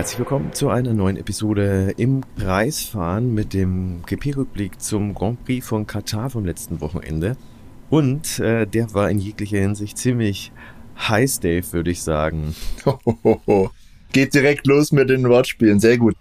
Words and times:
Herzlich 0.00 0.18
willkommen 0.18 0.54
zu 0.54 0.70
einer 0.70 0.94
neuen 0.94 1.18
Episode 1.18 1.92
im 1.98 2.22
Preisfahren 2.34 3.34
mit 3.34 3.52
dem 3.52 4.00
GP-Rückblick 4.06 4.80
zum 4.80 5.12
Grand 5.14 5.44
Prix 5.44 5.66
von 5.66 5.86
Katar 5.86 6.30
vom 6.30 6.46
letzten 6.46 6.80
Wochenende. 6.80 7.36
Und 7.90 8.38
äh, 8.38 8.66
der 8.66 8.94
war 8.94 9.10
in 9.10 9.18
jeglicher 9.18 9.58
Hinsicht 9.58 9.98
ziemlich 9.98 10.52
heiß, 10.98 11.40
Dave, 11.40 11.70
würde 11.72 11.90
ich 11.90 12.00
sagen. 12.02 12.54
Geht 14.12 14.32
direkt 14.32 14.66
los 14.66 14.90
mit 14.90 15.10
den 15.10 15.28
Wortspielen, 15.28 15.80
sehr 15.80 15.98
gut. 15.98 16.16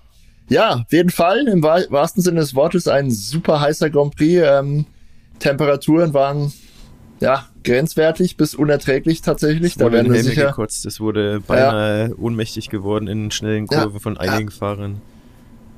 Ja, 0.50 0.81
auf 0.81 0.91
jeden 0.91 1.09
Fall, 1.09 1.48
im 1.48 1.64
wahrsten 1.64 2.22
Sinne 2.22 2.41
des 2.41 2.55
Wortes 2.55 2.89
ein 2.89 3.09
super 3.09 3.61
heißer 3.61 3.89
Grand 3.89 4.14
Prix. 4.14 4.41
Ähm, 4.44 4.88
Temperaturen 5.39 6.14
waren 6.14 6.52
ja, 7.20 7.48
grenzwertig 7.64 8.38
bis 8.38 8.55
unerträglich 8.55 9.22
tatsächlich. 9.22 9.76
da 9.76 9.91
werden 9.91 10.12
wir 10.12 10.23
sicher 10.23 10.48
gekotzt. 10.48 10.86
Es 10.86 11.00
wurde 11.00 11.42
beinahe 11.45 12.09
ja. 12.09 12.16
ohnmächtig 12.18 12.70
geworden 12.70 13.08
in 13.08 13.32
schnellen 13.32 13.68
Kurven 13.68 13.94
ja. 13.94 14.00
von 14.00 14.18
einigen 14.18 14.50
ja. 14.50 14.55
Fahrern. 14.55 15.02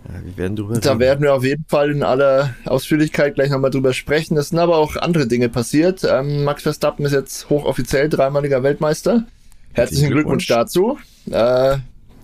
Ja, 0.07 0.25
wir 0.25 0.37
werden 0.37 0.55
drüber 0.55 0.79
Da 0.79 0.91
reden. 0.91 0.99
werden 0.99 1.21
wir 1.21 1.33
auf 1.33 1.43
jeden 1.43 1.65
Fall 1.67 1.91
in 1.91 2.03
aller 2.03 2.55
Ausführlichkeit 2.65 3.35
gleich 3.35 3.49
nochmal 3.49 3.71
drüber 3.71 3.93
sprechen. 3.93 4.35
Es 4.37 4.49
sind 4.49 4.59
aber 4.59 4.77
auch 4.77 4.95
andere 4.95 5.27
Dinge 5.27 5.49
passiert. 5.49 6.03
Ähm, 6.03 6.43
Max 6.43 6.63
Verstappen 6.63 7.05
ist 7.05 7.11
jetzt 7.11 7.49
hochoffiziell 7.49 8.09
dreimaliger 8.09 8.63
Weltmeister. 8.63 9.25
Herzlichen 9.73 10.11
Glückwunsch, 10.11 10.47
dazu. 10.47 10.97
Äh, 11.29 11.77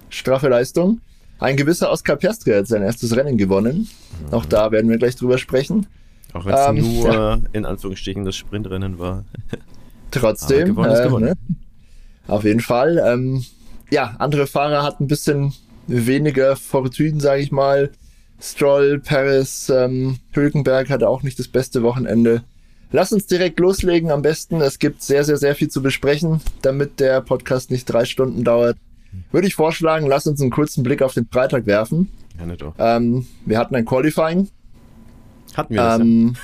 straffe 0.10 0.50
Leistung. 0.50 1.02
Ein 1.40 1.56
gewisser 1.56 1.92
Oscar 1.92 2.16
Piastri 2.16 2.52
hat 2.52 2.68
sein 2.68 2.82
erstes 2.82 3.16
Rennen 3.16 3.38
gewonnen. 3.38 3.88
Mhm. 4.28 4.34
Auch 4.34 4.46
da 4.46 4.72
werden 4.72 4.90
wir 4.90 4.98
gleich 4.98 5.16
drüber 5.16 5.38
sprechen. 5.38 5.86
Auch 6.34 6.46
wenn 6.46 6.54
es 6.54 6.68
ähm, 6.68 6.96
nur 6.96 7.14
ja. 7.14 7.40
in 7.54 7.66
Anführungsstrichen 7.66 8.26
das 8.26 8.36
Sprintrennen 8.36 9.00
war. 9.00 9.24
Trotzdem. 10.12 10.70
gewonnen 10.70 10.92
ist 10.92 11.00
äh, 11.00 11.04
gewonnen. 11.04 11.26
Ne? 11.26 11.34
Auf 12.28 12.44
jeden 12.44 12.60
Fall. 12.60 13.02
Ähm, 13.06 13.44
ja, 13.90 14.16
andere 14.20 14.48
Fahrer 14.48 14.84
hatten 14.84 15.06
ein 15.06 15.08
bisschen 15.08 15.54
weniger 15.88 16.56
Fortune, 16.56 17.20
sage 17.20 17.42
ich 17.42 17.52
mal. 17.52 17.92
Stroll, 18.40 19.00
Paris, 19.00 19.70
ähm, 19.70 20.18
Hülkenberg 20.32 20.90
hatte 20.90 21.10
auch 21.10 21.24
nicht 21.24 21.40
das 21.40 21.48
beste 21.48 21.82
Wochenende. 21.82 22.44
Lass 22.92 23.12
uns 23.12 23.26
direkt 23.26 23.60
loslegen 23.60 24.12
am 24.12 24.22
besten. 24.22 24.62
Es 24.62 24.80
gibt 24.80 25.02
sehr, 25.02 25.24
sehr, 25.24 25.38
sehr 25.38 25.56
viel 25.56 25.70
zu 25.70 25.82
besprechen, 25.82 26.42
damit 26.62 27.00
der 27.00 27.22
Podcast 27.22 27.72
nicht 27.72 27.86
drei 27.86 28.06
Stunden 28.06 28.44
dauert. 28.44 28.78
Würde 29.32 29.48
ich 29.48 29.56
vorschlagen, 29.56 30.08
lass 30.08 30.28
uns 30.28 30.42
einen 30.42 30.52
kurzen 30.52 30.84
Blick 30.84 31.02
auf 31.02 31.14
den 31.14 31.28
Freitag 31.32 31.66
werfen. 31.66 32.12
Ja, 32.40 32.56
doch. 32.56 32.76
Ähm, 32.78 33.26
wir 33.46 33.58
hatten 33.58 33.76
ein 33.76 33.86
Qualifying. 33.86 34.50
Hatten 35.56 35.74
wir 35.74 35.82
das? 35.82 36.00
Ähm, 36.00 36.36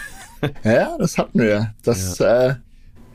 ja? 0.42 0.50
ja, 0.72 0.98
das 0.98 1.18
hatten 1.18 1.40
wir. 1.40 1.74
Das 1.84 2.20
ja. 2.20 2.50
äh, 2.50 2.56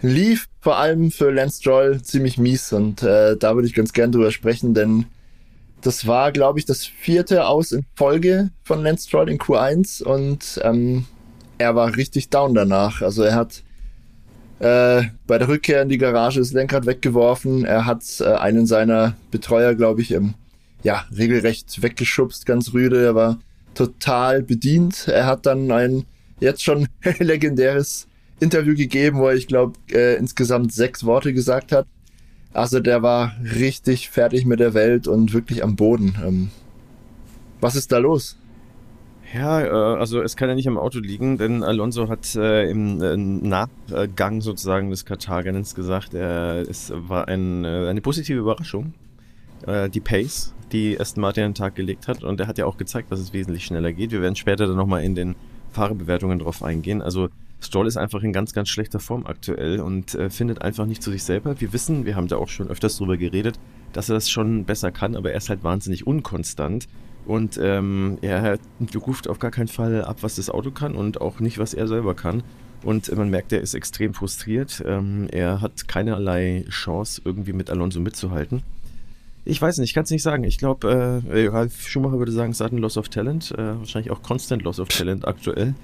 lief 0.03 0.47
vor 0.61 0.77
allem 0.77 1.11
für 1.11 1.31
Lance 1.31 1.61
Stroll 1.61 2.03
ziemlich 2.03 2.39
mies 2.39 2.73
und 2.73 3.03
äh, 3.03 3.37
da 3.37 3.55
würde 3.55 3.69
ich 3.69 3.75
ganz 3.75 3.93
gern 3.93 4.13
drüber 4.13 4.31
sprechen, 4.31 4.75
denn 4.75 5.07
das 5.81 6.07
war, 6.07 6.33
glaube 6.33 6.59
ich, 6.59 6.65
das 6.65 6.85
vierte 6.85 7.47
Aus 7.47 7.73
in 7.73 7.85
Folge 7.95 8.51
von 8.65 8.83
Lance 8.83 9.09
Stroll 9.09 9.31
in 9.31 9.39
Q1 9.39 10.03
und 10.03 10.61
ähm, 10.65 11.07
er 11.59 11.75
war 11.75 11.97
richtig 11.97 12.31
down 12.31 12.55
danach. 12.55 13.03
Also 13.03 13.23
er 13.23 13.35
hat 13.35 13.63
äh, 14.59 15.05
bei 15.27 15.39
der 15.39 15.49
Rückkehr 15.49 15.83
in 15.83 15.89
die 15.89 15.99
Garage 15.99 16.41
das 16.41 16.53
Lenkrad 16.53 16.87
weggeworfen. 16.87 17.65
Er 17.65 17.87
hat 17.87 18.03
äh, 18.21 18.25
einen 18.25 18.67
seiner 18.67 19.15
Betreuer, 19.31 19.75
glaube 19.75 20.01
ich, 20.01 20.11
im, 20.11 20.35
ja, 20.83 21.05
regelrecht 21.17 21.83
weggeschubst, 21.83 22.47
ganz 22.47 22.73
rüde. 22.73 23.05
Er 23.05 23.15
war 23.15 23.39
total 23.75 24.43
bedient. 24.43 25.09
Er 25.09 25.27
hat 25.27 25.47
dann 25.47 25.71
ein 25.71 26.05
jetzt 26.41 26.63
schon 26.63 26.89
legendäres 27.19 28.07
Interview 28.41 28.75
gegeben, 28.75 29.19
wo 29.19 29.29
er, 29.29 29.35
ich 29.35 29.47
glaube, 29.47 29.79
äh, 29.93 30.17
insgesamt 30.17 30.73
sechs 30.73 31.05
Worte 31.05 31.33
gesagt 31.33 31.73
hat. 31.73 31.87
Also 32.53 32.81
der 32.81 33.03
war 33.03 33.33
richtig 33.43 34.11
fertig 34.11 34.47
mit 34.47 34.61
der 34.61 34.75
Welt 34.75 35.07
und 35.07 35.33
wirklich 35.33 35.63
am 35.63 35.77
Boden. 35.77 36.17
Ähm, 36.25 36.51
was 37.61 37.77
ist 37.77 37.93
da 37.93 37.99
los? 37.99 38.37
Ja, 39.35 39.61
äh, 39.61 39.99
also 39.99 40.23
es 40.23 40.37
kann 40.37 40.49
ja 40.49 40.55
nicht 40.55 40.69
am 40.69 40.79
Auto 40.79 41.01
liegen, 41.01 41.37
denn 41.37 41.63
Alonso 41.63 42.09
hat 42.09 42.35
äh, 42.35 42.71
im 42.71 43.03
äh, 43.03 43.17
Nachgang 43.17 44.41
sozusagen 44.41 44.91
des 44.91 45.05
Katar-Rennens 45.05 45.75
gesagt, 45.75 46.15
es 46.15 46.93
war 46.95 47.29
ein, 47.29 47.65
eine 47.65 48.01
positive 48.01 48.39
Überraschung. 48.39 48.95
Die 49.93 50.01
Pace, 50.01 50.55
die 50.73 50.99
Aston 50.99 51.21
Martin 51.21 51.45
an 51.45 51.51
den 51.51 51.57
Tag 51.57 51.75
gelegt 51.75 52.09
hat 52.09 52.23
und 52.23 52.41
er 52.41 52.47
hat 52.47 52.59
ja 52.59 52.67
auch 52.67 52.77
gezeigt, 52.77 53.11
dass 53.11 53.21
es 53.21 53.33
wesentlich 53.33 53.65
schneller 53.65 53.93
geht. 53.93 54.11
Wir 54.11 54.21
werden 54.21 54.37
später 54.37 54.67
dann 54.67 54.77
nochmal 54.77 55.03
in 55.03 55.15
den 55.15 55.35
Fahrerbewertungen 55.73 56.39
drauf 56.39 56.63
eingehen. 56.63 57.03
Also 57.03 57.29
Stroll 57.61 57.87
ist 57.87 57.97
einfach 57.97 58.23
in 58.23 58.33
ganz, 58.33 58.53
ganz 58.53 58.69
schlechter 58.69 59.01
Form 59.01 59.27
aktuell 59.27 59.81
und 59.81 60.15
äh, 60.15 60.31
findet 60.31 60.63
einfach 60.63 60.87
nicht 60.87 61.03
zu 61.03 61.11
sich 61.11 61.25
selber. 61.25 61.61
Wir 61.61 61.73
wissen, 61.73 62.05
wir 62.05 62.15
haben 62.15 62.29
da 62.29 62.37
auch 62.37 62.49
schon 62.49 62.69
öfters 62.69 62.97
drüber 62.97 63.17
geredet, 63.17 63.59
dass 63.93 64.09
er 64.09 64.15
das 64.15 64.31
schon 64.31 64.65
besser 64.65 64.93
kann, 64.93 65.17
aber 65.17 65.33
er 65.33 65.39
ist 65.39 65.49
halt 65.49 65.65
wahnsinnig 65.65 66.07
unkonstant. 66.07 66.87
Und 67.27 67.61
ähm, 67.63 68.17
er 68.23 68.59
ruft 68.95 69.29
auf 69.29 69.39
gar 69.39 69.51
keinen 69.51 69.69
Fall 69.69 70.03
ab, 70.03 70.19
was 70.23 70.37
das 70.37 70.49
Auto 70.49 70.71
kann 70.71 70.95
und 70.95 71.21
auch 71.21 71.41
nicht, 71.41 71.59
was 71.59 71.75
er 71.75 71.87
selber 71.87 72.15
kann. 72.15 72.43
Und 72.83 73.15
man 73.15 73.29
merkt, 73.29 73.53
er 73.53 73.61
ist 73.61 73.75
extrem 73.75 74.15
frustriert. 74.15 74.83
Ähm, 74.87 75.27
er 75.31 75.61
hat 75.61 75.89
keinerlei 75.89 76.65
Chance, 76.71 77.21
irgendwie 77.25 77.53
mit 77.53 77.71
Alonso 77.71 78.01
mitzuhalten. 78.01 78.63
Ich 79.49 79.63
weiß 79.63 79.79
nicht, 79.79 79.91
ich 79.91 79.95
kann 79.95 80.05
es 80.05 80.11
nicht 80.11 80.23
sagen. 80.23 80.45
Ich 80.45 80.59
glaube, 80.59 81.23
äh, 81.31 81.47
Ralf 81.47 81.89
Schumacher 81.89 82.19
würde 82.19 82.33
sagen, 82.33 82.53
es 82.53 82.61
hat 82.61 82.73
ein 82.73 82.79
Loss 82.79 82.99
of 82.99 83.09
Talent. 83.09 83.51
Äh, 83.53 83.79
wahrscheinlich 83.79 84.11
auch 84.11 84.23
Constant 84.23 84.63
Loss 84.63 84.79
of 84.79 84.89
Talent 84.89 85.27
aktuell. 85.27 85.75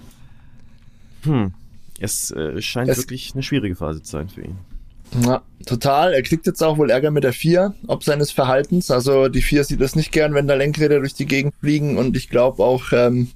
Hm. 1.23 1.55
Es 1.99 2.31
äh, 2.31 2.61
scheint 2.61 2.91
es 2.91 2.99
wirklich 2.99 3.33
eine 3.33 3.43
schwierige 3.43 3.75
Phase 3.75 4.03
zu 4.03 4.11
sein 4.13 4.29
für 4.29 4.43
ihn. 4.43 4.59
Ja, 5.25 5.43
total. 5.65 6.13
Er 6.13 6.23
kriegt 6.23 6.47
jetzt 6.47 6.63
auch 6.63 6.77
wohl 6.77 6.91
Ärger 6.91 7.11
mit 7.11 7.25
der 7.25 7.33
4, 7.33 7.75
ob 7.87 8.05
seines 8.05 8.33
Verhaltens. 8.33 8.91
Also 8.91 9.29
die 9.29 9.41
4 9.41 9.65
sieht 9.65 9.81
das 9.81 9.97
nicht 9.97 10.13
gern, 10.13 10.35
wenn 10.35 10.47
da 10.47 10.55
Lenkräder 10.55 10.99
durch 10.99 11.15
die 11.15 11.27
Gegend 11.27 11.55
fliegen 11.61 11.97
und 11.97 12.17
ich 12.19 12.29
glaube 12.29 12.63
auch 12.63 12.93
ähm, 12.93 13.31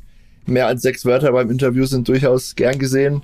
mehr 0.44 0.67
als 0.67 0.83
sechs 0.83 1.06
Wörter 1.06 1.33
beim 1.33 1.50
Interview 1.50 1.87
sind 1.87 2.06
durchaus 2.06 2.55
gern 2.55 2.78
gesehen. 2.78 3.22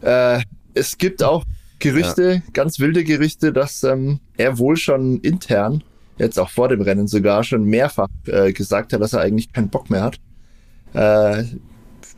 Äh, 0.00 0.40
es 0.74 0.98
gibt 0.98 1.22
auch 1.22 1.44
Gerüchte, 1.78 2.42
ja. 2.44 2.52
ganz 2.52 2.80
wilde 2.80 3.04
Gerüchte, 3.04 3.52
dass 3.52 3.84
ähm, 3.84 4.18
er 4.36 4.58
wohl 4.58 4.76
schon 4.76 5.20
intern, 5.20 5.84
jetzt 6.18 6.38
auch 6.38 6.50
vor 6.50 6.68
dem 6.68 6.80
Rennen 6.80 7.06
sogar, 7.06 7.44
schon 7.44 7.64
mehrfach 7.64 8.08
äh, 8.26 8.52
gesagt 8.52 8.92
hat, 8.92 9.00
dass 9.00 9.12
er 9.12 9.20
eigentlich 9.20 9.52
keinen 9.52 9.68
Bock 9.68 9.90
mehr 9.90 10.02
hat. 10.02 10.18
Äh, 10.94 11.44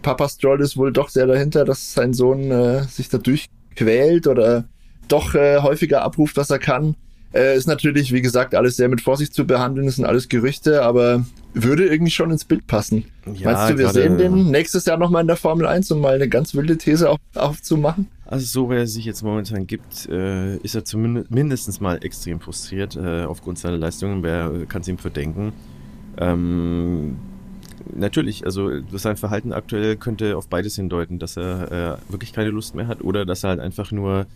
Papa 0.02 0.28
Stroll 0.28 0.60
ist 0.60 0.76
wohl 0.76 0.92
doch 0.92 1.08
sehr 1.08 1.26
dahinter, 1.26 1.64
dass 1.64 1.92
sein 1.92 2.14
Sohn 2.14 2.50
äh, 2.50 2.82
sich 2.84 3.08
dadurch 3.08 3.48
quält 3.74 4.26
oder 4.26 4.64
doch 5.08 5.34
äh, 5.34 5.58
häufiger 5.58 6.02
abruft, 6.02 6.36
was 6.36 6.50
er 6.50 6.58
kann. 6.58 6.94
Äh, 7.34 7.56
ist 7.56 7.66
natürlich, 7.66 8.12
wie 8.12 8.22
gesagt, 8.22 8.54
alles 8.54 8.76
sehr 8.76 8.88
mit 8.88 9.00
Vorsicht 9.00 9.34
zu 9.34 9.46
behandeln. 9.46 9.86
Das 9.86 9.96
sind 9.96 10.06
alles 10.06 10.28
Gerüchte, 10.28 10.82
aber 10.82 11.26
würde 11.52 11.86
irgendwie 11.86 12.10
schon 12.10 12.30
ins 12.30 12.44
Bild 12.44 12.66
passen. 12.66 13.04
Ja, 13.34 13.52
Meinst 13.52 13.70
du, 13.70 13.78
wir 13.78 13.88
sehen 13.90 14.16
den 14.16 14.50
nächstes 14.50 14.86
Jahr 14.86 14.96
nochmal 14.96 15.22
in 15.22 15.26
der 15.26 15.36
Formel 15.36 15.66
1, 15.66 15.90
um 15.90 16.00
mal 16.00 16.14
eine 16.14 16.28
ganz 16.28 16.54
wilde 16.54 16.78
These 16.78 17.10
auf, 17.10 17.18
aufzumachen? 17.34 18.08
Also 18.24 18.46
so, 18.46 18.70
wie 18.70 18.76
er 18.76 18.86
sich 18.86 19.04
jetzt 19.04 19.22
momentan 19.22 19.66
gibt, 19.66 20.08
äh, 20.08 20.56
ist 20.58 20.74
er 20.74 20.84
zumindest 20.84 21.30
mindestens 21.30 21.80
mal 21.80 22.02
extrem 22.02 22.40
frustriert 22.40 22.96
äh, 22.96 23.24
aufgrund 23.24 23.58
seiner 23.58 23.76
Leistungen. 23.76 24.22
Wer 24.22 24.66
kann 24.66 24.82
es 24.82 24.88
ihm 24.88 24.98
verdenken? 24.98 25.52
Ähm, 26.16 27.16
natürlich, 27.94 28.44
also 28.44 28.70
sein 28.92 29.16
Verhalten 29.16 29.52
aktuell 29.52 29.96
könnte 29.96 30.36
auf 30.36 30.48
beides 30.48 30.76
hindeuten, 30.76 31.18
dass 31.18 31.36
er 31.36 31.98
äh, 32.08 32.12
wirklich 32.12 32.32
keine 32.32 32.50
Lust 32.50 32.74
mehr 32.74 32.86
hat 32.86 33.02
oder 33.02 33.24
dass 33.26 33.44
er 33.44 33.50
halt 33.50 33.60
einfach 33.60 33.92
nur 33.92 34.26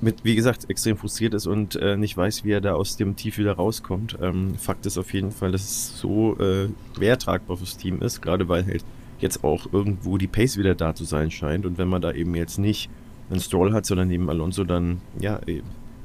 mit, 0.00 0.24
wie 0.24 0.34
gesagt, 0.34 0.70
extrem 0.70 0.96
frustriert 0.96 1.34
ist 1.34 1.46
und 1.46 1.76
äh, 1.76 1.96
nicht 1.96 2.16
weiß, 2.16 2.44
wie 2.44 2.52
er 2.52 2.60
da 2.60 2.72
aus 2.72 2.96
dem 2.96 3.16
Tief 3.16 3.38
wieder 3.38 3.52
rauskommt. 3.52 4.16
Ähm, 4.20 4.54
Fakt 4.56 4.86
ist 4.86 4.98
auf 4.98 5.12
jeden 5.12 5.30
Fall, 5.30 5.52
dass 5.52 5.62
es 5.62 5.98
so 5.98 6.38
äh, 6.38 6.68
schwer 6.96 7.18
tragbar 7.18 7.58
fürs 7.58 7.76
Team 7.76 8.00
ist, 8.00 8.22
gerade 8.22 8.48
weil 8.48 8.64
halt 8.64 8.84
jetzt 9.18 9.44
auch 9.44 9.72
irgendwo 9.72 10.16
die 10.16 10.26
Pace 10.26 10.56
wieder 10.56 10.74
da 10.74 10.94
zu 10.94 11.04
sein 11.04 11.30
scheint. 11.30 11.66
Und 11.66 11.78
wenn 11.78 11.88
man 11.88 12.00
da 12.00 12.12
eben 12.12 12.34
jetzt 12.34 12.58
nicht 12.58 12.88
einen 13.30 13.40
Stroll 13.40 13.72
hat, 13.72 13.86
sondern 13.86 14.08
neben 14.08 14.28
Alonso 14.30 14.64
dann, 14.64 15.00
ja, 15.18 15.40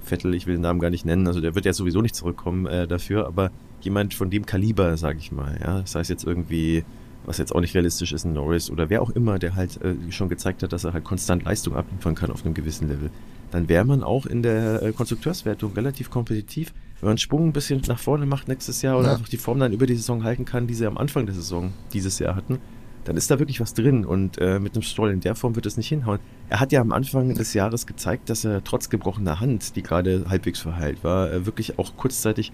Vettel, 0.04 0.36
ich 0.36 0.46
will 0.46 0.56
den 0.56 0.62
Namen 0.62 0.80
gar 0.80 0.90
nicht 0.90 1.06
nennen, 1.06 1.26
also 1.28 1.42
der 1.42 1.56
wird 1.56 1.66
ja 1.66 1.74
sowieso 1.74 2.02
nicht 2.02 2.16
zurückkommen 2.16 2.68
äh, 2.68 2.88
dafür, 2.88 3.26
aber 3.26 3.52
jemand 3.82 4.14
von 4.14 4.30
dem 4.30 4.46
Kaliber, 4.46 4.98
sag 4.98 5.18
ich 5.18 5.32
mal, 5.32 5.58
ja, 5.60 5.82
das 5.82 5.96
heißt 5.96 6.10
jetzt 6.10 6.26
irgendwie, 6.26 6.84
was 7.26 7.38
jetzt 7.38 7.56
auch 7.56 7.62
nicht 7.62 7.74
realistisch 7.74 8.14
ist, 8.14 8.26
ein 8.26 8.34
Norris 8.34 8.70
oder 8.70 8.90
wer 8.90 9.02
auch 9.02 9.10
immer, 9.10 9.40
der 9.40 9.56
halt 9.56 9.82
äh, 9.82 9.96
schon 10.12 10.30
gezeigt 10.30 10.62
hat, 10.64 10.74
dass 10.74 10.84
er 10.84 10.94
halt 10.94 11.04
konstant 11.04 11.44
Leistung 11.44 11.76
abliefern 11.76 12.14
kann 12.14 12.32
auf 12.32 12.46
einem 12.46 12.54
gewissen 12.54 12.88
Level, 12.88 13.10
dann 13.56 13.69
wäre 13.69 13.86
man 13.86 14.04
auch 14.04 14.25
in 14.25 14.44
der 14.44 14.84
äh, 14.84 14.92
Konstrukteurswertung 14.92 15.72
relativ 15.74 16.10
kompetitiv, 16.10 16.74
wenn 17.00 17.07
man 17.07 17.12
einen 17.12 17.18
Sprung 17.19 17.48
ein 17.48 17.54
bisschen 17.54 17.81
nach 17.88 18.00
vorne 18.00 18.25
macht 18.25 18.50
nächstes 18.50 18.81
Jahr 18.81 18.98
oder 19.00 19.07
ja. 19.07 19.13
einfach 19.13 19.30
die 19.30 19.38
Form 19.38 19.60
dann 19.60 19.72
über 19.72 19.86
die 19.86 19.96
Saison 19.96 20.25
halten 20.25 20.44
kann, 20.44 20.68
die 20.68 20.74
sie 20.74 20.86
am 20.86 20.98
Anfang 20.98 21.25
der 21.25 21.36
Saison 21.36 21.72
dieses 21.94 22.19
Jahr 22.19 22.36
hatten, 22.36 22.60
dann 23.06 23.16
ist 23.16 23.31
da 23.31 23.40
wirklich 23.40 23.62
was 23.62 23.74
drin 23.74 24.04
und 24.04 24.40
äh, 24.40 24.60
mit 24.60 24.74
einem 24.74 24.81
Stroll 24.81 25.12
in 25.12 25.22
der 25.22 25.36
Form 25.36 25.56
wird 25.56 25.66
es 25.68 25.78
nicht 25.78 25.88
hinhauen. 25.88 26.19
Er 26.50 26.60
hat 26.60 26.74
ja 26.74 26.81
am 26.81 26.92
Anfang 26.92 27.34
des 27.34 27.54
Jahres 27.54 27.88
gezeigt, 27.88 28.30
dass 28.30 28.44
er 28.44 28.62
trotz 28.62 28.90
gebrochener 28.90 29.40
Hand, 29.40 29.78
die 29.78 29.84
gerade 29.84 30.25
halbwegs 30.28 30.60
verheilt 30.60 31.06
war, 31.06 31.31
äh, 31.31 31.46
wirklich 31.46 31.80
auch 31.80 31.96
kurzzeitig 31.96 32.51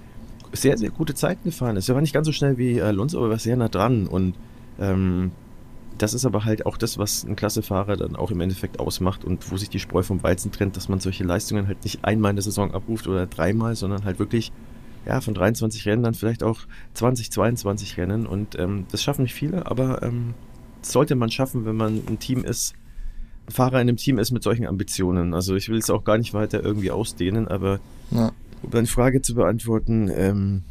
sehr, 0.54 0.78
sehr 0.78 0.92
gute 0.92 1.16
Zeiten 1.16 1.46
gefahren 1.46 1.78
ist. 1.78 1.90
Er 1.90 1.96
war 1.96 2.02
nicht 2.02 2.14
ganz 2.14 2.28
so 2.28 2.32
schnell 2.32 2.60
wie 2.60 2.80
Alonso, 2.80 3.18
aber 3.18 3.32
war 3.32 3.40
sehr 3.40 3.56
nah 3.56 3.70
dran. 3.70 4.06
Und 4.06 4.36
ähm, 4.80 5.32
das 6.02 6.16
ist 6.16 6.26
aber 6.26 6.46
halt 6.46 6.66
auch 6.66 6.78
das, 6.78 6.98
was 6.98 7.24
ein 7.24 7.36
Klassefahrer 7.36 7.96
dann 7.96 8.16
auch 8.16 8.32
im 8.32 8.42
Endeffekt 8.42 8.80
ausmacht 8.80 9.24
und 9.24 9.52
wo 9.52 9.58
sich 9.58 9.70
die 9.70 9.80
Spreu 9.80 10.02
vom 10.02 10.24
Weizen 10.24 10.52
trennt, 10.52 10.76
dass 10.76 10.90
man 10.90 11.00
solche 11.00 11.24
Leistungen 11.24 11.68
halt 11.68 11.84
nicht 11.84 12.04
einmal 12.04 12.32
in 12.32 12.38
der 12.38 12.44
Saison 12.44 12.74
abruft 12.74 13.08
oder 13.08 13.28
dreimal, 13.28 13.76
sondern 13.76 14.04
halt 14.04 14.18
wirklich 14.18 14.52
ja, 15.06 15.22
von 15.22 15.34
23 15.34 15.86
Rennen 15.86 16.04
dann 16.04 16.16
vielleicht 16.16 16.42
auch 16.42 16.62
20, 16.96 17.32
22 17.32 17.98
Rennen. 17.98 18.26
Und 18.26 18.58
ähm, 18.58 18.86
das 18.92 19.04
schaffen 19.04 19.24
nicht 19.24 19.36
viele, 19.36 19.68
aber 19.68 20.02
ähm, 20.02 20.34
das 20.82 20.92
sollte 20.92 21.16
man 21.16 21.30
schaffen, 21.30 21.66
wenn 21.66 21.76
man 21.76 22.02
ein 22.08 22.18
Team 22.18 22.44
ist, 22.44 22.74
ein 23.48 23.52
Fahrer 23.52 23.80
in 23.82 23.88
einem 23.88 23.98
Team 23.98 24.18
ist 24.18 24.32
mit 24.32 24.42
solchen 24.42 24.66
Ambitionen. 24.66 25.36
Also 25.36 25.56
ich 25.56 25.70
will 25.70 25.78
es 25.78 25.92
auch 25.92 26.04
gar 26.04 26.18
nicht 26.18 26.34
weiter 26.34 26.64
irgendwie 26.64 26.90
ausdehnen, 26.90 27.48
aber 27.48 27.80
ja. 28.10 28.32
um 28.64 28.72
deine 28.72 28.88
Frage 28.88 29.22
zu 29.22 29.36
beantworten, 29.36 30.10
ähm, 30.12 30.64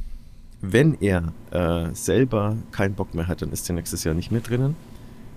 wenn 0.60 1.00
er 1.00 1.32
äh, 1.52 1.94
selber 1.94 2.56
keinen 2.72 2.94
Bock 2.94 3.14
mehr 3.14 3.28
hat, 3.28 3.42
dann 3.42 3.52
ist 3.52 3.68
er 3.68 3.76
nächstes 3.76 4.02
Jahr 4.02 4.14
nicht 4.14 4.32
mehr 4.32 4.40
drinnen. 4.40 4.74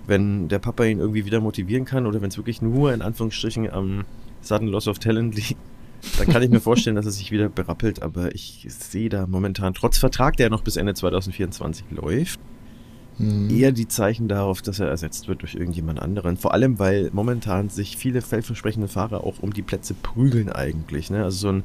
Wenn 0.06 0.48
der 0.50 0.60
Papa 0.60 0.84
ihn 0.84 1.00
irgendwie 1.00 1.26
wieder 1.26 1.40
motivieren 1.40 1.86
kann 1.86 2.06
oder 2.06 2.22
wenn 2.22 2.30
es 2.30 2.38
wirklich 2.38 2.62
nur 2.62 2.94
in 2.94 3.02
Anführungsstrichen 3.02 3.70
am 3.70 4.04
Sudden 4.42 4.68
Loss 4.68 4.88
of 4.88 5.00
Talent 5.00 5.36
liegt, 5.36 5.58
dann 6.18 6.28
kann 6.28 6.42
ich 6.44 6.50
mir 6.50 6.60
vorstellen, 6.60 6.96
dass 6.96 7.06
er 7.06 7.12
sich 7.12 7.32
wieder 7.32 7.50
berappelt. 7.50 8.02
Aber 8.02 8.34
ich 8.36 8.66
sehe 8.70 9.10
da 9.10 9.26
momentan, 9.28 9.74
trotz 9.74 9.98
Vertrag, 9.98 10.38
der 10.38 10.50
noch 10.50 10.62
bis 10.62 10.76
Ende 10.76 10.94
2024 10.94 11.86
läuft, 11.92 12.40
mhm. 13.18 13.50
eher 13.50 13.72
die 13.72 13.88
Zeichen 13.88 14.28
darauf, 14.28 14.62
dass 14.62 14.80
er 14.80 14.88
ersetzt 14.88 15.28
wird 15.28 15.42
durch 15.42 15.56
irgendjemand 15.56 16.02
anderen. 16.02 16.38
Vor 16.38 16.54
allem, 16.54 16.80
weil 16.80 17.10
momentan 17.14 17.70
sich 17.70 17.98
viele 17.98 18.22
vielversprechende 18.22 18.88
Fahrer 18.88 19.24
auch 19.24 19.40
um 19.40 19.54
die 19.54 19.62
Plätze 19.62 19.94
prügeln 19.94 20.50
eigentlich. 20.50 21.10
Ne? 21.10 21.24
Also 21.24 21.38
so 21.38 21.50
ein 21.50 21.64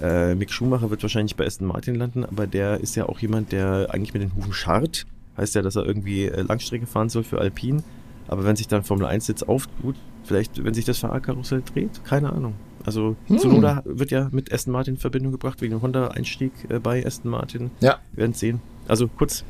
äh, 0.00 0.34
Mick 0.34 0.52
Schumacher 0.52 0.90
wird 0.90 1.02
wahrscheinlich 1.02 1.36
bei 1.36 1.46
Aston 1.46 1.66
Martin 1.66 1.94
landen, 1.94 2.24
aber 2.24 2.46
der 2.46 2.80
ist 2.80 2.94
ja 2.94 3.08
auch 3.08 3.18
jemand, 3.18 3.52
der 3.52 3.88
eigentlich 3.90 4.14
mit 4.14 4.22
den 4.22 4.34
Hufen 4.34 4.52
scharrt. 4.52 5.06
Heißt 5.38 5.54
ja, 5.54 5.62
dass 5.62 5.76
er 5.76 5.86
irgendwie 5.86 6.26
äh, 6.26 6.42
Langstrecke 6.42 6.86
fahren 6.86 7.08
soll 7.08 7.22
für 7.22 7.38
Alpine. 7.38 7.82
Aber 8.26 8.44
wenn 8.44 8.56
sich 8.56 8.68
dann 8.68 8.82
Formel 8.82 9.06
1 9.06 9.24
Sitz 9.24 9.42
auftut, 9.42 9.96
vielleicht, 10.24 10.62
wenn 10.62 10.74
sich 10.74 10.84
das 10.84 10.98
Fahrerkarussell 10.98 11.62
dreht, 11.62 12.04
keine 12.04 12.30
Ahnung. 12.30 12.54
Also 12.84 13.16
hm. 13.26 13.62
Wird 13.84 14.10
ja 14.10 14.28
mit 14.30 14.52
Aston 14.52 14.72
Martin 14.72 14.94
in 14.94 15.00
Verbindung 15.00 15.32
gebracht 15.32 15.60
wegen 15.60 15.74
dem 15.74 15.82
Honda-Einstieg 15.82 16.52
äh, 16.68 16.78
bei 16.78 17.04
Aston 17.04 17.30
Martin. 17.30 17.70
Ja. 17.80 17.98
Wir 18.12 18.22
werden 18.22 18.34
sehen. 18.34 18.60
Also 18.86 19.08
kurz, 19.08 19.44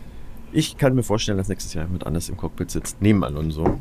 ich 0.52 0.76
kann 0.76 0.94
mir 0.94 1.02
vorstellen, 1.02 1.38
dass 1.38 1.48
nächstes 1.48 1.74
Jahr 1.74 1.84
jemand 1.84 2.06
anders 2.06 2.28
im 2.28 2.36
Cockpit 2.36 2.70
sitzt, 2.70 2.96
neben 3.00 3.24
Alonso. 3.24 3.64
Schauen 3.64 3.78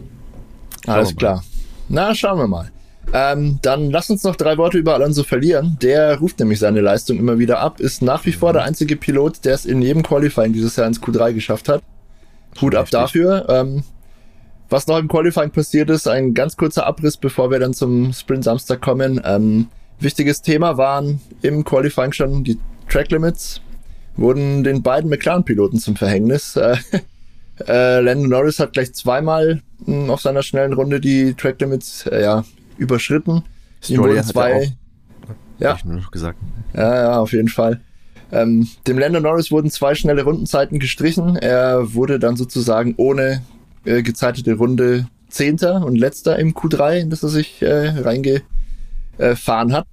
Alles 0.85 1.15
klar. 1.15 1.43
Na, 1.89 2.13
schauen 2.15 2.39
wir 2.39 2.47
mal. 2.47 2.71
Ähm, 3.13 3.59
dann 3.61 3.89
lass 3.89 4.09
uns 4.09 4.23
noch 4.23 4.35
drei 4.35 4.57
Worte 4.57 4.77
über 4.77 4.95
Alonso 4.95 5.23
verlieren. 5.23 5.77
Der 5.81 6.19
ruft 6.19 6.39
nämlich 6.39 6.59
seine 6.59 6.81
Leistung 6.81 7.17
immer 7.17 7.39
wieder 7.39 7.59
ab, 7.59 7.79
ist 7.79 8.01
nach 8.01 8.25
wie 8.25 8.33
vor 8.33 8.53
der 8.53 8.63
einzige 8.63 8.95
Pilot, 8.95 9.45
der 9.45 9.53
es 9.53 9.65
in 9.65 9.81
jedem 9.81 10.03
Qualifying 10.03 10.53
dieses 10.53 10.75
Jahr 10.75 10.87
ins 10.87 11.01
Q3 11.01 11.33
geschafft 11.33 11.69
hat. 11.69 11.81
Hut 12.61 12.75
ab 12.75 12.89
dafür. 12.89 13.45
Ähm, 13.49 13.83
was 14.69 14.87
noch 14.87 14.97
im 14.97 15.07
Qualifying 15.07 15.51
passiert 15.51 15.89
ist, 15.89 16.07
ein 16.07 16.33
ganz 16.33 16.57
kurzer 16.57 16.85
Abriss, 16.85 17.15
bevor 17.17 17.51
wir 17.51 17.59
dann 17.59 17.73
zum 17.73 18.11
Sprint 18.11 18.43
Samstag 18.43 18.81
kommen. 18.81 19.21
Ähm, 19.23 19.67
wichtiges 19.99 20.41
Thema 20.41 20.77
waren 20.77 21.21
im 21.41 21.63
Qualifying 21.63 22.11
schon 22.11 22.43
die 22.43 22.59
Track 22.89 23.11
Limits, 23.11 23.61
wurden 24.15 24.63
den 24.63 24.83
beiden 24.83 25.09
McLaren-Piloten 25.09 25.79
zum 25.79 25.95
Verhängnis. 25.95 26.59
Äh, 27.59 27.97
äh, 27.97 28.01
Lando 28.01 28.27
Norris 28.27 28.59
hat 28.59 28.73
gleich 28.73 28.93
zweimal 28.93 29.63
mh, 29.79 30.03
hm, 30.03 30.09
auf 30.11 30.21
seiner 30.21 30.43
schnellen 30.43 30.73
Runde 30.73 30.99
die 30.99 31.33
Track 31.33 31.59
Limits 31.59 32.05
äh, 32.05 32.21
ja, 32.21 32.43
überschritten. 32.77 33.43
Ihm 33.87 33.97
wurden 33.97 34.23
zwei. 34.23 34.73
Ja. 35.57 35.75
gesagt. 36.11 36.37
ja, 36.75 36.95
ja, 36.95 37.19
auf 37.19 37.31
jeden 37.31 37.47
Fall. 37.47 37.81
Ähm, 38.31 38.67
dem 38.85 38.99
Lando 38.99 39.19
Norris 39.19 39.51
wurden 39.51 39.71
zwei 39.71 39.95
schnelle 39.95 40.23
Rundenzeiten 40.23 40.79
gestrichen. 40.79 41.35
Er 41.37 41.93
wurde 41.93 42.19
dann 42.19 42.35
sozusagen 42.35 42.93
ohne 42.97 43.41
äh, 43.85 44.01
gezeitete 44.01 44.53
Runde 44.55 45.07
Zehnter 45.29 45.85
und 45.85 45.95
Letzter 45.97 46.37
im 46.39 46.53
Q3, 46.53 46.99
in 47.01 47.09
das 47.09 47.23
er 47.23 47.29
sich 47.29 47.61
äh, 47.61 47.89
reingefahren 47.89 49.73
hat. 49.73 49.85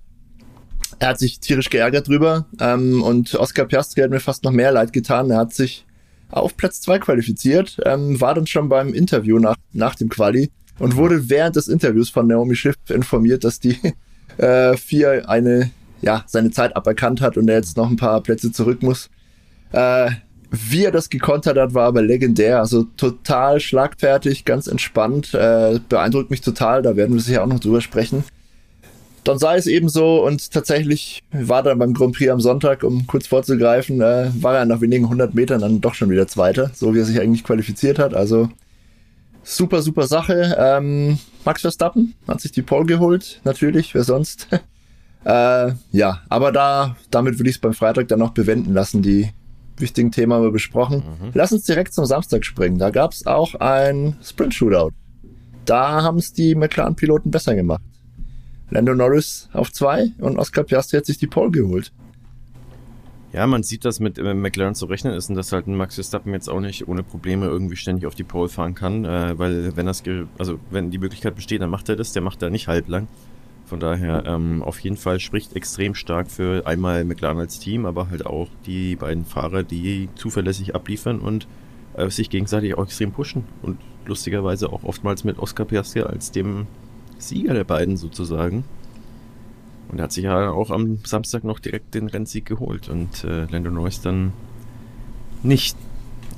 Er 0.98 1.08
hat 1.08 1.18
sich 1.18 1.40
tierisch 1.40 1.70
geärgert 1.70 2.08
drüber 2.08 2.46
ähm, 2.60 3.02
und 3.02 3.34
Oscar 3.34 3.64
Piastri 3.64 4.02
hat 4.02 4.10
mir 4.10 4.20
fast 4.20 4.44
noch 4.44 4.52
mehr 4.52 4.72
leid 4.72 4.92
getan. 4.92 5.30
Er 5.30 5.38
hat 5.38 5.52
sich 5.52 5.84
auf 6.30 6.56
Platz 6.56 6.80
zwei 6.80 6.98
qualifiziert, 6.98 7.78
ähm, 7.84 8.20
war 8.20 8.34
dann 8.34 8.46
schon 8.46 8.68
beim 8.68 8.92
Interview 8.92 9.38
nach, 9.38 9.56
nach 9.72 9.94
dem 9.94 10.08
Quali 10.08 10.50
und 10.78 10.96
wurde 10.96 11.28
während 11.28 11.56
des 11.56 11.68
Interviews 11.68 12.10
von 12.10 12.26
Naomi 12.26 12.56
Schiff 12.56 12.76
informiert, 12.88 13.44
dass 13.44 13.60
die 13.60 13.78
äh, 14.38 14.76
vier 14.76 15.28
eine, 15.28 15.70
ja, 16.04 16.24
seine 16.26 16.50
Zeit 16.50 16.76
aberkannt 16.76 17.20
hat 17.20 17.36
und 17.36 17.48
er 17.48 17.56
jetzt 17.56 17.76
noch 17.76 17.88
ein 17.88 17.96
paar 17.96 18.20
Plätze 18.22 18.52
zurück 18.52 18.82
muss. 18.82 19.10
Äh, 19.72 20.10
wie 20.50 20.84
er 20.84 20.92
das 20.92 21.10
gekontert 21.10 21.58
hat, 21.58 21.74
war 21.74 21.86
aber 21.86 22.02
legendär. 22.02 22.60
Also 22.60 22.84
total 22.96 23.58
schlagfertig, 23.58 24.44
ganz 24.44 24.66
entspannt. 24.66 25.34
Äh, 25.34 25.80
beeindruckt 25.88 26.30
mich 26.30 26.42
total. 26.42 26.82
Da 26.82 26.94
werden 26.94 27.14
wir 27.14 27.20
sicher 27.20 27.42
auch 27.42 27.48
noch 27.48 27.60
drüber 27.60 27.80
sprechen. 27.80 28.22
Dann 29.24 29.38
sei 29.38 29.56
es 29.56 29.66
eben 29.66 29.88
so 29.88 30.24
und 30.24 30.52
tatsächlich 30.52 31.22
war 31.32 31.62
dann 31.62 31.78
beim 31.78 31.94
Grand 31.94 32.14
Prix 32.14 32.30
am 32.30 32.40
Sonntag, 32.40 32.84
um 32.84 33.06
kurz 33.06 33.26
vorzugreifen, 33.26 34.02
äh, 34.02 34.30
war 34.34 34.54
er 34.54 34.66
nach 34.66 34.82
wenigen 34.82 35.04
100 35.04 35.34
Metern 35.34 35.62
dann 35.62 35.80
doch 35.80 35.94
schon 35.94 36.10
wieder 36.10 36.28
Zweiter, 36.28 36.70
so 36.74 36.94
wie 36.94 36.98
er 36.98 37.06
sich 37.06 37.18
eigentlich 37.18 37.42
qualifiziert 37.42 37.98
hat. 37.98 38.12
Also 38.12 38.50
super, 39.42 39.80
super 39.80 40.06
Sache. 40.06 40.54
Ähm, 40.58 41.18
Max 41.46 41.62
Verstappen 41.62 42.12
hat 42.28 42.42
sich 42.42 42.52
die 42.52 42.60
Pole 42.60 42.84
geholt, 42.84 43.40
natürlich, 43.44 43.94
wer 43.94 44.04
sonst. 44.04 44.46
äh, 45.24 45.72
ja, 45.92 46.22
aber 46.28 46.52
da, 46.52 46.96
damit 47.10 47.38
würde 47.38 47.50
ich 47.50 47.56
es 47.56 47.60
beim 47.60 47.74
Freitag 47.74 48.08
dann 48.08 48.18
noch 48.18 48.32
bewenden 48.32 48.74
lassen, 48.74 49.02
die 49.02 49.30
wichtigen 49.76 50.10
Themen 50.10 50.32
haben 50.32 50.44
wir 50.44 50.52
besprochen. 50.52 50.98
Mhm. 50.98 51.30
Lass 51.34 51.52
uns 51.52 51.64
direkt 51.64 51.94
zum 51.94 52.04
Samstag 52.04 52.44
springen. 52.44 52.78
Da 52.78 52.90
gab 52.90 53.12
es 53.12 53.26
auch 53.26 53.54
ein 53.56 54.16
Sprint-Shootout. 54.22 54.90
Da 55.64 56.02
haben 56.02 56.18
es 56.18 56.32
die 56.32 56.54
McLaren-Piloten 56.54 57.30
besser 57.30 57.54
gemacht. 57.54 57.82
Lando 58.70 58.94
Norris 58.94 59.48
auf 59.52 59.72
zwei 59.72 60.10
und 60.18 60.38
Oscar 60.38 60.64
Piastri 60.64 60.98
hat 60.98 61.06
sich 61.06 61.18
die 61.18 61.26
Pole 61.26 61.50
geholt. 61.50 61.92
Ja, 63.32 63.46
man 63.48 63.64
sieht, 63.64 63.84
dass 63.84 63.98
mit 63.98 64.16
äh, 64.16 64.32
McLaren 64.32 64.76
zu 64.76 64.86
rechnen 64.86 65.12
ist 65.12 65.28
und 65.28 65.34
dass 65.34 65.50
halt 65.50 65.66
ein 65.66 65.74
Max 65.74 65.96
Verstappen 65.96 66.32
jetzt 66.32 66.48
auch 66.48 66.60
nicht 66.60 66.86
ohne 66.86 67.02
Probleme 67.02 67.46
irgendwie 67.46 67.74
ständig 67.74 68.06
auf 68.06 68.14
die 68.14 68.22
Pole 68.22 68.48
fahren 68.48 68.76
kann, 68.76 69.04
äh, 69.04 69.36
weil 69.36 69.76
wenn 69.76 69.86
das, 69.86 70.04
also 70.38 70.60
wenn 70.70 70.92
die 70.92 70.98
Möglichkeit 70.98 71.34
besteht, 71.34 71.60
dann 71.60 71.70
macht 71.70 71.88
er 71.88 71.96
das, 71.96 72.12
der 72.12 72.22
macht 72.22 72.42
da 72.42 72.50
nicht 72.50 72.68
halblang. 72.68 73.08
Von 73.74 73.80
daher 73.80 74.22
ähm, 74.24 74.62
auf 74.62 74.78
jeden 74.78 74.96
Fall 74.96 75.18
spricht 75.18 75.56
extrem 75.56 75.96
stark 75.96 76.30
für 76.30 76.64
einmal 76.64 77.04
McLaren 77.04 77.40
als 77.40 77.58
Team, 77.58 77.86
aber 77.86 78.08
halt 78.08 78.24
auch 78.24 78.46
die 78.66 78.94
beiden 78.94 79.24
Fahrer, 79.24 79.64
die 79.64 80.08
zuverlässig 80.14 80.76
abliefern 80.76 81.18
und 81.18 81.48
äh, 81.94 82.08
sich 82.08 82.30
gegenseitig 82.30 82.78
auch 82.78 82.84
extrem 82.84 83.10
pushen. 83.10 83.42
Und 83.62 83.80
lustigerweise 84.06 84.72
auch 84.72 84.84
oftmals 84.84 85.24
mit 85.24 85.40
Oscar 85.40 85.64
Piastri 85.64 86.02
als 86.02 86.30
dem 86.30 86.68
Sieger 87.18 87.52
der 87.52 87.64
beiden 87.64 87.96
sozusagen. 87.96 88.62
Und 89.88 89.98
er 89.98 90.04
hat 90.04 90.12
sich 90.12 90.22
ja 90.22 90.52
auch 90.52 90.70
am 90.70 90.98
Samstag 91.04 91.42
noch 91.42 91.58
direkt 91.58 91.96
den 91.96 92.06
Rennsieg 92.06 92.46
geholt 92.46 92.88
und 92.88 93.24
äh, 93.24 93.46
Lando 93.46 93.72
Norris 93.72 94.00
dann 94.00 94.32
nicht 95.42 95.76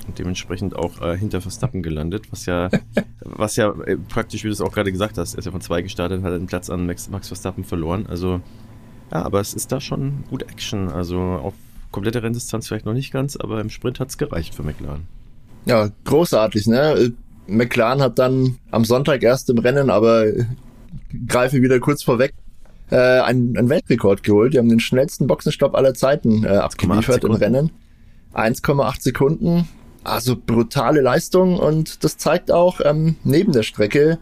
und 0.06 0.18
dementsprechend 0.18 0.76
auch 0.76 1.00
äh, 1.00 1.16
hinter 1.16 1.40
Verstappen 1.40 1.82
gelandet, 1.82 2.30
was 2.30 2.46
ja, 2.46 2.70
was 3.20 3.56
ja 3.56 3.70
äh, 3.82 3.96
praktisch, 3.96 4.44
wie 4.44 4.48
du 4.48 4.52
es 4.52 4.60
auch 4.60 4.72
gerade 4.72 4.92
gesagt 4.92 5.18
hast, 5.18 5.34
er 5.34 5.38
ist 5.38 5.44
ja 5.44 5.50
von 5.50 5.60
zwei 5.60 5.82
gestartet, 5.82 6.22
hat 6.22 6.32
einen 6.32 6.46
Platz 6.46 6.70
an 6.70 6.86
Max, 6.86 7.08
Max 7.08 7.28
Verstappen 7.28 7.64
verloren. 7.64 8.06
Also, 8.08 8.40
ja, 9.12 9.22
aber 9.22 9.40
es 9.40 9.54
ist 9.54 9.72
da 9.72 9.80
schon 9.80 10.24
gut 10.30 10.42
Action. 10.42 10.88
Also 10.88 11.18
auf 11.18 11.54
komplette 11.90 12.22
Renndistanz 12.22 12.68
vielleicht 12.68 12.86
noch 12.86 12.92
nicht 12.92 13.12
ganz, 13.12 13.36
aber 13.36 13.60
im 13.60 13.70
Sprint 13.70 14.00
hat 14.00 14.08
es 14.08 14.18
gereicht 14.18 14.54
für 14.54 14.62
McLaren. 14.62 15.06
Ja, 15.64 15.90
großartig, 16.04 16.66
ne? 16.66 17.12
McLaren 17.46 18.00
hat 18.00 18.18
dann 18.18 18.58
am 18.70 18.84
Sonntag 18.84 19.22
erst 19.22 19.50
im 19.50 19.58
Rennen, 19.58 19.90
aber 19.90 20.26
greife 21.26 21.62
wieder 21.62 21.78
kurz 21.80 22.02
vorweg, 22.02 22.34
äh, 22.90 22.96
einen, 22.96 23.56
einen 23.56 23.68
Weltrekord 23.68 24.22
geholt. 24.22 24.54
Die 24.54 24.58
haben 24.58 24.68
den 24.68 24.80
schnellsten 24.80 25.26
Boxenstopp 25.26 25.74
aller 25.74 25.94
Zeiten 25.94 26.44
äh, 26.44 26.48
abgeliefert 26.48 27.24
im 27.24 27.32
Rennen. 27.32 27.70
1,8 28.34 29.02
Sekunden. 29.02 29.68
Also 30.06 30.36
brutale 30.36 31.00
Leistung 31.00 31.58
und 31.58 32.04
das 32.04 32.16
zeigt 32.16 32.52
auch, 32.52 32.80
ähm, 32.84 33.16
neben 33.24 33.52
der 33.52 33.64
Strecke 33.64 34.18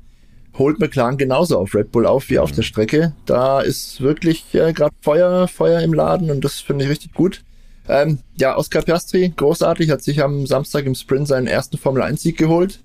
holt 0.59 0.79
McLaren 0.79 1.19
genauso 1.19 1.59
auf 1.59 1.75
Red 1.75 1.93
Bull 1.93 2.07
auf 2.07 2.31
wie 2.31 2.38
auf 2.38 2.53
mhm. 2.53 2.57
der 2.57 2.62
Strecke. 2.62 3.12
Da 3.26 3.61
ist 3.61 4.00
wirklich 4.00 4.55
äh, 4.55 4.73
gerade 4.73 4.95
Feuer, 5.03 5.47
Feuer 5.47 5.81
im 5.81 5.93
Laden 5.93 6.31
und 6.31 6.45
das 6.45 6.61
finde 6.61 6.85
ich 6.85 6.91
richtig 6.91 7.12
gut. 7.12 7.43
Ähm, 7.87 8.21
ja, 8.37 8.57
Oscar 8.57 8.81
Piastri, 8.81 9.33
großartig, 9.37 9.91
hat 9.91 10.03
sich 10.03 10.23
am 10.23 10.47
Samstag 10.47 10.87
im 10.87 10.95
Sprint 10.95 11.29
seinen 11.29 11.47
ersten 11.47 11.76
Formel 11.76 12.03
1-Sieg 12.03 12.38
geholt. 12.38 12.81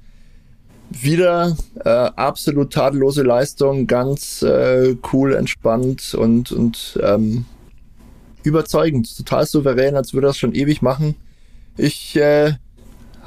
Wieder 0.89 1.55
äh, 1.85 1.89
absolut 1.89 2.73
tadellose 2.73 3.23
Leistung, 3.23 3.87
ganz 3.87 4.41
äh, 4.41 4.97
cool, 5.13 5.35
entspannt 5.35 6.15
und, 6.15 6.51
und 6.51 6.99
ähm, 7.01 7.45
überzeugend, 8.43 9.15
total 9.15 9.45
souverän, 9.45 9.95
als 9.95 10.13
würde 10.13 10.27
er 10.27 10.31
das 10.31 10.37
schon 10.37 10.53
ewig 10.53 10.81
machen. 10.81 11.15
Ich 11.77 12.17
äh, 12.17 12.55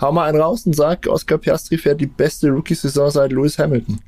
hau 0.02 0.12
mal 0.12 0.28
einen 0.28 0.40
raus 0.40 0.66
und 0.66 0.74
sag, 0.76 1.06
Oscar 1.06 1.38
Piastri 1.38 1.78
fährt 1.78 2.00
die 2.00 2.06
beste 2.06 2.50
Rookie-Saison 2.50 3.10
seit 3.10 3.32
Lewis 3.32 3.58
Hamilton. 3.58 4.00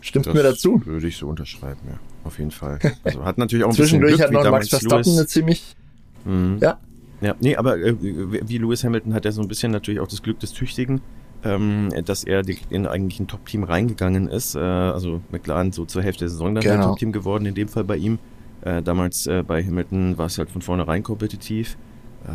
Stimmt 0.00 0.26
das 0.26 0.34
mir 0.34 0.42
dazu? 0.42 0.80
Würde 0.86 1.08
ich 1.08 1.16
so 1.16 1.28
unterschreiben, 1.28 1.80
ja. 1.86 1.98
Auf 2.24 2.38
jeden 2.38 2.50
Fall. 2.50 2.78
Also 3.04 3.24
hat 3.24 3.38
natürlich 3.38 3.64
auch 3.64 3.70
ein 3.70 3.76
bisschen 3.76 4.00
Glück, 4.00 4.20
hat 4.20 4.30
noch 4.30 4.48
Max 4.50 4.68
Verstappen 4.68 5.04
Lewis. 5.04 5.18
eine 5.18 5.26
ziemlich. 5.26 5.76
Mhm. 6.24 6.58
Ja. 6.60 6.78
Ja, 7.20 7.34
nee, 7.40 7.54
aber 7.56 7.78
äh, 7.78 7.94
wie 8.00 8.56
Lewis 8.56 8.82
Hamilton 8.82 9.12
hat 9.12 9.26
er 9.26 9.32
so 9.32 9.42
ein 9.42 9.48
bisschen 9.48 9.72
natürlich 9.72 10.00
auch 10.00 10.08
das 10.08 10.22
Glück 10.22 10.38
des 10.40 10.52
Tüchtigen, 10.54 11.02
ähm, 11.44 11.90
dass 12.06 12.24
er 12.24 12.42
in 12.70 12.86
eigentlich 12.86 13.20
ein 13.20 13.28
Top-Team 13.28 13.64
reingegangen 13.64 14.26
ist. 14.28 14.54
Äh, 14.54 14.60
also 14.60 15.20
McLaren 15.30 15.72
so 15.72 15.84
zur 15.84 16.02
Hälfte 16.02 16.20
der 16.20 16.30
Saison 16.30 16.54
dann 16.54 16.64
genau. 16.64 16.74
ein 16.76 16.82
Top-Team 16.82 17.12
geworden, 17.12 17.44
in 17.44 17.54
dem 17.54 17.68
Fall 17.68 17.84
bei 17.84 17.96
ihm. 17.96 18.18
Äh, 18.62 18.80
damals 18.82 19.26
äh, 19.26 19.42
bei 19.46 19.62
Hamilton 19.62 20.16
war 20.16 20.26
es 20.26 20.38
halt 20.38 20.50
von 20.50 20.62
vornherein 20.62 21.02
kompetitiv. 21.02 21.76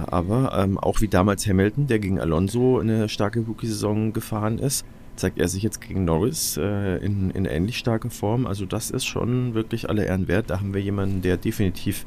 Aber 0.08 0.58
ähm, 0.58 0.78
auch 0.78 1.02
wie 1.02 1.08
damals 1.08 1.48
Hamilton, 1.48 1.88
der 1.88 2.00
gegen 2.00 2.20
Alonso 2.20 2.80
eine 2.80 3.08
starke 3.10 3.42
Rookie-Saison 3.42 4.14
gefahren 4.14 4.58
ist, 4.58 4.86
zeigt 5.16 5.40
er 5.40 5.48
sich 5.48 5.64
jetzt 5.64 5.82
gegen 5.82 6.06
Norris 6.06 6.58
äh, 6.58 6.98
in, 6.98 7.32
in 7.32 7.46
ähnlich 7.46 7.78
starker 7.78 8.10
Form. 8.10 8.48
Also 8.48 8.66
das 8.66 8.92
ist 8.92 9.06
schon 9.06 9.54
wirklich 9.54 9.90
alle 9.90 10.06
Ehren 10.06 10.28
wert. 10.28 10.50
Da 10.50 10.60
haben 10.60 10.74
wir 10.74 10.82
jemanden, 10.82 11.22
der 11.22 11.38
definitiv 11.38 12.06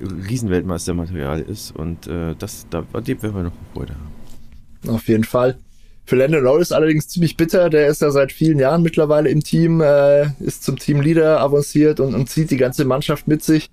Riesenweltmeistermaterial 0.00 1.40
ist 1.40 1.74
und 1.74 2.06
äh, 2.06 2.34
das, 2.38 2.66
da, 2.70 2.82
dem 3.00 3.22
werden 3.22 3.34
wir 3.34 3.42
noch 3.44 3.52
Freude 3.74 3.94
haben. 3.94 4.94
Auf 4.94 5.08
jeden 5.08 5.24
Fall. 5.24 5.58
Für 6.04 6.16
Lando 6.16 6.40
Norris 6.40 6.72
allerdings 6.72 7.08
ziemlich 7.08 7.36
bitter. 7.36 7.68
Der 7.68 7.88
ist 7.88 8.00
ja 8.00 8.10
seit 8.10 8.32
vielen 8.32 8.58
Jahren 8.58 8.82
mittlerweile 8.82 9.28
im 9.28 9.42
Team, 9.42 9.80
äh, 9.80 10.30
ist 10.40 10.62
zum 10.62 10.78
Teamleader 10.78 11.40
avanciert 11.40 12.00
und, 12.00 12.14
und 12.14 12.30
zieht 12.30 12.50
die 12.50 12.56
ganze 12.56 12.84
Mannschaft 12.84 13.28
mit 13.28 13.42
sich. 13.42 13.68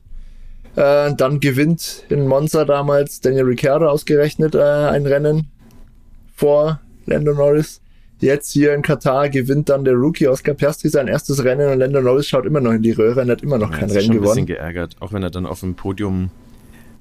Äh, 0.76 1.14
dann 1.16 1.40
gewinnt 1.40 2.04
in 2.10 2.28
Monza 2.28 2.66
damals 2.66 3.22
Daniel 3.22 3.46
Ricciardo 3.46 3.88
ausgerechnet 3.88 4.56
äh, 4.56 4.60
ein 4.60 5.06
Rennen 5.06 5.48
vor 6.36 6.82
Lando 7.06 7.34
Norris. 7.34 7.82
Jetzt 8.20 8.52
hier 8.52 8.74
in 8.74 8.82
Katar 8.82 9.30
gewinnt 9.30 9.70
dann 9.70 9.86
der 9.86 9.94
Rookie 9.94 10.28
Oscar 10.28 10.54
Piastri 10.54 10.90
sein 10.90 11.08
erstes 11.08 11.44
Rennen 11.44 11.72
und 11.72 11.80
Lando 11.80 12.02
Norris 12.02 12.28
schaut 12.28 12.46
immer 12.46 12.60
noch 12.60 12.72
in 12.72 12.82
die 12.82 12.92
Röhre 12.92 13.22
und 13.22 13.30
hat 13.30 13.42
immer 13.42 13.58
noch 13.58 13.72
ja, 13.72 13.78
kein 13.78 13.90
Rennen 13.90 14.12
gewonnen. 14.12 14.16
Ich 14.16 14.22
bin 14.22 14.30
ein 14.30 14.34
bisschen 14.34 14.46
geärgert, 14.48 14.96
auch 15.00 15.14
wenn 15.14 15.24
er 15.24 15.30
dann 15.30 15.46
auf 15.46 15.62
dem 15.62 15.76
Podium 15.76 16.30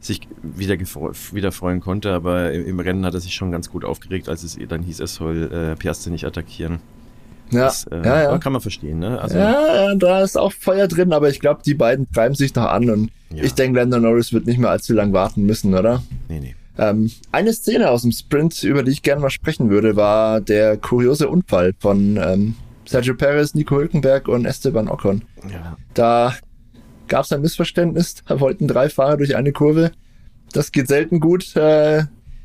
sich 0.00 0.20
wieder, 0.42 0.76
wieder 0.78 1.52
freuen 1.52 1.80
konnte, 1.80 2.12
aber 2.12 2.52
im 2.52 2.78
Rennen 2.78 3.06
hat 3.06 3.14
er 3.14 3.20
sich 3.20 3.34
schon 3.34 3.50
ganz 3.50 3.70
gut 3.70 3.84
aufgeregt, 3.84 4.28
als 4.28 4.42
es 4.44 4.58
dann 4.68 4.82
hieß, 4.82 5.00
er 5.00 5.06
soll 5.06 5.50
äh, 5.50 5.76
Piastri 5.76 6.10
nicht 6.10 6.26
attackieren. 6.26 6.80
Ja, 7.50 7.64
das, 7.64 7.84
äh, 7.86 7.96
ja, 8.04 8.22
ja. 8.24 8.38
kann 8.38 8.52
man 8.52 8.62
verstehen, 8.62 8.98
ne? 8.98 9.20
Also, 9.20 9.38
ja, 9.38 9.94
da 9.94 10.22
ist 10.22 10.36
auch 10.36 10.52
Feuer 10.52 10.88
drin, 10.88 11.12
aber 11.12 11.28
ich 11.28 11.40
glaube, 11.40 11.62
die 11.64 11.74
beiden 11.74 12.10
treiben 12.10 12.34
sich 12.34 12.54
noch 12.54 12.66
an 12.66 12.90
und 12.90 13.10
ja. 13.36 13.44
ich 13.44 13.54
denke, 13.54 13.78
Lando 13.78 13.98
Norris 13.98 14.32
wird 14.32 14.46
nicht 14.46 14.58
mehr 14.58 14.70
allzu 14.70 14.92
lang 14.92 15.12
warten 15.12 15.44
müssen, 15.44 15.74
oder? 15.74 16.02
Nee, 16.28 16.40
nee. 16.40 16.54
Ähm, 16.76 17.10
eine 17.30 17.52
Szene 17.52 17.90
aus 17.90 18.02
dem 18.02 18.12
Sprint, 18.12 18.62
über 18.64 18.82
die 18.82 18.90
ich 18.90 19.02
gerne 19.02 19.22
mal 19.22 19.30
sprechen 19.30 19.70
würde, 19.70 19.96
war 19.96 20.40
der 20.40 20.76
kuriose 20.76 21.28
Unfall 21.28 21.72
von 21.78 22.16
ähm, 22.16 22.54
Sergio 22.84 23.14
Perez, 23.14 23.54
Nico 23.54 23.76
Hülkenberg 23.76 24.28
und 24.28 24.44
Esteban 24.44 24.88
Ocon. 24.88 25.22
Ja. 25.50 25.76
Da 25.94 26.34
gab 27.08 27.24
es 27.24 27.32
ein 27.32 27.40
Missverständnis. 27.40 28.16
Da 28.26 28.40
wollten 28.40 28.66
drei 28.66 28.88
Fahrer 28.88 29.16
durch 29.16 29.36
eine 29.36 29.52
Kurve. 29.52 29.92
Das 30.52 30.72
geht 30.72 30.88
selten 30.88 31.20
gut. 31.20 31.54
Äh, 31.56 32.04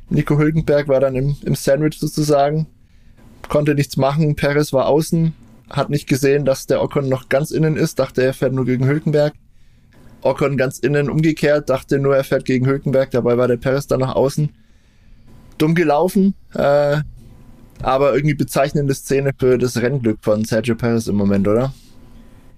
Nico 0.10 0.38
Hülkenberg 0.38 0.88
war 0.88 1.00
dann 1.00 1.16
im, 1.16 1.36
im 1.44 1.56
Sandwich 1.56 2.00
sozusagen, 2.00 2.68
konnte 3.48 3.76
nichts 3.76 3.98
machen. 3.98 4.36
Perez 4.36 4.74
war 4.74 4.88
außen, 4.88 5.34
hat 5.70 5.90
nicht 5.90 6.08
gesehen, 6.08 6.46
dass 6.46 6.66
der 6.66 6.82
Ocon 6.82 7.10
noch 7.10 7.30
ganz 7.30 7.52
innen 7.52 7.78
ist, 7.78 8.00
dachte 8.00 8.24
er 8.24 8.34
fährt 8.34 8.54
nur 8.54 8.66
gegen 8.66 8.88
Hülkenberg. 8.88 9.34
Ocon 10.22 10.58
ganz 10.58 10.80
innen 10.80 11.10
umgekehrt, 11.10 11.70
dachte 11.70 12.00
nur, 12.00 12.16
er 12.16 12.24
fährt 12.24 12.46
gegen 12.46 12.66
Hülkenberg, 12.66 13.12
dabei 13.12 13.38
war 13.38 13.48
der 13.48 13.58
Perez 13.58 13.88
dann 13.88 14.02
nach 14.02 14.16
außen. 14.16 14.50
Dumm 15.58 15.76
gelaufen, 15.76 16.36
äh, 16.54 16.98
aber 17.82 18.14
irgendwie 18.14 18.36
bezeichnende 18.36 18.94
Szene 18.94 19.32
für 19.38 19.58
das 19.58 19.78
Rennglück 19.78 20.20
von 20.22 20.46
Sergio 20.46 20.76
Perez 20.76 21.08
im 21.08 21.16
Moment, 21.16 21.48
oder? 21.48 21.74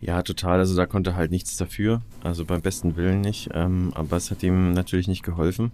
Ja, 0.01 0.24
total. 0.24 0.58
Also 0.60 0.75
da 0.75 0.88
konnte 0.88 1.15
halt 1.15 1.30
nichts 1.30 1.58
dafür. 1.58 2.01
Also 2.24 2.44
beim 2.44 2.62
besten 2.62 2.96
Willen 2.96 3.22
nicht. 3.22 3.50
Ähm, 3.53 3.91
aber 3.94 4.18
es 4.18 4.32
hat 4.32 4.41
ihm 4.41 4.74
natürlich 4.74 5.08
nicht 5.08 5.22
geholfen. 5.22 5.72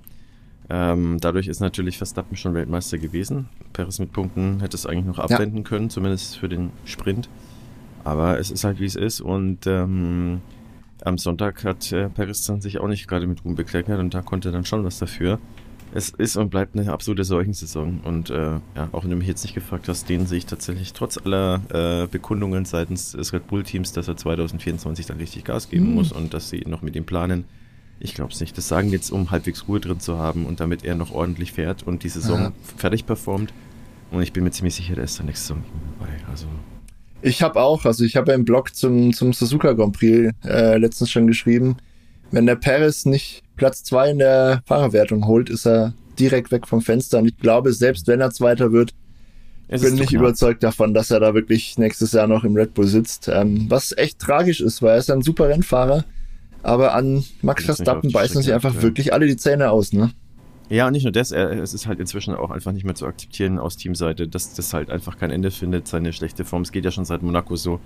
Ähm, 0.70 1.17
dadurch 1.22 1.48
ist 1.48 1.62
natürlich 1.62 1.98
Verstappen 1.98 2.36
schon 2.36 2.53
Weltmeister 2.53 2.98
gewesen. 2.98 3.48
Perez 3.72 4.00
mit 4.00 4.12
Punkten 4.12 4.60
hätte 4.60 4.75
es 4.75 4.86
eigentlich 4.86 5.06
noch 5.06 5.20
abwenden 5.20 5.60
ja. 5.60 5.63
können, 5.63 5.89
zumindest 5.89 6.38
für 6.38 6.50
den 6.50 6.72
Sprint. 6.84 7.29
Aber 8.03 8.38
es 8.38 8.51
ist 8.51 8.65
halt 8.65 8.79
wie 8.82 8.86
es 8.86 8.96
ist 8.96 9.22
und 9.22 9.65
ähm, 9.65 10.41
am 11.07 11.17
Sonntag 11.17 11.63
hat 11.63 11.91
äh, 11.91 12.09
Paris 12.09 12.45
dann 12.45 12.61
sich 12.61 12.79
auch 12.79 12.87
nicht 12.87 13.07
gerade 13.07 13.27
mit 13.27 13.43
Ruhm 13.43 13.55
bekleckert 13.55 13.99
und 13.99 14.13
da 14.13 14.21
konnte 14.21 14.49
er 14.49 14.51
dann 14.51 14.65
schon 14.65 14.83
was 14.83 14.99
dafür. 14.99 15.39
Es 15.93 16.09
ist 16.09 16.35
und 16.35 16.49
bleibt 16.49 16.77
eine 16.77 16.91
absolute 16.91 17.23
Seuchensaison 17.23 18.01
und 18.03 18.29
äh, 18.29 18.59
ja, 18.75 18.89
auch 18.91 19.03
wenn 19.03 19.11
du 19.11 19.15
mich 19.15 19.27
jetzt 19.27 19.43
nicht 19.43 19.53
gefragt 19.53 19.87
hast, 19.87 20.09
den 20.09 20.27
sehe 20.27 20.39
ich 20.39 20.45
tatsächlich 20.45 20.91
trotz 20.91 21.17
aller 21.17 21.61
äh, 21.69 22.07
Bekundungen 22.07 22.65
seitens 22.65 23.13
des 23.13 23.31
Red 23.31 23.47
Bull 23.47 23.63
Teams, 23.63 23.93
dass 23.93 24.07
er 24.09 24.17
2024 24.17 25.05
dann 25.05 25.17
richtig 25.17 25.45
Gas 25.45 25.69
geben 25.69 25.89
mhm. 25.89 25.93
muss 25.95 26.11
und 26.11 26.33
dass 26.33 26.49
sie 26.49 26.59
noch 26.67 26.81
mit 26.81 26.95
ihm 26.95 27.05
planen. 27.05 27.45
Ich 27.99 28.13
glaube 28.13 28.33
es 28.33 28.39
nicht. 28.41 28.55
Das 28.57 28.67
sagen 28.67 28.89
jetzt, 28.89 29.11
um 29.11 29.31
halbwegs 29.31 29.67
Ruhe 29.67 29.79
drin 29.79 29.99
zu 29.99 30.17
haben 30.19 30.45
und 30.45 30.59
damit 30.59 30.83
er 30.83 30.95
noch 30.95 31.11
ordentlich 31.11 31.53
fährt 31.53 31.83
und 31.87 32.03
die 32.03 32.09
Saison 32.09 32.39
ja. 32.41 32.51
fertig 32.75 33.05
performt. 33.05 33.53
Und 34.11 34.21
ich 34.21 34.33
bin 34.33 34.43
mir 34.43 34.51
ziemlich 34.51 34.75
sicher, 34.75 34.93
der 34.93 35.05
ist 35.05 35.17
dann 35.17 35.25
nächste 35.25 35.47
Saison 35.47 35.63
dabei. 35.97 36.11
Also 36.29 36.47
ich 37.21 37.41
habe 37.41 37.59
auch, 37.59 37.86
also 37.86 38.03
ich 38.03 38.15
habe 38.15 38.31
im 38.33 38.45
Blog 38.45 38.75
zum, 38.75 39.13
zum 39.13 39.33
Suzuka 39.33 39.74
Grand 39.74 39.97
Prix 39.97 40.33
äh, 40.45 40.77
letztens 40.77 41.12
schon 41.12 41.27
geschrieben, 41.27 41.77
wenn 42.31 42.45
der 42.45 42.55
Paris 42.55 43.05
nicht 43.05 43.43
Platz 43.55 43.83
zwei 43.83 44.12
in 44.12 44.19
der 44.19 44.62
Fahrerwertung 44.65 45.25
holt, 45.27 45.50
ist 45.50 45.65
er 45.65 45.93
direkt 46.19 46.51
weg 46.51 46.67
vom 46.67 46.81
Fenster. 46.81 47.19
Und 47.19 47.27
ich 47.27 47.38
glaube, 47.38 47.74
selbst 47.74 48.07
wenn 48.07 48.21
er 48.21 48.31
Zweiter 48.31 48.71
wird, 48.71 48.93
es 49.69 49.81
bin 49.81 49.95
nicht 49.95 50.13
überzeugt 50.13 50.63
davon, 50.63 50.93
dass 50.93 51.12
er 51.12 51.19
da 51.19 51.33
wirklich 51.33 51.77
nächstes 51.77 52.13
Jahr 52.13 52.27
noch 52.27 52.43
im 52.43 52.55
Red 52.55 52.74
Bull 52.74 52.88
sitzt. 52.88 53.27
Ähm, 53.27 53.65
was 53.69 53.95
echt 53.97 54.19
tragisch 54.19 54.62
ist, 54.62 54.81
weil 54.81 54.91
er 54.91 54.97
ist 54.97 55.12
ein 55.12 55.21
super 55.21 55.50
Rennfahrer. 55.50 56.05
Aber 56.63 56.93
an 56.93 57.24
Max 57.41 57.65
Verstappen 57.65 58.12
beißen 58.12 58.41
sich 58.41 58.53
einfach 58.53 58.75
ja. 58.75 58.81
wirklich 58.81 59.13
alle 59.13 59.27
die 59.27 59.38
Zähne 59.38 59.71
aus, 59.71 59.93
ne? 59.93 60.12
Ja, 60.69 60.88
und 60.88 60.93
nicht 60.93 61.03
nur 61.03 61.13
das, 61.13 61.31
es 61.31 61.74
ist 61.74 61.88
halt 61.88 62.00
inzwischen 62.00 62.36
auch 62.36 62.51
einfach 62.51 62.74
nicht 62.74 62.83
mehr 62.83 62.95
zu 62.95 63.05
akzeptieren 63.05 63.57
aus 63.57 63.77
Teamseite, 63.77 64.27
dass 64.27 64.53
das 64.53 64.74
halt 64.74 64.89
einfach 64.89 65.17
kein 65.17 65.31
Ende 65.31 65.50
findet, 65.50 65.88
seine 65.88 66.12
schlechte 66.12 66.43
Form. 66.43 66.63
Es 66.63 66.71
geht 66.71 66.83
ja 66.83 66.91
schon 66.91 67.05
seit 67.05 67.24
Monaco 67.24 67.55
so. 67.55 67.79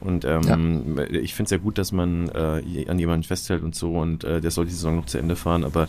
Und 0.00 0.24
ähm, 0.24 0.96
ja. 0.96 1.04
ich 1.10 1.34
finde 1.34 1.46
es 1.46 1.50
ja 1.50 1.58
gut, 1.58 1.78
dass 1.78 1.90
man 1.90 2.28
äh, 2.28 2.88
an 2.88 2.98
jemanden 2.98 3.24
festhält 3.24 3.62
und 3.64 3.74
so 3.74 3.98
und 3.98 4.22
äh, 4.22 4.40
der 4.40 4.52
soll 4.52 4.66
die 4.66 4.70
Saison 4.70 4.94
noch 4.94 5.06
zu 5.06 5.18
Ende 5.18 5.34
fahren, 5.34 5.64
aber 5.64 5.88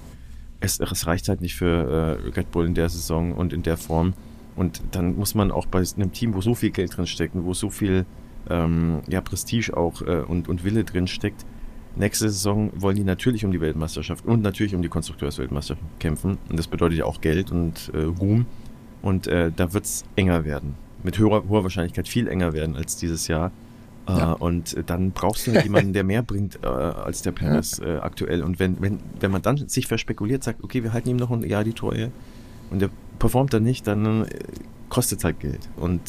es, 0.60 0.80
es 0.80 1.06
reicht 1.06 1.30
halt 1.30 1.42
nicht 1.42 1.56
für 1.56 2.20
äh, 2.26 2.30
Red 2.30 2.52
Bull 2.52 2.66
in 2.66 2.74
der 2.74 2.90
Saison 2.90 3.34
und 3.34 3.54
in 3.54 3.62
der 3.62 3.78
Form. 3.78 4.14
Und 4.56 4.82
dann 4.92 5.16
muss 5.16 5.36
man 5.36 5.52
auch 5.52 5.68
bei 5.68 5.84
einem 5.96 6.12
Team, 6.12 6.34
wo 6.34 6.42
so 6.42 6.56
viel 6.56 6.72
Geld 6.72 6.98
drin 6.98 7.08
steckt 7.08 7.36
und 7.36 7.46
wo 7.46 7.54
so 7.54 7.70
viel 7.70 8.06
ähm, 8.50 9.02
ja, 9.08 9.22
Prestige 9.22 9.78
auch 9.78 10.02
äh, 10.02 10.24
und, 10.28 10.50
und 10.50 10.64
Wille 10.64 10.84
drin 10.84 11.08
steckt, 11.08 11.46
Nächste 12.00 12.30
Saison 12.30 12.72
wollen 12.78 12.96
die 12.96 13.04
natürlich 13.04 13.44
um 13.44 13.52
die 13.52 13.60
Weltmeisterschaft 13.60 14.26
und 14.26 14.42
natürlich 14.42 14.74
um 14.74 14.82
die 14.82 14.88
Konstrukteursweltmeisterschaft 14.88 15.84
kämpfen. 16.00 16.38
Und 16.50 16.58
das 16.58 16.68
bedeutet 16.68 16.98
ja 16.98 17.06
auch 17.06 17.20
Geld 17.20 17.52
und 17.52 17.92
äh, 17.94 18.04
Ruhm. 18.04 18.46
Und 19.02 19.28
äh, 19.28 19.52
da 19.54 19.74
wird 19.74 19.84
es 19.84 20.06
enger 20.16 20.46
werden. 20.46 20.76
Mit 21.04 21.18
höherer, 21.18 21.44
hoher 21.50 21.64
Wahrscheinlichkeit 21.64 22.08
viel 22.08 22.30
enger 22.30 22.54
werden 22.54 22.78
als 22.78 22.96
dieses 22.96 23.28
Jahr. 23.28 23.52
Äh, 24.08 24.18
ja. 24.18 24.32
Und 24.32 24.78
dann 24.86 25.12
brauchst 25.12 25.46
du 25.46 25.52
jemanden, 25.52 25.92
der 25.92 26.06
mehr 26.06 26.22
bringt 26.22 26.60
äh, 26.64 26.68
als 26.68 27.22
der 27.22 27.34
Perez 27.34 27.80
ja. 27.80 27.98
Äh, 27.98 28.00
aktuell. 28.00 28.44
Und 28.44 28.60
wenn, 28.60 28.82
wenn, 28.82 29.00
wenn 29.20 29.32
man 29.32 29.42
dann 29.42 29.68
sich 29.68 29.86
verspekuliert, 29.88 30.42
sagt, 30.42 30.64
okay, 30.64 30.84
wir 30.84 30.94
halten 30.94 31.10
ihm 31.10 31.18
noch 31.18 31.32
ein 31.32 31.44
Jahr 31.44 31.66
die 31.66 31.74
Treue 31.74 32.12
und 32.70 32.82
der 32.82 32.90
performt 33.20 33.54
dann 33.54 33.64
nicht, 33.64 33.88
dann 33.88 34.24
äh, 34.24 34.30
kostet 34.88 35.20
es 35.20 35.26
halt 35.26 35.42
Geld. 35.42 35.68
Und 35.76 36.02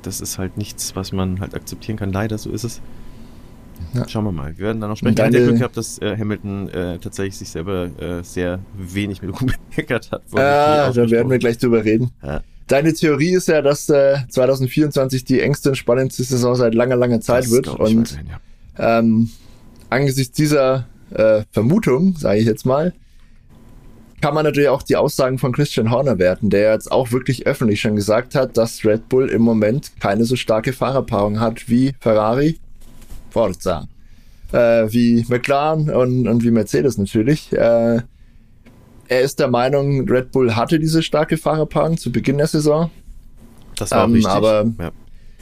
das 0.00 0.22
ist 0.22 0.38
halt 0.38 0.56
nichts, 0.56 0.96
was 0.96 1.12
man 1.12 1.40
halt 1.40 1.54
akzeptieren 1.54 1.98
kann. 1.98 2.12
Leider, 2.12 2.38
so 2.38 2.50
ist 2.50 2.64
es. 2.64 2.80
Ja. 3.92 4.08
Schauen 4.08 4.24
wir 4.24 4.32
mal. 4.32 4.56
Wir 4.56 4.66
werden 4.66 4.80
dann 4.80 4.90
noch 4.90 4.96
sprechen. 4.96 5.14
Deine, 5.14 5.36
ich 5.36 5.42
habe 5.42 5.46
Glück 5.50 5.58
gehabt, 5.58 5.76
dass 5.76 5.98
äh, 5.98 6.16
Hamilton 6.16 6.68
äh, 6.68 6.98
tatsächlich 6.98 7.36
sich 7.36 7.50
selber 7.50 7.90
äh, 8.00 8.22
sehr 8.22 8.58
wenig 8.76 9.22
mit 9.22 9.40
rumgemeckert 9.40 10.10
hat. 10.12 10.22
Ja, 10.34 10.90
da 10.90 11.10
werden 11.10 11.30
wir 11.30 11.38
gleich 11.38 11.58
drüber 11.58 11.84
reden. 11.84 12.10
Ja. 12.22 12.42
Deine 12.66 12.94
Theorie 12.94 13.34
ist 13.34 13.48
ja, 13.48 13.60
dass 13.62 13.88
äh, 13.90 14.16
2024 14.28 15.24
die 15.24 15.40
engste 15.40 15.70
und 15.70 15.74
spannendste 15.74 16.24
Saison 16.24 16.54
seit 16.54 16.74
langer, 16.74 16.96
langer 16.96 17.20
Zeit 17.20 17.44
das 17.44 17.50
wird. 17.50 17.68
Und 17.68 18.18
ja. 18.78 18.98
ähm, 18.98 19.30
angesichts 19.90 20.34
dieser 20.34 20.86
äh, 21.10 21.42
Vermutung, 21.52 22.16
sage 22.16 22.40
ich 22.40 22.46
jetzt 22.46 22.64
mal, 22.64 22.94
kann 24.22 24.34
man 24.34 24.44
natürlich 24.44 24.70
auch 24.70 24.82
die 24.82 24.96
Aussagen 24.96 25.38
von 25.38 25.52
Christian 25.52 25.90
Horner 25.90 26.18
werten, 26.18 26.48
der 26.48 26.72
jetzt 26.72 26.90
auch 26.90 27.12
wirklich 27.12 27.46
öffentlich 27.46 27.82
schon 27.82 27.94
gesagt 27.94 28.34
hat, 28.34 28.56
dass 28.56 28.82
Red 28.82 29.10
Bull 29.10 29.28
im 29.28 29.42
Moment 29.42 29.92
keine 30.00 30.24
so 30.24 30.34
starke 30.34 30.72
Fahrerpaarung 30.72 31.40
hat 31.40 31.68
wie 31.68 31.92
Ferrari 32.00 32.58
Forza. 33.34 33.88
Äh, 34.52 34.86
wie 34.92 35.26
McLaren 35.28 35.90
und, 35.90 36.28
und 36.28 36.44
wie 36.44 36.52
Mercedes 36.52 36.96
natürlich. 36.96 37.52
Äh, 37.52 38.00
er 39.08 39.20
ist 39.20 39.40
der 39.40 39.48
Meinung, 39.48 40.08
Red 40.08 40.30
Bull 40.30 40.54
hatte 40.54 40.78
diese 40.78 41.02
starke 41.02 41.36
Fahrerpaarung 41.36 41.98
zu 41.98 42.12
Beginn 42.12 42.38
der 42.38 42.46
Saison. 42.46 42.90
Das 43.76 43.90
war 43.90 44.04
ähm, 44.04 44.12
richtig. 44.12 44.32
Aber 44.32 44.64
ja. 44.78 44.92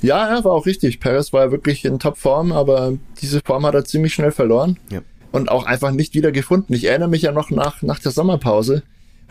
ja, 0.00 0.37
er 0.37 0.44
war 0.44 0.52
auch 0.52 0.64
richtig. 0.64 1.00
Perez 1.00 1.32
war 1.34 1.44
ja 1.44 1.52
wirklich 1.52 1.84
in 1.84 1.99
Topform, 1.99 2.52
aber 2.52 2.94
diese 3.20 3.40
Form 3.44 3.66
hat 3.66 3.75
er 3.75 3.84
ziemlich 3.84 4.14
schnell 4.14 4.32
verloren. 4.32 4.78
Ja. 4.90 5.02
Und 5.30 5.50
auch 5.50 5.66
einfach 5.66 5.90
nicht 5.90 6.14
wieder 6.14 6.32
gefunden. 6.32 6.72
Ich 6.72 6.84
erinnere 6.84 7.08
mich 7.08 7.22
ja 7.22 7.32
noch 7.32 7.50
nach, 7.50 7.82
nach 7.82 7.99
der 7.99 8.12
Sommerpause 8.12 8.82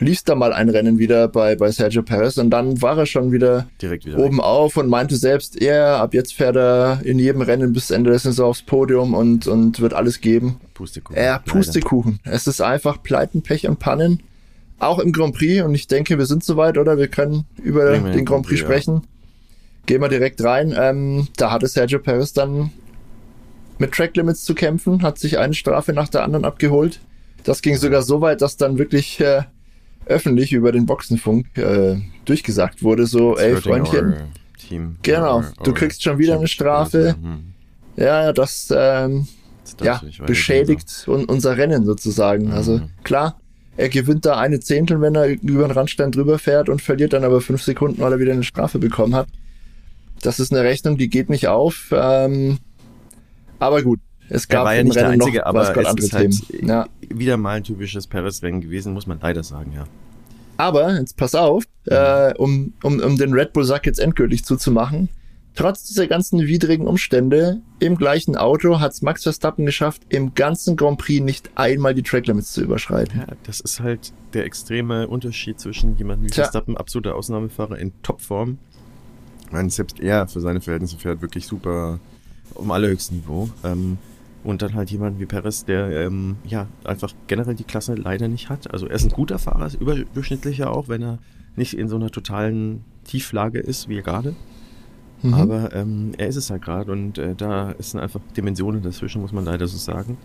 lief 0.02 0.24
da 0.24 0.36
mal 0.36 0.52
ein 0.52 0.70
Rennen 0.70 0.98
wieder 0.98 1.28
bei, 1.28 1.56
bei 1.56 1.72
Sergio 1.72 2.02
Perez 2.02 2.38
und 2.38 2.50
dann 2.50 2.82
war 2.82 2.98
er 2.98 3.06
schon 3.06 3.32
wieder, 3.32 3.68
wieder 3.80 4.18
oben 4.18 4.38
weg. 4.38 4.44
auf 4.44 4.78
und 4.78 4.90
meinte 4.90 5.16
selbst, 5.16 5.62
er, 5.62 5.98
ab 5.98 6.14
jetzt 6.14 6.34
fährt 6.34 6.56
er 6.56 7.02
in 7.04 7.20
jedem 7.20 7.42
Rennen 7.42 7.72
bis 7.72 7.92
Ende 7.92 8.10
der 8.10 8.20
Saison 8.20 8.50
aufs 8.50 8.64
Podium 8.64 9.14
und, 9.14 9.48
und 9.48 9.80
wird 9.80 9.94
alles 9.94 10.20
geben. 10.20 10.60
Pustekuchen. 10.74 11.16
Er, 11.16 11.40
Pustekuchen. 11.40 12.20
Leider. 12.26 12.36
Es 12.36 12.48
ist 12.48 12.62
einfach 12.62 13.02
Pleiten, 13.04 13.44
Pech 13.44 13.68
und 13.68 13.80
Pannen. 13.80 14.24
Auch 14.80 14.98
im 14.98 15.12
Grand 15.12 15.36
Prix 15.36 15.64
und 15.64 15.76
ich 15.76 15.88
denke, 15.88 16.18
wir 16.18 16.26
sind 16.26 16.44
soweit, 16.44 16.80
oder? 16.80 16.98
Wir 16.98 17.08
können 17.08 17.46
über 17.62 17.92
den, 17.92 18.06
den 18.12 18.26
Grand 18.26 18.48
Prix, 18.48 18.62
Prix 18.62 18.72
sprechen. 18.84 18.96
Ja. 18.96 19.02
Gehen 19.86 20.02
wir 20.02 20.10
direkt 20.10 20.44
rein. 20.44 20.74
Ähm, 20.76 21.28
da 21.38 21.52
hatte 21.52 21.68
Sergio 21.68 22.00
Perez 22.00 22.34
dann 22.34 22.72
mit 23.78 23.92
Track 23.92 24.16
Limits 24.16 24.44
zu 24.44 24.56
kämpfen, 24.56 25.04
hat 25.04 25.20
sich 25.20 25.38
eine 25.38 25.54
Strafe 25.54 25.94
nach 25.94 26.08
der 26.08 26.24
anderen 26.24 26.46
abgeholt. 26.46 27.00
Das 27.44 27.62
ging 27.62 27.76
sogar 27.78 28.02
so 28.02 28.22
weit, 28.22 28.42
dass 28.42 28.58
dann 28.58 28.78
wirklich 28.78 29.20
äh, 29.20 29.44
öffentlich 30.06 30.54
über 30.54 30.72
den 30.72 30.86
Boxenfunk 30.86 31.58
äh, 31.58 31.98
durchgesagt 32.26 32.84
wurde, 32.84 33.06
so, 33.06 33.38
ey 33.38 33.56
Freundchen, 33.56 34.16
Team, 34.58 34.98
genau, 35.02 35.44
du 35.64 35.74
kriegst 35.74 36.04
schon 36.04 36.18
wieder 36.18 36.36
eine 36.36 36.48
Strafe. 36.48 37.16
Mhm. 37.22 37.54
Ja, 37.98 38.32
das, 38.34 38.74
ähm, 38.76 39.28
das 39.78 40.02
ja, 40.02 40.26
beschädigt 40.26 41.06
un 41.08 41.26
unser 41.26 41.58
Rennen 41.58 41.86
sozusagen. 41.86 42.48
Mhm. 42.48 42.54
Also 42.54 42.82
klar, 43.04 43.40
er 43.78 43.90
gewinnt 43.90 44.26
da 44.26 44.38
eine 44.38 44.60
Zehntel, 44.60 45.02
wenn 45.02 45.16
er 45.16 45.28
über 45.28 45.68
den 45.68 45.72
Randstein 45.72 46.12
drüber 46.12 46.40
fährt 46.40 46.70
und 46.70 46.82
verliert 46.82 47.14
dann 47.14 47.24
aber 47.24 47.42
fünf 47.42 47.62
Sekunden, 47.64 48.02
weil 48.02 48.14
er 48.14 48.20
wieder 48.20 48.34
eine 48.34 48.44
Strafe 48.44 48.80
bekommen 48.80 49.16
hat. 49.16 49.28
Das 50.22 50.40
ist 50.40 50.54
eine 50.54 50.64
Rechnung, 50.64 50.98
die 50.98 51.10
geht 51.10 51.30
nicht 51.30 51.48
auf. 51.48 51.92
Ähm, 51.92 52.60
aber 53.60 53.82
gut, 53.82 54.00
es 54.34 54.48
gab 54.48 54.62
er 54.62 54.66
war 54.66 54.76
ja 54.76 54.84
nicht 54.84 54.96
Rennen 54.96 55.20
der 55.20 55.28
Einzige, 55.28 55.46
aber 55.46 55.76
es 55.76 56.04
ist 56.06 56.14
halt 56.14 56.34
ja. 56.62 56.88
wieder 57.10 57.36
mal 57.36 57.58
ein 57.58 57.64
typisches 57.64 58.08
Paris-Rennen 58.08 58.62
gewesen, 58.62 58.94
muss 58.94 59.06
man 59.06 59.20
leider 59.22 59.44
sagen, 59.44 59.74
ja. 59.76 59.84
Aber, 60.56 60.98
jetzt 60.98 61.18
pass 61.18 61.36
auf, 61.36 61.66
äh, 61.86 62.34
um, 62.36 62.74
um, 62.84 63.00
um 63.00 63.18
den 63.18 63.34
Red 63.34 63.52
Bull-Sack 63.52 63.86
jetzt 63.86 64.00
endgültig 64.00 64.46
zuzumachen, 64.46 65.10
trotz 65.56 65.84
dieser 65.84 66.08
ganzen 66.08 66.40
widrigen 66.48 66.88
Umstände 66.88 67.62
im 67.80 67.98
gleichen 67.98 68.38
Auto 68.38 68.80
hat 68.80 68.94
es 68.94 69.02
Max 69.02 69.24
Verstappen 69.24 69.66
geschafft, 69.66 70.04
im 70.08 70.34
ganzen 70.34 70.78
Grand 70.78 70.98
Prix 71.00 71.22
nicht 71.22 71.50
einmal 71.56 71.94
die 71.94 72.04
Track 72.04 72.28
Limits 72.28 72.54
zu 72.54 72.62
überschreiten. 72.62 73.20
Ja, 73.28 73.36
das 73.44 73.60
ist 73.60 73.82
halt 73.82 74.14
der 74.34 74.46
extreme 74.46 75.10
Unterschied 75.10 75.60
zwischen 75.60 75.98
jemandem 75.98 76.28
wie 76.28 76.32
Tja. 76.32 76.46
Verstappen, 76.46 76.78
absoluter 76.78 77.16
Ausnahmefahrer 77.16 77.78
in 77.78 77.92
Topform. 78.02 78.60
Ich 79.46 79.52
meine, 79.52 79.70
selbst 79.70 80.00
er 80.00 80.28
für 80.28 80.40
seine 80.40 80.62
Verhältnisse 80.62 80.98
fährt 80.98 81.22
wirklich 81.22 81.48
super 81.48 82.00
um 82.54 82.72
allerhöchsten 82.72 83.18
Niveau. 83.18 83.50
Ähm, 83.66 83.98
und 84.44 84.62
dann 84.62 84.74
halt 84.74 84.90
jemand 84.92 85.20
wie 85.20 85.26
Perez, 85.26 85.66
der 85.66 85.90
ähm, 86.06 86.38
ja 86.46 86.68
einfach 86.84 87.14
generell 87.28 87.56
die 87.56 87.64
Klasse 87.64 87.96
leider 87.96 88.28
nicht 88.28 88.50
hat. 88.50 88.72
Also 88.72 88.88
er 88.88 88.96
ist 88.96 89.04
ein 89.04 89.12
guter 89.12 89.40
Fahrer, 89.40 89.68
ist 89.68 89.76
überdurchschnittlicher 89.76 90.72
auch, 90.72 90.88
wenn 90.88 91.04
er 91.04 91.20
nicht 91.56 91.78
in 91.78 91.88
so 91.88 91.96
einer 91.96 92.10
totalen 92.10 92.84
Tieflage 93.04 93.60
ist 93.60 93.90
wie 93.90 94.02
gerade. 94.02 94.36
Mhm. 95.22 95.34
Aber 95.34 95.76
ähm, 95.76 96.14
er 96.18 96.28
ist 96.28 96.38
es 96.38 96.50
halt 96.50 96.64
gerade 96.64 96.92
und 96.92 97.18
äh, 97.18 97.36
da 97.36 97.76
sind 97.80 98.00
einfach 98.00 98.22
Dimensionen 98.36 98.82
dazwischen, 98.82 99.22
muss 99.22 99.32
man 99.32 99.46
leider 99.46 99.68
so 99.68 99.78
sagen. 99.78 100.18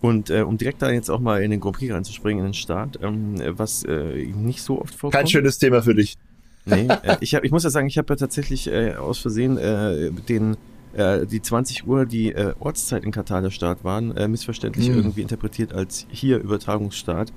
Und 0.00 0.30
äh, 0.30 0.42
um 0.42 0.56
direkt 0.56 0.80
da 0.80 0.90
jetzt 0.90 1.10
auch 1.10 1.20
mal 1.20 1.42
in 1.42 1.50
den 1.50 1.60
Grand 1.60 1.76
Prix 1.76 1.92
reinzuspringen, 1.92 2.44
in 2.44 2.50
den 2.50 2.54
Start, 2.54 2.98
ähm, 3.02 3.34
was 3.58 3.84
äh, 3.84 4.26
nicht 4.26 4.62
so 4.62 4.80
oft 4.80 4.94
vorkommt. 4.94 5.14
Kein 5.14 5.26
schönes 5.26 5.58
Thema 5.58 5.82
für 5.82 5.94
dich. 5.94 6.16
Nee, 6.64 6.88
äh, 7.02 7.16
ich, 7.20 7.34
hab, 7.34 7.44
ich 7.44 7.50
muss 7.50 7.64
ja 7.64 7.70
sagen, 7.70 7.86
ich 7.86 7.98
habe 7.98 8.12
ja 8.12 8.16
tatsächlich 8.16 8.68
äh, 8.68 8.94
aus 8.94 9.18
Versehen 9.18 9.58
äh, 9.58 10.10
den 10.10 10.56
äh, 10.92 11.26
die 11.26 11.42
20 11.42 11.86
Uhr, 11.86 12.06
die 12.06 12.32
äh, 12.32 12.54
Ortszeit 12.58 13.04
in 13.04 13.12
Katar 13.12 13.42
der 13.42 13.50
Start 13.50 13.84
waren, 13.84 14.16
äh, 14.16 14.28
missverständlich 14.28 14.88
mhm. 14.88 14.96
irgendwie 14.96 15.22
interpretiert 15.22 15.72
als 15.72 16.06
hier 16.10 16.38
Übertragungsstart. 16.38 17.32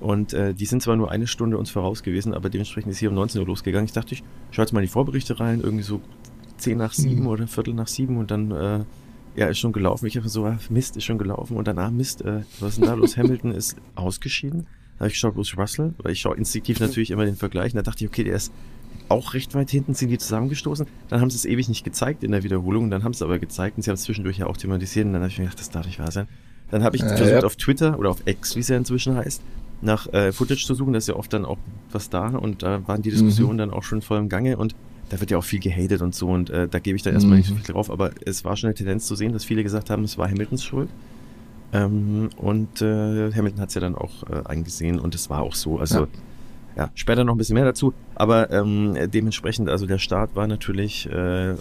Und 0.00 0.32
äh, 0.32 0.52
die 0.52 0.66
sind 0.66 0.82
zwar 0.82 0.96
nur 0.96 1.10
eine 1.10 1.28
Stunde 1.28 1.56
uns 1.56 1.70
voraus 1.70 2.02
gewesen, 2.02 2.34
aber 2.34 2.50
dementsprechend 2.50 2.90
ist 2.90 2.98
hier 2.98 3.10
um 3.10 3.14
19 3.14 3.40
Uhr 3.40 3.46
losgegangen. 3.46 3.84
Ich 3.84 3.92
dachte, 3.92 4.14
ich 4.14 4.24
schaue 4.50 4.64
jetzt 4.64 4.72
mal 4.72 4.80
in 4.80 4.86
die 4.86 4.92
Vorberichte 4.92 5.38
rein, 5.38 5.60
irgendwie 5.60 5.84
so 5.84 6.00
10 6.56 6.76
nach 6.76 6.92
7 6.92 7.20
mhm. 7.20 7.26
oder 7.28 7.46
Viertel 7.46 7.74
nach 7.74 7.86
7 7.86 8.16
und 8.16 8.30
dann, 8.30 8.50
äh, 8.50 8.80
ja, 9.36 9.46
ist 9.46 9.58
schon 9.58 9.72
gelaufen. 9.72 10.06
Ich 10.06 10.16
habe 10.16 10.28
so, 10.28 10.44
ah, 10.44 10.58
Mist, 10.70 10.96
ist 10.96 11.04
schon 11.04 11.18
gelaufen. 11.18 11.56
Und 11.56 11.68
danach, 11.68 11.90
Mist, 11.90 12.22
äh, 12.22 12.42
was 12.58 12.70
ist 12.70 12.80
denn 12.80 12.88
da 12.88 12.94
los? 12.94 13.16
Hamilton 13.16 13.52
ist 13.52 13.76
ausgeschieden. 13.94 14.66
Da 14.94 15.04
habe 15.04 15.08
ich 15.08 15.14
geschaut, 15.14 15.38
ist 15.38 15.56
Russell? 15.56 15.94
Weil 15.98 16.12
ich 16.12 16.20
schaue 16.20 16.36
instinktiv 16.36 16.80
natürlich 16.80 17.12
immer 17.12 17.24
den 17.24 17.36
Vergleich. 17.36 17.72
Und 17.72 17.76
da 17.76 17.82
dachte 17.82 18.04
ich, 18.04 18.10
okay, 18.10 18.24
der 18.24 18.36
ist 18.36 18.52
auch 19.08 19.34
recht 19.34 19.54
weit 19.54 19.70
hinten 19.70 19.94
sind 19.94 20.08
die 20.08 20.18
zusammengestoßen. 20.18 20.86
Dann 21.08 21.20
haben 21.20 21.30
sie 21.30 21.36
es 21.36 21.44
ewig 21.44 21.68
nicht 21.68 21.84
gezeigt 21.84 22.24
in 22.24 22.32
der 22.32 22.42
Wiederholung. 22.42 22.90
Dann 22.90 23.04
haben 23.04 23.12
sie 23.12 23.18
es 23.18 23.22
aber 23.22 23.38
gezeigt 23.38 23.76
und 23.76 23.82
sie 23.82 23.90
haben 23.90 23.96
es 23.96 24.02
zwischendurch 24.02 24.38
ja 24.38 24.46
auch 24.46 24.56
thematisiert. 24.56 25.06
Und 25.06 25.12
dann 25.12 25.22
habe 25.22 25.30
ich 25.30 25.38
mir 25.38 25.44
gedacht, 25.44 25.60
das 25.60 25.70
darf 25.70 25.86
nicht 25.86 25.98
wahr 25.98 26.10
sein. 26.10 26.26
Dann 26.70 26.82
habe 26.82 26.96
ich 26.96 27.02
äh, 27.02 27.08
versucht 27.08 27.30
ja. 27.30 27.42
auf 27.42 27.56
Twitter 27.56 27.98
oder 27.98 28.10
auf 28.10 28.26
X, 28.26 28.56
wie 28.56 28.60
es 28.60 28.68
ja 28.68 28.76
inzwischen 28.76 29.14
heißt, 29.16 29.42
nach 29.82 30.12
äh, 30.12 30.32
Footage 30.32 30.64
zu 30.64 30.74
suchen. 30.74 30.92
Da 30.92 30.98
ist 30.98 31.08
ja 31.08 31.14
oft 31.14 31.32
dann 31.32 31.44
auch 31.44 31.58
was 31.90 32.08
da 32.08 32.28
und 32.28 32.62
da 32.62 32.86
waren 32.88 33.02
die 33.02 33.10
Diskussionen 33.10 33.54
mhm. 33.54 33.58
dann 33.58 33.70
auch 33.70 33.82
schon 33.82 34.00
voll 34.00 34.18
im 34.18 34.28
Gange 34.28 34.56
und 34.56 34.74
da 35.10 35.20
wird 35.20 35.30
ja 35.30 35.36
auch 35.36 35.44
viel 35.44 35.60
gehatet 35.60 36.00
und 36.00 36.14
so 36.14 36.28
und 36.30 36.48
äh, 36.48 36.68
da 36.68 36.78
gebe 36.78 36.96
ich 36.96 37.02
dann 37.02 37.12
erstmal 37.12 37.34
mhm. 37.34 37.40
nicht 37.40 37.48
so 37.48 37.54
viel 37.56 37.74
drauf, 37.74 37.90
aber 37.90 38.12
es 38.24 38.46
war 38.46 38.56
schon 38.56 38.68
eine 38.68 38.74
Tendenz 38.74 39.06
zu 39.06 39.14
sehen, 39.14 39.34
dass 39.34 39.44
viele 39.44 39.62
gesagt 39.62 39.90
haben, 39.90 40.04
es 40.04 40.16
war 40.16 40.30
Hamiltons 40.30 40.64
Schuld. 40.64 40.88
Ähm, 41.74 42.30
und 42.36 42.80
äh, 42.80 43.32
Hamilton 43.32 43.60
hat 43.60 43.68
es 43.68 43.74
ja 43.74 43.80
dann 43.82 43.94
auch 43.94 44.22
äh, 44.30 44.46
eingesehen 44.46 44.98
und 44.98 45.14
es 45.14 45.28
war 45.28 45.42
auch 45.42 45.54
so. 45.54 45.78
Also 45.78 46.00
ja 46.00 46.08
ja, 46.76 46.90
später 46.94 47.24
noch 47.24 47.34
ein 47.34 47.38
bisschen 47.38 47.54
mehr 47.54 47.64
dazu. 47.64 47.92
Aber 48.14 48.50
ähm, 48.50 48.96
dementsprechend, 49.12 49.68
also 49.68 49.86
der 49.86 49.98
Start 49.98 50.34
war 50.34 50.46
natürlich 50.46 51.08
äh, 51.10 51.54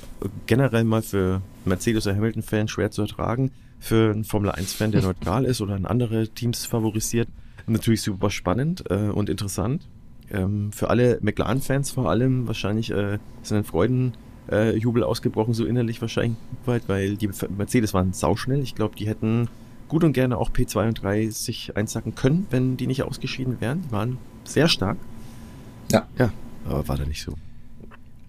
generell 0.46 0.84
mal 0.84 1.02
für 1.02 1.42
Mercedes- 1.66 2.08
oder 2.08 2.16
Hamilton-Fans 2.16 2.72
schwer 2.72 2.92
zu 2.92 3.02
ertragen. 3.02 3.52
Für 3.80 4.12
einen 4.12 4.24
Formel-1-Fan, 4.24 4.92
der 4.92 5.02
neutral 5.04 5.46
ist 5.46 5.62
oder 5.62 5.76
an 5.76 5.86
andere 5.86 6.28
Teams 6.28 6.66
favorisiert, 6.66 7.28
natürlich 7.68 8.02
super 8.02 8.30
spannend 8.30 8.84
äh, 8.90 9.10
und 9.10 9.30
interessant. 9.30 9.88
Ähm, 10.32 10.72
für 10.72 10.90
alle 10.90 11.20
McLaren-Fans 11.22 11.92
vor 11.92 12.10
allem 12.10 12.48
wahrscheinlich 12.48 12.92
äh, 12.92 13.18
sind 13.44 13.58
ein 13.58 13.64
Freudenjubel 13.64 15.02
äh, 15.02 15.06
ausgebrochen, 15.06 15.54
so 15.54 15.66
innerlich 15.66 16.00
wahrscheinlich 16.00 16.38
weit, 16.66 16.84
weil 16.88 17.18
die 17.18 17.30
Mercedes 17.58 17.94
waren 17.94 18.14
sauschnell. 18.14 18.62
Ich 18.62 18.76
glaube, 18.76 18.96
die 18.96 19.08
hätten 19.08 19.50
gut 19.90 20.06
und 20.06 20.14
gerne 20.14 20.38
auch 20.38 20.52
P2 20.52 20.88
und 20.88 21.04
3 21.04 21.30
sich 21.32 21.76
einsacken 21.76 22.16
können, 22.16 22.48
wenn 22.50 22.78
die 22.78 22.88
nicht 22.88 23.04
ausgeschieden 23.04 23.60
wären. 23.60 23.82
Die 23.82 23.92
waren 23.92 24.18
sehr 24.44 24.68
stark. 24.68 24.98
Ja. 25.92 26.08
Ja, 26.18 26.32
aber 26.66 26.88
war 26.88 26.98
da 26.98 27.06
nicht 27.06 27.24
so. 27.24 27.34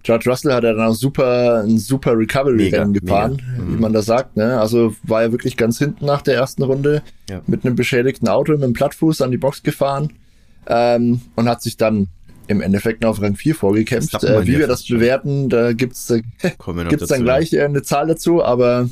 George 0.03 0.29
Russell 0.29 0.53
hat 0.53 0.65
ja 0.65 0.73
dann 0.73 0.89
auch 0.89 0.95
super, 0.95 1.63
ein 1.63 1.79
super 1.79 2.19
Recovery-Rennen 2.19 2.93
gefahren, 2.93 3.41
mega. 3.57 3.69
wie 3.69 3.81
man 3.81 3.93
da 3.93 4.03
sagt. 4.03 4.37
Ne? 4.37 4.59
Also 4.61 4.95
war 5.05 5.23
er 5.23 5.33
wirklich 5.33 5.57
ganz 5.57 5.79
hinten 5.79 6.07
nach 6.07 6.23
der 6.23 6.35
ersten 6.35 6.63
Runde 6.65 7.03
ja. 7.31 7.41
mit 7.47 7.65
einem 7.65 7.77
beschädigten 7.77 8.29
Auto, 8.29 8.53
mit 8.53 8.65
einem 8.65 8.73
Plattfuß 8.73 9.21
an 9.21 9.31
die 9.31 9.37
Box 9.37 9.63
gefahren 9.63 10.13
ähm, 10.67 11.21
und 11.37 11.49
hat 11.49 11.63
sich 11.63 11.77
dann 11.77 12.09
im 12.49 12.61
Endeffekt 12.61 13.03
noch 13.03 13.11
auf 13.11 13.23
Rang 13.23 13.37
4 13.37 13.55
vorgekämpft. 13.55 14.25
Äh, 14.25 14.47
wie 14.47 14.59
wir 14.59 14.67
das 14.67 14.87
bewerten, 14.87 15.49
da 15.49 15.73
gibt's 15.73 16.11
äh, 16.11 16.23
gibt's 16.89 17.07
dann 17.07 17.23
gleich 17.23 17.53
äh, 17.53 17.63
eine 17.63 17.83
Zahl 17.83 18.09
dazu, 18.09 18.43
aber 18.43 18.89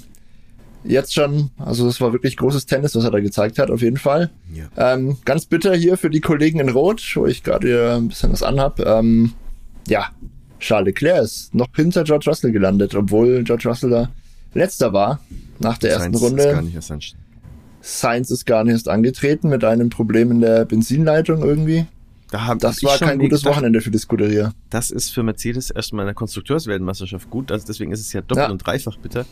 jetzt 0.85 1.15
schon. 1.15 1.51
Also 1.59 1.89
es 1.89 2.01
war 2.01 2.13
wirklich 2.13 2.37
großes 2.37 2.67
Tennis, 2.67 2.95
was 2.95 3.05
er 3.05 3.11
da 3.11 3.21
gezeigt 3.21 3.59
hat, 3.59 3.71
auf 3.71 3.83
jeden 3.83 3.97
Fall. 3.97 4.31
Ja. 4.53 4.95
Ähm, 4.95 5.19
ganz 5.25 5.47
bitter 5.47 5.75
hier 5.75 5.97
für 5.97 6.11
die 6.11 6.21
Kollegen 6.21 6.61
in 6.61 6.69
Rot, 6.71 7.03
wo 7.15 7.27
ich 7.27 7.43
gerade 7.43 7.97
ein 7.97 8.09
bisschen 8.09 8.33
was 8.33 8.43
anhab. 8.43 8.81
Ähm, 8.81 9.33
ja, 9.89 10.09
Charles 10.59 10.87
Leclerc 10.87 11.25
ist 11.25 11.55
noch 11.55 11.69
hinter 11.75 12.05
George 12.05 12.27
Russell 12.29 12.53
gelandet, 12.53 12.95
obwohl 12.95 13.43
George 13.45 13.69
Russell 13.69 13.91
da 13.91 14.11
letzter 14.55 14.93
war 14.93 15.21
nach 15.59 15.79
der 15.79 15.99
Sainz 15.99 16.15
ersten 16.15 16.17
Runde. 16.17 16.43
Ist 16.43 16.53
gar 16.53 16.63
nicht 16.63 16.75
erst 16.75 17.17
Sainz 17.83 18.31
ist 18.31 18.45
gar 18.45 18.65
nicht 18.65 18.75
erst 18.75 18.89
angetreten 18.89 19.49
mit 19.49 19.65
einem 19.65 19.89
Problem 19.89 20.31
in 20.31 20.41
der 20.41 20.65
Benzinleitung 20.67 21.43
irgendwie. 21.43 21.87
Da 22.31 22.55
das 22.55 22.83
war 22.85 22.97
kein 22.99 23.19
gutes 23.19 23.41
gedacht, 23.41 23.57
Wochenende 23.57 23.81
für 23.81 23.91
die 23.91 23.99
Scuderia. 23.99 24.53
Das 24.69 24.91
ist 24.91 25.11
für 25.11 25.23
Mercedes 25.23 25.71
erstmal 25.71 26.05
in 26.05 26.09
der 26.09 26.15
Konstrukteursweltmeisterschaft 26.15 27.29
gut, 27.29 27.51
also 27.51 27.67
deswegen 27.67 27.91
ist 27.91 28.01
es 28.01 28.13
ja 28.13 28.21
doppelt 28.21 28.47
ja. 28.47 28.53
und 28.53 28.59
dreifach 28.59 28.97
bitter. 28.99 29.27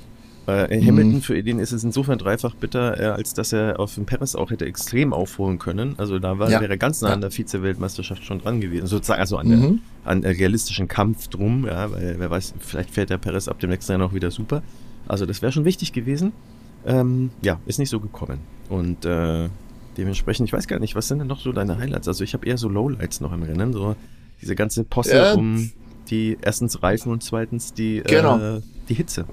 Äh, 0.48 0.80
Hamilton, 0.80 1.16
mhm. 1.16 1.20
für 1.20 1.42
den 1.42 1.58
ist 1.58 1.72
es 1.72 1.84
insofern 1.84 2.16
dreifach 2.16 2.54
bitter, 2.54 2.98
äh, 2.98 3.04
als 3.08 3.34
dass 3.34 3.52
er 3.52 3.78
auf 3.78 3.94
dem 3.94 4.06
Paris 4.06 4.34
auch 4.34 4.50
hätte 4.50 4.64
extrem 4.64 5.12
aufholen 5.12 5.58
können. 5.58 5.94
Also 5.98 6.18
da 6.18 6.38
war, 6.38 6.50
ja. 6.50 6.62
wäre 6.62 6.78
ganz 6.78 7.02
nah 7.02 7.10
an 7.10 7.20
der 7.20 7.30
Vize-Weltmeisterschaft 7.30 8.24
schon 8.24 8.38
dran 8.38 8.62
gewesen. 8.62 8.86
Sozusagen, 8.86 9.20
also 9.20 9.36
an, 9.36 9.48
mhm. 9.48 9.60
der, 9.60 10.10
an 10.10 10.22
der 10.22 10.38
realistischen 10.38 10.88
Kampf 10.88 11.28
drum, 11.28 11.66
ja, 11.66 11.92
weil 11.92 12.14
wer 12.18 12.30
weiß, 12.30 12.54
vielleicht 12.60 12.90
fährt 12.90 13.10
der 13.10 13.18
Paris 13.18 13.46
ab 13.46 13.58
dem 13.60 13.68
nächsten 13.68 13.92
Jahr 13.92 13.98
noch 13.98 14.14
wieder 14.14 14.30
super. 14.30 14.62
Also 15.06 15.26
das 15.26 15.42
wäre 15.42 15.52
schon 15.52 15.66
wichtig 15.66 15.92
gewesen. 15.92 16.32
Ähm, 16.86 17.30
ja, 17.42 17.60
ist 17.66 17.78
nicht 17.78 17.90
so 17.90 18.00
gekommen. 18.00 18.38
Und 18.70 19.04
äh, 19.04 19.50
dementsprechend, 19.98 20.48
ich 20.48 20.54
weiß 20.54 20.66
gar 20.66 20.78
nicht, 20.78 20.94
was 20.94 21.08
sind 21.08 21.18
denn 21.18 21.26
noch 21.26 21.40
so 21.40 21.52
deine 21.52 21.76
Highlights? 21.76 22.08
Also 22.08 22.24
ich 22.24 22.32
habe 22.32 22.46
eher 22.46 22.56
so 22.56 22.70
Lowlights 22.70 23.20
noch 23.20 23.34
im 23.34 23.42
Rennen, 23.42 23.74
so 23.74 23.96
diese 24.40 24.54
ganze 24.54 24.84
Posse 24.84 25.14
ja. 25.14 25.34
um 25.34 25.72
die 26.08 26.38
erstens 26.40 26.82
Reifen 26.82 27.12
und 27.12 27.22
zweitens 27.22 27.74
die, 27.74 28.02
genau. 28.06 28.38
äh, 28.38 28.60
die 28.88 28.94
Hitze 28.94 29.26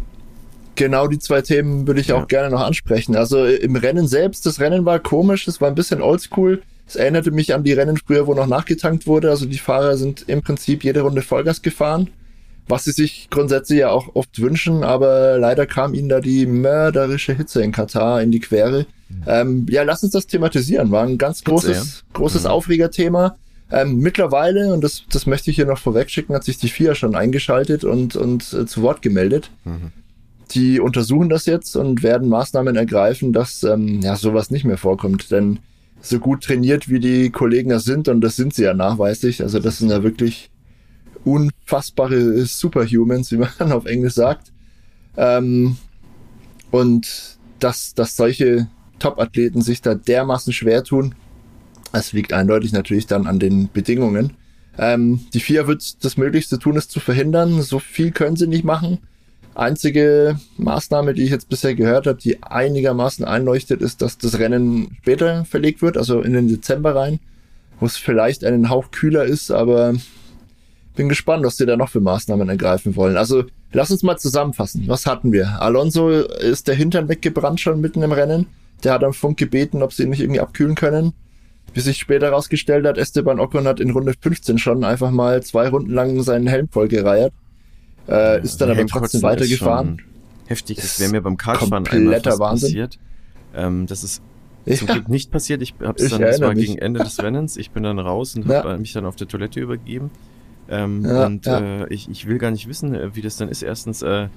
genau 0.75 1.07
die 1.07 1.19
zwei 1.19 1.41
Themen 1.41 1.87
würde 1.87 2.01
ich 2.01 2.07
ja. 2.07 2.15
auch 2.15 2.27
gerne 2.27 2.49
noch 2.49 2.61
ansprechen. 2.61 3.15
Also 3.15 3.45
äh, 3.45 3.55
im 3.55 3.75
Rennen 3.75 4.07
selbst, 4.07 4.45
das 4.45 4.59
Rennen 4.59 4.85
war 4.85 4.99
komisch, 4.99 5.45
das 5.45 5.61
war 5.61 5.67
ein 5.67 5.75
bisschen 5.75 6.01
oldschool. 6.01 6.61
Es 6.87 6.95
erinnerte 6.95 7.31
mich 7.31 7.53
an 7.53 7.63
die 7.63 7.73
Rennen 7.73 7.97
früher, 7.97 8.27
wo 8.27 8.33
noch 8.33 8.47
nachgetankt 8.47 9.07
wurde. 9.07 9.29
Also 9.29 9.45
die 9.45 9.57
Fahrer 9.57 9.97
sind 9.97 10.25
im 10.27 10.41
Prinzip 10.41 10.83
jede 10.83 11.01
Runde 11.01 11.23
Vollgas 11.23 11.61
gefahren, 11.61 12.09
was 12.67 12.83
sie 12.83 12.91
sich 12.91 13.29
grundsätzlich 13.31 13.79
ja 13.79 13.89
auch 13.89 14.15
oft 14.15 14.39
wünschen, 14.39 14.83
aber 14.83 15.37
leider 15.39 15.65
kam 15.65 15.93
ihnen 15.93 16.09
da 16.09 16.19
die 16.19 16.45
mörderische 16.45 17.33
Hitze 17.33 17.63
in 17.63 17.71
Katar 17.71 18.21
in 18.21 18.31
die 18.31 18.39
Quere. 18.39 18.85
Mhm. 19.09 19.23
Ähm, 19.25 19.65
ja, 19.69 19.83
lass 19.83 20.03
uns 20.03 20.11
das 20.11 20.27
thematisieren. 20.27 20.91
War 20.91 21.05
ein 21.05 21.17
ganz 21.17 21.43
großes, 21.43 21.77
Hitze, 21.77 22.03
ja. 22.07 22.13
großes 22.13 22.43
mhm. 22.43 22.49
Aufregerthema. 22.49 23.35
Ähm, 23.71 23.97
mittlerweile, 23.97 24.71
und 24.71 24.83
das, 24.83 25.05
das 25.11 25.25
möchte 25.25 25.49
ich 25.49 25.55
hier 25.55 25.65
noch 25.65 25.79
vorwegschicken, 25.79 26.35
hat 26.35 26.43
sich 26.43 26.59
die 26.59 26.69
FIA 26.69 26.93
schon 26.93 27.15
eingeschaltet 27.15 27.83
und, 27.83 28.15
und 28.15 28.53
äh, 28.53 28.67
zu 28.67 28.83
Wort 28.83 29.01
gemeldet. 29.01 29.49
Mhm 29.63 29.91
die 30.51 30.79
untersuchen 30.79 31.29
das 31.29 31.45
jetzt 31.45 31.75
und 31.75 32.03
werden 32.03 32.29
Maßnahmen 32.29 32.75
ergreifen, 32.75 33.33
dass 33.33 33.63
ähm, 33.63 34.01
ja 34.01 34.15
sowas 34.15 34.51
nicht 34.51 34.65
mehr 34.65 34.77
vorkommt. 34.77 35.31
Denn 35.31 35.59
so 36.01 36.19
gut 36.19 36.43
trainiert 36.43 36.89
wie 36.89 36.99
die 36.99 37.29
Kollegen 37.29 37.69
da 37.69 37.79
sind, 37.79 38.07
und 38.07 38.21
das 38.21 38.35
sind 38.35 38.53
sie 38.53 38.63
ja 38.63 38.73
nachweislich, 38.73 39.41
also 39.41 39.59
das 39.59 39.79
sind 39.79 39.89
ja 39.89 40.03
wirklich 40.03 40.51
unfassbare 41.23 42.45
Superhumans, 42.45 43.31
wie 43.31 43.37
man 43.59 43.71
auf 43.71 43.85
Englisch 43.85 44.13
sagt. 44.13 44.51
Ähm, 45.17 45.77
und 46.71 47.37
dass, 47.59 47.93
dass 47.95 48.15
solche 48.15 48.67
Top-Athleten 48.99 49.61
sich 49.61 49.81
da 49.81 49.95
dermaßen 49.95 50.53
schwer 50.53 50.83
tun. 50.83 51.15
Es 51.91 52.13
liegt 52.13 52.33
eindeutig 52.33 52.73
natürlich 52.73 53.07
dann 53.07 53.27
an 53.27 53.39
den 53.39 53.69
Bedingungen. 53.71 54.33
Ähm, 54.77 55.21
die 55.33 55.39
FIA 55.39 55.67
wird 55.67 56.03
das 56.03 56.17
Möglichste 56.17 56.59
tun, 56.59 56.75
es 56.75 56.89
zu 56.89 56.99
verhindern. 56.99 57.61
So 57.61 57.79
viel 57.79 58.11
können 58.11 58.35
sie 58.35 58.47
nicht 58.47 58.65
machen. 58.65 58.99
Einzige 59.55 60.37
Maßnahme, 60.57 61.13
die 61.13 61.23
ich 61.23 61.29
jetzt 61.29 61.47
bisher 61.47 61.75
gehört 61.75 62.07
habe, 62.07 62.19
die 62.19 62.43
einigermaßen 62.43 63.23
einleuchtet, 63.25 63.81
ist, 63.81 64.01
dass 64.01 64.17
das 64.17 64.37
Rennen 64.37 64.97
später 65.01 65.45
verlegt 65.45 65.81
wird, 65.81 65.97
also 65.97 66.21
in 66.21 66.33
den 66.33 66.49
Dezember 66.49 66.93
rein, 66.93 67.19
wo 67.79 67.85
es 67.85 67.95
vielleicht 67.95 68.43
einen 68.43 68.69
Hauch 68.69 68.91
kühler 68.91 69.23
ist, 69.23 69.51
aber 69.51 69.93
bin 70.95 71.09
gespannt, 71.09 71.45
was 71.45 71.57
sie 71.57 71.65
da 71.65 71.77
noch 71.77 71.89
für 71.89 72.01
Maßnahmen 72.01 72.49
ergreifen 72.49 72.95
wollen. 72.97 73.15
Also 73.15 73.45
lass 73.71 73.91
uns 73.91 74.03
mal 74.03 74.17
zusammenfassen. 74.17 74.87
Was 74.87 75.05
hatten 75.05 75.31
wir? 75.31 75.61
Alonso 75.61 76.09
ist 76.09 76.67
der 76.67 76.75
Hintern 76.75 77.07
weggebrannt 77.07 77.59
schon 77.61 77.81
mitten 77.81 78.01
im 78.01 78.11
Rennen. 78.11 78.47
Der 78.83 78.93
hat 78.93 79.03
am 79.03 79.13
Funk 79.13 79.37
gebeten, 79.37 79.83
ob 79.83 79.93
sie 79.93 80.03
ihn 80.03 80.09
nicht 80.09 80.21
irgendwie 80.21 80.41
abkühlen 80.41 80.75
können. 80.75 81.13
Wie 81.73 81.79
sich 81.79 81.97
später 81.97 82.27
herausgestellt 82.27 82.85
hat, 82.85 82.97
Esteban 82.97 83.39
Ocon 83.39 83.67
hat 83.67 83.79
in 83.79 83.91
Runde 83.91 84.13
15 84.19 84.57
schon 84.57 84.83
einfach 84.83 85.11
mal 85.11 85.43
zwei 85.43 85.67
Runden 85.69 85.93
lang 85.93 86.21
seinen 86.23 86.47
Helm 86.47 86.69
vollgereiert. 86.69 87.33
Äh, 88.07 88.43
ist 88.43 88.59
dann 88.61 88.71
aber 88.71 88.85
trotzdem 88.85 89.21
weitergefahren. 89.21 90.01
Heftig, 90.47 90.77
das 90.77 90.99
wäre 90.99 91.11
mir 91.11 91.21
beim 91.21 91.37
Kartfahren 91.37 91.87
einmal 91.87 92.21
fast 92.21 92.39
Wahnsinn. 92.39 92.67
passiert. 92.67 92.99
Ähm, 93.55 93.87
das 93.87 94.03
ist 94.03 94.21
ja. 94.65 94.75
zum 94.75 94.87
Glück 94.87 95.09
nicht 95.09 95.31
passiert. 95.31 95.61
Ich 95.61 95.73
habe 95.81 96.01
es 96.01 96.11
dann, 96.11 96.21
das 96.21 96.39
war 96.39 96.53
mich. 96.53 96.67
gegen 96.67 96.77
Ende 96.77 96.99
des 96.99 97.21
Rennens. 97.21 97.57
Ich 97.57 97.71
bin 97.71 97.83
dann 97.83 97.99
raus 97.99 98.35
und 98.35 98.47
ja. 98.47 98.63
habe 98.63 98.77
mich 98.77 98.93
dann 98.93 99.05
auf 99.05 99.15
der 99.15 99.27
Toilette 99.27 99.59
übergeben. 99.59 100.11
Ähm, 100.69 101.05
ja, 101.05 101.25
und 101.25 101.47
Äh, 101.47 101.87
ich, 101.87 102.09
ich 102.09 102.27
will 102.27 102.37
gar 102.37 102.51
nicht 102.51 102.67
wissen, 102.67 102.93
äh, 102.93 103.15
wie 103.15 103.21
das 103.21 103.37
dann 103.37 103.49
ist. 103.49 103.61
Erstens, 103.61 104.01
äh, 104.01 104.27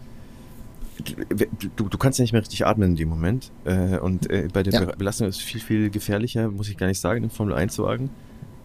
du, 1.77 1.89
du 1.89 1.99
kannst 1.99 2.19
ja 2.19 2.23
nicht 2.23 2.33
mehr 2.33 2.43
richtig 2.43 2.67
atmen 2.67 2.91
in 2.91 2.97
dem 2.97 3.09
Moment. 3.09 3.51
Äh, 3.65 3.99
und 3.99 4.31
äh, 4.31 4.49
bei 4.53 4.63
der 4.63 4.73
ja. 4.73 4.85
Belastung 4.85 5.29
ist 5.29 5.37
es 5.37 5.43
viel, 5.43 5.61
viel 5.61 5.91
gefährlicher, 5.91 6.51
muss 6.51 6.69
ich 6.69 6.77
gar 6.77 6.87
nicht 6.87 7.01
sagen, 7.01 7.25
im 7.25 7.31
Formel 7.31 7.55
1-Wagen. 7.55 8.11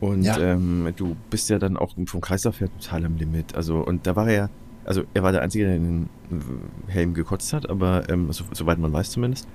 Und 0.01 0.23
ja. 0.23 0.37
ähm, 0.37 0.91
du 0.97 1.15
bist 1.29 1.49
ja 1.49 1.59
dann 1.59 1.77
auch 1.77 1.93
vom 2.05 2.19
Kreislauf 2.19 2.59
her 2.59 2.69
total 2.79 3.05
am 3.05 3.15
Limit. 3.17 3.55
Also, 3.55 3.77
und 3.77 4.05
da 4.05 4.15
war 4.17 4.27
er 4.27 4.33
ja, 4.33 4.49
also 4.85 5.03
er 5.13 5.23
war 5.23 5.31
der 5.31 5.41
Einzige, 5.41 5.65
der 5.65 5.75
den 5.75 6.09
Helm 6.87 7.13
gekotzt 7.13 7.53
hat, 7.53 7.69
aber 7.69 8.09
ähm, 8.09 8.31
so, 8.31 8.43
soweit 8.51 8.79
man 8.79 8.91
weiß 8.91 9.11
zumindest. 9.11 9.47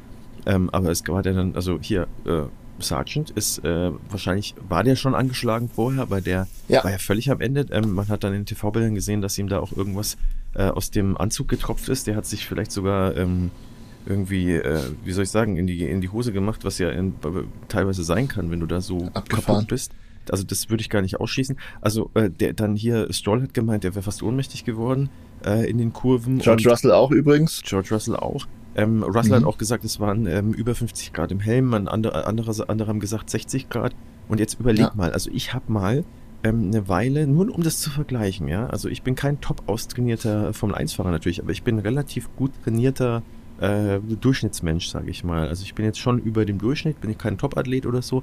Ähm, 0.47 0.71
aber 0.71 0.91
es 0.91 1.07
war 1.09 1.23
der 1.23 1.35
dann, 1.35 1.55
also 1.55 1.79
hier, 1.81 2.07
äh, 2.25 2.43
Sergeant 2.81 3.31
ist 3.31 3.65
äh, 3.65 3.91
wahrscheinlich, 4.09 4.55
war 4.69 4.85
der 4.85 4.97
schon 4.97 5.15
angeschlagen 5.15 5.69
vorher, 5.69 6.03
aber 6.03 6.21
der 6.21 6.47
ja. 6.69 6.85
war 6.85 6.91
ja 6.91 6.99
völlig 6.99 7.31
am 7.31 7.41
Ende. 7.41 7.67
Ähm, 7.71 7.95
man 7.95 8.09
hat 8.09 8.25
dann 8.25 8.33
in 8.33 8.41
den 8.41 8.47
TV-Bildern 8.47 8.95
gesehen, 8.95 9.21
dass 9.21 9.37
ihm 9.37 9.49
da 9.49 9.59
auch 9.59 9.73
irgendwas 9.73 10.17
äh, 10.55 10.69
aus 10.69 10.91
dem 10.91 11.17
Anzug 11.17 11.49
getropft 11.49 11.89
ist. 11.89 12.07
Der 12.07 12.17
hat 12.17 12.27
sich 12.27 12.47
vielleicht 12.47 12.71
sogar 12.71 13.17
ähm, 13.17 13.51
irgendwie, 14.07 14.53
äh, 14.53 14.81
wie 15.05 15.13
soll 15.13 15.25
ich 15.25 15.31
sagen, 15.31 15.57
in 15.57 15.67
die, 15.67 15.89
in 15.89 16.01
die 16.01 16.09
Hose 16.09 16.33
gemacht, 16.33 16.65
was 16.65 16.79
ja 16.79 16.91
in, 16.91 17.15
teilweise 17.69 18.05
sein 18.05 18.29
kann, 18.29 18.51
wenn 18.51 18.61
du 18.61 18.67
da 18.67 18.81
so 18.81 19.11
Abgefahren. 19.13 19.45
kaputt 19.45 19.69
bist. 19.69 19.93
Also 20.31 20.45
das 20.45 20.71
würde 20.71 20.81
ich 20.81 20.91
gar 20.91 21.03
nicht 21.03 21.21
ausschließen. 21.21 21.57
Also 21.81 22.11
äh, 22.15 22.31
der 22.31 22.53
dann 22.53 22.77
hier, 22.77 23.13
Stroll 23.13 23.43
hat 23.43 23.55
gemeint, 23.55 23.85
der 23.85 23.95
wäre 23.95 24.03
fast 24.03 24.23
ohnmächtig 24.23 24.65
geworden 24.65 25.11
äh, 25.45 25.69
in 25.69 25.79
den 25.79 25.93
Kurven. 25.93 26.39
George 26.39 26.69
Russell 26.69 26.93
auch 26.93 27.11
übrigens. 27.11 27.63
George 27.65 27.89
Russell 27.91 28.17
auch. 28.17 28.47
Ähm, 28.75 29.03
Russell 29.03 29.33
mhm. 29.33 29.43
hat 29.43 29.45
auch 29.45 29.59
gesagt, 29.59 29.85
es 29.85 29.99
waren 29.99 30.27
ähm, 30.27 30.53
über 30.53 30.75
50 30.75 31.13
Grad 31.13 31.33
im 31.33 31.41
Helm, 31.41 31.75
ein 31.75 31.89
andere, 31.89 32.27
andere, 32.27 32.69
andere 32.69 32.89
haben 32.89 33.01
gesagt 33.01 33.31
60 33.31 33.69
Grad. 33.69 33.95
Und 34.29 34.41
jetzt 34.41 34.61
überleg 34.61 34.81
ja. 34.81 34.93
mal, 34.95 35.13
also 35.13 35.31
ich 35.33 35.55
habe 35.55 35.73
mal 35.73 36.05
ähm, 36.45 36.67
eine 36.67 36.89
Weile, 36.89 37.27
nur 37.27 37.53
um 37.53 37.63
das 37.63 37.81
zu 37.81 37.91
vergleichen, 37.91 38.47
ja, 38.47 38.67
also 38.69 38.89
ich 38.89 39.03
bin 39.03 39.15
kein 39.15 39.41
top 39.41 39.63
austrainierter 39.67 40.53
Formel-1-Fahrer 40.53 41.11
natürlich, 41.11 41.43
aber 41.43 41.51
ich 41.51 41.63
bin 41.63 41.79
relativ 41.79 42.29
gut 42.37 42.53
trainierter 42.63 43.23
äh, 43.61 43.99
Durchschnittsmensch, 43.99 44.89
sage 44.89 45.11
ich 45.11 45.25
mal. 45.25 45.49
Also 45.49 45.65
ich 45.65 45.75
bin 45.75 45.85
jetzt 45.85 45.99
schon 45.99 46.21
über 46.21 46.45
dem 46.45 46.59
Durchschnitt, 46.59 47.01
bin 47.01 47.11
ich 47.11 47.19
kein 47.19 47.39
Top-Athlet 47.39 47.87
oder 47.87 48.03
so, 48.03 48.23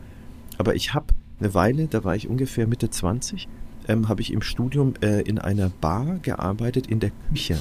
aber 0.58 0.76
ich 0.76 0.94
habe 0.94 1.08
eine 1.40 1.54
Weile, 1.54 1.88
da 1.88 2.04
war 2.04 2.16
ich 2.16 2.28
ungefähr 2.28 2.68
Mitte 2.68 2.90
20, 2.90 3.48
ähm, 3.88 4.10
habe 4.10 4.22
ich 4.22 4.32
im 4.32 4.42
Studium 4.42 4.94
äh, 5.02 5.22
in 5.22 5.40
einer 5.40 5.70
Bar 5.70 6.20
gearbeitet, 6.22 6.88
in 6.88 7.00
der 7.00 7.12
Küche 7.30 7.58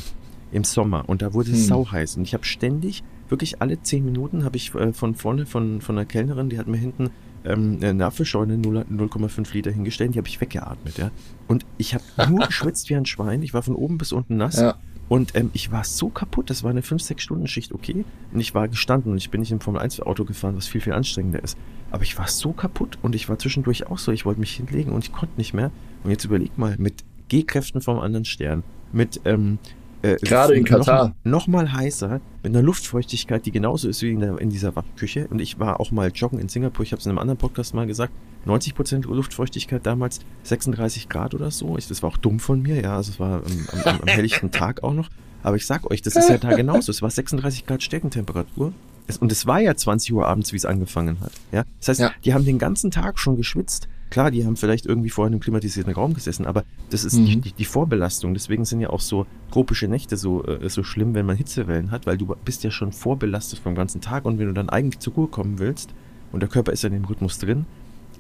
im 0.53 0.65
Sommer 0.65 1.09
und 1.09 1.23
da 1.23 1.35
wurde 1.35 1.51
es 1.51 1.59
hm. 1.59 1.67
sauheiß 1.67 2.17
und 2.17 2.23
ich 2.23 2.35
habe 2.35 2.45
ständig, 2.45 3.03
wirklich 3.29 3.61
alle 3.61 3.83
zehn 3.83 4.05
Minuten 4.05 4.45
habe 4.45 4.57
ich 4.57 4.75
äh, 4.75 4.93
von 4.93 5.15
vorne 5.15 5.47
von, 5.47 5.81
von 5.81 5.97
einer 5.97 6.07
Kellnerin, 6.07 6.49
die 6.49 6.59
hat 6.59 6.69
mir 6.69 6.77
hinten 6.77 7.11
ähm, 7.45 7.79
eine 7.83 8.07
Apfelscheune 8.07 8.57
0,5 8.57 9.53
Liter 9.53 9.71
hingestellt, 9.71 10.15
die 10.15 10.19
habe 10.19 10.29
ich 10.29 10.41
weggeatmet, 10.41 10.99
ja. 10.99 11.11
Und 11.49 11.67
ich 11.77 11.95
habe 11.95 12.05
nur 12.31 12.41
geschwitzt 12.47 12.89
wie 12.89 12.97
ein 12.97 13.07
Schwein, 13.07 13.43
ich 13.43 13.53
war 13.53 13.63
von 13.63 13.75
oben 13.75 13.99
bis 13.99 14.13
unten 14.13 14.37
nass. 14.37 14.61
Ja. 14.61 14.77
Und 15.09 15.35
ähm, 15.35 15.51
ich 15.53 15.71
war 15.71 15.85
so 15.85 16.09
kaputt, 16.09 16.51
das 16.51 16.63
war 16.63 16.71
eine 16.71 16.81
5-6-Stunden-Schicht, 16.81 17.73
okay. 17.73 18.05
Und 18.33 18.41
ich 18.41 18.55
war 18.55 18.69
gestanden 18.69 19.13
und 19.13 19.19
ich 19.19 19.31
bin 19.31 19.41
nicht 19.41 19.53
im 19.53 19.61
Formel-1-Auto 19.61 20.25
gefahren, 20.25 20.57
was 20.57 20.67
viel, 20.67 20.81
viel 20.81 20.95
anstrengender 20.95 21.43
ist. 21.43 21.59
Aber 21.91 22.03
ich 22.03 22.19
war 22.19 22.27
so 22.27 22.53
kaputt 22.53 22.99
und 23.03 23.15
ich 23.15 23.29
war 23.29 23.39
zwischendurch 23.39 23.87
auch 23.87 23.99
so, 23.99 24.13
ich 24.13 24.25
wollte 24.25 24.41
mich 24.41 24.57
hinlegen 24.57 24.93
und 24.93 25.05
ich 25.05 25.13
konnte 25.13 25.37
nicht 25.37 25.55
mehr. 25.55 25.71
Und 26.03 26.11
jetzt 26.11 26.25
überleg 26.25 26.57
mal, 26.57 26.77
mit 26.79 27.05
G-Kräften 27.29 27.81
vom 27.81 27.99
anderen 27.99 28.25
Stern, 28.25 28.63
mit 28.93 29.21
ähm, 29.25 29.59
äh, 30.05 30.17
Gerade 30.23 30.55
in 30.55 30.65
Katar. 30.65 31.15
Noch, 31.25 31.47
noch, 31.47 31.47
mal 31.47 31.73
heißer, 31.73 32.21
mit 32.43 32.53
einer 32.53 32.63
Luftfeuchtigkeit, 32.63 33.47
die 33.47 33.53
genauso 33.53 33.89
ist 33.89 34.03
wie 34.03 34.11
in, 34.11 34.21
der, 34.21 34.39
in 34.39 34.51
dieser 34.51 34.77
Waschküche. 34.77 35.27
Und 35.29 35.41
ich 35.41 35.59
war 35.59 35.81
auch 35.81 35.91
mal 35.91 36.11
joggen 36.15 36.39
in 36.39 36.49
Singapur, 36.49 36.83
ich 36.85 36.93
habe 36.93 37.01
es 37.01 37.07
in 37.07 37.11
einem 37.11 37.19
anderen 37.19 37.39
Podcast 37.39 37.75
mal 37.75 37.87
gesagt, 37.87 38.13
90% 38.47 39.07
Luftfeuchtigkeit 39.07 39.87
damals, 39.87 40.21
36 40.43 41.09
Grad 41.09 41.35
oder 41.35 41.51
so. 41.51 41.79
Ich, 41.79 41.89
das 41.89 42.03
war 42.03 42.11
auch 42.11 42.19
dumm 42.19 42.39
von 42.39 42.61
mir, 42.61 42.83
ja, 42.83 42.97
also 42.97 43.13
es 43.13 43.21
war 43.21 43.43
am, 43.45 43.83
am, 43.85 44.01
am 44.03 44.09
helllichten 44.09 44.51
Tag 44.51 44.83
auch 44.83 44.93
noch. 44.93 45.09
Aber 45.43 45.57
ich 45.57 45.67
sag 45.67 45.91
euch, 45.91 46.03
das 46.03 46.17
ist 46.17 46.29
ja 46.29 46.39
da 46.39 46.55
genauso. 46.55 46.91
Es 46.91 47.03
war 47.03 47.11
36 47.11 47.67
Grad 47.67 47.83
Steckentemperatur. 47.83 48.73
Es, 49.07 49.19
und 49.19 49.31
es 49.31 49.47
war 49.47 49.61
ja 49.61 49.75
20 49.75 50.13
Uhr 50.15 50.27
abends, 50.27 50.53
wie 50.53 50.57
es 50.57 50.65
angefangen 50.65 51.21
hat. 51.21 51.33
Ja? 51.53 51.65
Das 51.81 51.89
heißt, 51.89 52.01
ja. 52.01 52.13
die 52.25 52.33
haben 52.33 52.45
den 52.45 52.59
ganzen 52.59 52.91
Tag 52.91 53.19
schon 53.19 53.37
geschwitzt. 53.37 53.89
Klar, 54.15 54.31
die 54.31 54.47
haben 54.47 54.55
vielleicht 54.55 54.87
irgendwie 54.87 55.11
vorher 55.11 55.27
in 55.27 55.33
einem 55.33 55.41
klimatisierten 55.41 55.93
Raum 55.93 56.15
gesessen, 56.15 56.47
aber 56.47 56.63
das 56.91 57.03
ist 57.03 57.15
mhm. 57.15 57.43
die, 57.43 57.51
die, 57.51 57.65
Vorbelastung. 57.65 58.33
Deswegen 58.33 58.65
sind 58.65 58.81
ja 58.81 58.91
auch 58.91 59.01
so 59.01 59.27
tropische 59.51 59.89
Nächte 59.89 60.17
so, 60.17 60.47
äh, 60.47 60.69
so 60.71 60.85
schlimm, 60.85 61.15
wenn 61.15 61.27
man 61.27 61.37
Hitzewellen 61.37 61.91
hat, 61.91 62.07
weil 62.07 62.17
du 62.17 62.33
bist 62.45 62.63
ja 62.63 62.71
schon 62.71 62.93
vorbelastet 62.93 63.59
vom 63.59 63.75
ganzen 63.75 64.01
Tag 64.01 64.25
und 64.25 64.39
wenn 64.39 64.47
du 64.47 64.53
dann 64.53 64.69
eigentlich 64.69 65.01
zur 65.01 65.15
Ruhe 65.15 65.27
kommen 65.27 65.59
willst 65.59 65.93
und 66.31 66.39
der 66.39 66.49
Körper 66.49 66.71
ist 66.71 66.85
ja 66.85 66.91
in 66.91 66.93
dem 66.93 67.07
Rhythmus 67.07 67.39
drin, 67.39 67.67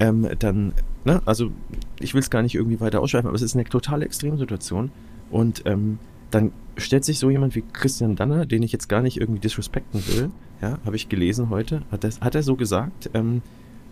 ähm, 0.01 0.29
dann, 0.41 0.73
ne, 1.05 1.23
also 1.27 1.53
ich 2.01 2.13
will 2.13 2.23
es 2.23 2.29
gar 2.29 2.43
nicht 2.43 2.57
irgendwie 2.57 2.81
weiter 2.81 3.01
ausschweifen, 3.01 3.29
aber 3.29 3.37
es 3.37 3.43
ist 3.43 3.55
eine 3.55 3.63
totale 3.63 4.05
Extremsituation 4.05 4.91
und 5.31 5.63
ähm, 5.65 6.01
dann 6.33 6.51
stellt 6.77 7.05
sich 7.05 7.21
so 7.21 7.31
jemand 7.31 7.55
wie 7.55 7.63
Christian 7.73 8.17
Danner, 8.17 8.47
den 8.47 8.65
ich 8.65 8.73
jetzt 8.73 8.89
gar 8.89 9.01
nicht 9.01 9.21
irgendwie 9.21 9.39
disrespekten 9.39 10.05
will, 10.09 10.33
ja, 10.61 10.77
habe 10.85 10.97
ich 10.97 11.09
gelesen 11.09 11.51
heute, 11.51 11.83
hat, 11.93 12.03
das, 12.03 12.21
hat 12.21 12.35
er 12.35 12.43
so 12.43 12.57
gesagt, 12.57 13.11
ähm, 13.15 13.43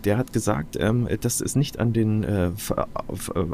der 0.05 0.17
hat 0.17 0.33
gesagt, 0.33 0.77
ähm, 0.79 1.07
dass 1.21 1.41
es 1.41 1.55
nicht 1.55 1.79
an 1.79 1.93
den 1.93 2.23
äh, 2.23 2.51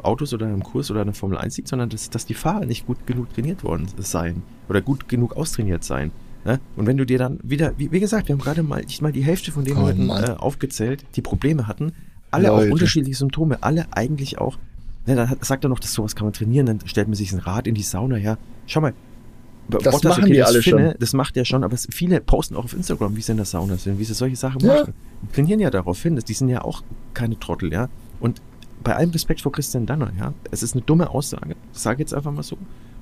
Autos 0.03 0.33
oder 0.33 0.47
einem 0.47 0.63
Kurs 0.63 0.91
oder 0.91 1.01
einer 1.01 1.13
Formel 1.13 1.37
1 1.37 1.57
liegt, 1.57 1.69
sondern 1.69 1.89
dass, 1.89 2.09
dass 2.09 2.25
die 2.25 2.33
Fahrer 2.33 2.65
nicht 2.65 2.87
gut 2.87 3.05
genug 3.05 3.33
trainiert 3.33 3.63
worden 3.63 3.87
seien 3.97 4.43
oder 4.67 4.81
gut 4.81 5.07
genug 5.07 5.35
austrainiert 5.35 5.83
seien. 5.83 6.11
Ne? 6.45 6.59
Und 6.75 6.87
wenn 6.87 6.97
du 6.97 7.05
dir 7.05 7.17
dann 7.17 7.39
wieder, 7.43 7.73
wie, 7.77 7.91
wie, 7.91 7.99
gesagt, 7.99 8.27
wir 8.27 8.33
haben 8.33 8.41
gerade 8.41 8.63
mal 8.63 8.81
nicht 8.81 9.01
mal 9.01 9.11
die 9.11 9.23
Hälfte 9.23 9.51
von 9.51 9.65
den 9.65 9.77
oh, 9.77 9.81
Leuten 9.81 10.09
äh, 10.09 10.35
aufgezählt, 10.37 11.03
die 11.15 11.21
Probleme 11.21 11.67
hatten, 11.67 11.93
alle 12.31 12.47
Leute. 12.47 12.67
auch 12.67 12.73
unterschiedliche 12.73 13.17
Symptome, 13.17 13.61
alle 13.61 13.87
eigentlich 13.91 14.37
auch. 14.37 14.57
Ne, 15.05 15.15
dann 15.15 15.29
hat, 15.29 15.43
sagt 15.43 15.65
er 15.65 15.69
noch, 15.69 15.79
dass 15.79 15.93
sowas 15.93 16.15
kann 16.15 16.25
man 16.25 16.33
trainieren, 16.33 16.65
dann 16.65 16.79
stellt 16.85 17.07
man 17.07 17.15
sich 17.15 17.31
ein 17.31 17.39
Rad 17.39 17.67
in 17.67 17.75
die 17.75 17.83
Sauna 17.83 18.15
her. 18.15 18.37
Schau 18.67 18.81
mal, 18.81 18.93
das 19.69 19.83
Bottas, 19.83 20.03
machen 20.03 20.23
okay, 20.23 20.33
die 20.33 20.43
alle 20.43 20.61
Finne, 20.61 20.89
schon. 20.91 20.99
Das 20.99 21.13
macht 21.13 21.37
er 21.37 21.45
schon, 21.45 21.63
aber 21.63 21.77
viele 21.77 22.19
posten 22.21 22.55
auch 22.55 22.65
auf 22.65 22.73
Instagram, 22.73 23.15
wie 23.15 23.21
sie 23.21 23.31
in 23.31 23.37
der 23.37 23.45
Sauna 23.45 23.77
sind, 23.77 23.99
wie 23.99 24.03
sie 24.03 24.13
solche 24.13 24.35
Sachen 24.35 24.61
ja. 24.61 24.79
machen. 24.79 24.93
Die 25.23 25.33
trainieren 25.33 25.59
ja 25.59 25.69
darauf 25.69 26.01
hin, 26.01 26.15
die 26.15 26.33
sind 26.33 26.49
ja 26.49 26.63
auch 26.63 26.83
keine 27.13 27.39
Trottel, 27.39 27.71
ja. 27.71 27.89
Und 28.19 28.41
bei 28.83 28.95
allem 28.95 29.11
Respekt 29.11 29.41
vor 29.41 29.51
Christian 29.51 29.85
Danner, 29.85 30.11
ja, 30.17 30.33
es 30.51 30.63
ist 30.63 30.73
eine 30.73 30.81
dumme 30.81 31.09
Aussage, 31.09 31.55
sage 31.71 31.95
ich 31.95 31.99
jetzt 31.99 32.13
einfach 32.13 32.31
mal 32.31 32.43
so. 32.43 32.57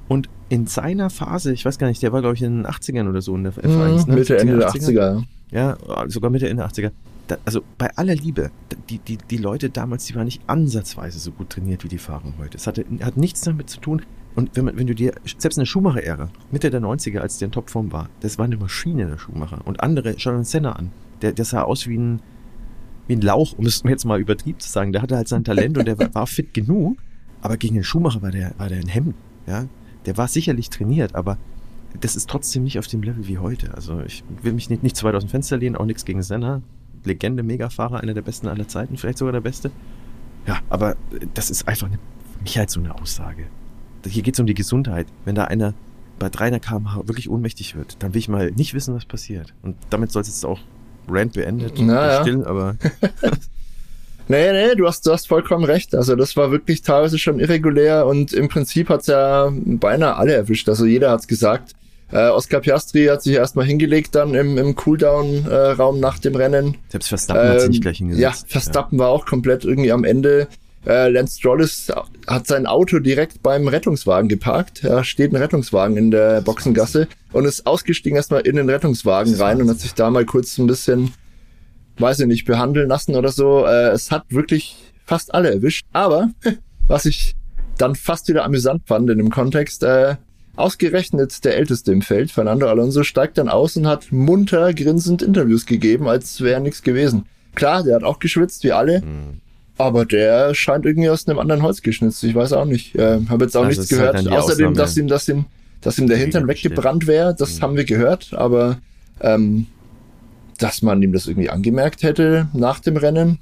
Und 0.07 0.29
in 0.49 0.67
seiner 0.67 1.09
Phase, 1.09 1.51
ich 1.51 1.65
weiß 1.65 1.77
gar 1.77 1.87
nicht, 1.87 2.01
der 2.01 2.13
war, 2.13 2.21
glaube 2.21 2.35
ich, 2.35 2.41
in 2.41 2.63
den 2.63 2.65
80ern 2.65 3.09
oder 3.09 3.21
so 3.21 3.35
in 3.35 3.43
der 3.43 3.53
F1, 3.53 3.67
mhm, 3.67 4.09
ne? 4.09 4.15
Mitte, 4.15 4.37
Ende 4.37 4.57
der 4.57 4.69
80er. 4.69 5.23
Ja, 5.51 5.77
sogar 6.07 6.31
Mitte, 6.31 6.47
Ende 6.49 6.63
der 6.63 6.71
80er. 6.71 6.91
Da, 7.27 7.37
also 7.43 7.61
bei 7.77 7.93
aller 7.97 8.15
Liebe, 8.15 8.51
die, 8.89 8.99
die, 8.99 9.17
die 9.17 9.37
Leute 9.37 9.69
damals, 9.69 10.05
die 10.05 10.15
waren 10.15 10.25
nicht 10.25 10.41
ansatzweise 10.47 11.19
so 11.19 11.31
gut 11.31 11.49
trainiert 11.49 11.83
wie 11.83 11.89
die 11.89 11.97
Fahrer 11.97 12.33
heute. 12.39 12.57
Es 12.57 12.67
hatte, 12.67 12.85
hat 13.01 13.17
nichts 13.17 13.41
damit 13.41 13.69
zu 13.69 13.81
tun, 13.81 14.01
und 14.37 14.55
wenn, 14.55 14.65
man, 14.65 14.77
wenn 14.77 14.85
du 14.85 14.93
dir, 14.93 15.13
selbst 15.39 15.57
in 15.57 15.61
der 15.61 15.65
Schumacher-Ära, 15.65 16.29
Mitte 16.51 16.69
der 16.69 16.79
90er, 16.79 17.21
als 17.21 17.39
der 17.39 17.47
in 17.47 17.51
Topform 17.51 17.91
war, 17.91 18.07
das 18.19 18.37
war 18.37 18.45
eine 18.45 18.55
Maschine, 18.55 19.07
der 19.07 19.17
Schumacher. 19.17 19.61
Und 19.65 19.81
andere, 19.81 20.13
schau 20.19 20.29
einen 20.29 20.43
Senna 20.43 20.73
an. 20.73 20.91
Der, 21.23 21.31
der 21.31 21.43
sah 21.43 21.63
aus 21.63 21.87
wie 21.87 21.97
ein, 21.97 22.21
wie 23.07 23.15
ein 23.15 23.21
Lauch, 23.21 23.57
um 23.57 23.65
es 23.65 23.81
jetzt 23.87 24.05
mal 24.05 24.19
übertrieben 24.19 24.59
zu 24.59 24.69
sagen. 24.69 24.93
Der 24.93 25.01
hatte 25.01 25.15
halt 25.15 25.27
sein 25.27 25.43
Talent 25.43 25.79
und 25.79 25.85
der 25.85 25.97
war 26.13 26.27
fit 26.27 26.53
genug. 26.53 26.99
Aber 27.41 27.57
gegen 27.57 27.73
den 27.73 27.83
Schumacher 27.83 28.21
war 28.21 28.29
der, 28.29 28.53
war 28.59 28.69
der 28.69 28.77
ein 28.77 28.87
Hemd. 28.87 29.15
Ja? 29.47 29.65
Der 30.05 30.17
war 30.17 30.27
sicherlich 30.27 30.69
trainiert, 30.69 31.15
aber 31.15 31.39
das 31.99 32.15
ist 32.15 32.29
trotzdem 32.29 32.63
nicht 32.63 32.77
auf 32.77 32.85
dem 32.85 33.01
Level 33.01 33.27
wie 33.27 33.39
heute. 33.39 33.73
Also 33.73 34.01
ich 34.01 34.23
will 34.43 34.53
mich 34.53 34.69
nicht, 34.69 34.83
nicht 34.83 34.95
zu 34.95 35.03
weit 35.03 35.15
aus 35.15 35.23
dem 35.23 35.29
Fenster 35.29 35.57
lehnen, 35.57 35.75
auch 35.75 35.85
nichts 35.85 36.05
gegen 36.05 36.21
Senna. 36.21 36.61
Legende, 37.05 37.41
Megafahrer, 37.41 38.01
einer 38.01 38.13
der 38.13 38.21
besten 38.21 38.47
aller 38.47 38.67
Zeiten, 38.67 38.97
vielleicht 38.97 39.17
sogar 39.17 39.31
der 39.31 39.41
beste. 39.41 39.71
Ja, 40.45 40.59
aber 40.69 40.95
das 41.33 41.49
ist 41.49 41.67
einfach 41.67 41.87
eine, 41.87 41.97
für 42.33 42.43
mich 42.43 42.55
halt 42.59 42.69
so 42.69 42.79
eine 42.79 42.93
Aussage 42.93 43.47
hier 44.07 44.23
geht 44.23 44.35
es 44.35 44.39
um 44.39 44.47
die 44.47 44.53
Gesundheit. 44.53 45.07
Wenn 45.25 45.35
da 45.35 45.45
einer 45.45 45.73
bei 46.19 46.29
300 46.29 46.63
km/h 46.63 47.07
wirklich 47.07 47.29
ohnmächtig 47.29 47.75
wird, 47.75 47.97
dann 47.99 48.13
will 48.13 48.19
ich 48.19 48.27
mal 48.27 48.51
nicht 48.51 48.73
wissen, 48.73 48.95
was 48.95 49.05
passiert. 49.05 49.53
Und 49.61 49.75
damit 49.89 50.11
soll 50.11 50.23
es 50.23 50.27
jetzt 50.27 50.45
auch 50.45 50.59
Rant 51.07 51.33
beendet. 51.33 51.73
Na, 51.79 52.13
ja. 52.13 52.21
Still, 52.21 52.43
aber. 52.45 52.75
nee, 54.27 54.51
nee, 54.51 54.75
du 54.75 54.87
hast, 54.87 55.05
du 55.05 55.11
hast 55.11 55.27
vollkommen 55.27 55.63
recht. 55.63 55.95
Also 55.95 56.15
das 56.15 56.35
war 56.35 56.51
wirklich 56.51 56.81
teilweise 56.81 57.17
schon 57.17 57.39
irregulär 57.39 58.05
und 58.05 58.33
im 58.33 58.49
Prinzip 58.49 58.89
hat's 58.89 59.07
ja 59.07 59.51
beinahe 59.51 60.15
alle 60.15 60.33
erwischt. 60.33 60.67
Also 60.69 60.85
jeder 60.85 61.11
hat's 61.11 61.27
gesagt. 61.27 61.73
Äh, 62.11 62.29
Oscar 62.29 62.61
Piastri 62.61 63.05
hat 63.07 63.21
sich 63.21 63.35
erstmal 63.35 63.65
hingelegt 63.65 64.15
dann 64.15 64.33
im, 64.33 64.57
im 64.57 64.75
Cooldown-Raum 64.75 65.97
äh, 65.97 65.99
nach 65.99 66.19
dem 66.19 66.35
Rennen. 66.35 66.77
Selbst 66.87 67.09
Verstappen 67.09 67.45
ähm, 67.45 67.49
hat 67.49 67.61
sich 67.61 67.69
nicht 67.69 67.81
gleich 67.81 67.97
hingesetzt. 67.97 68.21
Ja, 68.21 68.47
Verstappen 68.47 68.97
ja. 68.97 69.05
war 69.05 69.11
auch 69.11 69.25
komplett 69.25 69.65
irgendwie 69.65 69.91
am 69.91 70.05
Ende. 70.05 70.47
Äh, 70.87 71.09
Lance 71.09 71.39
Stroll 71.39 71.61
ist, 71.61 71.93
hat 72.27 72.47
sein 72.47 72.65
Auto 72.65 72.99
direkt 72.99 73.43
beim 73.43 73.67
Rettungswagen 73.67 74.29
geparkt. 74.29 74.83
Da 74.83 75.03
steht 75.03 75.33
ein 75.33 75.35
Rettungswagen 75.35 75.97
in 75.97 76.11
der 76.11 76.41
Boxengasse 76.41 77.07
und 77.33 77.45
ist 77.45 77.67
ausgestiegen 77.67 78.15
erstmal 78.15 78.41
in 78.41 78.55
den 78.55 78.69
Rettungswagen 78.69 79.35
rein 79.35 79.61
und 79.61 79.69
hat 79.69 79.79
sich 79.79 79.93
da 79.93 80.09
mal 80.09 80.25
kurz 80.25 80.57
ein 80.57 80.67
bisschen, 80.67 81.13
weiß 81.97 82.21
ich 82.21 82.27
nicht, 82.27 82.45
behandeln 82.45 82.87
lassen 82.87 83.15
oder 83.15 83.31
so. 83.31 83.65
Äh, 83.65 83.89
es 83.89 84.11
hat 84.11 84.23
wirklich 84.29 84.77
fast 85.05 85.33
alle 85.33 85.51
erwischt. 85.51 85.85
Aber 85.91 86.29
was 86.87 87.05
ich 87.05 87.35
dann 87.77 87.95
fast 87.95 88.29
wieder 88.29 88.45
amüsant 88.45 88.83
fand 88.87 89.09
in 89.09 89.17
dem 89.17 89.29
Kontext, 89.29 89.83
äh, 89.83 90.15
Ausgerechnet 90.57 91.45
der 91.45 91.55
Älteste 91.55 91.91
im 91.91 92.01
Feld, 92.01 92.31
Fernando 92.31 92.67
Alonso, 92.67 93.03
steigt 93.03 93.37
dann 93.37 93.47
aus 93.47 93.77
und 93.77 93.85
hat 93.85 94.11
munter 94.11 94.73
grinsend 94.73 95.21
Interviews 95.21 95.67
gegeben, 95.67 96.07
als 96.07 96.41
wäre 96.41 96.59
nichts 96.59 96.81
gewesen. 96.81 97.27
Klar, 97.53 97.83
der 97.83 97.97
hat 97.97 98.03
auch 98.03 98.17
geschwitzt, 98.17 98.63
wie 98.63 98.71
alle. 98.71 99.01
Mhm. 99.01 99.41
Aber 99.77 100.05
der 100.05 100.53
scheint 100.55 100.85
irgendwie 100.85 101.09
aus 101.09 101.27
einem 101.27 101.39
anderen 101.39 101.61
Holz 101.61 101.81
geschnitzt. 101.81 102.23
Ich 102.23 102.33
weiß 102.33 102.53
auch 102.53 102.65
nicht. 102.65 102.95
Äh, 102.95 103.19
habe 103.29 103.45
jetzt 103.45 103.55
auch 103.55 103.65
also 103.65 103.79
nichts 103.79 103.89
gehört. 103.89 104.15
Halt 104.15 104.27
Außerdem, 104.27 104.73
dass 104.73 104.97
ihm, 104.97 105.07
dass 105.07 105.29
ihm, 105.29 105.45
dass 105.81 105.99
ihm 105.99 106.07
der 106.07 106.17
Hintern 106.17 106.47
weggebrannt 106.47 107.05
wäre. 107.05 107.35
Das 107.37 107.57
mhm. 107.57 107.63
haben 107.63 107.77
wir 107.77 107.85
gehört. 107.85 108.33
Aber 108.33 108.79
ähm, 109.21 109.67
dass 110.57 110.81
man 110.81 111.01
ihm 111.01 111.13
das 111.13 111.27
irgendwie 111.27 111.49
angemerkt 111.49 112.03
hätte 112.03 112.47
nach 112.53 112.79
dem 112.79 112.97
Rennen, 112.97 113.39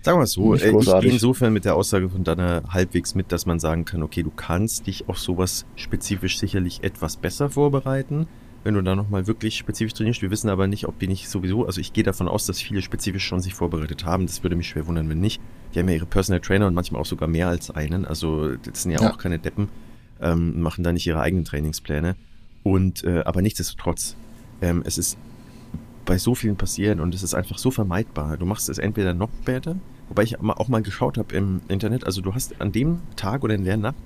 Sagen 0.00 0.20
wir 0.20 0.24
es 0.24 0.32
so, 0.32 0.54
äh, 0.54 0.70
ich 0.70 1.00
gehe 1.00 1.10
insofern 1.12 1.52
mit 1.52 1.64
der 1.64 1.74
Aussage 1.74 2.08
von 2.08 2.22
Dana 2.22 2.62
halbwegs 2.70 3.14
mit, 3.14 3.32
dass 3.32 3.46
man 3.46 3.58
sagen 3.58 3.84
kann, 3.84 4.02
okay, 4.02 4.22
du 4.22 4.30
kannst 4.30 4.86
dich 4.86 5.08
auf 5.08 5.18
sowas 5.18 5.66
spezifisch 5.74 6.38
sicherlich 6.38 6.84
etwas 6.84 7.16
besser 7.16 7.50
vorbereiten, 7.50 8.28
wenn 8.68 8.74
du 8.74 8.82
da 8.82 8.94
nochmal 8.94 9.26
wirklich 9.26 9.56
spezifisch 9.56 9.94
trainierst. 9.94 10.20
Wir 10.20 10.30
wissen 10.30 10.50
aber 10.50 10.66
nicht, 10.66 10.86
ob 10.86 10.98
die 10.98 11.08
nicht 11.08 11.30
sowieso, 11.30 11.64
also 11.64 11.80
ich 11.80 11.94
gehe 11.94 12.04
davon 12.04 12.28
aus, 12.28 12.44
dass 12.44 12.60
viele 12.60 12.82
spezifisch 12.82 13.24
schon 13.24 13.40
sich 13.40 13.54
vorbereitet 13.54 14.04
haben. 14.04 14.26
Das 14.26 14.42
würde 14.42 14.56
mich 14.56 14.68
schwer 14.68 14.86
wundern, 14.86 15.08
wenn 15.08 15.20
nicht. 15.20 15.40
Die 15.72 15.78
haben 15.78 15.88
ja 15.88 15.94
ihre 15.94 16.04
Personal 16.04 16.40
Trainer 16.40 16.66
und 16.66 16.74
manchmal 16.74 17.00
auch 17.00 17.06
sogar 17.06 17.28
mehr 17.28 17.48
als 17.48 17.70
einen. 17.70 18.04
Also 18.04 18.56
das 18.56 18.82
sind 18.82 18.92
ja, 18.92 19.00
ja. 19.00 19.10
auch 19.10 19.16
keine 19.16 19.38
Deppen, 19.38 19.70
ähm, 20.20 20.60
machen 20.60 20.84
da 20.84 20.92
nicht 20.92 21.06
ihre 21.06 21.20
eigenen 21.20 21.46
Trainingspläne. 21.46 22.14
Und 22.62 23.04
äh, 23.04 23.22
aber 23.24 23.40
nichtsdestotrotz, 23.40 24.16
ähm, 24.60 24.82
es 24.84 24.98
ist 24.98 25.16
bei 26.04 26.18
so 26.18 26.34
vielen 26.34 26.56
passieren 26.56 27.00
und 27.00 27.14
es 27.14 27.22
ist 27.22 27.32
einfach 27.32 27.56
so 27.56 27.70
vermeidbar. 27.70 28.36
Du 28.36 28.44
machst 28.44 28.68
es 28.68 28.76
entweder 28.76 29.14
noch 29.14 29.30
später, 29.40 29.76
wobei 30.08 30.24
ich 30.24 30.38
auch 30.40 30.68
mal 30.68 30.82
geschaut 30.82 31.16
habe 31.16 31.34
im 31.34 31.62
Internet, 31.68 32.04
also 32.04 32.20
du 32.20 32.34
hast 32.34 32.60
an 32.60 32.70
dem 32.70 33.00
Tag 33.16 33.44
oder 33.44 33.54
in 33.54 33.64
der 33.64 33.78
Nacht, 33.78 33.96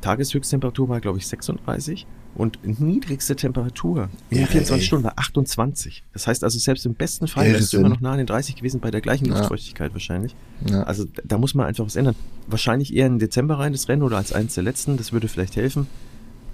Tageshöchsttemperatur 0.00 0.88
war, 0.88 1.02
glaube 1.02 1.18
ich, 1.18 1.26
36 1.26 2.06
und 2.34 2.58
niedrigste 2.80 3.34
Temperatur 3.34 4.08
in 4.30 4.40
ja, 4.40 4.46
24 4.46 4.72
ey. 4.72 4.86
Stunden 4.86 5.04
war 5.04 5.14
28. 5.16 6.04
Das 6.12 6.26
heißt 6.26 6.44
also, 6.44 6.58
selbst 6.58 6.86
im 6.86 6.94
besten 6.94 7.26
Fall 7.26 7.52
wärst 7.52 7.72
du 7.72 7.78
immer 7.78 7.88
noch 7.88 8.00
nah 8.00 8.12
an 8.12 8.18
den 8.18 8.26
30 8.26 8.56
gewesen, 8.56 8.80
bei 8.80 8.90
der 8.90 9.00
gleichen 9.00 9.26
ja. 9.26 9.36
Luftfeuchtigkeit 9.36 9.92
wahrscheinlich. 9.92 10.36
Ja. 10.70 10.84
Also 10.84 11.04
da 11.24 11.38
muss 11.38 11.54
man 11.54 11.66
einfach 11.66 11.84
was 11.84 11.96
ändern. 11.96 12.14
Wahrscheinlich 12.46 12.94
eher 12.94 13.06
in 13.06 13.18
Dezember 13.18 13.58
rein 13.58 13.72
das 13.72 13.88
Rennen 13.88 14.02
oder 14.02 14.16
als 14.16 14.32
eines 14.32 14.54
der 14.54 14.62
letzten, 14.62 14.96
das 14.96 15.12
würde 15.12 15.28
vielleicht 15.28 15.56
helfen. 15.56 15.88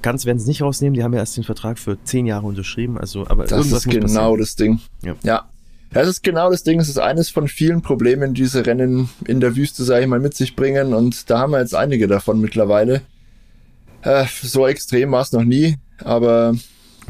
Ganz 0.01 0.27
werden 0.27 0.39
es 0.39 0.47
nicht 0.47 0.63
rausnehmen, 0.63 0.95
die 0.95 1.03
haben 1.03 1.13
ja 1.13 1.21
erst 1.21 1.37
den 1.37 1.45
Vertrag 1.45 1.79
für 1.79 2.03
zehn 2.05 2.27
Jahre 2.27 2.47
unterschrieben, 2.47 2.99
also 2.99 3.27
aber 3.27 3.45
das 3.45 3.71
ist 3.71 3.89
genau 3.89 4.37
das 4.37 4.57
Ding. 4.57 4.81
Ja. 5.03 5.17
ja. 5.23 5.49
Das 5.95 6.09
ist 6.09 6.25
genau 6.25 6.51
das 6.51 6.65
Ding. 6.65 6.81
Es 6.81 6.89
ist 6.89 6.99
eines 6.99 7.31
von 7.31 7.47
vielen 7.47 7.81
Problemen, 7.81 8.35
die 8.35 8.43
diese 8.43 8.67
Rennen 8.67 9.09
in 9.27 9.39
der 9.39 9.55
Wüste, 9.55 9.85
sage 9.85 10.03
ich 10.03 10.09
mal, 10.09 10.19
mit 10.19 10.35
sich 10.35 10.57
bringen. 10.57 10.93
Und 10.93 11.31
da 11.31 11.39
haben 11.39 11.53
wir 11.53 11.61
jetzt 11.61 11.75
einige 11.75 12.09
davon 12.09 12.41
mittlerweile. 12.41 13.03
Äh, 14.05 14.27
so 14.43 14.67
extrem 14.67 15.13
war 15.13 15.23
es 15.23 15.33
noch 15.33 15.45
nie, 15.45 15.77
aber 16.03 16.55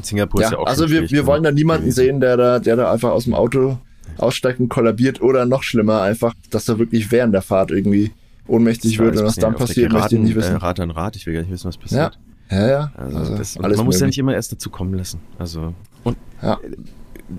Singapur 0.03 0.41
ja, 0.41 0.49
ist 0.49 0.53
ja 0.53 0.59
auch 0.59 0.67
Also 0.67 0.91
wir, 0.91 1.11
wir 1.11 1.27
wollen 1.27 1.43
da 1.43 1.51
niemanden 1.51 1.85
gewesen. 1.85 1.97
sehen, 1.97 2.21
der 2.21 2.37
da, 2.37 2.59
der 2.59 2.77
da 2.77 2.93
einfach 2.93 3.11
aus 3.11 3.25
dem 3.25 3.35
Auto 3.35 3.79
aussteigt 4.19 4.61
und 4.61 4.69
kollabiert 4.69 5.21
oder 5.21 5.45
noch 5.47 5.63
schlimmer 5.63 6.03
einfach, 6.03 6.35
dass 6.51 6.69
er 6.69 6.79
wirklich 6.79 7.11
während 7.11 7.35
der 7.35 7.43
Fahrt 7.43 7.71
irgendwie 7.71 8.13
ohnmächtig 8.47 8.99
wird 8.99 9.17
und 9.17 9.25
was 9.25 9.37
dann 9.37 9.55
passiert, 9.55 9.93
möchte 9.93 10.17
ich 10.17 10.23
nicht 10.23 10.35
wissen. 10.35 10.55
Äh, 10.55 10.59
Rat 10.59 10.81
an 10.81 10.91
Rat, 10.91 11.17
ich 11.17 11.27
will 11.27 11.35
gar 11.35 11.41
nicht 11.41 11.51
wissen, 11.51 11.69
was 11.69 11.79
passiert. 11.79 12.15
Ja. 12.15 12.21
Ja, 12.51 12.69
ja. 12.69 12.93
Also, 12.97 13.19
also 13.19 13.37
das, 13.37 13.59
man 13.59 13.71
muss 13.71 13.79
möglich. 13.79 14.01
ja 14.01 14.07
nicht 14.07 14.19
immer 14.19 14.35
erst 14.35 14.53
dazu 14.53 14.69
kommen 14.71 14.95
lassen. 14.95 15.21
Also 15.39 15.75
und 16.05 16.17
ja. 16.43 16.59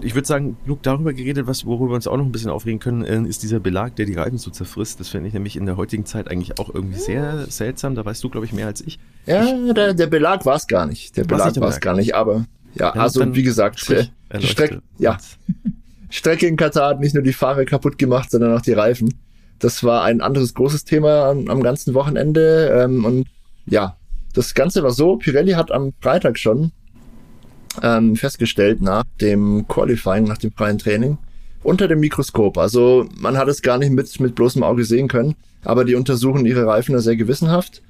Ich 0.02 0.16
würde 0.16 0.28
sagen, 0.28 0.58
Luke, 0.66 0.82
darüber 0.84 1.14
geredet, 1.14 1.48
was 1.48 1.66
worüber 1.66 1.92
wir 1.92 1.96
uns 1.96 2.08
auch 2.08 2.18
noch 2.18 2.26
ein 2.26 2.32
bisschen 2.32 2.50
aufregen 2.50 2.80
können, 2.80 3.04
äh, 3.04 3.22
ist 3.28 3.44
dieser 3.44 3.60
Belag, 3.60 3.96
der 3.96 4.06
die 4.06 4.16
Reifen 4.16 4.38
so 4.38 4.50
zerfrisst. 4.50 5.00
Das 5.00 5.10
finde 5.10 5.28
ich 5.28 5.34
nämlich 5.34 5.56
in 5.56 5.66
der 5.66 5.78
heutigen 5.78 6.06
Zeit 6.06 6.30
eigentlich 6.30 6.58
auch 6.60 6.74
irgendwie 6.74 7.00
sehr 7.00 7.46
seltsam. 7.50 7.96
Da 7.96 8.04
weißt 8.04 8.24
du, 8.24 8.30
glaube 8.30 8.46
ich, 8.46 8.54
mehr 8.54 8.68
als 8.68 8.82
ich. 8.82 9.00
Ja, 9.26 9.44
ich, 9.44 9.74
der, 9.74 9.94
der 9.94 10.08
Belag 10.08 10.46
war 10.46 10.56
es 10.56 10.68
gar 10.68 10.86
nicht. 10.86 11.16
Der 11.18 11.24
Belag 11.24 11.56
war 11.60 11.70
es 11.70 11.80
gar 11.80 11.96
nicht, 11.96 12.16
aber 12.16 12.46
ja, 12.76 12.92
dann, 12.92 13.02
also 13.02 13.20
dann 13.20 13.36
wie 13.36 13.44
gesagt, 13.44 13.88
die 13.88 14.48
Strecke, 14.48 14.82
ja. 14.98 15.18
Strecke 16.10 16.48
in 16.48 16.58
Katar 16.58 16.90
hat 16.90 17.00
nicht 17.00 17.14
nur 17.14 17.24
die 17.24 17.34
Fahrer 17.34 17.66
kaputt 17.66 17.98
gemacht, 17.98 18.32
sondern 18.32 18.56
auch 18.56 18.62
die 18.62 18.74
Reifen. 18.74 19.14
Das 19.60 19.84
war 19.84 20.04
ein 20.04 20.22
anderes 20.22 20.54
großes 20.54 20.86
Thema 20.86 21.30
am, 21.30 21.48
am 21.48 21.62
ganzen 21.62 21.94
Wochenende. 21.94 22.84
Ähm, 22.84 23.06
und 23.06 23.28
ja, 23.66 23.98
das 24.34 24.54
Ganze 24.54 24.84
war 24.84 24.92
so, 24.92 25.18
Pirelli 25.18 25.54
hat 25.54 25.72
am 25.72 25.94
Freitag 26.02 26.38
schon 26.38 26.72
ähm, 27.82 28.16
festgestellt 28.16 28.82
nach 28.82 29.04
dem 29.22 29.68
Qualifying, 29.68 30.26
nach 30.26 30.38
dem 30.38 30.52
freien 30.52 30.78
Training, 30.78 31.18
unter 31.64 31.88
dem 31.88 32.00
Mikroskop. 32.00 32.58
Also 32.58 33.08
man 33.18 33.38
hat 33.38 33.48
es 33.48 33.62
gar 33.62 33.78
nicht 33.78 33.92
mit, 33.92 34.20
mit 34.20 34.36
bloßem 34.36 34.64
Auge 34.64 34.86
sehen 34.86 35.08
können, 35.08 35.36
aber 35.64 35.86
die 35.86 35.96
untersuchen 35.96 36.46
ihre 36.46 36.66
Reifen 36.66 36.94
da 36.94 37.00
sehr 37.00 37.16
gewissenhaft. 37.16 37.82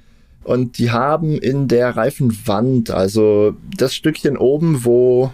Und 0.44 0.78
die 0.78 0.92
haben 0.92 1.38
in 1.38 1.66
der 1.66 1.96
Reifenwand, 1.96 2.90
also 2.90 3.56
das 3.76 3.94
Stückchen 3.94 4.36
oben, 4.36 4.84
wo, 4.84 5.32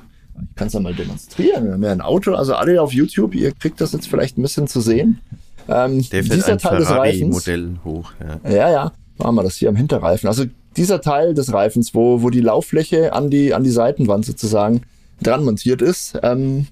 ich 0.50 0.56
kann 0.56 0.68
es 0.68 0.72
ja 0.72 0.80
mal 0.80 0.94
demonstrieren, 0.94 1.66
wir 1.66 1.72
haben 1.72 1.82
ja 1.82 1.92
ein 1.92 2.00
Auto, 2.00 2.34
also 2.34 2.54
alle 2.54 2.80
auf 2.80 2.94
YouTube, 2.94 3.34
ihr 3.34 3.52
kriegt 3.52 3.80
das 3.82 3.92
jetzt 3.92 4.08
vielleicht 4.08 4.38
ein 4.38 4.42
bisschen 4.42 4.68
zu 4.68 4.80
sehen. 4.80 5.20
Ähm, 5.68 6.08
der 6.10 6.22
dieser 6.22 6.56
Teil 6.58 6.78
des 6.78 6.90
Reifens. 6.90 7.34
Modell 7.34 7.76
hoch, 7.84 8.12
ja. 8.20 8.50
Ja, 8.50 8.70
ja. 8.70 8.92
Machen 9.18 9.34
wir 9.36 9.42
das 9.42 9.56
hier 9.56 9.68
am 9.68 9.76
Hinterreifen. 9.76 10.28
Also 10.28 10.46
dieser 10.76 11.00
Teil 11.00 11.34
des 11.34 11.52
Reifens, 11.52 11.94
wo, 11.94 12.22
wo 12.22 12.30
die 12.30 12.40
Lauffläche 12.40 13.12
an 13.12 13.30
die, 13.30 13.54
an 13.54 13.64
die 13.64 13.70
Seitenwand 13.70 14.24
sozusagen 14.24 14.82
dran 15.22 15.44
montiert 15.44 15.82
ist, 15.82 16.18
ähm, 16.22 16.66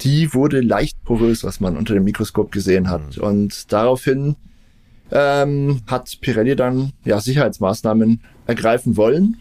die 0.00 0.32
wurde 0.34 0.60
leicht 0.60 1.02
porös, 1.04 1.44
was 1.44 1.60
man 1.60 1.76
unter 1.76 1.94
dem 1.94 2.04
Mikroskop 2.04 2.52
gesehen 2.52 2.90
hat. 2.90 3.16
Mhm. 3.16 3.22
Und 3.22 3.72
daraufhin 3.72 4.36
ähm, 5.10 5.80
hat 5.86 6.18
Pirelli 6.20 6.56
dann 6.56 6.92
ja 7.04 7.20
Sicherheitsmaßnahmen 7.20 8.20
ergreifen 8.46 8.96
wollen, 8.96 9.38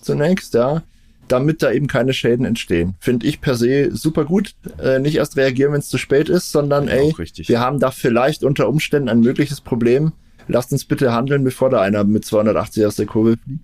zunächst, 0.00 0.54
ja, 0.54 0.82
damit 1.28 1.62
da 1.62 1.72
eben 1.72 1.88
keine 1.88 2.12
Schäden 2.12 2.46
entstehen. 2.46 2.94
Finde 3.00 3.26
ich 3.26 3.40
per 3.40 3.56
se 3.56 3.94
super 3.94 4.24
gut. 4.24 4.54
Äh, 4.80 5.00
nicht 5.00 5.16
erst 5.16 5.36
reagieren, 5.36 5.72
wenn 5.72 5.80
es 5.80 5.88
zu 5.88 5.98
spät 5.98 6.28
ist, 6.28 6.52
sondern 6.52 6.86
ey, 6.86 7.12
wir 7.16 7.60
haben 7.60 7.80
da 7.80 7.90
vielleicht 7.90 8.44
unter 8.44 8.68
Umständen 8.68 9.08
ein 9.08 9.20
mögliches 9.20 9.60
Problem 9.60 10.12
lasst 10.48 10.72
uns 10.72 10.84
bitte 10.84 11.12
handeln, 11.12 11.44
bevor 11.44 11.70
da 11.70 11.80
einer 11.80 12.04
mit 12.04 12.24
280 12.24 12.86
aus 12.86 12.96
der 12.96 13.06
Kurve 13.06 13.36
fliegt. 13.36 13.62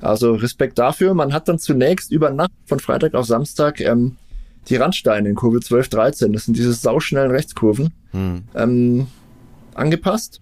Also 0.00 0.34
Respekt 0.34 0.78
dafür. 0.78 1.14
Man 1.14 1.32
hat 1.32 1.48
dann 1.48 1.58
zunächst 1.58 2.12
über 2.12 2.30
Nacht 2.30 2.52
von 2.66 2.78
Freitag 2.78 3.14
auf 3.14 3.26
Samstag 3.26 3.80
ähm, 3.80 4.16
die 4.68 4.76
Randsteine 4.76 5.28
in 5.28 5.34
Kurve 5.34 5.60
12, 5.60 5.88
13, 5.88 6.32
das 6.32 6.44
sind 6.44 6.56
diese 6.56 6.72
sauschnellen 6.72 7.30
Rechtskurven, 7.30 7.92
hm. 8.10 8.42
ähm, 8.54 9.06
angepasst. 9.74 10.40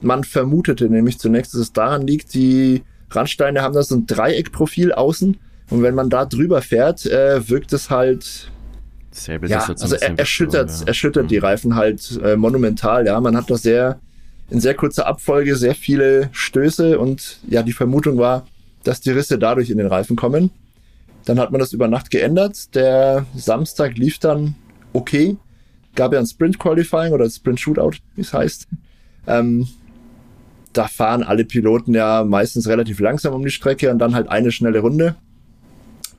Man 0.00 0.24
vermutete 0.24 0.88
nämlich 0.88 1.18
zunächst, 1.18 1.54
dass 1.54 1.60
es 1.60 1.72
daran 1.72 2.06
liegt, 2.06 2.32
die 2.34 2.82
Randsteine 3.10 3.62
haben 3.62 3.74
da 3.74 3.82
so 3.82 3.96
ein 3.96 4.06
Dreieckprofil 4.06 4.92
außen 4.92 5.36
und 5.70 5.82
wenn 5.82 5.94
man 5.94 6.10
da 6.10 6.24
drüber 6.24 6.62
fährt, 6.62 7.06
äh, 7.06 7.48
wirkt 7.48 7.72
es 7.72 7.90
halt 7.90 8.50
ja, 9.50 9.66
also 9.66 9.96
er, 9.96 10.18
erschüttert, 10.18 10.70
ja. 10.70 10.86
erschüttert 10.86 11.24
hm. 11.24 11.28
die 11.28 11.38
Reifen 11.38 11.74
halt 11.74 12.20
äh, 12.22 12.36
monumental, 12.36 13.06
ja. 13.06 13.20
Man 13.20 13.36
hat 13.36 13.50
da 13.50 13.56
sehr 13.56 14.00
in 14.50 14.60
sehr 14.60 14.74
kurzer 14.74 15.06
Abfolge 15.06 15.56
sehr 15.56 15.74
viele 15.74 16.28
Stöße 16.32 16.98
und 16.98 17.38
ja, 17.48 17.62
die 17.62 17.72
Vermutung 17.72 18.18
war, 18.18 18.46
dass 18.82 19.00
die 19.00 19.10
Risse 19.10 19.38
dadurch 19.38 19.70
in 19.70 19.78
den 19.78 19.86
Reifen 19.86 20.16
kommen. 20.16 20.50
Dann 21.24 21.38
hat 21.38 21.52
man 21.52 21.60
das 21.60 21.72
über 21.72 21.86
Nacht 21.86 22.10
geändert. 22.10 22.74
Der 22.74 23.26
Samstag 23.36 23.96
lief 23.96 24.18
dann 24.18 24.54
okay. 24.92 25.36
Gab 25.94 26.12
ja 26.12 26.18
ein 26.18 26.26
Sprint 26.26 26.58
Qualifying 26.58 27.12
oder 27.12 27.28
Sprint 27.28 27.60
Shootout, 27.60 27.98
wie 28.14 28.22
es 28.22 28.32
heißt. 28.32 28.68
Ähm, 29.26 29.68
da 30.72 30.88
fahren 30.88 31.22
alle 31.22 31.44
Piloten 31.44 31.94
ja 31.94 32.24
meistens 32.24 32.68
relativ 32.68 33.00
langsam 33.00 33.34
um 33.34 33.44
die 33.44 33.50
Strecke 33.50 33.90
und 33.90 33.98
dann 33.98 34.14
halt 34.14 34.28
eine 34.28 34.52
schnelle 34.52 34.80
Runde. 34.80 35.16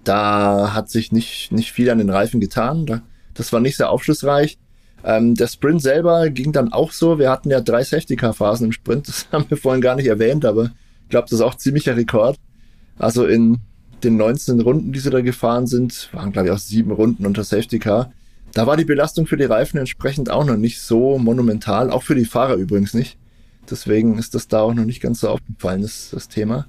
Da 0.04 0.74
hat 0.74 0.90
sich 0.90 1.12
nicht, 1.12 1.52
nicht 1.52 1.72
viel 1.72 1.90
an 1.90 1.98
den 1.98 2.10
Reifen 2.10 2.40
getan. 2.40 2.86
Da, 2.86 3.02
das 3.34 3.52
war 3.54 3.60
nicht 3.60 3.78
sehr 3.78 3.90
aufschlussreich. 3.90 4.58
Ähm, 5.04 5.36
der 5.36 5.48
Sprint 5.48 5.82
selber 5.82 6.30
ging 6.30 6.52
dann 6.52 6.72
auch 6.72 6.92
so. 6.92 7.18
Wir 7.18 7.30
hatten 7.30 7.50
ja 7.50 7.62
drei 7.62 7.84
Safety-Car-Phasen 7.84 8.68
im 8.68 8.72
Sprint. 8.72 9.08
Das 9.08 9.28
haben 9.32 9.46
wir 9.50 9.58
vorhin 9.58 9.82
gar 9.82 9.96
nicht 9.96 10.08
erwähnt, 10.08 10.46
aber 10.46 10.72
ich 11.04 11.10
glaube, 11.10 11.26
das 11.30 11.40
ist 11.40 11.42
auch 11.42 11.56
ziemlicher 11.56 11.96
Rekord. 11.96 12.38
Also 12.98 13.26
in 13.26 13.60
den 14.04 14.18
19 14.18 14.60
Runden, 14.62 14.94
die 14.94 15.00
sie 15.00 15.10
da 15.10 15.22
gefahren 15.22 15.68
sind, 15.68 16.10
waren 16.14 16.32
glaube 16.32 16.48
ich 16.48 16.54
auch 16.54 16.60
sieben 16.60 16.92
Runden 16.92 17.26
unter 17.26 17.44
Safety 17.44 17.80
Car. 17.80 18.12
Da 18.54 18.68
war 18.68 18.78
die 18.78 18.86
Belastung 18.86 19.28
für 19.28 19.38
die 19.38 19.46
Reifen 19.46 19.78
entsprechend 19.78 20.30
auch 20.30 20.46
noch 20.46 20.58
nicht 20.58 20.82
so 20.82 21.18
monumental, 21.18 21.90
auch 21.90 22.04
für 22.04 22.16
die 22.16 22.26
Fahrer 22.26 22.56
übrigens 22.56 22.94
nicht. 22.94 23.18
Deswegen 23.70 24.18
ist 24.18 24.36
das 24.36 24.48
da 24.48 24.62
auch 24.62 24.74
noch 24.74 24.86
nicht 24.86 25.02
ganz 25.02 25.22
so 25.22 25.30
aufgefallen, 25.30 25.84
das, 25.84 26.10
das 26.12 26.28
Thema. 26.28 26.68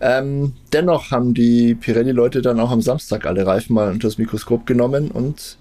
Ähm, 0.00 0.54
dennoch 0.72 1.10
haben 1.10 1.32
die 1.32 1.74
Pirelli-Leute 1.74 2.42
dann 2.42 2.60
auch 2.60 2.70
am 2.70 2.82
Samstag 2.82 3.24
alle 3.24 3.46
Reifen 3.46 3.74
mal 3.74 3.92
unter 3.92 4.08
das 4.08 4.18
Mikroskop 4.18 4.66
genommen 4.66 5.10
und 5.10 5.58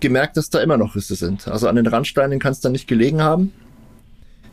gemerkt, 0.00 0.36
dass 0.36 0.50
da 0.50 0.60
immer 0.60 0.76
noch 0.76 0.94
Risse 0.94 1.14
sind. 1.14 1.48
Also 1.48 1.68
an 1.68 1.76
den 1.76 1.86
Randsteinen 1.86 2.38
kann 2.38 2.52
es 2.52 2.60
da 2.60 2.68
nicht 2.68 2.86
gelegen 2.86 3.22
haben. 3.22 3.52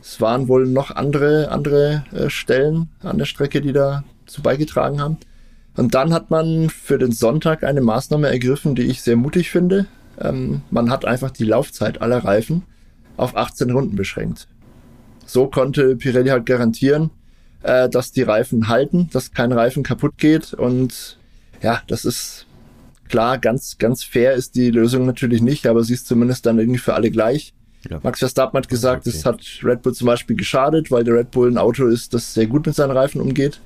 Es 0.02 0.20
waren 0.20 0.48
wohl 0.48 0.68
noch 0.68 0.92
andere, 0.92 1.50
andere 1.50 2.04
äh, 2.12 2.30
Stellen 2.30 2.90
an 3.02 3.18
der 3.18 3.26
Strecke, 3.26 3.62
die 3.62 3.74
da 3.74 4.04
zu 4.26 4.42
beigetragen 4.42 5.02
haben. 5.02 5.18
Und 5.76 5.96
dann 5.96 6.14
hat 6.14 6.30
man 6.30 6.70
für 6.70 6.98
den 6.98 7.12
Sonntag 7.12 7.64
eine 7.64 7.82
Maßnahme 7.82 8.28
ergriffen, 8.28 8.76
die 8.76 8.84
ich 8.84 9.02
sehr 9.02 9.16
mutig 9.16 9.50
finde. 9.50 9.88
Ähm, 10.20 10.62
man 10.70 10.92
hat 10.92 11.06
einfach 11.06 11.32
die 11.32 11.46
Laufzeit 11.46 12.02
aller 12.02 12.24
Reifen 12.24 12.64
auf 13.18 13.36
18 13.36 13.72
Runden 13.72 13.96
beschränkt. 13.96 14.48
So 15.26 15.48
konnte 15.48 15.96
Pirelli 15.96 16.30
halt 16.30 16.46
garantieren, 16.46 17.10
äh, 17.64 17.90
dass 17.90 18.12
die 18.12 18.24
Reifen 18.24 18.68
halten, 18.68 19.10
dass 19.12 19.32
kein 19.32 19.52
Reifen 19.52 19.84
kaputt 19.84 20.18
geht. 20.18 20.54
Und 20.54 21.18
ja, 21.62 21.82
das 21.88 22.06
ist 22.06 22.46
klar, 23.14 23.38
ganz, 23.38 23.78
ganz 23.78 24.04
fair 24.04 24.34
ist 24.34 24.56
die 24.56 24.72
Lösung 24.72 25.06
natürlich 25.06 25.44
nicht, 25.44 25.68
aber 25.68 25.84
sie 25.84 25.94
ist 25.94 26.08
zumindest 26.08 26.48
dann 26.48 26.58
irgendwie 26.58 26.80
für 26.80 26.96
alle 26.96 27.12
gleich. 27.12 27.54
Ja. 27.88 28.00
Max 28.02 28.18
Verstappen 28.18 28.58
hat 28.58 28.70
gesagt, 28.70 29.06
es 29.06 29.24
okay. 29.24 29.38
hat 29.38 29.64
Red 29.64 29.84
Bull 29.84 29.94
zum 29.94 30.08
Beispiel 30.08 30.36
geschadet, 30.36 30.90
weil 30.90 31.04
der 31.04 31.14
Red 31.14 31.30
Bull 31.30 31.52
ein 31.52 31.60
Auto 31.60 31.86
ist, 31.86 32.16
das 32.16 32.34
sehr 32.34 32.48
gut 32.48 32.66
mit 32.66 32.74
seinen 32.74 32.90
Reifen 32.90 33.22
umgeht. 33.22 33.62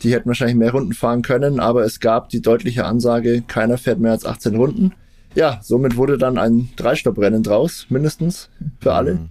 Die 0.00 0.10
hätten 0.10 0.28
wahrscheinlich 0.28 0.56
mehr 0.56 0.70
Runden 0.70 0.94
fahren 0.94 1.20
können, 1.20 1.60
aber 1.60 1.84
es 1.84 2.00
gab 2.00 2.30
die 2.30 2.40
deutliche 2.40 2.86
Ansage, 2.86 3.42
keiner 3.46 3.76
fährt 3.76 3.98
mehr 3.98 4.12
als 4.12 4.24
18 4.24 4.56
Runden. 4.56 4.92
Ja, 5.34 5.60
somit 5.62 5.98
wurde 5.98 6.16
dann 6.16 6.38
ein 6.38 6.70
Dreistopp-Rennen 6.76 7.42
draus, 7.42 7.84
mindestens 7.90 8.48
für 8.80 8.94
alle. 8.94 9.14
Mhm. 9.16 9.28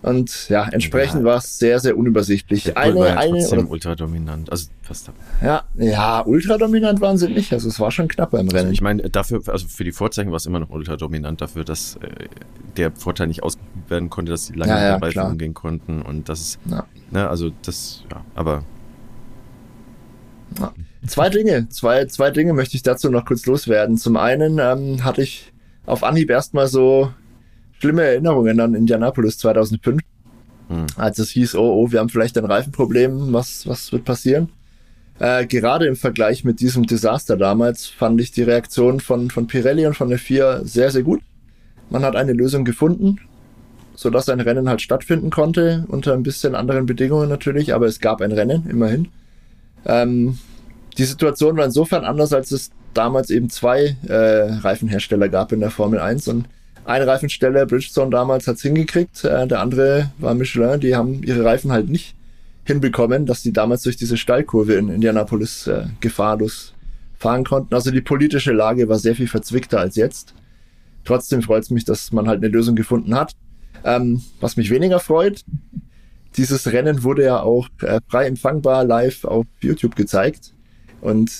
Und 0.00 0.48
ja, 0.48 0.68
entsprechend 0.68 1.22
ja. 1.22 1.26
war 1.26 1.38
es 1.38 1.58
sehr, 1.58 1.80
sehr 1.80 1.98
unübersichtlich. 1.98 2.64
Der 2.64 2.76
eine, 2.76 2.94
war 2.94 3.08
ja 3.08 3.16
eine 3.16 3.38
trotzdem 3.38 3.58
oder, 3.58 3.70
ultra 3.70 3.94
dominant. 3.96 4.50
Also 4.50 4.68
fast. 4.82 5.10
Ja, 5.42 5.64
ja, 5.76 6.24
ultra 6.24 6.56
dominant 6.56 7.00
waren 7.00 7.18
sie 7.18 7.28
nicht. 7.28 7.52
Also 7.52 7.68
es 7.68 7.80
war 7.80 7.90
schon 7.90 8.06
knapp 8.06 8.30
beim 8.30 8.48
Rennen. 8.48 8.66
Also 8.66 8.72
ich 8.72 8.80
meine, 8.80 9.10
dafür, 9.10 9.42
also 9.46 9.66
für 9.66 9.82
die 9.82 9.90
Vorzeichen 9.90 10.30
war 10.30 10.36
es 10.36 10.46
immer 10.46 10.60
noch 10.60 10.70
ultra 10.70 10.96
dominant, 10.96 11.40
dafür, 11.40 11.64
dass 11.64 11.96
äh, 11.96 12.28
der 12.76 12.92
Vorteil 12.92 13.26
nicht 13.26 13.42
ausgeübt 13.42 13.90
werden 13.90 14.08
konnte, 14.08 14.30
dass 14.30 14.46
sie 14.46 14.54
lange 14.54 14.72
ja, 14.72 14.82
ja, 14.82 14.98
dabei 14.98 15.20
umgehen 15.22 15.54
konnten. 15.54 16.00
Und 16.02 16.28
das 16.28 16.40
ist, 16.40 16.58
ja. 16.66 16.86
ne, 17.10 17.28
also 17.28 17.50
das, 17.62 18.04
ja, 18.10 18.24
aber 18.36 18.62
ja. 20.60 20.72
Zwei 21.06 21.28
Dinge, 21.28 21.68
zwei, 21.70 22.06
zwei 22.06 22.30
Dinge 22.30 22.52
möchte 22.52 22.76
ich 22.76 22.82
dazu 22.82 23.10
noch 23.10 23.24
kurz 23.24 23.46
loswerden. 23.46 23.96
Zum 23.96 24.16
einen 24.16 24.58
ähm, 24.58 25.04
hatte 25.04 25.22
ich 25.22 25.52
auf 25.86 26.04
Anhieb 26.04 26.30
erstmal 26.30 26.68
so 26.68 27.12
schlimme 27.78 28.02
Erinnerungen 28.02 28.60
an 28.60 28.74
Indianapolis 28.74 29.38
2005, 29.38 30.02
hm. 30.68 30.86
als 30.96 31.18
es 31.18 31.30
hieß, 31.30 31.54
oh, 31.54 31.82
oh, 31.82 31.92
wir 31.92 32.00
haben 32.00 32.08
vielleicht 32.08 32.36
ein 32.38 32.44
Reifenproblem, 32.44 33.32
was, 33.32 33.66
was 33.66 33.92
wird 33.92 34.04
passieren? 34.04 34.50
Äh, 35.18 35.46
gerade 35.46 35.86
im 35.86 35.96
Vergleich 35.96 36.44
mit 36.44 36.60
diesem 36.60 36.86
Desaster 36.86 37.36
damals 37.36 37.86
fand 37.86 38.20
ich 38.20 38.30
die 38.30 38.42
Reaktion 38.42 39.00
von, 39.00 39.30
von 39.30 39.46
Pirelli 39.48 39.86
und 39.86 39.94
von 39.94 40.08
der 40.08 40.18
FIA 40.18 40.64
sehr, 40.64 40.90
sehr 40.90 41.02
gut. 41.02 41.20
Man 41.90 42.04
hat 42.04 42.14
eine 42.14 42.32
Lösung 42.32 42.64
gefunden, 42.64 43.18
sodass 43.94 44.28
ein 44.28 44.40
Rennen 44.40 44.68
halt 44.68 44.80
stattfinden 44.80 45.30
konnte, 45.30 45.84
unter 45.88 46.12
ein 46.12 46.22
bisschen 46.22 46.54
anderen 46.54 46.86
Bedingungen 46.86 47.28
natürlich, 47.28 47.74
aber 47.74 47.86
es 47.86 47.98
gab 47.98 48.20
ein 48.20 48.30
Rennen, 48.30 48.68
immerhin. 48.68 49.08
Ähm, 49.86 50.38
die 50.98 51.04
Situation 51.04 51.56
war 51.56 51.64
insofern 51.64 52.04
anders, 52.04 52.32
als 52.32 52.52
es 52.52 52.70
damals 52.94 53.30
eben 53.30 53.50
zwei 53.50 53.96
äh, 54.06 54.14
Reifenhersteller 54.14 55.28
gab 55.28 55.52
in 55.52 55.60
der 55.60 55.70
Formel 55.70 55.98
1 55.98 56.28
und 56.28 56.48
ein 56.88 57.02
Reifensteller, 57.02 57.66
Bridgestone 57.66 58.10
damals, 58.10 58.46
hat 58.48 58.56
es 58.56 58.62
hingekriegt, 58.62 59.22
äh, 59.24 59.46
der 59.46 59.60
andere 59.60 60.10
war 60.18 60.34
Michelin, 60.34 60.80
die 60.80 60.96
haben 60.96 61.22
ihre 61.22 61.44
Reifen 61.44 61.70
halt 61.70 61.90
nicht 61.90 62.14
hinbekommen, 62.64 63.26
dass 63.26 63.42
die 63.42 63.52
damals 63.52 63.82
durch 63.82 63.96
diese 63.96 64.16
Steilkurve 64.16 64.74
in 64.74 64.88
Indianapolis 64.88 65.66
äh, 65.66 65.84
gefahrlos 66.00 66.72
fahren 67.18 67.44
konnten. 67.44 67.74
Also 67.74 67.90
die 67.90 68.00
politische 68.00 68.52
Lage 68.52 68.88
war 68.88 68.98
sehr 68.98 69.14
viel 69.14 69.28
verzwickter 69.28 69.80
als 69.80 69.96
jetzt. 69.96 70.34
Trotzdem 71.04 71.42
freut 71.42 71.64
es 71.64 71.70
mich, 71.70 71.84
dass 71.84 72.10
man 72.10 72.26
halt 72.26 72.38
eine 72.38 72.48
Lösung 72.48 72.74
gefunden 72.74 73.14
hat. 73.14 73.32
Ähm, 73.84 74.22
was 74.40 74.56
mich 74.56 74.70
weniger 74.70 74.98
freut, 74.98 75.44
dieses 76.36 76.72
Rennen 76.72 77.02
wurde 77.02 77.24
ja 77.24 77.40
auch 77.40 77.68
äh, 77.82 78.00
frei 78.08 78.26
empfangbar 78.26 78.84
live 78.84 79.24
auf 79.24 79.44
YouTube 79.60 79.94
gezeigt. 79.94 80.54
Und 81.00 81.30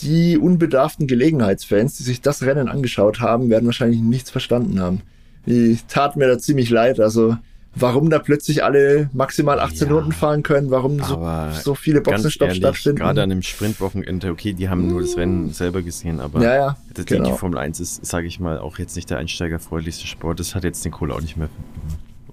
die 0.00 0.38
unbedarften 0.38 1.06
Gelegenheitsfans, 1.06 1.96
die 1.96 2.02
sich 2.02 2.20
das 2.20 2.42
Rennen 2.42 2.68
angeschaut 2.68 3.20
haben, 3.20 3.50
werden 3.50 3.66
wahrscheinlich 3.66 4.00
nichts 4.00 4.30
verstanden 4.30 4.80
haben. 4.80 5.02
Die 5.46 5.78
tat 5.88 6.16
mir 6.16 6.26
da 6.26 6.38
ziemlich 6.38 6.70
leid. 6.70 7.00
Also 7.00 7.36
warum 7.74 8.08
da 8.10 8.18
plötzlich 8.18 8.64
alle 8.64 9.10
maximal 9.12 9.60
18 9.60 9.88
ja, 9.88 9.94
Runden 9.94 10.12
fahren 10.12 10.42
können, 10.42 10.70
warum 10.70 11.02
so, 11.02 11.28
so 11.62 11.74
viele 11.74 12.00
Boxenstopps 12.00 12.56
stattfinden. 12.56 12.98
Gerade 12.98 13.22
an 13.22 13.30
dem 13.30 13.42
Sprintwochenende, 13.42 14.30
okay, 14.30 14.52
die 14.52 14.68
haben 14.68 14.88
nur 14.88 15.00
das 15.00 15.16
Rennen 15.16 15.52
selber 15.52 15.82
gesehen, 15.82 16.20
aber 16.20 16.42
ja, 16.42 16.54
ja, 16.54 16.76
das, 16.94 17.06
genau. 17.06 17.30
die 17.30 17.36
Formel 17.36 17.58
1 17.58 17.80
ist, 17.80 18.06
sage 18.06 18.26
ich 18.26 18.40
mal, 18.40 18.58
auch 18.58 18.78
jetzt 18.78 18.96
nicht 18.96 19.10
der 19.10 19.18
einsteigerfreundlichste 19.18 20.06
Sport. 20.06 20.40
Das 20.40 20.54
hat 20.54 20.64
jetzt 20.64 20.84
den 20.84 20.92
Kohle 20.92 21.14
auch 21.14 21.20
nicht 21.20 21.36
mehr 21.36 21.48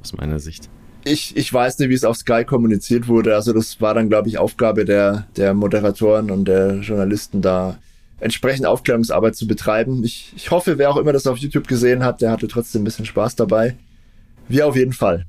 aus 0.02 0.14
meiner 0.14 0.40
Sicht 0.40 0.70
ich, 1.04 1.36
ich 1.36 1.52
weiß 1.52 1.80
nicht, 1.80 1.90
wie 1.90 1.94
es 1.94 2.04
auf 2.04 2.18
Sky 2.18 2.44
kommuniziert 2.46 3.08
wurde. 3.08 3.36
Also 3.36 3.54
das 3.54 3.82
war 3.82 3.94
dann, 3.94 4.10
glaube 4.10 4.30
ich, 4.30 4.38
Aufgabe 4.38 4.86
der, 4.86 5.28
der 5.36 5.54
Moderatoren 5.54 6.32
und 6.32 6.46
der 6.46 6.76
Journalisten 6.76 7.42
da 7.42 7.78
entsprechend 8.20 8.66
Aufklärungsarbeit 8.66 9.36
zu 9.36 9.48
betreiben. 9.48 10.04
Ich, 10.04 10.34
ich 10.36 10.52
hoffe, 10.52 10.78
wer 10.78 10.92
auch 10.92 10.98
immer 10.98 11.14
das 11.14 11.28
auf 11.28 11.38
YouTube 11.38 11.68
gesehen 11.68 12.04
hat, 12.04 12.22
der 12.22 12.32
hatte 12.32 12.48
trotzdem 12.48 12.82
ein 12.82 12.86
bisschen 12.86 13.06
Spaß 13.06 13.36
dabei. 13.36 13.76
Wir 14.48 14.68
auf 14.68 14.76
jeden 14.76 14.94
Fall. 14.94 15.26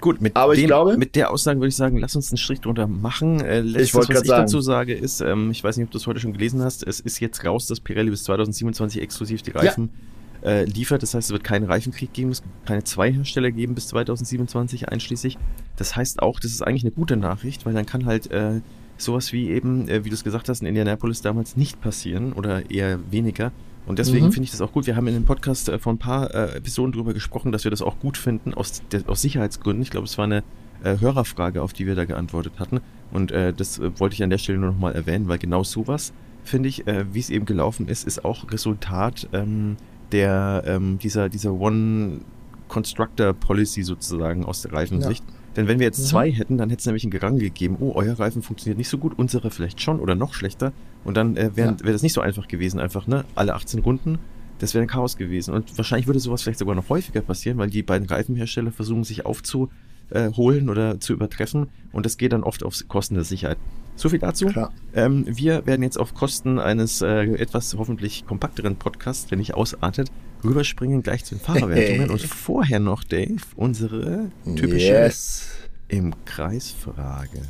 Gut, 0.00 0.20
mit, 0.20 0.36
Aber 0.36 0.54
ich 0.54 0.66
glaube, 0.66 0.98
mit 0.98 1.14
der 1.16 1.30
Aussage 1.30 1.58
würde 1.58 1.68
ich 1.68 1.76
sagen, 1.76 1.96
lass 1.98 2.14
uns 2.16 2.30
einen 2.30 2.38
Strich 2.38 2.60
drunter 2.60 2.86
machen. 2.86 3.40
Äh, 3.40 3.60
letztes, 3.60 3.88
ich 3.88 3.94
was 3.94 4.08
ich 4.10 4.16
sagen. 4.16 4.42
dazu 4.42 4.60
sage, 4.60 4.92
ist, 4.92 5.20
ähm, 5.20 5.50
ich 5.50 5.64
weiß 5.64 5.76
nicht, 5.76 5.86
ob 5.86 5.90
du 5.90 5.98
es 5.98 6.06
heute 6.06 6.20
schon 6.20 6.32
gelesen 6.32 6.62
hast, 6.62 6.86
es 6.86 7.00
ist 7.00 7.20
jetzt 7.20 7.44
raus, 7.44 7.66
dass 7.66 7.80
Pirelli 7.80 8.10
bis 8.10 8.24
2027 8.24 9.00
exklusiv 9.00 9.42
die 9.42 9.52
Reifen 9.52 9.90
ja 9.92 10.15
äh, 10.46 10.64
liefert. 10.64 11.02
Das 11.02 11.14
heißt, 11.14 11.28
es 11.28 11.32
wird 11.32 11.44
keinen 11.44 11.64
Reifenkrieg 11.64 12.12
geben, 12.12 12.30
es 12.30 12.42
wird 12.42 12.52
keine 12.64 12.84
zwei 12.84 13.12
Hersteller 13.12 13.50
geben 13.50 13.74
bis 13.74 13.88
2027 13.88 14.88
einschließlich. 14.88 15.36
Das 15.76 15.96
heißt 15.96 16.22
auch, 16.22 16.40
das 16.40 16.52
ist 16.52 16.62
eigentlich 16.62 16.84
eine 16.84 16.92
gute 16.92 17.16
Nachricht, 17.16 17.66
weil 17.66 17.74
dann 17.74 17.86
kann 17.86 18.06
halt 18.06 18.30
äh, 18.30 18.60
sowas 18.96 19.32
wie 19.32 19.50
eben, 19.50 19.88
äh, 19.88 20.04
wie 20.04 20.08
du 20.08 20.14
es 20.14 20.24
gesagt 20.24 20.48
hast, 20.48 20.60
in 20.60 20.66
Indianapolis 20.66 21.20
damals 21.20 21.56
nicht 21.56 21.80
passieren 21.80 22.32
oder 22.32 22.70
eher 22.70 22.98
weniger. 23.10 23.52
Und 23.86 23.98
deswegen 23.98 24.26
mhm. 24.26 24.32
finde 24.32 24.44
ich 24.44 24.50
das 24.50 24.60
auch 24.60 24.72
gut. 24.72 24.86
Wir 24.86 24.96
haben 24.96 25.06
in 25.06 25.14
dem 25.14 25.24
Podcast 25.24 25.68
äh, 25.68 25.78
vor 25.78 25.92
ein 25.92 25.98
paar 25.98 26.34
äh, 26.34 26.56
Episoden 26.56 26.92
darüber 26.92 27.14
gesprochen, 27.14 27.52
dass 27.52 27.64
wir 27.64 27.70
das 27.70 27.82
auch 27.82 27.98
gut 28.00 28.16
finden, 28.16 28.54
aus, 28.54 28.82
der, 28.90 29.02
aus 29.08 29.22
Sicherheitsgründen. 29.22 29.82
Ich 29.82 29.90
glaube, 29.90 30.06
es 30.06 30.18
war 30.18 30.24
eine 30.24 30.42
äh, 30.82 30.98
Hörerfrage, 30.98 31.62
auf 31.62 31.72
die 31.72 31.86
wir 31.86 31.94
da 31.94 32.04
geantwortet 32.04 32.54
hatten. 32.58 32.80
Und 33.12 33.30
äh, 33.30 33.52
das 33.52 33.78
äh, 33.78 33.98
wollte 34.00 34.14
ich 34.14 34.22
an 34.24 34.30
der 34.30 34.38
Stelle 34.38 34.58
nur 34.58 34.72
nochmal 34.72 34.94
erwähnen, 34.94 35.28
weil 35.28 35.38
genau 35.38 35.62
sowas, 35.62 36.12
finde 36.42 36.68
ich, 36.68 36.86
äh, 36.88 37.04
wie 37.12 37.20
es 37.20 37.30
eben 37.30 37.46
gelaufen 37.46 37.86
ist, 37.86 38.06
ist 38.06 38.24
auch 38.24 38.50
Resultat 38.50 39.28
ähm, 39.32 39.76
der, 40.12 40.62
ähm, 40.66 40.98
dieser, 40.98 41.28
dieser 41.28 41.52
One-Constructor-Policy 41.52 43.82
sozusagen 43.82 44.44
aus 44.44 44.62
der 44.62 44.72
Reifensicht. 44.72 45.24
Ja. 45.26 45.34
Denn 45.56 45.68
wenn 45.68 45.78
wir 45.78 45.86
jetzt 45.86 46.00
mhm. 46.00 46.04
zwei 46.04 46.30
hätten, 46.30 46.58
dann 46.58 46.68
hätte 46.68 46.80
es 46.80 46.86
nämlich 46.86 47.04
einen 47.04 47.10
Gerangel 47.10 47.40
gegeben, 47.40 47.76
oh, 47.80 47.92
euer 47.94 48.18
Reifen 48.18 48.42
funktioniert 48.42 48.78
nicht 48.78 48.90
so 48.90 48.98
gut, 48.98 49.18
unsere 49.18 49.50
vielleicht 49.50 49.80
schon 49.80 50.00
oder 50.00 50.14
noch 50.14 50.34
schlechter. 50.34 50.72
Und 51.04 51.16
dann 51.16 51.36
äh, 51.36 51.56
wäre 51.56 51.70
ja. 51.70 51.84
wär 51.84 51.92
das 51.92 52.02
nicht 52.02 52.12
so 52.12 52.20
einfach 52.20 52.46
gewesen, 52.46 52.78
einfach, 52.78 53.06
ne? 53.06 53.24
Alle 53.34 53.54
18 53.54 53.80
Runden, 53.80 54.18
das 54.58 54.74
wäre 54.74 54.82
ein 54.82 54.88
Chaos 54.88 55.16
gewesen. 55.16 55.54
Und 55.54 55.76
wahrscheinlich 55.78 56.06
würde 56.06 56.20
sowas 56.20 56.42
vielleicht 56.42 56.58
sogar 56.58 56.74
noch 56.74 56.88
häufiger 56.90 57.22
passieren, 57.22 57.56
weil 57.58 57.70
die 57.70 57.82
beiden 57.82 58.06
Reifenhersteller 58.06 58.70
versuchen, 58.70 59.04
sich 59.04 59.24
aufzuholen 59.24 60.68
oder 60.68 61.00
zu 61.00 61.14
übertreffen. 61.14 61.68
Und 61.92 62.04
das 62.04 62.18
geht 62.18 62.32
dann 62.32 62.42
oft 62.42 62.62
auf 62.62 62.76
Kosten 62.88 63.14
der 63.14 63.24
Sicherheit. 63.24 63.58
So 63.96 64.10
viel 64.10 64.18
dazu. 64.18 64.50
Ähm, 64.94 65.24
wir 65.26 65.66
werden 65.66 65.82
jetzt 65.82 65.98
auf 65.98 66.14
Kosten 66.14 66.58
eines 66.58 67.00
äh, 67.00 67.24
etwas 67.34 67.74
hoffentlich 67.76 68.26
kompakteren 68.26 68.76
Podcasts, 68.76 69.30
wenn 69.30 69.38
nicht 69.38 69.54
ausartet, 69.54 70.10
rüberspringen 70.44 71.02
gleich 71.02 71.24
zu 71.24 71.34
den 71.34 71.40
Fahrerwertungen 71.40 72.10
und 72.10 72.20
vorher 72.20 72.78
noch, 72.78 73.04
Dave, 73.04 73.42
unsere 73.56 74.30
typische 74.54 74.86
yes. 74.86 75.48
im 75.88 76.12
Kreis 76.26 76.70
Frage. 76.70 77.40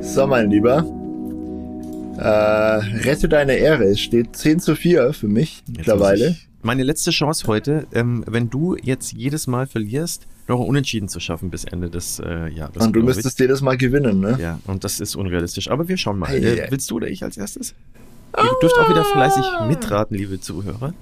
So, 0.00 0.26
mein 0.26 0.50
Lieber. 0.50 1.01
Äh, 2.18 2.22
rette 2.22 3.28
deine 3.28 3.54
Ehre. 3.54 3.84
Es 3.84 4.00
steht 4.00 4.36
10 4.36 4.60
zu 4.60 4.76
4 4.76 5.12
für 5.12 5.28
mich 5.28 5.62
jetzt 5.66 5.78
mittlerweile 5.78 6.36
meine 6.62 6.84
letzte 6.84 7.10
Chance 7.10 7.46
heute, 7.46 7.86
ähm, 7.92 8.24
wenn 8.26 8.48
du 8.48 8.76
jetzt 8.76 9.12
jedes 9.12 9.46
Mal 9.46 9.66
verlierst, 9.66 10.26
noch 10.48 10.60
Unentschieden 10.60 11.08
zu 11.08 11.20
schaffen 11.20 11.50
bis 11.50 11.64
Ende 11.64 11.90
des 11.90 12.20
äh, 12.20 12.48
Jahres. 12.48 12.84
Und 12.84 12.94
du 12.94 13.02
müsstest 13.02 13.38
jedes 13.40 13.60
Mal 13.60 13.76
gewinnen, 13.76 14.20
ne? 14.20 14.38
Ja, 14.40 14.58
und 14.66 14.84
das 14.84 15.00
ist 15.00 15.14
unrealistisch. 15.16 15.70
Aber 15.70 15.88
wir 15.88 15.96
schauen 15.96 16.18
mal. 16.18 16.28
Hey, 16.28 16.58
äh, 16.58 16.66
willst 16.70 16.90
du 16.90 16.96
oder 16.96 17.08
ich 17.08 17.22
als 17.22 17.36
erstes? 17.36 17.74
Ihr 18.36 18.50
dürft 18.62 18.78
auch 18.78 18.88
wieder 18.88 19.04
fleißig 19.04 19.44
mitraten, 19.68 20.16
liebe 20.16 20.40
Zuhörer. 20.40 20.94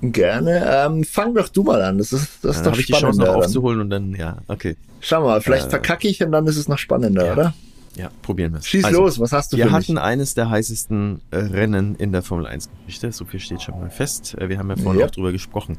Gerne. 0.00 0.64
Ähm, 0.66 1.04
fang 1.04 1.34
doch 1.34 1.48
du 1.48 1.62
mal 1.62 1.82
an. 1.82 1.98
Das 1.98 2.12
ist, 2.12 2.38
das 2.42 2.56
ist 2.56 2.58
Dann 2.58 2.64
doch 2.64 2.70
habe 2.72 2.80
ich 2.80 2.86
die 2.86 2.92
Chance 2.92 3.20
noch 3.20 3.28
aufzuholen 3.28 3.80
und 3.80 3.90
dann, 3.90 4.14
ja, 4.14 4.38
okay. 4.48 4.76
Schau 5.00 5.22
mal, 5.22 5.40
vielleicht 5.40 5.66
Äh, 5.66 5.70
verkacke 5.70 6.08
ich 6.08 6.22
und 6.22 6.32
dann 6.32 6.46
ist 6.46 6.56
es 6.56 6.68
noch 6.68 6.78
spannender, 6.78 7.26
ja. 7.26 7.32
oder? 7.32 7.54
Ja, 7.96 8.10
probieren 8.22 8.52
wir 8.52 8.58
es. 8.58 8.66
Schieß 8.66 8.84
Also, 8.84 9.02
los, 9.02 9.20
was 9.20 9.30
hast 9.32 9.52
du 9.52 9.56
Wir 9.56 9.66
für 9.66 9.72
hatten 9.72 9.94
mich? 9.94 10.02
eines 10.02 10.34
der 10.34 10.50
heißesten 10.50 11.20
äh, 11.30 11.36
Rennen 11.36 11.94
in 11.96 12.10
der 12.12 12.22
Formel 12.22 12.46
1 12.46 12.68
Geschichte. 12.86 13.12
So 13.12 13.24
viel 13.24 13.38
steht 13.40 13.62
schon 13.62 13.78
mal 13.78 13.90
fest. 13.90 14.36
Äh, 14.38 14.48
Wir 14.48 14.58
haben 14.58 14.68
ja 14.70 14.76
vorhin 14.76 15.00
Ja. 15.00 15.06
auch 15.06 15.10
drüber 15.12 15.30
gesprochen. 15.32 15.78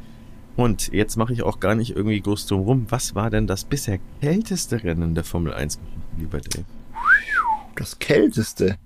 Und 0.56 0.94
jetzt 0.94 1.18
mache 1.18 1.34
ich 1.34 1.44
auch 1.44 1.60
gar 1.60 1.76
nicht 1.76 1.94
irgendwie 1.96 2.22
groß 2.22 2.46
drum 2.48 2.62
rum. 2.62 2.86
Was 2.90 3.16
war 3.16 3.30
denn 3.30 3.48
das 3.48 3.66
bisher 3.66 4.00
kälteste 4.22 4.82
Rennen 4.84 5.14
der 5.14 5.26
Formel 5.26 5.54
1 5.54 5.78
Geschichte, 5.78 6.00
lieber 6.18 6.40
Dave? 6.40 6.64
Das 7.76 8.00
kälteste. 8.00 8.78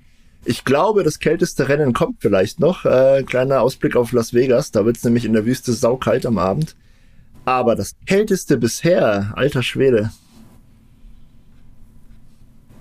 Ich 0.46 0.66
glaube, 0.66 1.04
das 1.04 1.20
kälteste 1.20 1.70
Rennen 1.70 1.94
kommt 1.94 2.22
vielleicht 2.22 2.60
noch. 2.60 2.86
Äh, 2.86 3.22
kleiner 3.24 3.62
Ausblick 3.62 3.96
auf 3.96 4.12
Las 4.14 4.34
Vegas. 4.34 4.72
Da 4.72 4.86
wird 4.86 4.98
es 4.98 5.04
nämlich 5.04 5.26
in 5.26 5.34
der 5.34 5.46
Wüste 5.46 5.74
saukalt 5.74 6.26
am 6.26 6.40
Abend. 6.40 6.76
Aber 7.46 7.76
das 7.76 7.94
kälteste 8.08 8.58
bisher, 8.58 9.34
alter 9.36 9.62
Schwede. 9.62 10.10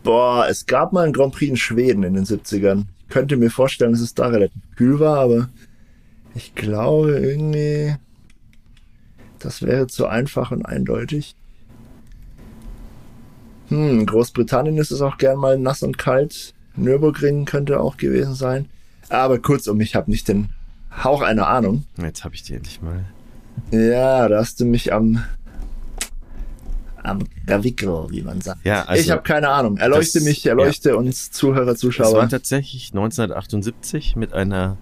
Boah, 0.08 0.46
es 0.48 0.64
gab 0.64 0.94
mal 0.94 1.04
einen 1.04 1.12
Grand 1.12 1.34
Prix 1.34 1.50
in 1.50 1.56
Schweden 1.58 2.02
in 2.02 2.14
den 2.14 2.24
70ern. 2.24 2.84
Ich 3.02 3.08
könnte 3.10 3.36
mir 3.36 3.50
vorstellen, 3.50 3.92
dass 3.92 4.00
es 4.00 4.14
da 4.14 4.28
relativ 4.28 4.62
kühl 4.74 5.00
war, 5.00 5.18
aber 5.18 5.50
ich 6.34 6.54
glaube 6.54 7.18
irgendwie, 7.18 7.94
das 9.38 9.60
wäre 9.60 9.86
zu 9.86 10.06
einfach 10.06 10.50
und 10.50 10.64
eindeutig. 10.64 11.36
Hm, 13.68 14.06
Großbritannien 14.06 14.78
ist 14.78 14.92
es 14.92 15.02
auch 15.02 15.18
gern 15.18 15.36
mal 15.36 15.58
nass 15.58 15.82
und 15.82 15.98
kalt. 15.98 16.54
Nürburgring 16.74 17.44
könnte 17.44 17.78
auch 17.78 17.98
gewesen 17.98 18.34
sein. 18.34 18.64
Aber 19.10 19.38
kurzum, 19.38 19.78
ich 19.82 19.94
habe 19.94 20.10
nicht 20.10 20.26
den 20.28 20.48
Hauch 21.04 21.20
einer 21.20 21.48
Ahnung. 21.48 21.84
Jetzt 22.00 22.24
habe 22.24 22.34
ich 22.34 22.42
die 22.44 22.54
endlich 22.54 22.80
mal. 22.80 23.04
Ja, 23.72 24.26
da 24.26 24.38
hast 24.38 24.58
du 24.60 24.64
mich 24.64 24.90
am 24.94 25.22
am 27.04 27.20
Gravickel, 27.46 28.06
wie 28.10 28.22
man 28.22 28.40
sagt. 28.40 28.64
Ja, 28.64 28.82
also 28.84 29.02
ich 29.02 29.10
habe 29.10 29.22
keine 29.22 29.48
Ahnung. 29.50 29.76
Erleuchte 29.78 30.18
das- 30.18 30.24
mich, 30.24 30.44
erleuchte 30.46 30.96
uns 30.96 31.30
Zuhörer, 31.30 31.62
es 31.62 31.66
war 31.68 31.76
Zuschauer. 31.76 32.28
tatsächlich 32.28 32.92
1978 32.92 34.16
mit 34.16 34.32
einer 34.32 34.76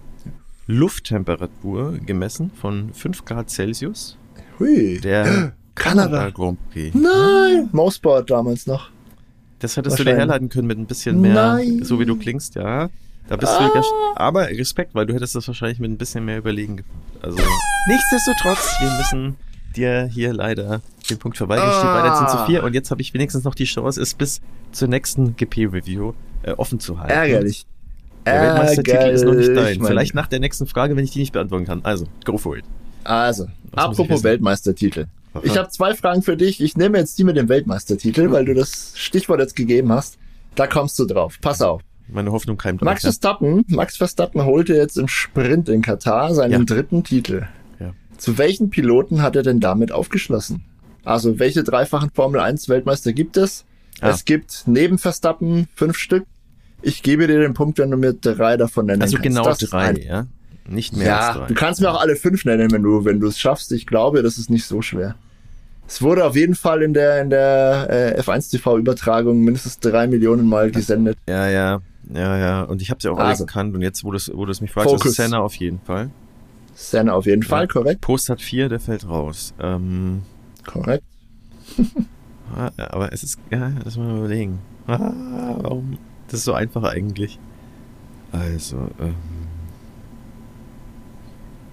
Lufttemperatur 0.67 1.97
gemessen 2.05 2.51
von 2.59 2.93
5 2.93 3.25
Grad 3.25 3.49
Celsius. 3.49 4.17
Hui. 4.59 4.99
Der 5.01 5.53
Kanada 5.75 6.07
Kanada. 6.09 6.29
Grand 6.31 6.69
Prix. 6.71 6.95
Nein, 6.95 7.69
Mouseboard 7.71 8.29
damals 8.29 8.67
noch. 8.67 8.89
Das 9.59 9.75
hättest 9.75 9.97
du 9.99 10.03
dir 10.03 10.15
herleiten 10.15 10.49
können 10.49 10.67
mit 10.67 10.77
ein 10.77 10.85
bisschen 10.85 11.19
mehr, 11.19 11.33
Nein. 11.33 11.83
so 11.83 11.99
wie 11.99 12.05
du 12.05 12.15
klingst, 12.15 12.55
ja. 12.55 12.89
Da 13.27 13.35
bist 13.35 13.51
Ah. 13.51 13.69
du 13.73 13.81
aber 14.15 14.47
Respekt, 14.47 14.93
weil 14.95 15.05
du 15.05 15.13
hättest 15.13 15.35
das 15.35 15.47
wahrscheinlich 15.47 15.79
mit 15.79 15.91
ein 15.91 15.97
bisschen 15.97 16.23
mehr 16.25 16.37
Überlegen 16.37 16.77
gemacht. 16.77 16.91
Also, 17.21 17.37
nichtsdestotrotz, 17.89 18.75
wir 18.79 18.91
müssen 18.97 19.35
dir 19.75 20.05
hier 20.05 20.31
leider 20.33 20.81
den 21.07 21.17
Punkt 21.19 21.37
verweigern. 21.37 21.71
Steht 21.71 21.85
Ah. 21.85 22.03
weiter 22.03 22.27
10 22.27 22.37
zu 22.37 22.45
4 22.45 22.63
und 22.63 22.73
jetzt 22.73 22.91
habe 22.91 23.01
ich 23.01 23.13
wenigstens 23.13 23.43
noch 23.43 23.55
die 23.55 23.65
Chance, 23.65 24.01
es 24.01 24.13
bis 24.13 24.41
zur 24.71 24.87
nächsten 24.87 25.35
GP-Review 25.35 26.13
äh, 26.43 26.51
offen 26.51 26.79
zu 26.79 26.99
halten. 26.99 27.11
Ärgerlich. 27.13 27.65
Der 28.25 28.41
Weltmeistertitel 28.41 29.09
ist 29.09 29.23
noch 29.23 29.33
nicht 29.35 29.55
dein. 29.55 29.81
Vielleicht 29.83 30.13
nach 30.13 30.27
der 30.27 30.39
nächsten 30.39 30.67
Frage, 30.67 30.95
wenn 30.97 31.03
ich 31.03 31.11
die 31.11 31.19
nicht 31.19 31.31
beantworten 31.31 31.65
kann. 31.65 31.79
Also, 31.83 32.05
go 32.25 32.37
for 32.37 32.57
it. 32.57 32.65
Also, 33.05 33.47
ich 33.71 33.77
apropos? 33.77 34.23
Weltmeistertitel. 34.23 35.05
Aha. 35.33 35.41
Ich 35.45 35.57
habe 35.57 35.69
zwei 35.69 35.93
Fragen 35.93 36.21
für 36.21 36.35
dich. 36.35 36.59
Ich 36.61 36.75
nehme 36.75 36.97
jetzt 36.97 37.17
die 37.17 37.23
mit 37.23 37.37
dem 37.37 37.47
Weltmeistertitel, 37.47 38.31
weil 38.31 38.43
du 38.43 38.53
das 38.53 38.91
Stichwort 38.95 39.39
jetzt 39.39 39.55
gegeben 39.55 39.91
hast. 39.93 40.17
Da 40.55 40.67
kommst 40.67 40.99
du 40.99 41.05
drauf. 41.05 41.37
Pass 41.41 41.61
auf. 41.61 41.81
Meine 42.09 42.31
Hoffnung 42.31 42.57
keimt 42.57 42.81
Max. 42.81 43.01
Verstappen, 43.01 43.63
Max 43.67 43.97
Verstappen 43.97 44.43
holte 44.45 44.73
jetzt 44.73 44.97
im 44.97 45.07
Sprint 45.07 45.69
in 45.69 45.81
Katar 45.81 46.33
seinen 46.33 46.51
Ja. 46.51 46.59
dritten 46.63 47.03
Titel. 47.03 47.47
Ja. 47.79 47.91
Zu 48.17 48.37
welchen 48.37 48.69
Piloten 48.69 49.21
hat 49.21 49.35
er 49.35 49.43
denn 49.43 49.59
damit 49.59 49.91
aufgeschlossen? 49.91 50.63
Also, 51.07 51.39
welche 51.39 51.63
dreifachen 51.63 52.09
Formel 52.13 52.39
1 52.41 52.69
Weltmeister 52.69 53.13
gibt 53.13 53.37
es? 53.37 53.65
Ah. 54.01 54.09
Es 54.09 54.25
gibt 54.25 54.63
neben 54.67 54.97
Verstappen 54.97 55.67
fünf 55.75 55.97
Stück. 55.97 56.25
Ich 56.81 57.01
gebe 57.01 57.25
dir 57.27 57.39
den 57.39 57.53
Punkt, 57.53 57.79
wenn 57.79 57.89
du 57.89 57.97
mir 57.97 58.13
drei 58.13 58.57
davon 58.57 58.85
nennen 58.85 59.01
Also 59.01 59.15
kannst. 59.17 59.23
genau 59.27 59.43
Das 59.45 59.61
ist 59.61 59.73
drei, 59.73 59.93
ja? 59.93 60.27
Nicht 60.69 60.95
mehr 60.95 61.07
ja, 61.07 61.19
als 61.29 61.37
drei. 61.37 61.47
du 61.47 61.53
kannst 61.55 61.81
mir 61.81 61.89
auch 61.91 61.99
alle 61.99 62.15
fünf 62.15 62.45
nennen, 62.45 62.69
wenn 62.71 62.83
du, 62.83 63.05
wenn 63.05 63.19
du 63.19 63.27
es 63.27 63.39
schaffst. 63.39 63.71
Ich 63.71 63.87
glaube, 63.87 64.21
das 64.21 64.37
ist 64.37 64.49
nicht 64.49 64.65
so 64.65 64.81
schwer. 64.81 65.15
Es 65.87 66.01
wurde 66.01 66.25
auf 66.25 66.35
jeden 66.35 66.55
Fall 66.55 66.81
in 66.83 66.93
der, 66.93 67.21
in 67.21 67.29
der 67.29 67.87
äh, 68.17 68.21
F1 68.21 68.51
TV-Übertragung 68.51 69.39
mindestens 69.43 69.79
drei 69.79 70.05
Millionen 70.07 70.45
Mal 70.47 70.69
gesendet. 70.69 71.17
Ja, 71.29 71.47
ja, 71.49 71.81
ja, 72.13 72.37
ja. 72.37 72.61
Und 72.63 72.81
ich 72.81 72.89
habe 72.91 73.01
sie 73.01 73.07
auch 73.07 73.17
alle 73.17 73.29
Also. 73.29 73.45
gekannt. 73.45 73.73
Und 73.73 73.81
jetzt, 73.81 74.03
wo 74.03 74.11
du 74.11 74.17
es 74.17 74.29
wo 74.33 74.45
du's 74.45 74.59
mich 74.61 74.71
fragst, 74.71 74.89
Focus. 74.89 75.11
ist 75.11 75.15
Senna 75.15 75.39
auf 75.39 75.55
jeden 75.55 75.79
Fall. 75.79 76.09
Senna 76.75 77.13
auf 77.13 77.25
jeden 77.25 77.43
Fall, 77.43 77.61
Ja. 77.63 77.67
korrekt. 77.67 78.01
Post 78.01 78.29
hat 78.29 78.41
vier, 78.41 78.67
der 78.69 78.81
fällt 78.81 79.07
raus. 79.07 79.53
Ähm, 79.61 80.21
Korrekt. 80.67 81.03
ah, 82.55 82.69
aber 82.77 83.11
es 83.11 83.23
ist, 83.23 83.39
ja, 83.49 83.71
lass 83.83 83.97
mal 83.97 84.17
überlegen. 84.17 84.59
Ah, 84.85 85.55
warum? 85.57 85.97
Das 86.27 86.39
ist 86.41 86.45
so 86.45 86.53
einfach 86.53 86.83
eigentlich. 86.83 87.39
Also, 88.31 88.77
ähm, 88.99 89.15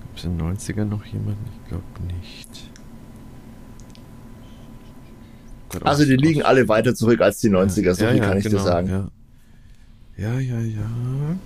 gibt 0.03 0.19
es 0.19 0.25
in 0.25 0.39
den 0.39 0.57
90ern 0.57 0.85
noch 0.85 1.05
jemanden? 1.05 1.45
Ich 1.63 1.69
glaube 1.69 1.85
nicht. 2.07 2.71
Gott, 5.69 5.85
Also 5.85 6.05
die 6.05 6.17
liegen 6.17 6.43
alle 6.43 6.69
weiter 6.69 6.95
zurück 6.95 7.21
als 7.21 7.41
die 7.41 7.51
90er, 7.51 7.95
so 7.95 8.05
Ja, 8.05 8.11
viel 8.13 8.21
ja, 8.21 8.29
kann 8.29 8.39
ich 8.39 8.45
genau, 8.45 8.59
dir 8.59 8.65
sagen. 8.65 8.89
Ja, 8.89 9.09
ja, 10.17 10.41
ja. 10.41 10.61
ja. 10.61 11.37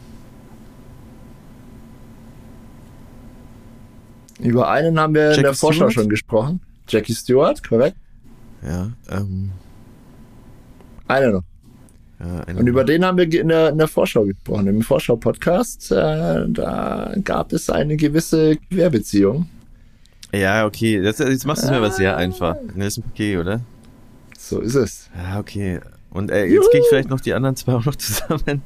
Über 4.41 4.69
einen 4.71 5.01
haben 5.01 5.15
wir 5.15 5.25
in 5.25 5.31
Jackie 5.31 5.43
der 5.43 5.55
Vorschau 5.55 5.91
schon 5.91 6.09
gesprochen. 6.09 6.61
Jackie 6.89 7.15
Stewart, 7.15 7.63
korrekt. 7.67 7.97
Ja, 8.67 8.91
ähm, 9.11 9.51
Einer 11.07 11.31
noch. 11.33 11.43
ja, 12.21 12.41
eine 12.45 12.61
Und 12.61 12.67
über 12.67 12.85
den 12.85 13.05
haben 13.05 13.19
wir 13.19 13.33
in 13.33 13.49
der, 13.49 13.69
in 13.71 13.79
der 13.79 13.89
Vorschau 13.89 14.25
gesprochen. 14.25 14.67
Im 14.67 14.83
Vorschau-Podcast, 14.83 15.93
äh, 15.93 16.47
da 16.49 17.15
gab 17.23 17.53
es 17.53 17.71
eine 17.71 17.97
gewisse 17.97 18.57
Querbeziehung. 18.71 19.49
Ja, 20.33 20.67
okay. 20.67 21.01
Das, 21.01 21.19
jetzt 21.19 21.47
machst 21.47 21.63
du 21.63 21.67
es 21.67 21.71
mir 21.71 21.79
aber 21.79 21.91
sehr 21.91 22.15
Ah. 22.15 22.19
einfach. 22.19 22.57
Nelson 22.75 23.05
Piquet, 23.05 23.39
oder? 23.39 23.61
So 24.37 24.61
ist 24.61 24.75
es. 24.75 25.09
Ja, 25.17 25.39
okay. 25.39 25.81
Und 26.11 26.31
äh, 26.31 26.45
jetzt 26.47 26.71
krieg 26.71 26.81
ich 26.81 26.87
vielleicht 26.89 27.11
noch 27.11 27.21
die 27.21 27.33
anderen 27.35 27.57
zwei 27.57 27.75
auch 27.75 27.85
noch 27.85 27.97
zusammen. 27.97 28.63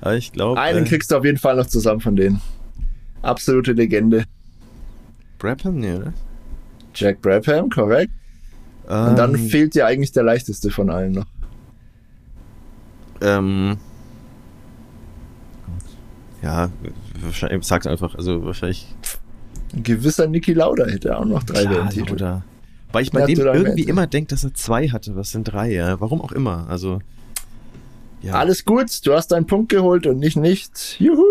Aber 0.00 0.16
ich 0.16 0.32
glaube. 0.32 0.60
Einen 0.60 0.84
äh, 0.86 0.88
kriegst 0.88 1.10
du 1.10 1.16
auf 1.16 1.24
jeden 1.24 1.38
Fall 1.38 1.56
noch 1.56 1.66
zusammen 1.66 2.00
von 2.00 2.16
denen. 2.16 2.40
Absolute 3.22 3.72
Legende. 3.72 4.24
Brabham, 5.38 5.78
nee, 5.78 5.94
oder? 5.94 6.12
Jack 6.94 7.20
Brabham, 7.22 7.68
korrekt. 7.70 8.12
Und 8.84 9.16
dann 9.16 9.34
Ähm, 9.34 9.48
fehlt 9.48 9.74
dir 9.74 9.86
eigentlich 9.86 10.12
der 10.12 10.24
leichteste 10.24 10.70
von 10.70 10.90
allen 10.90 11.12
noch. 11.12 11.26
ähm, 13.22 13.76
ja, 16.42 16.68
wahrscheinlich, 17.22 17.64
sag's 17.66 17.86
einfach. 17.86 18.14
Also 18.14 18.44
wahrscheinlich. 18.44 18.86
Ein 19.74 19.82
gewisser 19.82 20.26
Niki 20.26 20.52
Lauda 20.52 20.84
hätte 20.86 21.16
auch 21.18 21.24
noch 21.24 21.42
drei 21.42 21.62
ja, 21.62 21.70
WM-Titel. 21.70 22.12
oder? 22.12 22.42
Weil 22.92 23.02
ich 23.02 23.10
bei 23.10 23.24
dem 23.26 23.38
irgendwie 23.40 23.82
immer 23.84 24.06
denke, 24.06 24.28
dass 24.28 24.44
er 24.44 24.54
zwei 24.54 24.88
hatte. 24.88 25.16
Was 25.16 25.30
sind 25.32 25.44
drei, 25.44 25.72
ja? 25.72 26.00
Warum 26.00 26.20
auch 26.20 26.32
immer. 26.32 26.66
Also. 26.68 27.00
Ja. 28.22 28.34
Alles 28.34 28.64
gut, 28.64 29.04
du 29.06 29.14
hast 29.14 29.28
deinen 29.28 29.46
Punkt 29.46 29.70
geholt 29.70 30.06
und 30.06 30.18
nicht 30.18 30.36
nicht. 30.36 30.96
Juhu, 31.00 31.22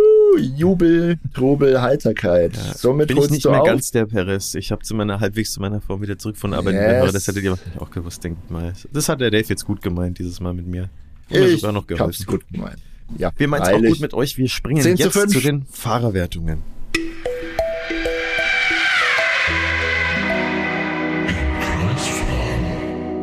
Jubel, 0.56 1.18
Trubel, 1.34 1.82
Heiterkeit. 1.82 2.56
Ja, 2.56 2.74
Somit 2.74 3.08
Bin 3.08 3.18
ich 3.18 3.30
nicht 3.30 3.46
mehr 3.46 3.62
auf. 3.62 3.68
ganz 3.68 3.92
der 3.92 4.06
Perez. 4.06 4.56
Ich 4.56 4.72
habe 4.72 4.82
zu 4.84 4.96
meiner 4.96 5.20
halbwegs 5.20 5.54
zu 5.54 5.62
meiner 5.62 5.80
Form 5.82 6.02
wieder 6.02 6.18
zurückgefunden, 6.18 6.58
aber 6.58 6.72
Yes. 6.74 7.14
das 7.14 7.28
hättet 7.28 7.44
ihr 7.44 7.58
auch 7.80 7.92
gewusst, 7.92 8.24
denkt 8.24 8.50
mal. 8.50 8.74
Das 8.92 9.10
hat 9.10 9.22
der 9.22 9.32
Dave 9.32 9.46
jetzt 9.48 9.66
gut 9.66 9.82
gemeint, 9.82 10.20
dieses 10.20 10.40
Mal 10.40 10.54
mit 10.54 10.68
mir. 10.68 10.90
Und 11.30 11.38
ich 11.40 11.62
sogar 11.62 11.72
noch 11.74 11.88
geholfen. 11.88 12.26
gut 12.26 12.44
gemeint. 12.52 12.78
Ja, 13.18 13.32
Wir 13.38 13.48
meinen 13.48 13.62
es 13.64 13.70
auch 13.70 13.82
gut 13.82 14.00
mit 14.00 14.14
euch. 14.14 14.38
Wir 14.38 14.50
springen 14.50 14.82
10 14.82 14.98
zu 14.98 15.04
jetzt 15.04 15.14
5. 15.14 15.32
zu 15.34 15.40
den 15.40 15.66
Fahrerwertungen. 15.70 16.60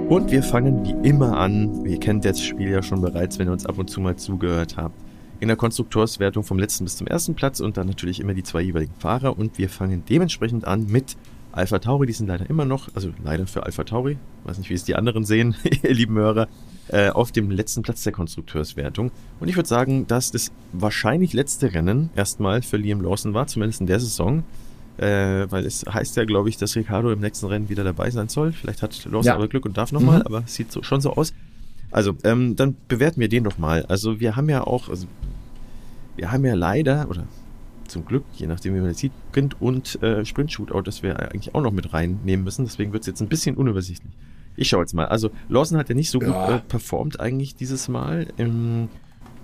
Und 0.08 0.32
wir 0.32 0.42
fangen 0.42 0.84
wie 0.84 1.08
immer 1.08 1.38
an. 1.38 1.84
Ihr 1.86 2.00
kennt 2.00 2.24
das 2.24 2.40
Spiel 2.42 2.70
ja 2.70 2.82
schon 2.82 3.00
bereits, 3.00 3.38
wenn 3.38 3.46
ihr 3.48 3.52
uns 3.52 3.64
ab 3.64 3.78
und 3.78 3.88
zu 3.88 4.00
mal 4.00 4.16
zugehört 4.16 4.76
habt. 4.76 4.94
In 5.40 5.48
der 5.48 5.56
Konstrukteurswertung 5.56 6.44
vom 6.44 6.58
letzten 6.58 6.84
bis 6.84 6.96
zum 6.96 7.06
ersten 7.06 7.34
Platz 7.34 7.60
und 7.60 7.76
dann 7.78 7.86
natürlich 7.86 8.20
immer 8.20 8.34
die 8.34 8.42
zwei 8.42 8.60
jeweiligen 8.60 8.92
Fahrer. 8.98 9.38
Und 9.38 9.56
wir 9.58 9.68
fangen 9.70 10.02
dementsprechend 10.08 10.66
an 10.66 10.86
mit 10.86 11.16
Alpha 11.52 11.78
Tauri. 11.78 12.06
Die 12.06 12.12
sind 12.12 12.26
leider 12.26 12.48
immer 12.50 12.66
noch, 12.66 12.88
also 12.94 13.10
leider 13.24 13.46
für 13.46 13.64
Alpha 13.64 13.84
Tauri, 13.84 14.18
weiß 14.44 14.58
nicht, 14.58 14.68
wie 14.70 14.74
es 14.74 14.84
die 14.84 14.96
anderen 14.96 15.24
sehen, 15.24 15.54
ihr 15.82 15.94
lieben 15.94 16.14
Hörer, 16.16 16.46
äh, 16.88 17.08
auf 17.08 17.32
dem 17.32 17.50
letzten 17.50 17.80
Platz 17.82 18.02
der 18.04 18.12
Konstrukteurswertung. 18.12 19.10
Und 19.40 19.48
ich 19.48 19.56
würde 19.56 19.68
sagen, 19.68 20.06
dass 20.06 20.30
das 20.30 20.52
wahrscheinlich 20.72 21.32
letzte 21.32 21.72
Rennen 21.72 22.10
erstmal 22.16 22.60
für 22.62 22.76
Liam 22.76 23.00
Lawson 23.00 23.32
war, 23.32 23.46
zumindest 23.46 23.80
in 23.80 23.86
der 23.86 23.98
Saison. 23.98 24.44
Äh, 24.98 25.50
weil 25.50 25.64
es 25.64 25.86
heißt 25.90 26.16
ja, 26.18 26.24
glaube 26.26 26.50
ich, 26.50 26.58
dass 26.58 26.76
Ricardo 26.76 27.10
im 27.10 27.20
nächsten 27.20 27.46
Rennen 27.46 27.70
wieder 27.70 27.84
dabei 27.84 28.10
sein 28.10 28.28
soll. 28.28 28.52
Vielleicht 28.52 28.82
hat 28.82 29.02
Lawson 29.06 29.24
Ja. 29.24 29.34
aber 29.36 29.48
Glück 29.48 29.64
und 29.64 29.78
darf 29.78 29.92
nochmal, 29.92 30.18
Mhm. 30.18 30.26
aber 30.26 30.42
es 30.44 30.54
sieht 30.54 30.70
so, 30.70 30.82
schon 30.82 31.00
so 31.00 31.14
aus. 31.14 31.32
Also, 31.90 32.14
ähm, 32.22 32.54
dann 32.54 32.76
bewerten 32.86 33.18
wir 33.18 33.28
den 33.28 33.42
doch 33.44 33.56
mal. 33.58 33.84
Also, 33.86 34.20
wir 34.20 34.36
haben 34.36 34.48
ja 34.50 34.62
auch, 34.64 34.88
also, 34.90 35.06
wir 36.20 36.32
haben 36.32 36.44
ja 36.44 36.54
leider, 36.54 37.08
oder 37.08 37.24
zum 37.88 38.04
Glück, 38.04 38.24
je 38.34 38.46
nachdem 38.46 38.74
wie 38.74 38.80
man 38.80 38.90
das 38.90 38.98
sieht, 38.98 39.12
Sprint 39.30 39.60
und 39.60 40.00
äh, 40.02 40.22
Sprint-Shootout, 40.22 40.82
das 40.82 41.02
wir 41.02 41.18
eigentlich 41.18 41.54
auch 41.54 41.62
noch 41.62 41.72
mit 41.72 41.94
reinnehmen 41.94 42.44
müssen. 42.44 42.66
Deswegen 42.66 42.92
wird 42.92 43.04
es 43.04 43.06
jetzt 43.06 43.22
ein 43.22 43.28
bisschen 43.28 43.56
unübersichtlich. 43.56 44.12
Ich 44.54 44.68
schaue 44.68 44.82
jetzt 44.82 44.92
mal. 44.92 45.06
Also 45.06 45.30
Lawson 45.48 45.78
hat 45.78 45.88
ja 45.88 45.94
nicht 45.94 46.10
so 46.10 46.20
ja. 46.20 46.26
gut 46.26 46.56
äh, 46.56 46.58
performt 46.60 47.20
eigentlich 47.20 47.54
dieses 47.56 47.88
Mal 47.88 48.26
im, 48.36 48.90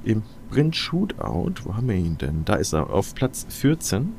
im 0.05 0.23
Sprint-Shootout. 0.51 1.65
Wo 1.65 1.75
haben 1.75 1.89
wir 1.89 1.97
ihn 1.97 2.19
denn? 2.19 2.45
Da 2.45 2.57
ist 2.57 2.75
er 2.75 2.91
auf 2.91 3.15
Platz 3.15 3.47
14. 3.49 4.13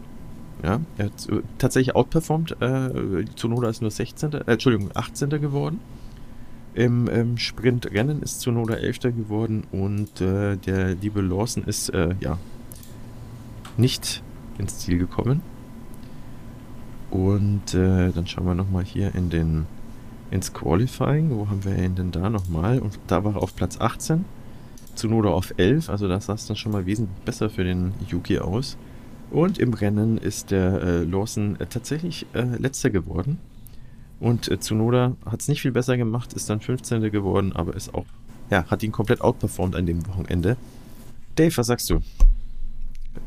Ja, 0.64 0.82
er 0.98 1.06
hat 1.06 1.30
äh, 1.30 1.42
tatsächlich 1.60 1.96
outperformt. 1.96 2.60
Äh, 2.60 3.26
Zunoda 3.36 3.70
ist 3.70 3.82
nur 3.82 3.92
16. 3.92 4.34
Äh, 4.34 4.44
Entschuldigung, 4.48 4.90
18. 4.96 5.30
geworden. 5.30 5.80
Im, 6.78 7.08
im 7.08 7.40
Sprintrennen 7.40 8.22
ist 8.22 8.40
Zunoda 8.42 8.76
11. 8.76 9.00
geworden 9.00 9.64
und 9.72 10.22
äh, 10.22 10.58
der 10.58 10.94
liebe 10.94 11.22
Lawson 11.22 11.64
ist 11.64 11.90
äh, 11.90 12.14
ja 12.20 12.38
nicht 13.78 14.22
ins 14.60 14.78
Ziel 14.78 15.00
gekommen. 15.00 15.42
Und 17.10 17.74
äh, 17.74 18.12
dann 18.12 18.28
schauen 18.28 18.46
wir 18.46 18.54
nochmal 18.54 18.84
hier 18.84 19.16
in 19.16 19.32
den 19.32 19.66
ins 20.30 20.54
Qualifying. 20.54 21.32
Wo 21.32 21.50
haben 21.50 21.66
wir 21.66 21.76
ihn 21.84 21.96
denn 21.96 22.12
da 22.12 22.30
nochmal? 22.30 22.78
Und 22.78 23.00
da 23.08 23.24
war 23.24 23.38
er 23.38 23.42
auf 23.42 23.56
Platz 23.56 23.82
18. 23.82 24.24
Zunoda 24.94 25.30
auf 25.30 25.56
11. 25.58 25.90
Also 25.90 26.08
das 26.08 26.28
sah 26.28 26.36
es 26.36 26.46
dann 26.46 26.58
schon 26.58 26.74
mal 26.74 26.86
wesentlich 26.86 27.26
besser 27.26 27.50
für 27.50 27.64
den 27.64 27.94
Yuki 28.08 28.38
aus. 28.38 28.78
Und 29.32 29.58
im 29.58 29.74
Rennen 29.74 30.20
ist 30.20 30.52
der 30.52 30.80
äh, 30.84 31.04
Lawson 31.06 31.60
äh, 31.60 31.66
tatsächlich 31.66 32.28
äh, 32.34 32.44
letzter 32.44 32.92
geworden. 32.92 33.40
Und 34.20 34.48
äh, 34.50 34.60
Tsunoda 34.60 35.16
hat 35.26 35.42
es 35.42 35.48
nicht 35.48 35.62
viel 35.62 35.72
besser 35.72 35.98
gemacht, 35.98 36.34
ist 36.34 36.50
dann 36.50 36.60
15. 36.60 37.12
geworden, 37.12 37.54
aber 37.54 37.76
ist 37.76 37.94
auch, 37.94 38.06
ja, 38.50 38.66
hat 38.66 38.84
ihn 38.84 38.92
komplett 38.92 39.22
outperformed 39.22 39.76
an 39.76 39.86
dem 39.86 40.08
Wochenende. 40.08 40.58
Dave, 41.36 41.56
was 41.56 41.68
sagst 41.68 41.90
du? 41.90 42.02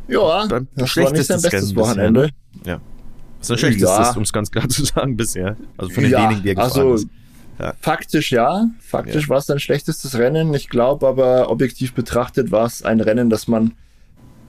Ja, 0.08 0.46
Beim 0.46 0.66
das 0.74 0.96
war 0.96 1.12
nicht 1.12 1.26
sein 1.26 1.40
bestes 1.40 1.74
Wochenende. 1.76 2.32
Bisher, 2.54 2.64
ne? 2.64 2.70
Ja. 2.70 2.80
Das 3.38 3.48
ist 3.48 3.50
ein 3.52 3.58
schlechtestes, 3.58 4.08
ja. 4.08 4.12
um 4.16 4.22
es 4.22 4.32
ganz 4.32 4.50
klar 4.50 4.68
zu 4.68 4.84
sagen, 4.84 5.16
bisher. 5.16 5.56
Also 5.76 5.92
von 5.92 6.02
den 6.02 6.12
ja, 6.12 6.24
wenigen, 6.24 6.42
die 6.42 6.48
er 6.50 6.54
gefahren 6.56 6.72
also, 6.72 6.94
ist. 6.94 7.08
Ja. 7.58 7.74
Faktisch 7.80 8.32
ja. 8.32 8.68
Faktisch 8.80 9.24
ja. 9.24 9.28
war 9.28 9.38
es 9.38 9.46
sein 9.46 9.58
schlechtestes 9.58 10.18
Rennen. 10.18 10.52
Ich 10.54 10.68
glaube 10.68 11.06
aber, 11.06 11.50
objektiv 11.50 11.94
betrachtet 11.94 12.50
war 12.50 12.66
es 12.66 12.82
ein 12.82 13.00
Rennen, 13.00 13.30
das 13.30 13.48
man 13.48 13.72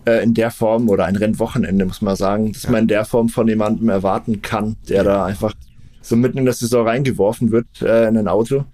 äh, 0.06 0.24
in 0.24 0.34
der 0.34 0.52
Form 0.52 0.90
oder 0.90 1.06
ein 1.06 1.16
Rennwochenende, 1.16 1.86
muss 1.86 2.02
man 2.02 2.16
sagen, 2.16 2.54
dass 2.54 2.68
man 2.68 2.84
in 2.84 2.88
der 2.88 3.06
Form 3.06 3.30
von 3.30 3.48
jemandem 3.48 3.90
erwarten 3.90 4.42
kann, 4.42 4.78
der 4.90 5.04
da 5.04 5.26
einfach 5.26 5.54
so 6.02 6.16
mitten 6.16 6.38
in 6.38 6.46
der 6.46 6.54
Saison 6.54 6.88
reingeworfen 6.88 7.52
wird 7.52 7.68
äh, 7.82 8.08
in 8.08 8.18
ein 8.18 8.28
Auto. 8.28 8.66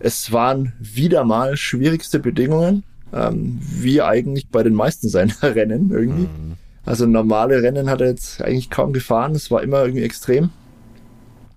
Es 0.00 0.32
waren 0.32 0.72
wieder 0.80 1.24
mal 1.24 1.56
schwierigste 1.56 2.18
Bedingungen, 2.18 2.82
ähm, 3.12 3.58
wie 3.60 4.02
eigentlich 4.02 4.48
bei 4.48 4.62
den 4.62 4.74
meisten 4.74 5.08
seiner 5.08 5.34
Rennen 5.42 5.90
irgendwie. 5.90 6.22
Mhm. 6.22 6.52
Also 6.84 7.06
normale 7.06 7.62
Rennen 7.62 7.88
hat 7.88 8.00
er 8.00 8.08
jetzt 8.08 8.42
eigentlich 8.42 8.70
kaum 8.70 8.92
gefahren. 8.92 9.34
Es 9.34 9.50
war 9.50 9.62
immer 9.62 9.82
irgendwie 9.82 10.04
extrem. 10.04 10.50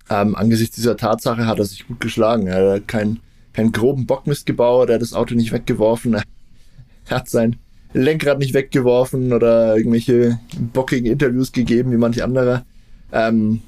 Ähm, 0.08 0.34
angesichts 0.34 0.76
dieser 0.76 0.96
Tatsache 0.96 1.46
hat 1.46 1.58
er 1.58 1.66
sich 1.66 1.86
gut 1.86 2.00
geschlagen. 2.00 2.46
Er 2.46 2.74
hat 2.74 2.88
keinen 2.88 3.20
keinen 3.58 3.72
groben 3.72 4.06
Bockmist 4.06 4.46
gebaut, 4.46 4.88
er 4.88 4.94
hat 4.94 5.02
das 5.02 5.14
Auto 5.14 5.34
nicht 5.34 5.50
weggeworfen, 5.50 6.14
er 7.08 7.16
hat 7.16 7.28
sein 7.28 7.56
Lenkrad 7.92 8.38
nicht 8.38 8.54
weggeworfen 8.54 9.32
oder 9.32 9.76
irgendwelche 9.76 10.38
bockigen 10.72 11.10
Interviews 11.10 11.50
gegeben 11.50 11.90
wie 11.90 11.96
manche 11.96 12.22
andere. 12.22 12.62
Ähm, 13.10 13.62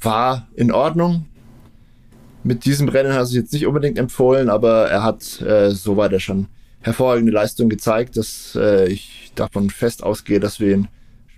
war 0.00 0.48
in 0.54 0.72
Ordnung. 0.72 1.26
Mit 2.44 2.64
diesem 2.64 2.88
Rennen 2.88 3.12
hat 3.12 3.20
er 3.20 3.26
sich 3.26 3.36
jetzt 3.36 3.52
nicht 3.52 3.66
unbedingt 3.66 3.98
empfohlen, 3.98 4.48
aber 4.48 4.88
er 4.88 5.02
hat 5.02 5.40
äh, 5.42 5.70
soweit 5.70 6.12
er 6.12 6.20
schon 6.20 6.46
hervorragende 6.80 7.32
Leistung 7.32 7.68
gezeigt, 7.68 8.16
dass 8.16 8.58
äh, 8.60 8.88
ich 8.88 9.32
davon 9.34 9.70
fest 9.70 10.02
ausgehe, 10.02 10.40
dass 10.40 10.58
wir 10.58 10.74
ihn 10.74 10.88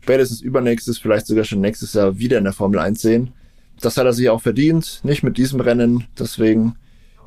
spätestens 0.02 0.40
übernächstes, 0.40 0.98
vielleicht 0.98 1.26
sogar 1.26 1.44
schon 1.44 1.60
nächstes 1.60 1.92
Jahr 1.92 2.18
wieder 2.18 2.38
in 2.38 2.44
der 2.44 2.52
Formel 2.52 2.78
1 2.78 3.00
sehen. 3.00 3.32
Das 3.80 3.96
hat 3.96 4.06
er 4.06 4.12
sich 4.12 4.30
auch 4.30 4.40
verdient, 4.40 5.00
nicht 5.02 5.22
mit 5.22 5.36
diesem 5.36 5.60
Rennen. 5.60 6.04
Deswegen, 6.18 6.76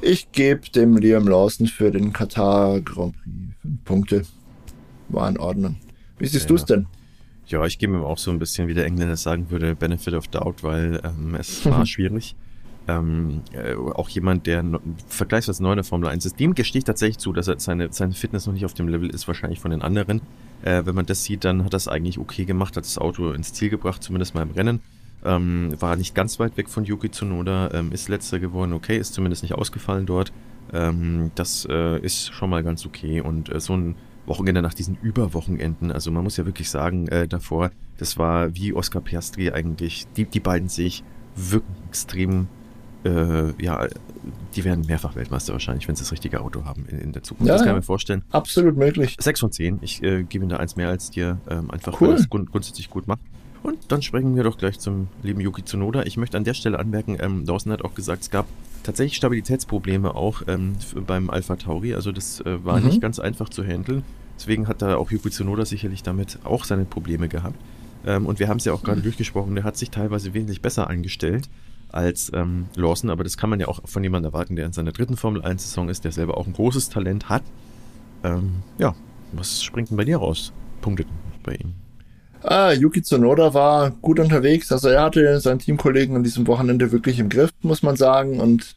ich 0.01 0.31
gebe 0.31 0.69
dem 0.69 0.97
Liam 0.97 1.27
Lawson 1.27 1.67
für 1.67 1.91
den 1.91 2.13
Katar 2.13 2.81
Grand 2.81 3.15
Prix 3.23 3.57
fünf 3.61 3.83
Punkte. 3.83 4.21
War 5.09 5.29
in 5.29 5.37
Ordnung. 5.37 5.77
Wie 6.17 6.27
siehst 6.27 6.45
ja. 6.45 6.47
du 6.49 6.55
es 6.55 6.65
denn? 6.65 6.87
Ja, 7.47 7.65
ich 7.65 7.79
gebe 7.79 7.93
ihm 7.93 8.03
auch 8.03 8.17
so 8.17 8.29
ein 8.31 8.39
bisschen, 8.39 8.67
wie 8.67 8.73
der 8.73 8.85
Engländer 8.85 9.15
sagen 9.15 9.49
würde, 9.49 9.73
Benefit 9.73 10.13
of 10.13 10.27
Doubt, 10.27 10.63
weil 10.63 11.01
ähm, 11.03 11.35
es 11.35 11.65
war 11.65 11.85
schwierig. 11.85 12.35
Ähm, 12.89 13.41
äh, 13.51 13.73
auch 13.75 14.07
jemand, 14.09 14.47
der 14.47 14.63
no, 14.63 14.79
vergleichsweise 15.07 15.61
neu 15.61 15.71
in 15.71 15.77
der 15.77 15.83
Formel 15.83 16.09
1 16.09 16.25
ist, 16.25 16.39
dem 16.39 16.55
gestehe 16.55 16.79
ich 16.79 16.85
tatsächlich 16.85 17.17
zu, 17.17 17.33
dass 17.33 17.47
er 17.47 17.59
seine, 17.59 17.91
seine 17.91 18.13
Fitness 18.13 18.47
noch 18.47 18.53
nicht 18.53 18.65
auf 18.65 18.73
dem 18.73 18.87
Level 18.87 19.09
ist, 19.09 19.27
wahrscheinlich 19.27 19.59
von 19.59 19.71
den 19.71 19.81
anderen. 19.81 20.21
Äh, 20.61 20.85
wenn 20.85 20.95
man 20.95 21.05
das 21.05 21.23
sieht, 21.23 21.43
dann 21.43 21.63
hat 21.63 21.73
er 21.73 21.77
es 21.77 21.87
eigentlich 21.87 22.17
okay 22.17 22.45
gemacht, 22.45 22.77
hat 22.77 22.85
das 22.85 22.97
Auto 22.97 23.31
ins 23.31 23.53
Ziel 23.53 23.69
gebracht, 23.69 24.03
zumindest 24.03 24.35
mal 24.35 24.41
im 24.41 24.51
Rennen. 24.51 24.79
Ähm, 25.25 25.73
war 25.79 25.95
nicht 25.95 26.15
ganz 26.15 26.39
weit 26.39 26.55
weg 26.57 26.69
von 26.69 26.85
Yuki 26.85 27.09
Tsunoda, 27.09 27.71
ähm, 27.73 27.91
ist 27.91 28.07
letzter 28.07 28.39
geworden, 28.39 28.73
okay, 28.73 28.97
ist 28.97 29.13
zumindest 29.13 29.43
nicht 29.43 29.53
ausgefallen 29.53 30.05
dort. 30.05 30.31
Ähm, 30.71 31.31
das 31.35 31.67
äh, 31.69 31.99
ist 31.99 32.31
schon 32.33 32.49
mal 32.49 32.63
ganz 32.63 32.85
okay 32.85 33.21
und 33.21 33.49
äh, 33.49 33.59
so 33.59 33.75
ein 33.75 33.95
Wochenende 34.27 34.61
nach 34.61 34.73
diesen 34.73 34.97
Überwochenenden. 35.01 35.91
Also 35.91 36.11
man 36.11 36.23
muss 36.23 36.37
ja 36.37 36.45
wirklich 36.45 36.69
sagen, 36.69 37.07
äh, 37.07 37.27
davor, 37.27 37.71
das 37.97 38.17
war 38.17 38.53
wie 38.55 38.73
Oscar 38.73 39.01
Piastri 39.01 39.51
eigentlich. 39.51 40.05
Die, 40.15 40.25
die 40.25 40.39
beiden 40.39 40.69
sehe 40.69 40.87
ich 40.87 41.03
wirklich 41.35 41.71
extrem, 41.87 42.47
äh, 43.05 43.63
ja, 43.63 43.87
die 44.55 44.63
werden 44.63 44.85
mehrfach 44.85 45.15
Weltmeister 45.15 45.53
wahrscheinlich, 45.53 45.87
wenn 45.87 45.95
sie 45.95 46.03
das 46.03 46.11
richtige 46.11 46.41
Auto 46.41 46.65
haben 46.65 46.85
in, 46.89 46.99
in 46.99 47.11
der 47.13 47.23
Zukunft. 47.23 47.47
Ja, 47.47 47.53
das 47.53 47.63
kann 47.63 47.71
ich 47.71 47.77
mir 47.77 47.83
vorstellen. 47.83 48.23
Absolut 48.31 48.75
möglich. 48.77 49.15
Sechs 49.19 49.39
von 49.39 49.51
zehn. 49.51 49.79
Ich 49.81 50.03
äh, 50.03 50.23
gebe 50.23 50.45
ihm 50.45 50.49
da 50.49 50.57
eins 50.57 50.75
mehr 50.75 50.89
als 50.89 51.09
dir, 51.09 51.39
ähm, 51.49 51.71
einfach 51.71 51.99
cool. 52.01 52.09
weil 52.09 52.15
es 52.15 52.29
grund 52.29 52.51
grundsätzlich 52.51 52.89
gut 52.89 53.07
macht. 53.07 53.21
Und 53.63 53.91
dann 53.91 54.01
springen 54.01 54.35
wir 54.35 54.43
doch 54.43 54.57
gleich 54.57 54.79
zum 54.79 55.07
lieben 55.23 55.41
Yuki 55.41 55.63
Tsunoda. 55.63 56.03
Ich 56.03 56.17
möchte 56.17 56.37
an 56.37 56.43
der 56.43 56.53
Stelle 56.53 56.79
anmerken, 56.79 57.17
ähm, 57.19 57.45
Dawson 57.45 57.71
hat 57.71 57.83
auch 57.83 57.95
gesagt, 57.95 58.23
es 58.23 58.29
gab 58.29 58.45
tatsächlich 58.87 59.17
Stabilitätsprobleme 59.17 60.15
auch 60.15 60.41
ähm, 60.47 60.77
beim 61.05 61.29
Alpha 61.29 61.57
Tauri. 61.57 61.93
Also 61.93 62.11
das 62.11 62.39
äh, 62.41 62.63
war 62.63 62.79
mhm. 62.79 62.87
nicht 62.87 63.01
ganz 63.01 63.19
einfach 63.19 63.49
zu 63.49 63.63
handeln. 63.63 64.03
Deswegen 64.37 64.67
hat 64.67 64.81
da 64.81 64.95
auch 64.95 65.11
Yuki 65.11 65.29
Tsunoda 65.29 65.65
sicherlich 65.65 66.03
damit 66.03 66.39
auch 66.45 66.63
seine 66.63 66.85
Probleme 66.85 67.27
gehabt. 67.27 67.59
Ähm, 68.05 68.25
und 68.25 68.39
wir 68.39 68.47
haben 68.47 68.57
es 68.57 68.65
ja 68.65 68.73
auch 68.73 68.83
gerade 68.83 68.99
mhm. 68.99 69.03
durchgesprochen, 69.03 69.55
der 69.55 69.65
hat 69.65 69.75
sich 69.75 69.91
teilweise 69.91 70.33
wesentlich 70.33 70.61
besser 70.61 70.87
eingestellt 70.87 71.49
als 71.89 72.31
ähm, 72.33 72.67
Lawson, 72.75 73.09
aber 73.09 73.23
das 73.23 73.37
kann 73.37 73.49
man 73.49 73.59
ja 73.59 73.67
auch 73.67 73.81
von 73.85 74.03
jemandem 74.03 74.31
erwarten, 74.31 74.55
der 74.55 74.65
in 74.65 74.73
seiner 74.73 74.91
dritten 74.91 75.17
Formel 75.17 75.41
1-Saison 75.41 75.89
ist, 75.89 76.03
der 76.03 76.11
selber 76.11 76.37
auch 76.37 76.47
ein 76.47 76.53
großes 76.53 76.89
Talent 76.89 77.29
hat. 77.29 77.43
Ähm, 78.23 78.63
ja, 78.77 78.95
was 79.33 79.63
springt 79.63 79.89
denn 79.89 79.97
bei 79.97 80.05
dir 80.05 80.17
raus? 80.17 80.53
Punktet 80.81 81.07
bei 81.43 81.55
ihm. 81.55 81.73
Ah, 82.43 82.71
Yuki 82.71 83.01
Tsunoda 83.01 83.53
war 83.53 83.91
gut 84.01 84.19
unterwegs. 84.19 84.71
Also 84.71 84.89
er 84.89 85.01
hatte 85.01 85.39
seinen 85.39 85.59
Teamkollegen 85.59 86.15
an 86.15 86.23
diesem 86.23 86.47
Wochenende 86.47 86.91
wirklich 86.91 87.19
im 87.19 87.29
Griff, 87.29 87.51
muss 87.61 87.83
man 87.83 87.95
sagen. 87.95 88.39
Und 88.39 88.75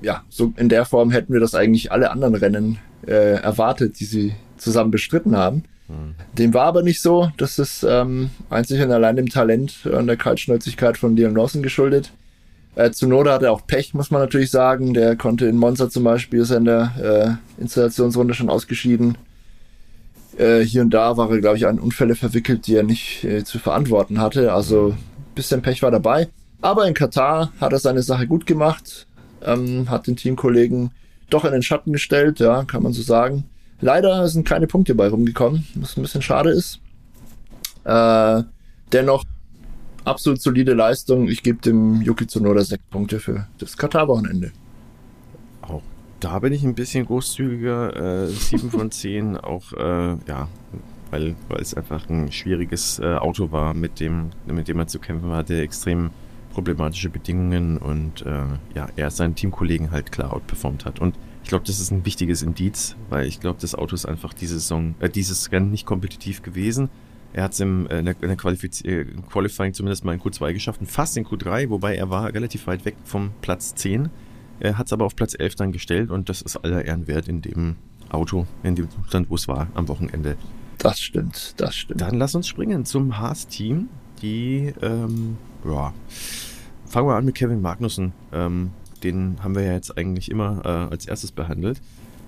ja, 0.00 0.22
so 0.28 0.52
in 0.56 0.68
der 0.68 0.84
Form 0.84 1.10
hätten 1.10 1.32
wir 1.32 1.40
das 1.40 1.54
eigentlich 1.54 1.92
alle 1.92 2.10
anderen 2.10 2.34
Rennen 2.34 2.78
äh, 3.06 3.34
erwartet, 3.40 4.00
die 4.00 4.04
sie 4.04 4.34
zusammen 4.56 4.90
bestritten 4.90 5.36
haben. 5.36 5.64
Mhm. 5.88 6.14
Dem 6.38 6.54
war 6.54 6.66
aber 6.66 6.82
nicht 6.82 7.02
so. 7.02 7.30
Das 7.36 7.58
ist 7.58 7.84
ähm, 7.88 8.30
einzig 8.50 8.80
und 8.80 8.92
allein 8.92 9.16
dem 9.16 9.28
Talent 9.28 9.86
und 9.86 10.06
der 10.06 10.16
Kaltschnäuzigkeit 10.16 10.96
von 10.96 11.16
Liam 11.16 11.36
Lawson 11.36 11.62
geschuldet. 11.62 12.12
Äh, 12.74 12.90
Zunoda 12.90 13.34
hatte 13.34 13.50
auch 13.50 13.66
Pech, 13.66 13.92
muss 13.94 14.10
man 14.10 14.22
natürlich 14.22 14.50
sagen. 14.50 14.94
Der 14.94 15.16
konnte 15.16 15.46
in 15.46 15.56
Monza 15.56 15.90
zum 15.90 16.04
Beispiel, 16.04 16.40
ist 16.40 16.50
er 16.50 16.58
in 16.58 16.64
der 16.64 17.38
äh, 17.58 17.60
Installationsrunde 17.60 18.34
schon 18.34 18.48
ausgeschieden. 18.48 19.18
Äh, 20.36 20.60
hier 20.60 20.82
und 20.82 20.90
da 20.90 21.16
war 21.16 21.30
er, 21.30 21.40
glaube 21.40 21.56
ich, 21.56 21.66
an 21.66 21.78
Unfälle 21.78 22.14
verwickelt, 22.14 22.66
die 22.66 22.76
er 22.76 22.82
nicht 22.82 23.24
äh, 23.24 23.44
zu 23.44 23.58
verantworten 23.58 24.20
hatte. 24.20 24.52
Also 24.52 24.94
bisschen 25.34 25.62
Pech 25.62 25.82
war 25.82 25.90
dabei. 25.90 26.28
Aber 26.60 26.86
in 26.86 26.94
Katar 26.94 27.52
hat 27.60 27.72
er 27.72 27.78
seine 27.78 28.02
Sache 28.02 28.26
gut 28.26 28.46
gemacht, 28.46 29.06
ähm, 29.44 29.90
hat 29.90 30.06
den 30.06 30.16
Teamkollegen 30.16 30.90
doch 31.28 31.44
in 31.44 31.52
den 31.52 31.62
Schatten 31.62 31.92
gestellt, 31.92 32.40
ja, 32.40 32.64
kann 32.64 32.82
man 32.82 32.92
so 32.92 33.02
sagen. 33.02 33.44
Leider 33.80 34.28
sind 34.28 34.46
keine 34.46 34.68
Punkte 34.68 34.94
bei 34.94 35.08
rumgekommen, 35.08 35.66
was 35.74 35.96
ein 35.96 36.02
bisschen 36.02 36.22
schade 36.22 36.50
ist. 36.50 36.78
Äh, 37.84 38.44
dennoch 38.92 39.24
absolut 40.04 40.40
solide 40.40 40.74
Leistung. 40.74 41.28
Ich 41.28 41.42
gebe 41.42 41.60
dem 41.60 42.00
Yuki 42.00 42.26
Tsunoda 42.26 42.62
sechs 42.62 42.84
Punkte 42.90 43.18
für 43.18 43.48
das 43.58 43.76
Katar-Wochenende. 43.76 44.52
Da 46.22 46.38
bin 46.38 46.52
ich 46.52 46.62
ein 46.62 46.76
bisschen 46.76 47.04
großzügiger. 47.04 48.26
Äh, 48.26 48.28
sieben 48.28 48.70
von 48.70 48.90
zehn, 48.92 49.36
auch 49.36 49.72
äh, 49.72 50.16
ja, 50.28 50.48
weil, 51.10 51.34
weil 51.48 51.60
es 51.60 51.74
einfach 51.74 52.08
ein 52.08 52.30
schwieriges 52.30 53.00
äh, 53.00 53.16
Auto 53.16 53.50
war, 53.50 53.74
mit 53.74 53.98
dem, 53.98 54.30
mit 54.46 54.68
dem 54.68 54.78
er 54.78 54.86
zu 54.86 55.00
kämpfen 55.00 55.32
hatte. 55.32 55.60
Extrem 55.60 56.10
problematische 56.52 57.10
Bedingungen 57.10 57.76
und 57.76 58.24
äh, 58.24 58.44
ja, 58.74 58.86
er 58.94 59.10
seinen 59.10 59.34
Teamkollegen 59.34 59.90
halt 59.90 60.12
klar 60.12 60.32
outperformt 60.32 60.84
hat. 60.84 61.00
Und 61.00 61.16
ich 61.42 61.48
glaube, 61.48 61.64
das 61.66 61.80
ist 61.80 61.90
ein 61.90 62.06
wichtiges 62.06 62.42
Indiz, 62.42 62.94
weil 63.08 63.26
ich 63.26 63.40
glaube, 63.40 63.58
das 63.60 63.74
Auto 63.74 63.96
ist 63.96 64.06
einfach 64.06 64.32
diese 64.32 64.54
Saison, 64.54 64.94
äh, 65.00 65.08
dieses 65.08 65.50
Rennen 65.50 65.72
nicht 65.72 65.86
kompetitiv 65.86 66.42
gewesen. 66.42 66.88
Er 67.32 67.42
hat 67.42 67.54
es 67.54 67.60
im, 67.60 67.88
äh, 67.88 67.98
in 67.98 68.04
der, 68.04 68.14
in 68.20 68.28
der 68.28 68.36
Qualifiz 68.36 68.80
äh, 68.84 69.06
Qualifying 69.28 69.74
zumindest 69.74 70.04
mal 70.04 70.14
in 70.14 70.20
Q2 70.20 70.52
geschafft 70.52 70.80
und 70.80 70.86
fast 70.88 71.16
in 71.16 71.26
Q3, 71.26 71.68
wobei 71.68 71.96
er 71.96 72.10
war 72.10 72.32
relativ 72.32 72.68
weit 72.68 72.84
weg 72.84 72.94
vom 73.02 73.32
Platz 73.40 73.74
10. 73.74 74.08
Er 74.60 74.78
hat 74.78 74.86
es 74.86 74.92
aber 74.92 75.04
auf 75.04 75.16
Platz 75.16 75.34
11 75.38 75.56
dann 75.56 75.72
gestellt 75.72 76.10
und 76.10 76.28
das 76.28 76.42
ist 76.42 76.56
aller 76.56 76.84
Ehren 76.84 77.06
wert 77.06 77.28
in 77.28 77.42
dem 77.42 77.76
Auto, 78.10 78.46
in 78.62 78.74
dem 78.74 78.90
Zustand, 78.90 79.30
wo 79.30 79.34
es 79.34 79.48
war 79.48 79.68
am 79.74 79.88
Wochenende. 79.88 80.36
Das 80.78 81.00
stimmt, 81.00 81.54
das 81.56 81.76
stimmt. 81.76 82.00
Dann 82.00 82.16
lass 82.16 82.34
uns 82.34 82.48
springen 82.48 82.84
zum 82.84 83.18
Haas-Team. 83.18 83.88
Die, 84.20 84.72
ähm, 84.82 85.36
ja, 85.64 85.92
fangen 86.86 87.08
wir 87.08 87.14
an 87.14 87.24
mit 87.24 87.34
Kevin 87.34 87.60
Magnussen. 87.60 88.12
Ähm, 88.32 88.70
den 89.02 89.38
haben 89.42 89.54
wir 89.54 89.62
ja 89.62 89.72
jetzt 89.72 89.96
eigentlich 89.96 90.30
immer 90.30 90.62
äh, 90.64 90.92
als 90.92 91.06
erstes 91.06 91.32
behandelt. 91.32 91.80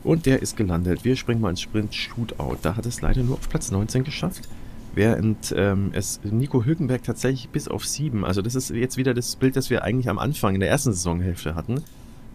Und 0.02 0.26
der 0.26 0.42
ist 0.42 0.56
gelandet. 0.56 1.04
Wir 1.04 1.16
springen 1.16 1.40
mal 1.40 1.50
ins 1.50 1.62
Sprint-Shootout. 1.62 2.58
Da 2.62 2.76
hat 2.76 2.84
es 2.84 3.00
leider 3.00 3.22
nur 3.22 3.36
auf 3.36 3.48
Platz 3.48 3.70
19 3.70 4.04
geschafft. 4.04 4.48
Während 4.94 5.52
ähm, 5.56 5.90
es 5.92 6.20
Nico 6.22 6.64
Hülkenberg 6.64 7.02
tatsächlich 7.02 7.48
bis 7.48 7.66
auf 7.66 7.84
7, 7.84 8.24
also 8.24 8.42
das 8.42 8.54
ist 8.54 8.70
jetzt 8.70 8.96
wieder 8.96 9.12
das 9.12 9.34
Bild, 9.34 9.56
das 9.56 9.70
wir 9.70 9.82
eigentlich 9.82 10.08
am 10.08 10.18
Anfang 10.18 10.54
in 10.54 10.60
der 10.60 10.68
ersten 10.68 10.92
Saisonhälfte 10.92 11.56
hatten. 11.56 11.82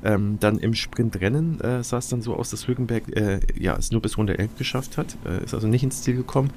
Ähm, 0.03 0.37
dann 0.39 0.59
im 0.59 0.73
Sprintrennen 0.73 1.59
äh, 1.59 1.83
sah 1.83 1.97
es 1.97 2.07
dann 2.07 2.21
so 2.21 2.35
aus, 2.35 2.49
dass 2.49 2.67
Hülkenberg 2.67 3.09
äh, 3.15 3.39
ja, 3.57 3.75
es 3.75 3.91
nur 3.91 4.01
bis 4.01 4.17
Runde 4.17 4.37
11 4.37 4.57
geschafft 4.57 4.97
hat. 4.97 5.17
Äh, 5.25 5.43
ist 5.43 5.53
also 5.53 5.67
nicht 5.67 5.83
ins 5.83 6.01
Ziel 6.03 6.15
gekommen. 6.15 6.51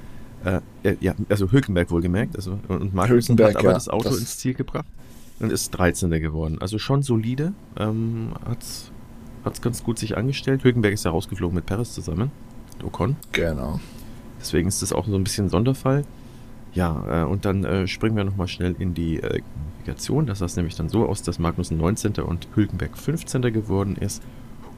Äh, 0.45 0.61
äh, 0.83 0.95
ja, 1.01 1.13
also 1.29 1.51
Hülkenberg 1.51 1.91
wohlgemerkt. 1.91 2.35
Also, 2.37 2.59
und 2.69 2.93
Markus 2.93 3.27
hat 3.29 3.39
aber 3.39 3.63
ja, 3.63 3.73
das 3.73 3.89
Auto 3.89 4.09
das 4.09 4.19
ins 4.19 4.37
Ziel 4.37 4.53
gebracht 4.53 4.85
und 5.39 5.51
ist 5.51 5.71
13. 5.71 6.09
geworden. 6.11 6.57
Also 6.61 6.79
schon 6.79 7.03
solide. 7.03 7.53
Ähm, 7.77 8.29
hat 8.45 8.61
es 8.61 9.61
ganz 9.61 9.83
gut 9.83 9.99
sich 9.99 10.15
angestellt. 10.15 10.63
Hülkenberg 10.63 10.93
ist 10.93 11.03
ja 11.03 11.11
rausgeflogen 11.11 11.55
mit 11.55 11.65
Paris 11.65 11.93
zusammen. 11.93 12.31
Ocon. 12.81 13.17
Genau. 13.33 13.79
Deswegen 14.39 14.67
ist 14.67 14.81
das 14.81 14.93
auch 14.93 15.05
so 15.05 15.15
ein 15.15 15.23
bisschen 15.23 15.49
Sonderfall. 15.49 16.05
Ja, 16.73 17.23
äh, 17.23 17.25
und 17.25 17.45
dann 17.45 17.87
springen 17.87 18.15
wir 18.15 18.23
nochmal 18.23 18.47
schnell 18.47 18.75
in 18.79 18.93
die 18.93 19.21
Qualifikation. 19.83 20.25
Das 20.25 20.39
sah 20.39 20.47
nämlich 20.55 20.75
dann 20.75 20.89
so 20.89 21.07
aus, 21.07 21.21
dass 21.21 21.39
Magnus 21.39 21.71
19. 21.71 22.13
und 22.15 22.47
Hülkenberg 22.55 22.97
15. 22.97 23.41
geworden 23.53 23.95
ist. 23.95 24.21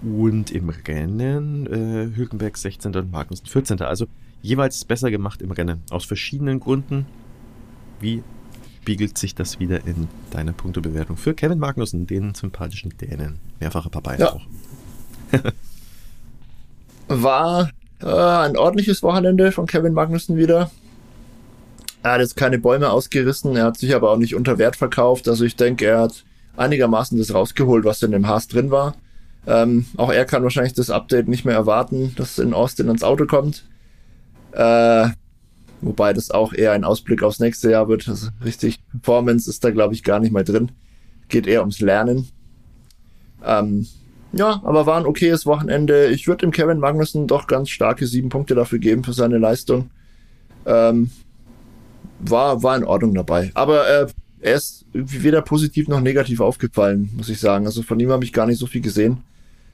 Und 0.03 0.51
im 0.51 0.69
Rennen 0.69 1.65
äh, 1.67 2.15
Hülkenberg 2.15 2.57
16. 2.57 2.95
und 2.95 3.11
Magnus 3.11 3.41
14. 3.45 3.81
Also 3.81 4.07
jeweils 4.41 4.83
besser 4.85 5.09
gemacht 5.09 5.41
im 5.41 5.51
Rennen. 5.51 5.81
Aus 5.89 6.05
verschiedenen 6.05 6.59
Gründen. 6.59 7.05
Wie 7.99 8.23
spiegelt 8.81 9.17
sich 9.17 9.33
das 9.33 9.59
wieder 9.59 9.85
in 9.87 10.07
deiner 10.31 10.51
Punktebewertung 10.51 11.17
für 11.17 11.33
Kevin 11.33 11.59
Magnussen, 11.59 12.05
den 12.05 12.35
sympathischen 12.35 12.95
Dänen? 12.97 13.39
Mehrfacher 13.59 13.89
Papa 13.89 14.15
ja. 14.15 14.33
auch. 14.33 14.41
War 17.07 17.69
äh, 18.01 18.05
ein 18.05 18.57
ordentliches 18.57 19.01
Wochenende 19.01 19.51
von 19.51 19.65
Kevin 19.65 19.93
Magnussen 19.93 20.37
wieder. 20.37 20.69
Er 22.05 22.11
hat 22.11 22.21
jetzt 22.21 22.35
keine 22.35 22.59
Bäume 22.59 22.91
ausgerissen, 22.91 23.55
er 23.55 23.63
hat 23.63 23.77
sich 23.79 23.95
aber 23.95 24.11
auch 24.11 24.17
nicht 24.17 24.35
unter 24.35 24.59
Wert 24.59 24.75
verkauft. 24.75 25.27
Also 25.27 25.43
ich 25.43 25.55
denke, 25.55 25.87
er 25.87 26.01
hat 26.01 26.23
einigermaßen 26.55 27.17
das 27.17 27.33
rausgeholt, 27.33 27.83
was 27.83 28.03
in 28.03 28.11
dem 28.11 28.27
Haas 28.27 28.47
drin 28.47 28.69
war. 28.69 28.93
Ähm, 29.47 29.87
auch 29.97 30.11
er 30.11 30.25
kann 30.25 30.43
wahrscheinlich 30.43 30.73
das 30.73 30.91
Update 30.91 31.27
nicht 31.27 31.45
mehr 31.45 31.55
erwarten, 31.55 32.13
dass 32.15 32.37
in 32.37 32.53
Austin 32.53 32.89
ans 32.89 33.01
Auto 33.01 33.25
kommt. 33.25 33.65
Äh, 34.51 35.07
wobei 35.81 36.13
das 36.13 36.29
auch 36.29 36.53
eher 36.53 36.73
ein 36.73 36.83
Ausblick 36.83 37.23
aufs 37.23 37.39
nächste 37.39 37.71
Jahr 37.71 37.87
wird. 37.87 38.07
Also 38.07 38.27
richtig, 38.43 38.83
Performance 38.91 39.49
ist 39.49 39.63
da, 39.63 39.71
glaube 39.71 39.95
ich, 39.95 40.03
gar 40.03 40.19
nicht 40.19 40.31
mal 40.31 40.43
drin. 40.43 40.73
Geht 41.27 41.47
eher 41.47 41.61
ums 41.61 41.81
Lernen. 41.81 42.29
Ähm, 43.43 43.87
ja, 44.31 44.61
aber 44.63 44.85
war 44.85 44.97
ein 44.97 45.07
okayes 45.07 45.47
Wochenende. 45.47 46.09
Ich 46.09 46.27
würde 46.27 46.45
dem 46.45 46.51
Kevin 46.51 46.77
Magnussen 46.77 47.25
doch 47.25 47.47
ganz 47.47 47.71
starke 47.71 48.05
sieben 48.05 48.29
Punkte 48.29 48.53
dafür 48.53 48.77
geben 48.77 49.03
für 49.03 49.13
seine 49.13 49.39
Leistung. 49.39 49.89
Ähm, 50.67 51.09
war, 52.19 52.63
war 52.63 52.77
in 52.77 52.83
Ordnung 52.83 53.13
dabei. 53.13 53.51
Aber 53.53 53.87
äh, 53.87 54.07
er 54.41 54.55
ist 54.55 54.85
weder 54.93 55.41
positiv 55.41 55.87
noch 55.87 56.01
negativ 56.01 56.39
aufgefallen, 56.39 57.09
muss 57.15 57.29
ich 57.29 57.39
sagen. 57.39 57.65
Also 57.65 57.81
von 57.81 57.99
ihm 57.99 58.11
habe 58.11 58.23
ich 58.23 58.33
gar 58.33 58.45
nicht 58.45 58.59
so 58.59 58.67
viel 58.67 58.81
gesehen 58.81 59.23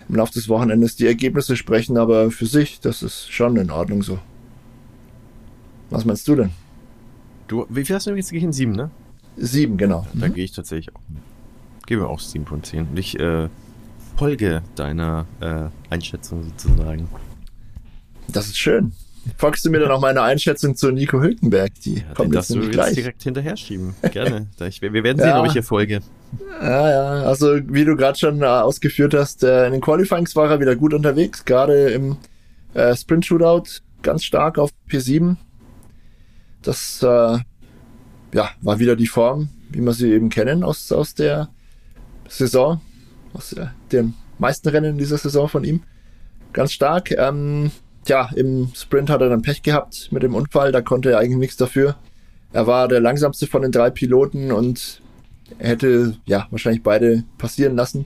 im 0.08 0.16
Laufe 0.16 0.34
des 0.34 0.50
Wochenendes. 0.50 0.96
Die 0.96 1.08
Ergebnisse 1.08 1.56
sprechen 1.56 1.98
aber 1.98 2.32
für 2.32 2.46
sich, 2.46 2.80
das 2.80 3.04
ist 3.04 3.32
schon 3.32 3.56
in 3.58 3.72
Ordnung 3.72 4.04
so. 4.04 4.20
Was 5.90 6.06
meinst 6.06 6.28
du 6.28 6.36
denn? 6.36 6.52
Du, 7.48 7.66
wie 7.70 7.84
viel 7.84 7.96
hast 7.96 8.08
du 8.08 8.16
jetzt 8.16 8.32
gegeben? 8.32 8.54
Sieben, 8.54 8.72
ne? 8.72 8.92
Sieben, 9.36 9.78
genau. 9.78 10.08
Da 10.14 10.28
mhm. 10.28 10.34
gehe 10.34 10.46
ich 10.46 10.54
tatsächlich 10.54 10.96
auch. 10.96 11.02
Gebe 11.86 12.08
auch 12.08 12.20
sieben 12.20 12.46
von 12.46 12.64
zehn. 12.64 12.88
Und 12.88 12.98
ich 12.98 13.20
äh, 13.20 13.50
folge 14.16 14.62
deiner 14.76 15.26
äh, 15.42 15.66
Einschätzung 15.90 16.44
sozusagen. 16.44 17.10
Das 18.30 18.48
ist 18.48 18.58
schön. 18.58 18.94
Folgst 19.38 19.64
du 19.66 19.70
mir 19.70 19.80
dann 19.80 19.92
auch 19.92 20.02
meine 20.02 20.22
Einschätzung 20.22 20.76
zu 20.76 20.92
Nico 20.92 21.22
Hülkenberg? 21.22 21.74
Die 21.86 21.96
ja, 21.96 22.14
kommt 22.16 22.34
jetzt, 22.34 22.50
du 22.50 22.62
jetzt 22.62 22.98
direkt 22.98 23.24
hinterher 23.24 23.56
schieben. 23.56 23.96
Gerne. 24.12 24.48
wir 24.58 25.04
werden 25.04 25.18
sehen, 25.18 25.28
ja. 25.28 25.40
ob 25.40 25.46
ich 25.46 25.54
hier 25.54 25.64
folge. 25.64 26.02
Ja, 26.62 26.90
ja. 26.90 27.24
Also, 27.24 27.60
wie 27.68 27.86
du 27.86 27.96
gerade 27.96 28.18
schon 28.18 28.42
äh, 28.42 28.46
ausgeführt 28.46 29.14
hast, 29.14 29.44
äh, 29.44 29.68
in 29.68 29.74
den 29.74 29.82
Qualifyings 29.82 30.36
war 30.36 30.50
er 30.50 30.60
wieder 30.60 30.76
gut 30.76 30.94
unterwegs, 30.94 31.46
gerade 31.46 31.92
im 31.92 32.18
äh, 32.74 32.96
Sprint 32.96 33.26
Shootout 33.26 33.82
ganz 34.02 34.24
stark 34.24 34.58
auf 34.58 34.72
P7. 34.90 35.36
Das 36.62 37.04
äh, 37.04 37.38
ja, 38.34 38.50
war 38.62 38.80
wieder 38.80 38.96
die 38.96 39.08
Form, 39.08 39.50
wie 39.70 39.82
wir 39.82 39.94
sie 39.94 40.12
eben 40.12 40.30
kennen 40.30 40.64
aus, 40.64 40.92
aus 40.92 41.14
der 41.14 41.50
Saison 42.28 42.82
aus 43.34 43.54
äh, 43.54 43.68
den 43.92 44.14
meisten 44.38 44.70
Rennen 44.70 44.98
dieser 44.98 45.18
Saison 45.18 45.48
von 45.48 45.64
ihm. 45.64 45.84
Ganz 46.54 46.74
stark. 46.74 47.12
Ähm, 47.12 47.72
tja, 48.06 48.30
im 48.36 48.72
Sprint 48.74 49.10
hat 49.10 49.22
er 49.22 49.30
dann 49.30 49.42
Pech 49.42 49.64
gehabt 49.64 50.10
mit 50.12 50.24
dem 50.24 50.36
Unfall, 50.36 50.72
da 50.72 50.82
konnte 50.82 51.12
er 51.12 51.20
eigentlich 51.20 51.38
nichts 51.38 51.58
dafür. 51.58 51.96
Er 52.54 52.68
war 52.68 52.88
der 52.88 53.00
langsamste 53.00 53.48
von 53.48 53.62
den 53.62 53.72
drei 53.72 53.90
Piloten 53.90 54.52
und 54.52 55.02
hätte 55.58 56.18
ja 56.26 56.48
wahrscheinlich 56.52 56.84
beide 56.84 57.24
passieren 57.38 57.76
lassen. 57.76 58.06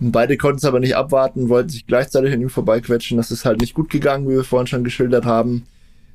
Beide 0.00 0.36
konnten 0.38 0.58
es 0.58 0.64
aber 0.64 0.80
nicht 0.80 0.96
abwarten, 0.96 1.50
wollten 1.50 1.68
sich 1.68 1.86
gleichzeitig 1.86 2.32
an 2.32 2.40
ihm 2.40 2.48
vorbeiquetschen. 2.48 3.18
Das 3.18 3.30
ist 3.30 3.44
halt 3.44 3.60
nicht 3.60 3.74
gut 3.74 3.90
gegangen, 3.90 4.26
wie 4.28 4.34
wir 4.34 4.44
vorhin 4.44 4.66
schon 4.66 4.84
geschildert 4.84 5.26
haben. 5.26 5.66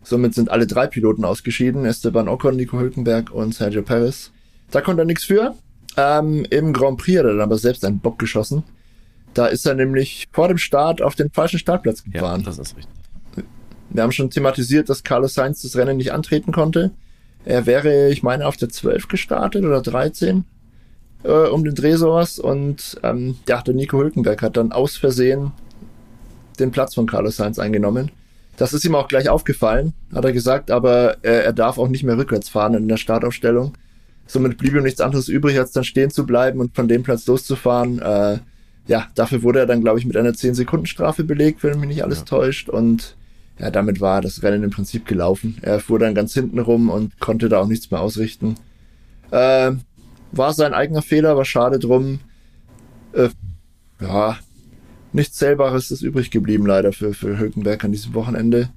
Somit 0.02 0.34
sind 0.34 0.50
alle 0.50 0.66
drei 0.66 0.88
Piloten 0.88 1.24
ausgeschieden. 1.24 1.86
Esteban 1.86 2.28
Ocon, 2.28 2.56
Nico 2.56 2.80
Hülkenberg 2.80 3.32
und 3.32 3.54
Sergio 3.54 3.84
Perez. 3.84 4.32
Da 4.72 4.82
konnte 4.82 5.04
er 5.04 5.06
nichts 5.06 5.26
für. 5.26 5.54
Ähm, 5.98 6.46
Im 6.50 6.74
Grand 6.74 6.98
Prix 6.98 7.20
hat 7.20 7.26
er 7.26 7.34
dann 7.34 7.42
aber 7.42 7.58
selbst 7.58 7.86
einen 7.86 8.00
Bock 8.00 8.18
geschossen. 8.18 8.64
Da 9.36 9.48
ist 9.48 9.66
er 9.66 9.76
nämlich 9.76 10.28
vor 10.32 10.48
dem 10.48 10.58
Start 10.58 11.02
auf 11.02 11.16
den 11.16 11.30
falschen 11.32 11.60
Startplatz 11.60 12.04
gefahren. 12.04 12.42
Ja, 12.42 12.46
das 12.46 12.58
ist 12.58 12.76
richtig. 12.76 13.05
Wir 13.90 14.04
haben 14.04 14.12
schon 14.12 14.30
thematisiert, 14.30 14.90
dass 14.90 15.04
Carlos 15.04 15.34
Sainz 15.34 15.62
das 15.62 15.76
Rennen 15.76 15.98
nicht 15.98 16.12
antreten 16.12 16.52
konnte. 16.52 16.92
Er 17.46 17.66
wäre, 17.66 18.10
ich 18.10 18.24
meine, 18.24 18.48
auf 18.48 18.58
der 18.58 18.70
12 18.70 19.08
gestartet 19.08 19.64
oder 19.64 19.82
13 19.82 20.46
äh, 21.24 21.48
um 21.50 21.64
den 21.64 21.76
Dreh 21.76 21.96
sowas. 21.96 22.40
Und 22.40 23.00
ähm, 23.04 23.38
ja, 23.48 23.62
der 23.62 23.74
Nico 23.74 23.98
Hülkenberg 23.98 24.42
hat 24.42 24.58
dann 24.58 24.72
aus 24.72 24.98
Versehen 24.98 25.52
den 26.60 26.72
Platz 26.72 26.96
von 26.96 27.08
Carlos 27.08 27.38
Sainz 27.38 27.60
eingenommen. 27.60 28.12
Das 28.58 28.74
ist 28.74 28.86
ihm 28.86 28.96
auch 28.96 29.10
gleich 29.10 29.28
aufgefallen, 29.28 29.94
hat 30.14 30.24
er 30.24 30.32
gesagt, 30.32 30.72
aber 30.72 31.18
äh, 31.24 31.44
er 31.44 31.52
darf 31.52 31.78
auch 31.78 31.90
nicht 31.90 32.04
mehr 32.04 32.18
rückwärts 32.18 32.48
fahren 32.48 32.74
in 32.74 32.88
der 32.88 32.96
Startaufstellung. 32.98 33.74
Somit 34.28 34.58
blieb 34.58 34.74
ihm 34.74 34.84
nichts 34.84 35.02
anderes 35.02 35.28
übrig, 35.28 35.60
als 35.60 35.72
dann 35.74 35.84
stehen 35.84 36.10
zu 36.10 36.26
bleiben 36.26 36.62
und 36.62 36.74
von 36.74 36.88
dem 36.88 37.04
Platz 37.04 37.28
loszufahren. 37.28 38.00
Äh, 38.00 38.40
ja, 38.88 39.08
dafür 39.16 39.44
wurde 39.44 39.60
er 39.60 39.66
dann, 39.66 39.82
glaube 39.82 40.00
ich, 40.00 40.06
mit 40.06 40.16
einer 40.16 40.32
10-Sekunden-Strafe 40.32 41.24
belegt, 41.24 41.64
wenn 41.64 41.80
mich 41.80 41.90
nicht 41.90 42.04
alles 42.04 42.20
ja. 42.20 42.26
täuscht. 42.26 42.70
Und 42.70 43.18
ja, 43.60 43.72
damit 43.72 44.02
war 44.02 44.22
das 44.22 44.44
Rennen 44.44 44.64
im 44.64 44.70
Prinzip 44.72 45.06
gelaufen. 45.06 45.58
Er 45.62 45.80
fuhr 45.80 46.00
dann 46.00 46.16
ganz 46.16 46.34
hinten 46.34 46.60
rum 46.60 46.90
und 46.90 47.20
konnte 47.20 47.48
da 47.48 47.62
auch 47.62 47.68
nichts 47.68 47.90
mehr 47.90 48.02
ausrichten. 48.02 48.56
Äh, 49.32 49.72
war 50.32 50.54
sein 50.54 50.74
eigener 50.74 51.02
Fehler, 51.02 51.38
war 51.38 51.46
schade 51.46 51.80
drum. 51.80 52.20
Äh, 53.14 53.30
ja, 54.02 54.38
nichts 55.14 55.38
Zählbares 55.38 55.92
ist 55.92 56.02
übrig 56.02 56.32
geblieben, 56.32 56.66
leider, 56.66 56.92
für, 56.92 57.14
für 57.14 57.40
Hülkenberg 57.40 57.84
an 57.86 57.94
diesem 57.94 58.14
Wochenende. 58.14 58.70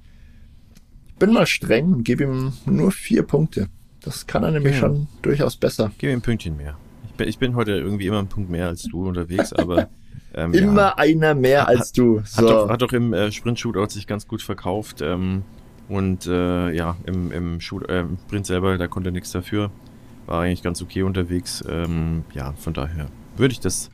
Ich 1.07 1.15
bin 1.15 1.33
mal 1.33 1.47
streng 1.47 1.93
und 1.93 2.03
gebe 2.03 2.23
ihm 2.23 2.53
nur 2.65 2.91
vier 2.91 3.23
Punkte. 3.23 3.67
Das 4.01 4.27
kann 4.27 4.43
er 4.43 4.51
nämlich 4.51 4.75
ja. 4.75 4.79
schon 4.79 5.07
durchaus 5.21 5.57
besser. 5.57 5.91
Gib 5.97 6.09
mir 6.09 6.15
ein 6.15 6.21
Pünktchen 6.21 6.55
mehr. 6.55 6.77
Ich 7.09 7.15
bin, 7.15 7.27
ich 7.27 7.37
bin 7.37 7.55
heute 7.55 7.73
irgendwie 7.73 8.07
immer 8.07 8.19
ein 8.19 8.29
Punkt 8.29 8.49
mehr 8.49 8.67
als 8.67 8.83
du 8.83 9.07
unterwegs, 9.07 9.51
aber. 9.51 9.89
Ähm, 10.33 10.53
immer 10.53 10.81
ja. 10.81 10.97
einer 10.97 11.33
mehr 11.35 11.67
als 11.67 11.91
du. 11.91 12.21
So. 12.25 12.37
Hat, 12.37 12.49
doch, 12.49 12.69
hat 12.69 12.81
doch 12.81 12.93
im 12.93 13.13
äh, 13.13 13.31
Sprint-Shootout 13.31 13.89
sich 13.89 14.07
ganz 14.07 14.27
gut 14.27 14.41
verkauft. 14.41 15.01
Ähm, 15.01 15.43
und 15.87 16.27
äh, 16.27 16.71
ja, 16.71 16.95
im, 17.05 17.31
im, 17.31 17.59
Shoot, 17.59 17.89
äh, 17.89 18.01
im 18.01 18.17
Sprint 18.27 18.45
selber, 18.45 18.77
da 18.77 18.87
konnte 18.87 19.09
er 19.09 19.11
nichts 19.11 19.31
dafür. 19.31 19.71
War 20.27 20.41
eigentlich 20.43 20.61
ganz 20.61 20.81
okay 20.81 21.01
unterwegs. 21.01 21.63
Ähm, 21.67 22.23
ja, 22.33 22.53
von 22.53 22.73
daher 22.73 23.07
würde 23.35 23.53
ich 23.53 23.59
das, 23.59 23.89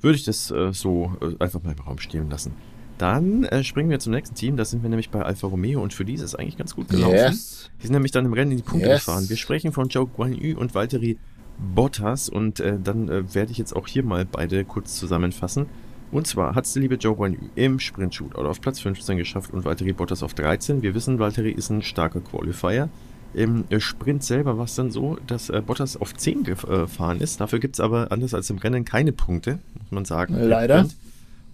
würde 0.00 0.16
ich 0.16 0.24
das 0.24 0.52
äh, 0.52 0.72
so 0.72 1.12
äh, 1.20 1.42
einfach 1.42 1.62
mal 1.62 1.72
im 1.72 1.84
Raum 1.84 1.98
stehen 1.98 2.30
lassen. 2.30 2.52
Dann 2.98 3.44
äh, 3.44 3.64
springen 3.64 3.90
wir 3.90 3.98
zum 3.98 4.12
nächsten 4.12 4.36
Team. 4.36 4.56
Da 4.56 4.64
sind 4.64 4.82
wir 4.82 4.90
nämlich 4.90 5.10
bei 5.10 5.22
Alfa 5.22 5.48
Romeo 5.48 5.82
und 5.82 5.92
für 5.92 6.04
die 6.04 6.14
ist 6.14 6.20
es 6.20 6.36
eigentlich 6.36 6.56
ganz 6.56 6.76
gut 6.76 6.88
gelaufen. 6.88 7.14
Yes. 7.14 7.70
Die 7.80 7.86
sind 7.86 7.94
nämlich 7.94 8.12
dann 8.12 8.26
im 8.26 8.32
Rennen 8.32 8.52
in 8.52 8.58
die 8.58 8.62
Punkte 8.62 8.88
yes. 8.88 9.06
gefahren. 9.06 9.28
Wir 9.28 9.36
sprechen 9.36 9.72
von 9.72 9.90
Zhou 9.90 10.06
Guan 10.06 10.32
Yu 10.32 10.56
und 10.56 10.74
Valtteri 10.74 11.18
Bottas 11.58 12.28
und 12.28 12.60
äh, 12.60 12.78
dann 12.82 13.08
äh, 13.08 13.34
werde 13.34 13.52
ich 13.52 13.58
jetzt 13.58 13.74
auch 13.74 13.86
hier 13.86 14.02
mal 14.02 14.24
beide 14.24 14.64
kurz 14.64 14.96
zusammenfassen. 14.96 15.66
Und 16.12 16.26
zwar 16.26 16.54
hat 16.54 16.64
es 16.64 16.72
der 16.72 16.82
liebe 16.82 16.96
Joe 16.96 17.14
Guan 17.14 17.34
Yu 17.34 17.38
im 17.54 17.78
Sprint-Shootout 17.78 18.42
auf 18.42 18.60
Platz 18.60 18.80
15 18.80 19.16
geschafft 19.16 19.52
und 19.52 19.64
Valtteri 19.64 19.92
Bottas 19.92 20.22
auf 20.22 20.34
13. 20.34 20.82
Wir 20.82 20.94
wissen, 20.94 21.18
Valtteri 21.18 21.52
ist 21.52 21.70
ein 21.70 21.82
starker 21.82 22.20
Qualifier. 22.20 22.88
Im 23.32 23.64
äh, 23.70 23.78
Sprint 23.78 24.24
selber 24.24 24.58
war 24.58 24.64
es 24.64 24.74
dann 24.74 24.90
so, 24.90 25.18
dass 25.26 25.50
äh, 25.50 25.62
Bottas 25.64 25.96
auf 25.96 26.14
10 26.14 26.42
gefahren 26.42 27.20
ist. 27.20 27.40
Dafür 27.40 27.60
gibt 27.60 27.76
es 27.76 27.80
aber, 27.80 28.10
anders 28.10 28.34
als 28.34 28.50
im 28.50 28.58
Rennen, 28.58 28.84
keine 28.84 29.12
Punkte, 29.12 29.60
muss 29.74 29.92
man 29.92 30.04
sagen. 30.04 30.34
Leider. 30.34 30.86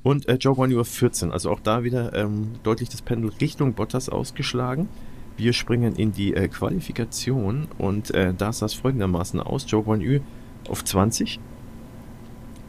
Und 0.03 0.26
äh, 0.28 0.36
Joe 0.36 0.55
Guan 0.55 0.70
Yu 0.70 0.82
14. 0.82 1.32
Also 1.32 1.51
auch 1.51 1.61
da 1.61 1.84
wieder 1.84 2.14
ähm, 2.14 2.53
deutlich 2.62 2.88
das 2.88 3.03
Pendel 3.03 3.32
Richtung 3.40 3.74
Bottas 3.74 4.09
ausgeschlagen. 4.09 4.88
Wir 5.37 5.53
springen 5.53 5.97
in 5.97 6.12
die 6.12 6.34
äh, 6.34 6.49
Qualifikation 6.49 7.68
und 7.78 8.12
äh, 8.12 8.32
da 8.37 8.53
sah 8.53 8.66
es 8.66 8.74
folgendermaßen 8.74 9.41
aus. 9.41 9.66
Joe 9.68 9.82
Guan 9.82 10.01
Yu 10.01 10.20
auf 10.68 10.84
20. 10.84 11.39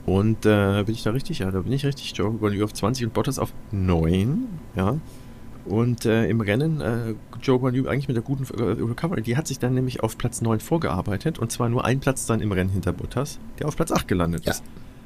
Und 0.05 0.45
äh, 0.45 0.84
bin 0.84 0.95
ich 0.95 1.03
da 1.03 1.11
richtig? 1.11 1.39
Ja, 1.39 1.51
da 1.51 1.61
bin 1.61 1.72
ich 1.72 1.86
richtig. 1.86 2.13
Joe 2.15 2.32
Guan 2.32 2.53
Yu 2.53 2.63
auf 2.63 2.74
20 2.74 3.07
und 3.07 3.13
Bottas 3.13 3.39
auf 3.39 3.53
9. 3.72 4.47
Ja. 4.76 4.97
Und 5.65 6.05
äh, 6.05 6.30
im 6.30 6.39
Rennen, 6.39 6.80
äh, 6.80 7.15
Joe 7.41 7.59
Guan 7.59 7.74
Yu 7.74 7.88
eigentlich 7.88 8.07
mit 8.07 8.15
der 8.15 8.24
guten 8.24 8.45
äh, 8.57 8.63
Recovery, 8.63 9.22
die 9.22 9.36
hat 9.36 9.47
sich 9.47 9.59
dann 9.59 9.74
nämlich 9.74 10.01
auf 10.01 10.18
Platz 10.18 10.41
9 10.41 10.61
vorgearbeitet 10.61 11.39
und 11.39 11.51
zwar 11.51 11.68
nur 11.68 11.84
ein 11.84 11.99
Platz 11.99 12.26
dann 12.26 12.39
im 12.39 12.53
Rennen 12.53 12.70
hinter 12.70 12.93
Bottas, 12.93 13.39
der 13.59 13.68
auf 13.68 13.76
Platz 13.76 13.91
8 13.91 14.07
gelandet 14.07 14.45
ja. 14.45 14.53
ist. 14.53 14.63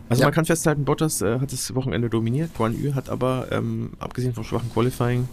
Also 0.07 0.21
ja. 0.21 0.27
man 0.27 0.35
kann 0.35 0.45
festhalten, 0.45 0.85
Bottas 0.85 1.21
äh, 1.23 1.39
hat 1.39 1.51
das 1.51 1.73
Wochenende 1.73 2.09
dominiert, 2.09 2.51
Guan 2.55 2.79
Yu 2.79 2.93
hat 2.93 3.09
aber, 3.09 3.47
ähm, 3.51 3.93
abgesehen 3.97 4.35
vom 4.35 4.43
schwachen 4.43 4.71
Qualifying, 4.71 5.27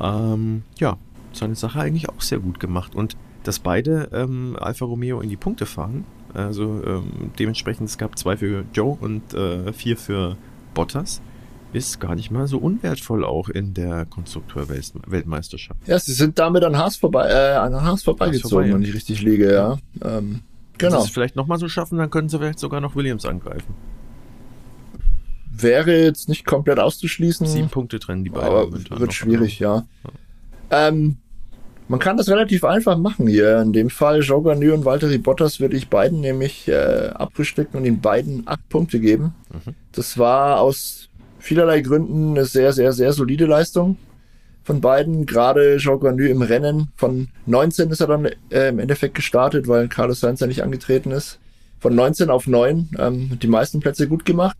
ähm, 0.00 0.62
ja, 0.78 0.98
seine 1.36 1.54
Sache 1.54 1.80
eigentlich 1.80 2.08
auch 2.08 2.20
sehr 2.20 2.38
gut 2.38 2.60
gemacht. 2.60 2.94
Und 2.94 3.16
dass 3.42 3.58
beide 3.58 4.08
ähm, 4.12 4.56
Alfa 4.58 4.84
Romeo 4.84 5.20
in 5.20 5.28
die 5.28 5.36
Punkte 5.36 5.66
fahren, 5.66 6.04
also 6.32 6.82
ähm, 6.84 7.30
dementsprechend, 7.38 7.88
es 7.88 7.98
gab 7.98 8.18
zwei 8.18 8.36
für 8.36 8.64
Joe 8.72 8.96
und 9.00 9.34
äh, 9.34 9.72
vier 9.72 9.96
für 9.96 10.36
Bottas 10.74 11.20
ist 11.72 12.00
gar 12.00 12.14
nicht 12.14 12.30
mal 12.30 12.46
so 12.46 12.58
unwertvoll 12.58 13.24
auch 13.24 13.48
in 13.48 13.74
der 13.74 14.06
Konstrukteur-Weltmeisterschaft. 14.06 15.80
Ja, 15.86 15.98
sie 15.98 16.12
sind 16.12 16.38
damit 16.38 16.62
an 16.62 16.78
Haas 16.78 16.96
vorbei, 16.96 17.28
äh, 17.28 17.56
an 17.56 17.74
Haas 17.82 18.04
vorbeigezogen, 18.04 18.72
wenn 18.72 18.82
ich 18.82 18.94
richtig 18.94 19.22
liege, 19.22 19.52
ja. 19.52 19.78
Ähm, 20.02 20.40
genau. 20.78 20.92
Wenn 20.92 21.00
sie 21.00 21.06
es 21.08 21.12
vielleicht 21.12 21.36
nochmal 21.36 21.58
so 21.58 21.68
schaffen, 21.68 21.98
dann 21.98 22.10
können 22.10 22.28
sie 22.28 22.38
vielleicht 22.38 22.60
sogar 22.60 22.80
noch 22.80 22.94
Williams 22.94 23.24
angreifen. 23.24 23.74
Wäre 25.50 26.00
jetzt 26.02 26.28
nicht 26.28 26.44
komplett 26.46 26.78
auszuschließen. 26.78 27.46
Sieben 27.46 27.68
Punkte 27.68 27.98
trennen 27.98 28.24
die 28.24 28.30
beiden. 28.30 28.48
Aber 28.48 29.00
wird 29.00 29.12
schwierig, 29.12 29.58
ja. 29.58 29.84
ja. 30.70 30.88
Ähm, 30.88 31.18
man 31.88 32.00
kann 32.00 32.16
das 32.16 32.28
relativ 32.28 32.64
einfach 32.64 32.96
machen 32.96 33.26
hier. 33.26 33.60
In 33.60 33.72
dem 33.72 33.90
Fall 33.90 34.20
Joe 34.20 34.42
Garnier 34.42 34.74
und 34.74 34.84
Valtteri 34.84 35.18
Bottas 35.18 35.60
würde 35.60 35.76
ich 35.76 35.88
beiden 35.88 36.20
nämlich 36.20 36.68
äh, 36.68 37.10
abgesteckt 37.14 37.74
und 37.74 37.84
ihnen 37.84 38.00
beiden 38.00 38.42
acht 38.46 38.68
Punkte 38.68 39.00
geben. 39.00 39.34
Mhm. 39.52 39.74
Das 39.92 40.18
war 40.18 40.60
aus 40.60 41.08
vielerlei 41.38 41.82
Gründen 41.82 42.30
eine 42.30 42.46
sehr, 42.46 42.72
sehr, 42.72 42.92
sehr 42.92 43.12
solide 43.12 43.44
Leistung 43.46 43.98
von 44.62 44.80
beiden. 44.80 45.26
Gerade 45.26 45.76
Jean 45.76 46.00
Garnu 46.00 46.24
im 46.24 46.42
Rennen 46.42 46.88
von 46.96 47.28
19 47.46 47.90
ist 47.90 48.00
er 48.00 48.06
dann 48.06 48.28
äh, 48.50 48.68
im 48.68 48.78
Endeffekt 48.78 49.14
gestartet, 49.14 49.68
weil 49.68 49.88
Carlos 49.88 50.20
Sainz 50.20 50.40
ja 50.40 50.46
nicht 50.46 50.62
angetreten 50.62 51.10
ist. 51.10 51.38
Von 51.80 51.94
19 51.94 52.30
auf 52.30 52.46
9 52.46 52.90
ähm, 52.98 53.38
die 53.42 53.46
meisten 53.46 53.80
Plätze 53.80 54.08
gut 54.08 54.24
gemacht. 54.24 54.56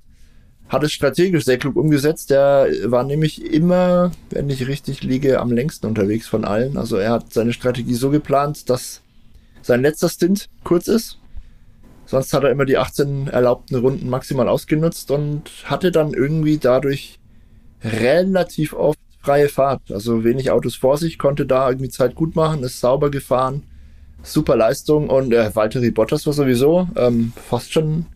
Hat 0.68 0.82
es 0.82 0.92
strategisch 0.92 1.44
sehr 1.44 1.58
klug 1.58 1.76
umgesetzt. 1.76 2.30
Der 2.30 2.68
war 2.84 3.04
nämlich 3.04 3.44
immer, 3.52 4.12
wenn 4.30 4.48
ich 4.48 4.66
richtig 4.66 5.02
liege, 5.02 5.40
am 5.40 5.52
längsten 5.52 5.86
unterwegs 5.86 6.26
von 6.26 6.44
allen. 6.44 6.76
Also 6.76 6.96
er 6.96 7.10
hat 7.10 7.32
seine 7.32 7.52
Strategie 7.52 7.94
so 7.94 8.10
geplant, 8.10 8.70
dass 8.70 9.02
sein 9.62 9.82
letzter 9.82 10.08
Stint 10.08 10.48
kurz 10.62 10.88
ist 10.88 11.18
Sonst 12.06 12.34
hat 12.34 12.44
er 12.44 12.50
immer 12.50 12.66
die 12.66 12.76
18 12.76 13.28
erlaubten 13.28 13.76
Runden 13.76 14.08
maximal 14.08 14.48
ausgenutzt 14.48 15.10
und 15.10 15.50
hatte 15.64 15.90
dann 15.90 16.12
irgendwie 16.12 16.58
dadurch 16.58 17.18
relativ 17.82 18.74
oft 18.74 18.98
freie 19.20 19.48
Fahrt. 19.48 19.90
Also 19.90 20.22
wenig 20.22 20.50
Autos 20.50 20.74
vor 20.74 20.98
sich, 20.98 21.18
konnte 21.18 21.46
da 21.46 21.68
irgendwie 21.68 21.88
Zeit 21.88 22.14
gut 22.14 22.36
machen, 22.36 22.62
ist 22.62 22.80
sauber 22.80 23.10
gefahren. 23.10 23.62
Super 24.22 24.56
Leistung 24.56 25.08
und 25.08 25.32
äh, 25.32 25.54
Valtteri 25.54 25.90
Bottas 25.90 26.26
war 26.26 26.32
sowieso 26.32 26.88
ähm, 26.96 27.32
fast 27.36 27.72
schon 27.72 28.06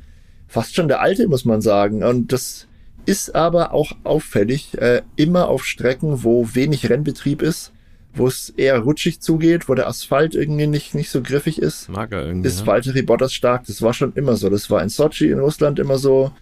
fast 0.49 0.75
schon 0.75 0.89
der 0.89 1.01
Alte, 1.01 1.29
muss 1.29 1.45
man 1.45 1.61
sagen. 1.61 2.03
Und 2.03 2.33
das 2.33 2.67
ist 3.07 3.35
aber 3.35 3.73
auch 3.73 3.93
auffällig, 4.05 4.77
äh, 4.79 5.03
immer 5.17 5.49
auf 5.49 5.65
Strecken, 5.65 6.25
wo 6.25 6.49
wenig 6.55 6.91
Rennbetrieb 6.91 7.43
ist, 7.43 7.73
wo 8.15 8.27
es 8.27 8.51
eher 8.51 8.79
rutschig 8.81 9.21
zugeht, 9.21 9.69
wo 9.69 9.75
der 9.75 9.87
Asphalt 9.87 10.35
irgendwie 10.35 10.67
nicht, 10.67 10.95
nicht 10.95 11.11
so 11.11 11.23
griffig 11.23 11.61
ist, 11.61 11.89
Mag 11.89 12.13
er 12.13 12.27
irgendwie, 12.27 12.49
ist 12.49 12.61
ne? 12.61 12.67
Valtteri 12.67 13.03
Bottas 13.03 13.33
stark. 13.33 13.65
Das 13.67 13.81
war 13.83 13.95
schon 13.95 14.13
immer 14.15 14.37
so. 14.37 14.49
Das 14.49 14.71
war 14.71 14.83
in 14.83 14.89
Sochi 14.89 15.31
in 15.31 15.39
Russland 15.39 15.79
immer 15.79 15.99
so, 15.99 16.33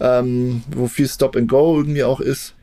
ähm, 0.00 0.62
wo 0.74 0.86
viel 0.86 1.08
Stop 1.08 1.36
and 1.36 1.48
Go 1.48 1.76
irgendwie 1.76 2.04
auch 2.04 2.20
ist. 2.20 2.54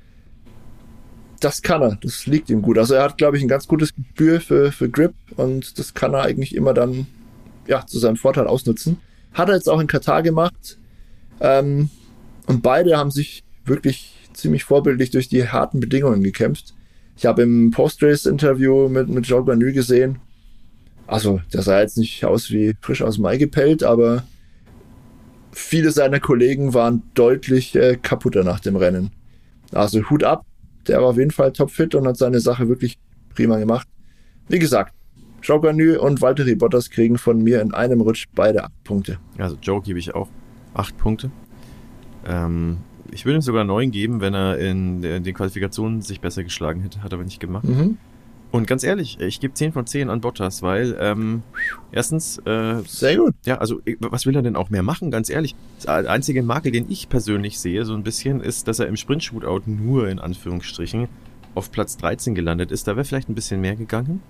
Das 1.42 1.62
kann 1.62 1.82
er, 1.82 1.98
das 2.02 2.26
liegt 2.26 2.50
ihm 2.50 2.62
gut. 2.62 2.78
Also 2.78 2.96
er 2.96 3.04
hat, 3.04 3.18
glaube 3.18 3.38
ich, 3.38 3.44
ein 3.44 3.50
ganz 3.50 3.68
gutes 3.68 3.94
Gespür 3.94 4.42
für, 4.42 4.72
für 4.72 4.90
Grip 4.90 5.14
und 5.36 5.78
das 5.78 5.94
kann 5.94 6.14
er 6.14 6.24
eigentlich 6.24 6.56
immer 6.56 6.74
dann 6.74 7.08
ja, 7.68 7.86
zu 7.86 8.00
seinem 8.00 8.16
Vorteil 8.16 8.48
ausnutzen. 8.48 8.98
Hat 9.34 9.50
er 9.50 9.56
jetzt 9.56 9.70
auch 9.70 9.80
in 9.80 9.88
Katar 9.88 10.24
gemacht. 10.24 10.78
Ähm, 11.40 11.90
und 12.48 12.62
beide 12.62 12.98
haben 12.98 13.12
sich 13.12 13.44
wirklich 13.66 14.30
ziemlich 14.34 14.64
vorbildlich 14.64 15.12
durch 15.12 15.30
die 15.30 15.48
harten 15.48 15.80
Bedingungen 15.80 16.24
gekämpft. 16.24 16.74
Ich 17.18 17.26
habe 17.26 17.44
im 17.44 17.72
Post-Race-Interview 17.72 18.90
mit, 18.90 19.08
mit 19.10 19.26
Jean 19.26 19.46
Banu 19.46 19.72
gesehen, 19.72 20.20
also 21.08 21.40
der 21.54 21.62
sah 21.62 21.80
jetzt 21.80 21.98
nicht 21.98 22.26
aus 22.26 22.50
wie 22.50 22.76
frisch 22.82 23.02
aus 23.02 23.24
Ei 23.24 23.38
gepellt, 23.38 23.84
aber 23.84 24.24
viele 25.52 25.92
seiner 25.92 26.20
Kollegen 26.20 26.74
waren 26.74 27.04
deutlich 27.14 27.76
äh, 27.76 27.98
kaputter 28.02 28.44
nach 28.44 28.60
dem 28.60 28.76
Rennen. 28.76 29.12
Also 29.72 30.10
Hut 30.10 30.24
ab, 30.24 30.46
der 30.88 31.02
war 31.02 31.10
auf 31.10 31.18
jeden 31.18 31.32
Fall 31.32 31.54
topfit 31.54 31.96
und 31.96 32.08
hat 32.08 32.18
seine 32.18 32.40
Sache 32.40 32.68
wirklich 32.68 32.98
prima 33.34 33.58
gemacht. 33.58 33.88
Wie 34.48 34.60
gesagt, 34.60 34.94
Jean 35.42 35.62
Banu 35.62 36.00
und 36.00 36.22
Valtteri 36.22 36.56
Bottas 36.56 36.90
kriegen 36.90 37.18
von 37.18 37.44
mir 37.44 37.62
in 37.62 37.74
einem 37.74 38.02
Rutsch 38.02 38.26
beide 38.34 38.68
Punkte. 38.84 39.20
Also 39.38 39.58
Joe 39.62 39.82
gebe 39.82 40.00
ich 40.00 40.14
auch 40.16 40.30
acht 40.76 40.98
Punkte. 40.98 41.32
Ähm, 42.26 42.78
ich 43.12 43.26
würde 43.26 43.38
ihm 43.40 43.42
sogar 43.42 43.64
neun 43.64 43.92
geben, 43.92 44.22
wenn 44.22 44.34
er 44.34 44.58
in, 44.58 45.02
den 45.02 45.34
Qualifikationen 45.34 46.02
sich 46.02 46.22
besser 46.22 46.44
geschlagen 46.44 46.82
hätte. 46.82 47.04
Hat 47.04 47.14
er 47.14 47.18
aber 47.18 47.24
nicht 47.24 47.40
gemacht. 47.40 47.66
Mhm. 47.66 47.98
Und 48.52 48.68
ganz 48.68 48.84
ehrlich, 48.84 49.20
ich 49.20 49.40
gebe 49.42 49.54
10 49.54 49.74
von 49.74 49.86
10 49.86 50.10
an 50.10 50.22
Bottas, 50.22 50.62
weil 50.62 50.96
ähm, 51.00 51.44
erstens. 51.92 52.38
Äh, 52.46 52.82
Sehr 52.88 53.18
gut. 53.18 53.34
Ja, 53.46 53.58
also 53.58 53.82
was 54.00 54.26
will 54.26 54.36
er 54.36 54.44
denn 54.44 54.56
auch 54.56 54.70
mehr 54.70 54.84
machen? 54.84 55.12
Ganz 55.12 55.30
ehrlich. 55.30 55.56
Der 55.84 56.10
einzige 56.10 56.42
Makel, 56.42 56.72
den 56.72 56.90
ich 56.90 57.10
persönlich 57.10 57.60
sehe, 57.60 57.84
so 57.86 57.94
ein 57.94 58.04
bisschen, 58.04 58.40
ist, 58.40 58.68
dass 58.68 58.80
er 58.80 58.88
im 58.88 58.96
Sprint-Shootout 58.96 59.64
nur 59.66 60.08
in 60.08 60.20
Anführungsstrichen 60.20 61.10
auf 61.54 61.72
Platz 61.72 61.98
13 61.98 62.34
gelandet 62.34 62.72
ist. 62.72 62.88
Da 62.88 62.96
wäre 62.96 63.06
vielleicht 63.06 63.30
ein 63.30 63.36
bisschen 63.36 63.60
mehr 63.60 63.76
gegangen. 63.76 64.22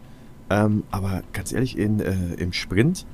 Ähm, 0.49 0.83
aber 0.91 1.23
ganz 1.33 1.53
ehrlich, 1.53 1.77
in, 1.77 1.99
äh, 1.99 2.33
im 2.37 2.51
Sprint, 2.53 3.05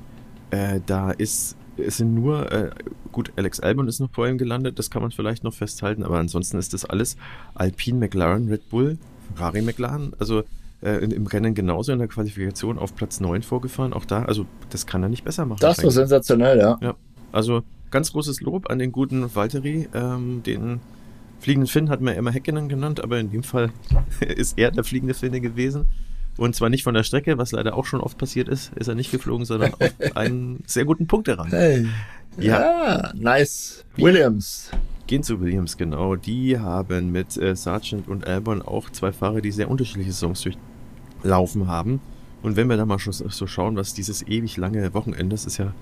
äh, 0.50 0.80
da 0.86 1.10
ist 1.10 1.56
es 1.76 1.96
sind 1.96 2.14
nur, 2.14 2.50
äh, 2.52 2.70
gut, 3.12 3.32
Alex 3.36 3.60
Albon 3.60 3.88
ist 3.88 4.00
noch 4.00 4.10
vor 4.10 4.28
ihm 4.28 4.38
gelandet, 4.38 4.78
das 4.78 4.90
kann 4.90 5.02
man 5.02 5.10
vielleicht 5.10 5.44
noch 5.44 5.54
festhalten, 5.54 6.02
aber 6.02 6.18
ansonsten 6.18 6.58
ist 6.58 6.74
das 6.74 6.84
alles 6.84 7.16
Alpine, 7.54 7.98
McLaren, 7.98 8.48
Red 8.48 8.68
Bull, 8.68 8.98
Ferrari, 9.34 9.62
McLaren, 9.62 10.12
also 10.18 10.42
äh, 10.82 11.04
im 11.04 11.26
Rennen 11.26 11.54
genauso 11.54 11.92
in 11.92 11.98
der 11.98 12.08
Qualifikation 12.08 12.78
auf 12.78 12.94
Platz 12.94 13.20
9 13.20 13.42
vorgefahren, 13.42 13.92
auch 13.92 14.04
da, 14.04 14.24
also 14.24 14.46
das 14.70 14.86
kann 14.86 15.02
er 15.02 15.08
nicht 15.08 15.24
besser 15.24 15.46
machen. 15.46 15.60
Das 15.60 15.82
war 15.82 15.90
sensationell, 15.90 16.58
ja. 16.58 16.78
Ja, 16.80 16.94
also 17.30 17.62
ganz 17.90 18.12
großes 18.12 18.40
Lob 18.40 18.70
an 18.70 18.78
den 18.78 18.92
guten 18.92 19.34
Valtteri, 19.34 19.88
ähm, 19.94 20.42
den 20.44 20.80
fliegenden 21.40 21.68
Finn 21.68 21.88
hat 21.90 22.00
man 22.00 22.14
immer 22.14 22.30
Häkkinen 22.30 22.68
genannt, 22.68 23.02
aber 23.02 23.18
in 23.18 23.30
dem 23.30 23.42
Fall 23.42 23.70
ist 24.20 24.58
er 24.58 24.70
der 24.70 24.84
fliegende 24.84 25.14
Finne 25.14 25.40
gewesen. 25.40 25.88
Und 26.36 26.54
zwar 26.54 26.70
nicht 26.70 26.82
von 26.82 26.94
der 26.94 27.02
Strecke, 27.02 27.38
was 27.38 27.52
leider 27.52 27.76
auch 27.76 27.84
schon 27.84 28.00
oft 28.00 28.16
passiert 28.18 28.48
ist, 28.48 28.72
ist 28.74 28.88
er 28.88 28.94
nicht 28.94 29.10
geflogen, 29.10 29.44
sondern 29.44 29.74
auf 29.74 29.92
einen 30.14 30.62
sehr 30.66 30.84
guten 30.84 31.06
Punkt 31.06 31.28
heran. 31.28 31.48
Hey. 31.48 31.86
Ja. 32.38 32.60
ja, 32.60 33.12
nice. 33.14 33.84
Williams. 33.96 34.70
Gehen 35.06 35.22
zu 35.22 35.40
Williams, 35.40 35.76
genau. 35.76 36.16
Die 36.16 36.58
haben 36.58 37.12
mit 37.12 37.36
äh, 37.36 37.54
Sargent 37.54 38.08
und 38.08 38.26
Albon 38.26 38.62
auch 38.62 38.88
zwei 38.88 39.12
Fahrer, 39.12 39.42
die 39.42 39.50
sehr 39.50 39.70
unterschiedliche 39.70 40.12
Songs 40.12 40.42
durchlaufen 40.42 41.66
haben. 41.66 42.00
Und 42.42 42.56
wenn 42.56 42.68
wir 42.68 42.76
da 42.76 42.86
mal 42.86 42.98
so 42.98 43.46
schauen, 43.46 43.76
was 43.76 43.92
dieses 43.94 44.26
ewig 44.26 44.56
lange 44.56 44.94
Wochenende, 44.94 45.34
das 45.34 45.44
ist 45.44 45.58
ja 45.58 45.74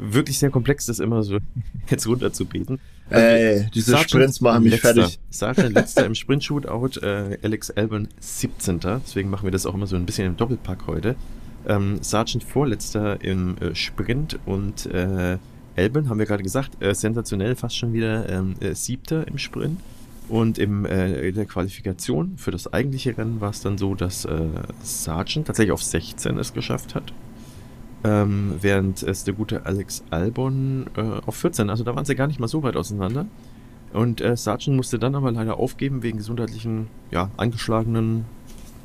wirklich 0.00 0.38
sehr 0.38 0.50
komplex, 0.50 0.86
das 0.86 0.98
immer 0.98 1.22
so 1.22 1.38
jetzt 1.90 2.06
runterzubeten. 2.06 2.80
Also, 3.08 3.26
Ey, 3.26 3.66
diese 3.74 3.92
Sargent 3.92 4.10
Sprints 4.10 4.40
machen 4.40 4.62
mich 4.64 4.72
letzter, 4.72 4.94
fertig. 4.94 5.18
Sargent 5.30 5.72
letzter 5.74 6.06
im 6.06 6.14
Sprint-Shootout, 6.14 7.00
äh, 7.00 7.38
Alex 7.42 7.70
Albon 7.70 8.08
17. 8.20 8.80
Deswegen 8.80 9.30
machen 9.30 9.44
wir 9.44 9.50
das 9.50 9.66
auch 9.66 9.74
immer 9.74 9.86
so 9.86 9.96
ein 9.96 10.06
bisschen 10.06 10.26
im 10.26 10.36
Doppelpack 10.36 10.86
heute. 10.86 11.16
Ähm, 11.66 11.98
Sargent 12.00 12.44
vorletzter 12.44 13.22
im 13.22 13.58
äh, 13.58 13.74
Sprint 13.74 14.38
und 14.46 14.86
äh, 14.86 15.38
Albon, 15.76 16.08
haben 16.08 16.18
wir 16.18 16.26
gerade 16.26 16.42
gesagt, 16.42 16.82
äh, 16.82 16.94
sensationell 16.94 17.56
fast 17.56 17.76
schon 17.76 17.92
wieder 17.92 18.28
ähm, 18.28 18.54
äh, 18.60 18.74
siebter 18.74 19.26
im 19.28 19.38
Sprint. 19.38 19.80
Und 20.28 20.58
im, 20.58 20.84
äh, 20.86 21.28
in 21.28 21.34
der 21.34 21.44
Qualifikation 21.44 22.34
für 22.36 22.52
das 22.52 22.72
eigentliche 22.72 23.18
Rennen 23.18 23.40
war 23.40 23.50
es 23.50 23.62
dann 23.62 23.78
so, 23.78 23.96
dass 23.96 24.24
äh, 24.24 24.40
Sargent 24.82 25.48
tatsächlich 25.48 25.72
auf 25.72 25.82
16 25.82 26.38
es 26.38 26.52
geschafft 26.52 26.94
hat. 26.94 27.12
Ähm, 28.02 28.54
während 28.60 29.02
es 29.02 29.24
der 29.24 29.34
gute 29.34 29.66
Alex 29.66 30.02
Albon 30.10 30.86
äh, 30.96 31.02
auf 31.26 31.36
14, 31.36 31.68
also 31.68 31.84
da 31.84 31.94
waren 31.94 32.06
sie 32.06 32.14
gar 32.14 32.26
nicht 32.26 32.40
mal 32.40 32.48
so 32.48 32.62
weit 32.62 32.76
auseinander. 32.76 33.26
Und 33.92 34.20
äh, 34.20 34.36
Sargent 34.36 34.76
musste 34.76 34.98
dann 34.98 35.14
aber 35.14 35.32
leider 35.32 35.58
aufgeben 35.58 36.02
wegen 36.02 36.18
gesundheitlichen, 36.18 36.88
ja, 37.10 37.30
angeschlagenen, 37.36 38.24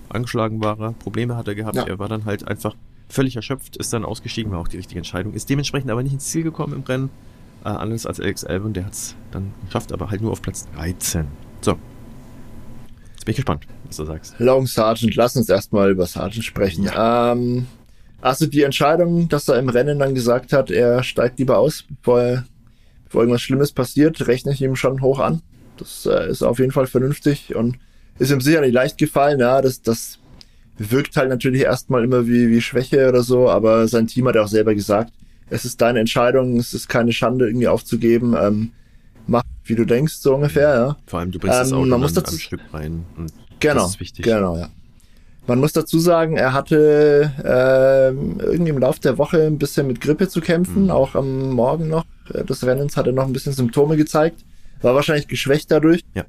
angeschlagen 0.09 0.61
war 0.61 0.79
er, 0.79 0.91
Probleme 0.93 1.37
hat 1.37 1.47
er 1.47 1.55
gehabt. 1.55 1.75
Ja. 1.75 1.83
Er 1.83 1.99
war 1.99 2.09
dann 2.09 2.25
halt 2.25 2.47
einfach 2.47 2.75
völlig 3.07 3.35
erschöpft, 3.35 3.77
ist 3.77 3.93
dann 3.93 4.03
ausgestiegen, 4.03 4.51
war 4.51 4.59
auch 4.59 4.67
die 4.67 4.77
richtige 4.77 4.99
Entscheidung. 4.99 5.33
Ist 5.33 5.49
dementsprechend 5.49 5.91
aber 5.91 6.03
nicht 6.03 6.13
ins 6.13 6.25
Ziel 6.25 6.43
gekommen 6.43 6.73
im 6.73 6.81
Rennen. 6.81 7.09
Äh, 7.63 7.69
anders 7.69 8.05
als 8.05 8.19
Alex 8.19 8.43
Albon, 8.43 8.73
der 8.73 8.85
hat 8.85 8.93
es 8.93 9.15
dann 9.31 9.53
geschafft, 9.65 9.91
aber 9.91 10.09
halt 10.09 10.21
nur 10.21 10.31
auf 10.31 10.41
Platz 10.41 10.67
13. 10.75 11.27
So. 11.61 11.73
bin 11.73 11.81
ich 13.27 13.35
gespannt, 13.37 13.65
was 13.85 13.97
du 13.97 14.05
sagst. 14.05 14.35
Long 14.39 14.67
Sergeant, 14.67 15.15
lass 15.15 15.35
uns 15.35 15.49
erstmal 15.49 15.91
über 15.91 16.05
Sergeant 16.05 16.43
sprechen. 16.43 16.83
Ja. 16.83 17.31
Ähm, 17.31 17.67
also 18.25 18.47
die 18.47 18.63
Entscheidung, 18.63 19.29
dass 19.29 19.47
er 19.47 19.59
im 19.59 19.69
Rennen 19.69 19.99
dann 19.99 20.15
gesagt 20.15 20.51
hat, 20.51 20.71
er 20.71 21.03
steigt 21.03 21.37
lieber 21.37 21.59
aus, 21.59 21.85
bevor, 22.01 22.43
bevor 23.03 23.21
irgendwas 23.21 23.43
Schlimmes 23.43 23.71
passiert, 23.71 24.27
rechne 24.27 24.51
ich 24.51 24.61
ihm 24.63 24.75
schon 24.75 25.01
hoch 25.03 25.19
an. 25.19 25.43
Das 25.77 26.07
äh, 26.07 26.27
ist 26.27 26.41
auf 26.41 26.57
jeden 26.57 26.71
Fall 26.71 26.87
vernünftig 26.87 27.55
und 27.55 27.77
ist 28.17 28.31
ihm 28.31 28.41
sicher 28.41 28.61
nicht 28.61 28.73
leicht 28.73 28.97
gefallen. 28.97 29.39
Ja, 29.39 29.61
das, 29.61 29.83
das 29.83 30.17
wirkt 30.79 31.15
halt 31.17 31.29
natürlich 31.29 31.61
erstmal 31.61 32.03
immer 32.03 32.25
wie, 32.25 32.49
wie 32.49 32.61
Schwäche 32.61 33.07
oder 33.07 33.21
so, 33.21 33.47
aber 33.47 33.87
sein 33.87 34.07
Team 34.07 34.27
hat 34.27 34.37
auch 34.37 34.47
selber 34.47 34.73
gesagt, 34.73 35.13
es 35.51 35.63
ist 35.63 35.79
deine 35.79 35.99
Entscheidung, 35.99 36.57
es 36.57 36.73
ist 36.73 36.89
keine 36.89 37.13
Schande 37.13 37.45
irgendwie 37.45 37.67
aufzugeben. 37.67 38.35
Ähm, 38.41 38.71
mach, 39.27 39.43
wie 39.65 39.75
du 39.75 39.85
denkst, 39.85 40.15
so 40.15 40.33
ungefähr, 40.33 40.73
ja. 40.73 40.97
Vor 41.05 41.19
allem, 41.19 41.31
du 41.31 41.37
bringst 41.37 41.57
ähm, 41.57 41.63
das 41.63 41.73
Auto 41.73 41.85
man 41.85 42.01
muss 42.01 42.13
dazu, 42.13 42.35
ein 42.35 42.39
Stück 42.39 42.61
rein. 42.73 43.05
genau, 43.59 43.91
genau, 44.17 44.57
ja. 44.57 44.69
Man 45.47 45.59
muss 45.59 45.73
dazu 45.73 45.99
sagen, 45.99 46.37
er 46.37 46.53
hatte 46.53 47.31
äh, 47.43 48.09
irgendwie 48.45 48.71
im 48.71 48.79
Laufe 48.79 48.99
der 48.99 49.17
Woche 49.17 49.43
ein 49.43 49.59
bisschen 49.59 49.85
mit 49.85 50.01
Grippe 50.01 50.27
zu 50.27 50.41
kämpfen, 50.41 50.85
mhm. 50.85 50.91
auch 50.91 51.15
am 51.15 51.51
Morgen 51.51 51.87
noch 51.87 52.05
des 52.29 52.65
Rennens 52.65 52.97
hat 52.97 53.07
er 53.07 53.13
noch 53.13 53.25
ein 53.25 53.33
bisschen 53.33 53.53
Symptome 53.53 53.97
gezeigt, 53.97 54.43
war 54.81 54.95
wahrscheinlich 54.95 55.27
geschwächt 55.27 55.71
dadurch. 55.71 56.01
Ja. 56.13 56.25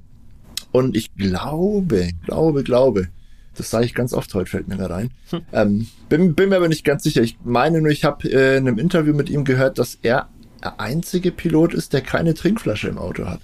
Und 0.73 0.97
ich 0.97 1.15
glaube, 1.15 2.11
glaube, 2.25 2.65
glaube, 2.65 3.09
das 3.57 3.71
sage 3.71 3.87
ich 3.87 3.95
ganz 3.95 4.13
oft 4.13 4.35
heute, 4.35 4.51
fällt 4.51 4.69
mir 4.69 4.77
da 4.77 4.87
rein. 4.87 5.11
Hm. 5.31 5.41
Ähm, 5.53 5.87
bin, 6.09 6.35
bin 6.35 6.51
mir 6.51 6.57
aber 6.57 6.69
nicht 6.69 6.85
ganz 6.85 7.03
sicher. 7.03 7.23
Ich 7.23 7.39
meine 7.45 7.81
nur, 7.81 7.91
ich 7.91 8.05
habe 8.05 8.29
äh, 8.31 8.59
in 8.59 8.69
einem 8.69 8.79
Interview 8.79 9.15
mit 9.15 9.31
ihm 9.31 9.45
gehört, 9.45 9.79
dass 9.79 9.99
er 10.03 10.29
der 10.63 10.81
einzige 10.81 11.33
Pilot 11.33 11.73
ist, 11.73 11.93
der 11.93 12.03
keine 12.03 12.35
Trinkflasche 12.35 12.89
im 12.89 12.99
Auto 12.99 13.25
hat. 13.25 13.41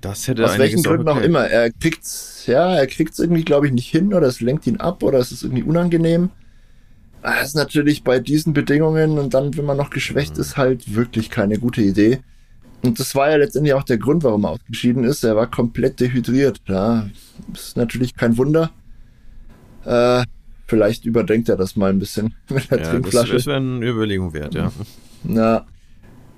Das 0.00 0.28
hätte 0.28 0.44
Aus 0.44 0.58
welchen 0.58 0.82
Gründen 0.82 1.08
auch 1.08 1.20
immer. 1.20 1.46
Er 1.46 1.70
kriegt's, 1.70 2.44
ja, 2.46 2.74
er 2.74 2.86
kriegt's 2.86 3.18
irgendwie, 3.18 3.44
glaube 3.44 3.66
ich, 3.66 3.72
nicht 3.72 3.90
hin 3.90 4.12
oder 4.12 4.26
es 4.26 4.40
lenkt 4.40 4.66
ihn 4.66 4.78
ab 4.78 5.02
oder 5.02 5.18
es 5.18 5.32
ist 5.32 5.42
irgendwie 5.42 5.62
unangenehm. 5.62 6.30
Das 7.22 7.48
ist 7.48 7.56
natürlich 7.56 8.04
bei 8.04 8.20
diesen 8.20 8.52
Bedingungen 8.52 9.18
und 9.18 9.34
dann, 9.34 9.56
wenn 9.56 9.64
man 9.64 9.76
noch 9.76 9.90
geschwächt 9.90 10.34
mhm. 10.34 10.42
ist, 10.42 10.56
halt 10.56 10.94
wirklich 10.94 11.30
keine 11.30 11.58
gute 11.58 11.82
Idee. 11.82 12.20
Und 12.82 13.00
das 13.00 13.14
war 13.14 13.30
ja 13.30 13.36
letztendlich 13.36 13.74
auch 13.74 13.82
der 13.82 13.98
Grund, 13.98 14.22
warum 14.22 14.44
er 14.44 14.50
ausgeschieden 14.50 15.02
ist. 15.02 15.24
Er 15.24 15.34
war 15.34 15.50
komplett 15.50 15.98
dehydriert. 15.98 16.60
Ja, 16.68 17.08
ist 17.52 17.76
natürlich 17.76 18.14
kein 18.14 18.36
Wunder. 18.36 18.70
Äh, 19.84 20.24
vielleicht 20.66 21.04
überdenkt 21.04 21.48
er 21.48 21.56
das 21.56 21.74
mal 21.74 21.90
ein 21.90 21.98
bisschen 21.98 22.34
mit 22.48 22.70
der 22.70 22.78
ja, 22.78 22.90
Trinkflasche. 22.90 23.32
Das, 23.32 23.44
das 23.44 23.46
wäre 23.46 23.56
eine 23.56 23.86
Überlegung 23.86 24.32
wert, 24.32 24.54
ja. 24.54 24.70
Na, 25.24 25.66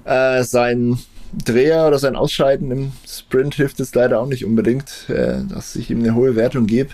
äh, 0.05 0.43
sein 0.45 0.99
Dreher 1.33 1.87
oder 1.87 1.99
sein 1.99 2.17
Ausscheiden 2.17 2.71
im 2.71 2.93
Sprint 3.07 3.55
hilft 3.55 3.81
es 3.81 3.95
leider 3.95 4.21
auch 4.21 4.27
nicht 4.27 4.45
unbedingt, 4.45 5.09
äh, 5.09 5.43
dass 5.49 5.77
ich 5.77 5.91
ihm 5.91 5.99
eine 5.99 6.15
hohe 6.15 6.37
Wertung 6.37 6.67
gebe. 6.67 6.91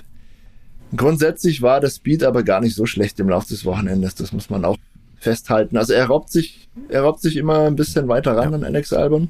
Grundsätzlich 0.97 1.63
war 1.63 1.81
der 1.81 1.91
Speed 1.91 2.25
aber 2.25 2.43
gar 2.43 2.61
nicht 2.61 2.75
so 2.75 2.87
schlecht 2.87 3.19
im 3.21 3.29
Laufe 3.29 3.49
des 3.49 3.65
Wochenendes, 3.65 4.15
das 4.15 4.33
muss 4.33 4.51
man 4.51 4.65
auch 4.65 4.77
festhalten. 5.19 5.77
Also 5.77 5.93
er 5.93 6.07
robbt 6.07 6.31
sich, 6.31 6.69
er 6.89 7.03
robbt 7.03 7.21
sich 7.21 7.37
immer 7.37 7.67
ein 7.67 7.77
bisschen 7.77 8.09
weiter 8.09 8.37
ran 8.37 8.51
ja. 8.51 8.57
an 8.57 8.65
Alex 8.65 8.93
Albon. 8.93 9.29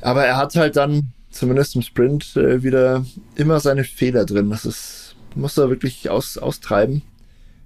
Aber 0.00 0.24
er 0.24 0.36
hat 0.36 0.56
halt 0.56 0.76
dann, 0.76 1.12
zumindest 1.30 1.76
im 1.76 1.82
Sprint, 1.82 2.36
äh, 2.36 2.62
wieder 2.62 3.04
immer 3.36 3.60
seine 3.60 3.84
Fehler 3.84 4.24
drin. 4.24 4.50
Das 4.50 4.64
ist, 4.64 5.14
muss 5.34 5.58
er 5.58 5.70
wirklich 5.70 6.10
aus, 6.10 6.38
austreiben. 6.38 7.02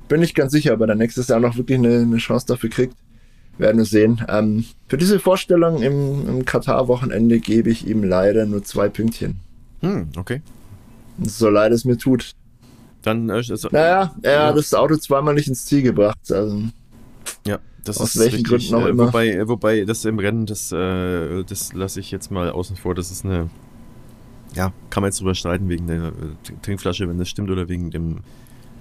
Bin 0.08 0.22
ich 0.22 0.34
ganz 0.34 0.52
sicher, 0.52 0.74
ob 0.74 0.80
er 0.80 0.88
dann 0.88 0.98
nächstes 0.98 1.28
Jahr 1.28 1.40
noch 1.40 1.56
wirklich 1.56 1.78
eine, 1.78 2.00
eine 2.00 2.18
Chance 2.18 2.46
dafür 2.46 2.70
kriegt. 2.70 2.96
Werden 3.58 3.78
wir 3.78 3.84
sehen. 3.84 4.24
Ähm, 4.28 4.64
für 4.88 4.98
diese 4.98 5.20
Vorstellung 5.20 5.82
im, 5.82 6.28
im 6.28 6.44
Katar-Wochenende 6.44 7.38
gebe 7.38 7.70
ich 7.70 7.86
ihm 7.86 8.02
leider 8.02 8.46
nur 8.46 8.64
zwei 8.64 8.88
Pünktchen. 8.88 9.36
Hm, 9.80 10.08
okay. 10.16 10.42
So 11.22 11.48
leid 11.48 11.72
es 11.72 11.84
mir 11.84 11.96
tut. 11.96 12.32
Dann, 13.02 13.28
äh, 13.28 13.34
also, 13.34 13.68
naja, 13.70 14.14
er 14.22 14.32
ja. 14.32 14.46
hat 14.46 14.56
das 14.56 14.74
Auto 14.74 14.96
zweimal 14.96 15.34
nicht 15.34 15.46
ins 15.46 15.66
Ziel 15.66 15.82
gebracht. 15.82 16.18
Also, 16.30 16.62
ja, 17.46 17.58
das 17.84 17.98
aus 17.98 18.14
ist 18.14 18.20
welchen 18.20 18.46
richtig, 18.46 18.70
Gründen 18.70 18.74
auch 18.74 18.86
äh, 18.86 18.90
immer. 18.90 19.06
Wobei, 19.08 19.46
wobei 19.46 19.84
das 19.84 20.04
im 20.04 20.18
Rennen, 20.18 20.46
das, 20.46 20.72
äh, 20.72 21.44
das 21.44 21.72
lasse 21.74 22.00
ich 22.00 22.10
jetzt 22.10 22.30
mal 22.30 22.50
außen 22.50 22.76
vor. 22.76 22.94
Das 22.94 23.10
ist 23.10 23.24
eine, 23.24 23.50
ja, 24.54 24.72
kann 24.90 25.02
man 25.02 25.08
jetzt 25.08 25.20
drüber 25.20 25.34
streiten 25.34 25.68
wegen 25.68 25.86
der 25.86 26.06
äh, 26.06 26.12
Trinkflasche, 26.62 27.08
wenn 27.08 27.18
das 27.18 27.28
stimmt, 27.28 27.50
oder 27.50 27.68
wegen 27.68 27.90
dem 27.90 28.20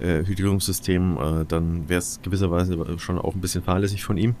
äh, 0.00 0.24
Hydrierungssystem. 0.24 1.18
Äh, 1.18 1.44
dann 1.46 1.88
wäre 1.88 1.98
es 1.98 2.18
gewisserweise 2.22 2.98
schon 2.98 3.18
auch 3.18 3.34
ein 3.34 3.40
bisschen 3.40 3.62
fahrlässig 3.62 4.02
von 4.02 4.16
ihm. 4.16 4.34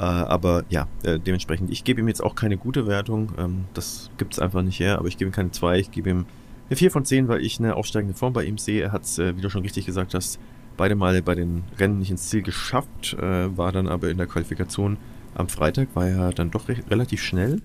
Äh, 0.00 0.04
aber 0.04 0.64
ja, 0.70 0.88
äh, 1.02 1.18
dementsprechend, 1.18 1.70
ich 1.70 1.84
gebe 1.84 2.00
ihm 2.00 2.08
jetzt 2.08 2.22
auch 2.22 2.34
keine 2.34 2.56
gute 2.56 2.86
Wertung. 2.86 3.32
Ähm, 3.38 3.66
das 3.74 4.10
gibt 4.16 4.32
es 4.32 4.38
einfach 4.38 4.62
nicht 4.62 4.80
her, 4.80 4.98
aber 4.98 5.08
ich 5.08 5.18
gebe 5.18 5.28
ihm 5.28 5.32
keine 5.32 5.50
2, 5.50 5.78
ich 5.78 5.90
gebe 5.90 6.08
ihm 6.08 6.24
eine 6.70 6.76
4 6.76 6.90
von 6.90 7.04
10, 7.04 7.28
weil 7.28 7.44
ich 7.44 7.58
eine 7.58 7.76
aufsteigende 7.76 8.14
Form 8.14 8.32
bei 8.32 8.44
ihm 8.44 8.56
sehe. 8.56 8.82
Er 8.82 8.92
hat 8.92 9.02
es, 9.02 9.18
äh, 9.18 9.36
wie 9.36 9.42
du 9.42 9.50
schon 9.50 9.60
richtig 9.60 9.84
gesagt 9.84 10.14
hast, 10.14 10.40
beide 10.78 10.94
Male 10.94 11.20
bei 11.20 11.34
den 11.34 11.64
Rennen 11.78 11.98
nicht 11.98 12.10
ins 12.10 12.30
Ziel 12.30 12.40
geschafft, 12.40 13.14
war 13.18 13.70
dann 13.70 13.86
aber 13.86 14.08
in 14.08 14.16
der 14.16 14.26
Qualifikation 14.26 14.96
am 15.34 15.48
Freitag, 15.48 15.88
war 15.94 16.08
er 16.08 16.32
dann 16.32 16.50
doch 16.50 16.68
recht, 16.68 16.90
relativ 16.90 17.20
schnell. 17.20 17.60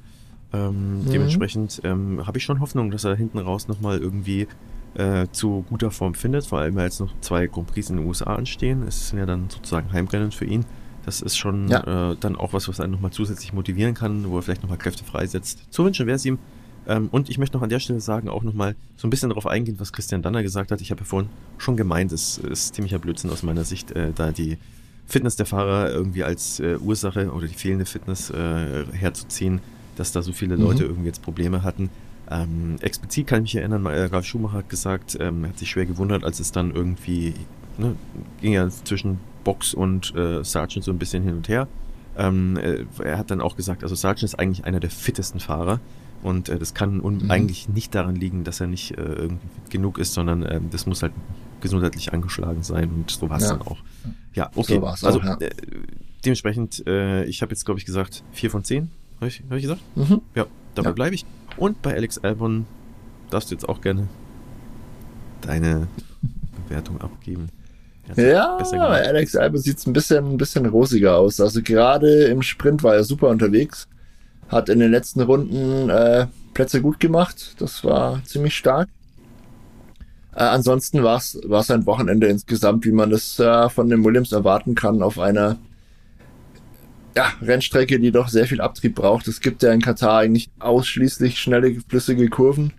Ähm, 0.52 1.04
mhm. 1.06 1.12
Dementsprechend 1.12 1.80
ähm, 1.86 2.28
habe 2.28 2.40
ich 2.40 2.44
schon 2.44 2.60
Hoffnung, 2.60 2.92
dass 2.92 3.06
er 3.06 3.16
hinten 3.16 3.38
raus 3.38 3.70
nochmal 3.70 4.00
irgendwie 4.00 4.48
äh, 4.96 5.28
zu 5.32 5.64
guter 5.70 5.92
Form 5.92 6.14
findet, 6.14 6.46
vor 6.46 6.60
allem 6.60 6.76
weil 6.76 6.86
jetzt 6.86 7.00
noch 7.00 7.14
zwei 7.22 7.48
Grand 7.48 7.68
Prix 7.68 7.90
in 7.90 7.98
den 7.98 8.06
USA 8.06 8.36
anstehen. 8.36 8.84
Es 8.86 9.10
sind 9.10 9.20
ja 9.20 9.26
dann 9.26 9.50
sozusagen 9.50 9.94
Heimrennen 9.94 10.32
für 10.32 10.46
ihn. 10.46 10.66
Das 11.06 11.22
ist 11.22 11.38
schon 11.38 11.68
ja. 11.68 12.12
äh, 12.12 12.16
dann 12.20 12.36
auch 12.36 12.54
was, 12.54 12.68
was 12.68 12.80
einen 12.80 12.94
nochmal 12.94 13.12
zusätzlich 13.12 13.54
motivieren 13.54 13.94
kann, 13.94 14.30
wo 14.30 14.38
er 14.38 14.42
vielleicht 14.42 14.64
nochmal 14.64 14.78
Kräfte 14.80 15.04
freisetzt. 15.04 15.60
Zu 15.70 15.86
wünschen 15.86 16.08
wäre 16.08 16.16
es 16.16 16.26
ihm. 16.26 16.40
Ähm, 16.88 17.10
und 17.12 17.30
ich 17.30 17.38
möchte 17.38 17.58
noch 17.58 17.64
an 17.64 17.70
der 17.70 17.80
Stelle 17.80 18.00
sagen, 18.00 18.30
auch 18.30 18.44
nochmal 18.44 18.76
so 18.98 19.08
ein 19.08 19.10
bisschen 19.10 19.30
darauf 19.30 19.48
eingehen, 19.48 19.76
was 19.80 19.94
Christian 19.94 20.22
Danner 20.22 20.44
gesagt 20.44 20.72
hat. 20.72 20.82
Ich 20.82 20.92
habe 20.92 21.02
ja 21.02 21.06
vorhin 21.06 21.30
schon 21.58 21.78
gemeint, 21.78 22.12
es 22.12 22.38
ist 22.38 22.76
ziemlicher 22.76 23.00
Blödsinn 23.00 23.30
aus 23.30 23.44
meiner 23.44 23.64
Sicht, 23.64 23.92
äh, 23.92 24.12
da 24.14 24.32
die 24.32 24.58
Fitness 25.08 25.36
der 25.36 25.46
Fahrer 25.46 25.92
irgendwie 25.92 26.24
als 26.24 26.60
äh, 26.60 26.78
Ursache 26.78 27.32
oder 27.32 27.48
die 27.48 27.54
fehlende 27.54 27.86
Fitness 27.86 28.32
äh, 28.32 28.86
herzuziehen, 28.92 29.62
dass 29.96 30.12
da 30.12 30.22
so 30.22 30.34
viele 30.34 30.56
Leute 30.56 30.84
mhm. 30.84 30.90
irgendwie 30.90 31.08
jetzt 31.08 31.22
Probleme 31.22 31.64
hatten. 31.64 31.90
Ähm, 32.30 32.78
explizit 32.82 33.28
kann 33.28 33.44
ich 33.44 33.54
mich 33.54 33.62
erinnern, 33.62 33.86
äh, 33.86 34.06
Ralf 34.06 34.26
Schumacher 34.26 34.58
hat 34.58 34.70
gesagt, 34.70 35.16
ähm, 35.20 35.44
er 35.44 35.50
hat 35.50 35.60
sich 35.60 35.70
schwer 35.70 35.86
gewundert, 35.86 36.24
als 36.24 36.40
es 36.40 36.52
dann 36.52 36.74
irgendwie, 36.74 37.36
ne, 37.78 37.96
ging 38.42 38.54
ja 38.54 38.68
zwischen 38.70 39.20
Box 39.46 39.74
und 39.74 40.14
äh, 40.16 40.44
Sargent 40.44 40.84
so 40.84 40.92
ein 40.92 41.00
bisschen 41.00 41.24
hin 41.24 41.38
und 41.38 41.48
her. 41.48 41.70
Ähm, 42.18 42.58
äh, 42.58 42.86
er 43.02 43.18
hat 43.18 43.32
dann 43.32 43.40
auch 43.40 43.56
gesagt, 43.56 43.84
also 43.84 43.96
Sargent 43.96 44.24
ist 44.24 44.36
eigentlich 44.36 44.66
einer 44.66 44.82
der 44.82 44.90
fittesten 44.90 45.40
Fahrer 45.40 45.80
und 46.24 46.50
äh, 46.50 46.60
das 46.60 46.74
kann 46.74 46.98
mhm. 46.98 47.32
eigentlich 47.32 47.70
nicht 47.70 47.96
daran 47.96 48.16
liegen, 48.16 48.44
dass 48.44 48.60
er 48.60 48.68
nicht 48.68 48.92
äh, 48.92 49.02
irgendwie 49.02 49.48
fit 49.48 49.72
genug 49.72 49.98
ist, 49.98 50.14
sondern 50.14 50.44
äh, 50.44 50.60
das 50.72 50.86
muss 50.86 51.02
halt 51.02 51.14
gesundheitlich 51.62 52.12
angeschlagen 52.14 52.64
sein 52.64 52.90
und 52.90 53.12
so 53.12 53.30
war 53.30 53.38
es 53.38 53.44
ja. 53.44 53.50
dann 53.52 53.62
auch. 53.62 53.78
Ja, 54.34 54.50
okay. 54.56 54.80
So 54.80 54.86
also 54.86 55.20
auch, 55.20 55.24
ja. 55.24 55.38
Äh, 55.40 55.52
dementsprechend, 56.26 56.86
äh, 56.88 57.24
ich 57.26 57.42
habe 57.42 57.52
jetzt 57.52 57.66
glaube 57.66 57.80
ich 57.80 57.86
gesagt 57.86 58.24
4 58.34 58.52
von 58.52 58.64
10, 58.64 58.90
habe 59.20 59.28
ich, 59.28 59.44
hab 59.50 59.58
ich 59.58 59.62
gesagt? 59.62 59.82
Mhm. 59.96 60.22
Ja, 60.36 60.46
dabei 60.74 60.90
ja. 60.90 60.94
bleibe 60.94 61.16
ich. 61.16 61.26
Und 61.58 61.82
bei 61.82 61.94
Alex 61.94 62.18
Albon 62.18 62.66
darfst 63.30 63.52
du 63.52 63.56
jetzt 63.56 63.68
auch 63.68 63.82
gerne 63.82 64.08
deine 65.42 65.88
Bewertung 66.68 67.00
abgeben. 67.02 67.50
Ja, 68.16 68.58
Alex 68.58 69.36
Albon 69.36 69.60
sieht 69.60 69.86
ein 69.88 69.94
bisschen, 69.94 70.34
ein 70.34 70.38
bisschen 70.38 70.66
rosiger 70.66 71.18
aus. 71.18 71.40
Also 71.40 71.62
gerade 71.62 72.26
im 72.26 72.42
Sprint 72.42 72.84
war 72.84 72.96
er 72.96 73.04
super 73.04 73.30
unterwegs. 73.30 73.88
Hat 74.48 74.70
in 74.70 74.80
den 74.80 74.92
letzten 74.92 75.22
Runden 75.22 75.90
äh, 75.90 76.28
Plätze 76.54 76.82
gut 76.82 77.00
gemacht. 77.00 77.56
Das 77.58 77.84
war 77.84 78.24
ziemlich 78.26 78.56
stark. 78.56 78.90
Äh, 80.36 80.44
ansonsten 80.44 81.04
war 81.04 81.18
es 81.18 81.72
ein 81.72 81.86
Wochenende 81.86 82.28
insgesamt, 82.28 82.86
wie 82.86 82.92
man 82.92 83.10
das 83.10 83.40
äh, 83.40 83.70
von 83.70 83.90
den 83.90 84.04
Williams 84.04 84.32
erwarten 84.32 84.76
kann, 84.76 85.02
auf 85.02 85.18
einer 85.18 85.58
ja, 87.16 87.32
Rennstrecke, 87.42 88.00
die 88.00 88.12
doch 88.12 88.28
sehr 88.28 88.46
viel 88.46 88.62
Abtrieb 88.62 88.96
braucht. 88.96 89.28
Es 89.28 89.40
gibt 89.40 89.64
ja 89.64 89.72
in 89.72 89.82
Katar 89.82 90.20
eigentlich 90.20 90.50
ausschließlich 90.60 91.40
schnelle, 91.40 91.76
flüssige 91.88 92.30
Kurven 92.30 92.74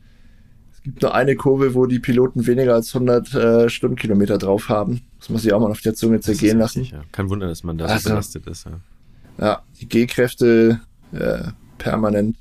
gibt 0.87 1.03
nur 1.03 1.17
eine 1.17 1.35
Kurve, 1.35 1.75
wo 1.75 1.87
die 1.87 1.99
Piloten 1.99 2.47
weniger 2.47 2.75
als 2.75 2.95
100 2.95 3.35
äh, 3.35 3.69
Stundenkilometer 3.69 4.39
drauf 4.39 4.69
haben. 4.69 5.01
Das 5.19 5.29
muss 5.29 5.45
ich 5.45 5.53
auch 5.53 5.59
mal 5.59 5.73
auf 5.73 5.81
der 5.81 5.95
Zunge 5.95 6.21
zergehen 6.21 6.61
lassen. 6.61 6.83
Richtig, 6.83 6.97
ja. 6.97 7.05
Kein 7.11 7.29
Wunder, 7.29 7.49
dass 7.49 7.65
man 7.65 7.77
da 7.77 7.87
also, 7.87 8.05
so 8.05 8.09
belastet 8.11 8.47
ist. 8.47 8.67
Ja, 8.67 8.81
ja 9.45 9.63
die 9.81 9.89
G-Kräfte 9.89 10.81
äh, 11.11 11.43
permanent, 11.79 12.37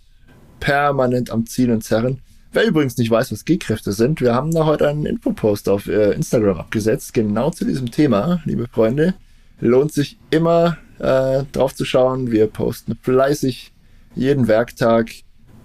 permanent 0.60 1.32
am 1.32 1.48
Ziehen 1.48 1.72
und 1.72 1.84
Zerren. 1.84 2.22
Wer 2.54 2.68
übrigens 2.68 2.98
nicht 2.98 3.10
weiß, 3.10 3.32
was 3.32 3.46
G-Kräfte 3.46 3.94
sind, 3.94 4.22
wir 4.22 4.36
haben 4.36 4.52
da 4.52 4.66
heute 4.66 4.88
einen 4.88 5.08
Infopost 5.08 5.68
auf 5.68 5.88
äh, 5.88 6.12
Instagram 6.12 6.60
abgesetzt, 6.60 7.16
genau 7.16 7.50
zu 7.50 7.66
diesem 7.66 7.90
Thema, 7.90 8.44
liebe 8.46 8.68
Freunde. 8.68 9.16
Lohnt 9.60 9.92
sich 9.92 10.20
immer 10.30 10.78
äh, 11.00 11.46
drauf 11.52 11.74
zu 11.74 11.84
schauen. 11.84 12.30
Wir 12.30 12.46
posten 12.46 12.96
fleißig 13.02 13.74
jeden 14.14 14.48
Werktag 14.48 15.10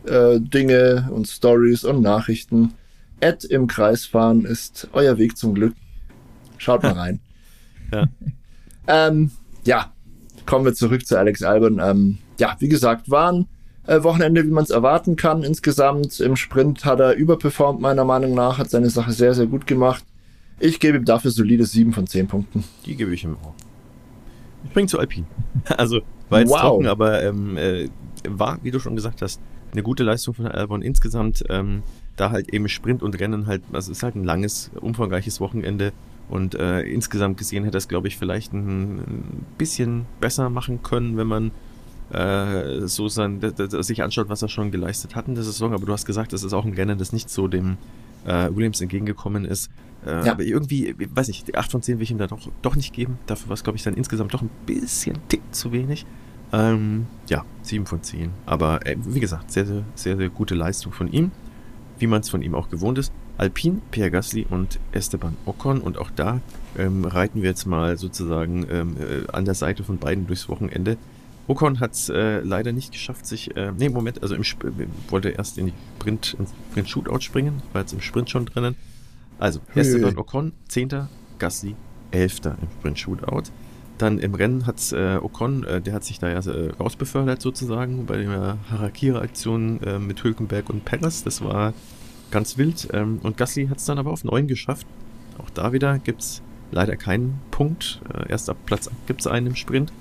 äh, 0.05 0.41
Dinge 0.41 1.09
und 1.13 1.27
Stories 1.27 1.85
und 1.85 2.03
Nachrichten. 2.03 2.75
Ad 3.23 3.47
im 3.49 3.67
Kreis 3.67 4.07
fahren 4.07 4.45
ist 4.45 4.89
euer 4.93 5.19
Weg 5.19 5.37
zum 5.37 5.55
Glück. 5.55 5.75
Schaut 6.59 6.83
mal 6.83 6.93
rein. 6.97 7.21
ja. 7.93 8.09
ähm, 8.87 9.31
ja, 9.65 9.93
kommen 10.47 10.65
wir 10.65 10.75
zurück 10.75 11.07
zu 11.07 11.19
Alex 11.19 11.43
Albon. 11.43 11.81
Ähm, 11.83 12.19
ja, 12.39 12.57
wie 12.59 12.69
gesagt, 12.69 13.11
war 13.11 13.33
ein 13.33 13.47
äh, 13.87 14.03
Wochenende, 14.03 14.45
wie 14.45 14.51
man 14.51 14.65
es 14.65 14.71
erwarten 14.71 15.17
kann. 15.17 15.43
Insgesamt 15.43 16.21
im 16.21 16.37
Sprint 16.37 16.85
hat 16.85 17.01
er 17.01 17.15
überperformt, 17.15 17.81
meiner 17.81 18.05
Meinung 18.05 18.35
nach, 18.35 18.59
hat 18.59 18.71
seine 18.71 18.91
Sache 18.91 19.13
sehr, 19.13 19.35
sehr 19.35 19.47
gut 19.47 19.67
gemacht. 19.67 20.05
Ich 20.59 20.81
gebe 20.81 20.99
ihm 20.99 21.05
dafür 21.05 21.31
solide 21.31 21.65
7 21.65 21.93
von 21.93 22.07
10 22.07 22.29
Punkten. 22.29 22.65
Die 22.85 22.97
gebe 22.97 23.15
ich 23.15 23.25
ihm 23.25 23.37
auch. 23.43 23.55
Ich 24.65 24.73
bringe 24.73 24.89
zu 24.89 24.99
Alpin. 24.99 25.27
Also 25.77 26.01
war 26.29 26.41
jetzt 26.41 26.51
wow. 26.51 26.61
trocken, 26.61 26.87
aber 26.87 27.23
ähm, 27.23 27.57
äh, 27.57 27.89
war, 28.29 28.59
wie 28.63 28.71
du 28.71 28.79
schon 28.79 28.95
gesagt 28.95 29.21
hast, 29.21 29.41
eine 29.73 29.83
gute 29.83 30.03
Leistung 30.03 30.35
von 30.35 30.47
Albon 30.47 30.83
insgesamt. 30.83 31.45
Ähm, 31.49 31.83
da 32.17 32.31
halt 32.31 32.53
eben 32.53 32.69
Sprint 32.69 33.03
und 33.03 33.19
Rennen 33.19 33.47
halt, 33.47 33.63
also 33.73 33.91
es 33.91 33.99
ist 33.99 34.03
halt 34.03 34.15
ein 34.15 34.25
langes, 34.25 34.71
umfangreiches 34.81 35.41
Wochenende. 35.41 35.93
Und 36.29 36.55
äh, 36.55 36.83
insgesamt 36.83 37.39
gesehen 37.39 37.65
hätte 37.65 37.79
es, 37.79 37.89
glaube 37.89 38.07
ich, 38.07 38.17
vielleicht 38.17 38.53
ein, 38.53 38.99
ein, 38.99 39.47
bisschen 39.59 40.07
besser 40.21 40.49
machen 40.49 40.83
können, 40.83 41.17
wenn 41.17 41.27
man 41.27 41.51
äh, 42.13 42.87
so 42.87 43.09
sein, 43.09 43.41
sich 43.57 44.03
anschaut, 44.03 44.29
was 44.29 44.43
er 44.43 44.49
schon 44.49 44.71
geleistet 44.71 45.17
hat 45.17 45.27
in 45.27 45.35
der 45.35 45.43
Saison. 45.43 45.73
Aber 45.73 45.87
du 45.87 45.93
hast 45.93 46.07
gesagt, 46.07 46.33
es 46.33 46.45
ist 46.45 46.53
auch 46.53 46.65
ein 46.65 46.75
Rennen, 46.75 46.99
das 46.99 47.13
nicht 47.13 47.31
so 47.31 47.49
dem 47.49 47.79
äh, 48.27 48.49
Williams 48.55 48.81
entgegengekommen 48.81 49.45
ist. 49.45 49.71
Äh, 50.07 50.27
ja. 50.27 50.33
Aber 50.33 50.45
irgendwie, 50.45 50.95
weiß 50.99 51.29
ich, 51.31 51.45
die 51.45 51.57
8 51.57 51.73
von 51.73 51.83
10 51.83 51.99
will 51.99 52.05
ich 52.05 52.11
ihm 52.11 52.19
da 52.19 52.27
doch, 52.27 52.49
doch 52.63 52.77
nicht 52.77 52.93
geben. 52.93 53.19
Dafür 53.27 53.49
war 53.49 53.55
es, 53.55 53.65
glaube 53.65 53.77
ich, 53.77 53.83
dann 53.83 53.95
insgesamt 53.95 54.33
doch 54.33 54.43
ein 54.43 54.51
bisschen 54.67 55.17
tick 55.29 55.43
zu 55.51 55.73
wenig. 55.73 56.07
Ähm, 56.53 57.07
ja, 57.29 57.45
7 57.63 57.87
von 57.87 58.03
10. 58.03 58.31
Aber 58.47 58.87
äh, 58.87 58.97
wie 59.05 59.21
gesagt, 59.21 59.51
sehr, 59.53 59.67
sehr, 59.67 59.83
sehr, 59.95 60.17
sehr 60.17 60.29
gute 60.29 60.55
Leistung 60.55 60.93
von 60.93 61.11
ihm. 61.13 61.31
Wie 61.99 62.07
man 62.07 62.23
es 62.23 62.31
von 62.31 62.43
ihm 62.43 62.55
auch 62.55 62.71
gewohnt 62.71 62.99
ist. 62.99 63.13
Alpine, 63.37 63.81
Pierre 63.91 64.11
Gasly 64.11 64.47
und 64.49 64.79
Esteban 64.93 65.37
Ocon. 65.47 65.81
Und 65.81 65.99
auch 65.99 66.11
da 66.15 66.41
ähm, 66.79 67.05
reiten 67.05 67.43
wir 67.43 67.51
jetzt 67.51 67.67
mal 67.67 67.97
sozusagen 67.97 68.67
ähm, 68.71 68.97
äh, 68.99 69.31
an 69.33 69.45
der 69.45 69.55
Seite 69.55 69.85
von 69.85 69.99
beiden 69.99 70.27
durchs 70.27 70.49
Wochenende. 70.49 70.97
Ocon 71.47 71.81
hat 71.81 71.93
es 71.93 72.09
äh, 72.09 72.41
leider 72.41 72.73
nicht 72.73 72.93
geschafft, 72.93 73.27
sich. 73.27 73.57
Äh, 73.57 73.73
nee, 73.77 73.89
Moment, 73.89 74.23
also 74.23 74.35
im 74.35 74.43
Sp 74.47 74.71
wollte 75.09 75.31
erst 75.31 75.59
in 75.59 75.67
die 75.67 75.73
Sprint, 75.99 76.37
ins 76.39 76.53
Sprint 76.71 76.89
Shootout 76.89 77.21
springen, 77.21 77.63
war 77.73 77.81
jetzt 77.83 77.93
im 77.93 78.01
Sprint 78.01 78.31
schon 78.31 78.47
drinnen. 78.47 78.77
Also, 79.39 79.61
Esteban 79.75 80.17
Ocon, 80.17 80.53
10. 80.69 81.09
Gasly, 81.39 81.75
11. 82.11 82.41
im 82.45 82.69
Sprint 82.79 82.99
Shootout. 82.99 83.51
Dann 84.01 84.19
im 84.19 84.35
Rennen 84.35 84.65
hat 84.65 84.93
äh, 84.93 85.17
Ocon, 85.17 85.63
äh, 85.65 85.83
der 85.83 85.93
hat 85.93 86.05
sich 86.05 86.19
da 86.19 86.31
ja 86.31 86.39
äh, 86.39 86.71
rausbefördert 86.71 87.43
sozusagen 87.43 88.07
bei 88.07 88.17
der 88.17 88.57
Harakiri-Aktion 88.71 89.83
äh, 89.83 89.99
mit 89.99 90.25
Hülkenberg 90.25 90.71
und 90.71 90.87
Perez. 90.87 91.23
Das 91.23 91.45
war 91.45 91.75
ganz 92.31 92.57
wild. 92.57 92.89
Ähm, 92.95 93.21
und 93.23 93.37
Gasly 93.37 93.67
hat 93.67 93.77
es 93.77 93.85
dann 93.85 93.99
aber 93.99 94.11
auf 94.11 94.25
9 94.25 94.47
geschafft. 94.47 94.87
Auch 95.37 95.51
da 95.51 95.75
wieder 95.75 95.99
gibt 95.99 96.23
es 96.23 96.41
leider 96.71 96.97
keinen 96.97 97.41
Punkt. 97.51 98.01
Äh, 98.15 98.31
erst 98.31 98.49
ab 98.49 98.57
Platz 98.65 98.89
8 98.89 99.07
gibt 99.07 99.21
es 99.21 99.27
einen 99.27 99.49
im 99.49 99.55
Sprint. 99.55 99.93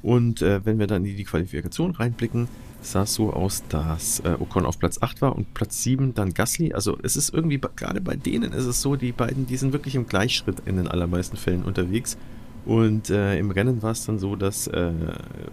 Und 0.00 0.40
äh, 0.40 0.64
wenn 0.64 0.78
wir 0.78 0.86
dann 0.86 1.04
in 1.04 1.18
die 1.18 1.24
Qualifikation 1.24 1.90
reinblicken, 1.90 2.48
sah 2.80 3.02
es 3.02 3.12
so 3.12 3.34
aus, 3.34 3.64
dass 3.68 4.20
äh, 4.20 4.34
Ocon 4.40 4.64
auf 4.64 4.78
Platz 4.78 5.02
8 5.02 5.20
war 5.20 5.36
und 5.36 5.52
Platz 5.52 5.82
7 5.82 6.14
dann 6.14 6.32
Gasly. 6.32 6.72
Also 6.72 6.96
es 7.02 7.16
ist 7.16 7.34
irgendwie, 7.34 7.60
gerade 7.76 8.00
bei 8.00 8.16
denen 8.16 8.54
ist 8.54 8.64
es 8.64 8.80
so, 8.80 8.96
die 8.96 9.12
beiden, 9.12 9.46
die 9.46 9.58
sind 9.58 9.74
wirklich 9.74 9.94
im 9.94 10.06
Gleichschritt 10.06 10.62
in 10.64 10.78
den 10.78 10.88
allermeisten 10.88 11.36
Fällen 11.36 11.64
unterwegs. 11.64 12.16
Und 12.64 13.10
äh, 13.10 13.38
im 13.38 13.50
Rennen 13.50 13.82
war 13.82 13.90
es 13.92 14.06
dann 14.06 14.18
so, 14.18 14.36
dass 14.36 14.66
äh, 14.68 14.92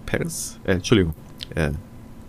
Perez, 0.05 0.60
äh, 0.64 0.74
Entschuldigung, 0.74 1.16
äh, 1.55 1.72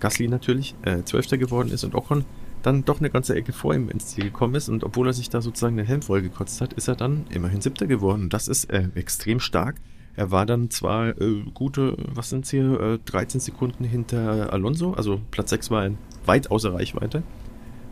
Gasly 0.00 0.28
natürlich, 0.28 0.74
äh, 0.82 1.02
Zwölfter 1.04 1.36
geworden 1.36 1.70
ist 1.70 1.84
und 1.84 1.94
Ocon 1.94 2.24
dann 2.62 2.84
doch 2.84 3.00
eine 3.00 3.10
ganze 3.10 3.34
Ecke 3.34 3.52
vor 3.52 3.74
ihm 3.74 3.88
ins 3.88 4.08
Ziel 4.08 4.24
gekommen 4.24 4.54
ist. 4.54 4.68
Und 4.68 4.84
obwohl 4.84 5.06
er 5.06 5.12
sich 5.12 5.30
da 5.30 5.40
sozusagen 5.40 5.76
den 5.76 5.86
Helm 5.86 6.02
vollgekotzt 6.02 6.60
hat, 6.60 6.72
ist 6.74 6.88
er 6.88 6.96
dann 6.96 7.26
immerhin 7.30 7.60
Siebter 7.60 7.86
geworden. 7.86 8.22
Und 8.22 8.32
das 8.32 8.48
ist 8.48 8.70
äh, 8.70 8.88
extrem 8.94 9.40
stark. 9.40 9.76
Er 10.16 10.30
war 10.30 10.44
dann 10.44 10.70
zwar 10.70 11.18
äh, 11.20 11.44
gute, 11.54 11.96
was 12.12 12.30
sind 12.30 12.44
es 12.44 12.50
hier, 12.50 12.80
äh, 12.80 12.98
13 13.04 13.40
Sekunden 13.40 13.84
hinter 13.84 14.52
Alonso, 14.52 14.92
also 14.92 15.20
Platz 15.30 15.50
6 15.50 15.70
war 15.70 15.88
weit 16.26 16.50
außer 16.50 16.74
Reichweite, 16.74 17.22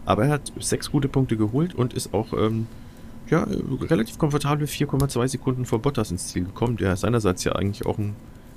aber 0.04 0.24
er 0.24 0.30
hat 0.32 0.52
sechs 0.58 0.90
gute 0.90 1.08
Punkte 1.08 1.36
geholt 1.36 1.74
und 1.74 1.94
ist 1.94 2.12
auch 2.12 2.32
ähm, 2.32 2.66
ja, 3.30 3.46
relativ 3.82 4.18
komfortabel 4.18 4.66
4,2 4.66 5.28
Sekunden 5.28 5.64
vor 5.64 5.80
Bottas 5.80 6.10
ins 6.10 6.28
Ziel 6.28 6.44
gekommen, 6.44 6.76
der 6.76 6.96
seinerseits 6.96 7.44
ja 7.44 7.52
eigentlich 7.52 7.86
auch 7.86 7.98
einen 7.98 8.16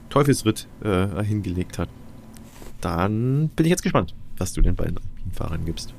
Teufelsritt 0.10 0.68
äh, 0.84 1.24
hingelegt 1.24 1.78
hat. 1.78 1.90
Dann 2.80 3.50
bin 3.56 3.66
ich 3.66 3.70
jetzt 3.70 3.84
gespannt, 3.84 4.14
was 4.38 4.54
du 4.54 4.62
den 4.62 4.76
beiden 4.76 4.98
Alpinfahrern 4.98 5.66
gibst. 5.66 5.94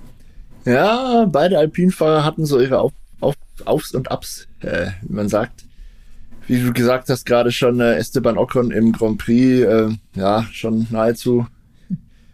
Ja, 0.65 1.27
beide 1.31 1.59
Alpinfahrer 1.59 2.25
hatten 2.25 2.47
so 2.47 2.61
ihre 2.61 2.81
Auf 2.81 2.93
Auf 3.21 3.35
Aufs 3.65 3.93
und 3.93 4.11
Abs, 4.11 4.49
äh, 4.61 4.91
wie 5.03 5.15
man 5.15 5.29
sagt 5.29 5.65
wie 6.47 6.61
du 6.61 6.73
gesagt 6.73 7.09
hast, 7.09 7.25
gerade 7.25 7.53
schon 7.53 7.81
äh, 7.81 7.95
Esteban 7.95 8.39
Ocon 8.39 8.71
im 8.71 8.93
Grand 8.93 9.19
Prix, 9.19 9.65
äh, 9.65 9.89
ja, 10.15 10.47
schon 10.53 10.87
nahezu 10.91 11.47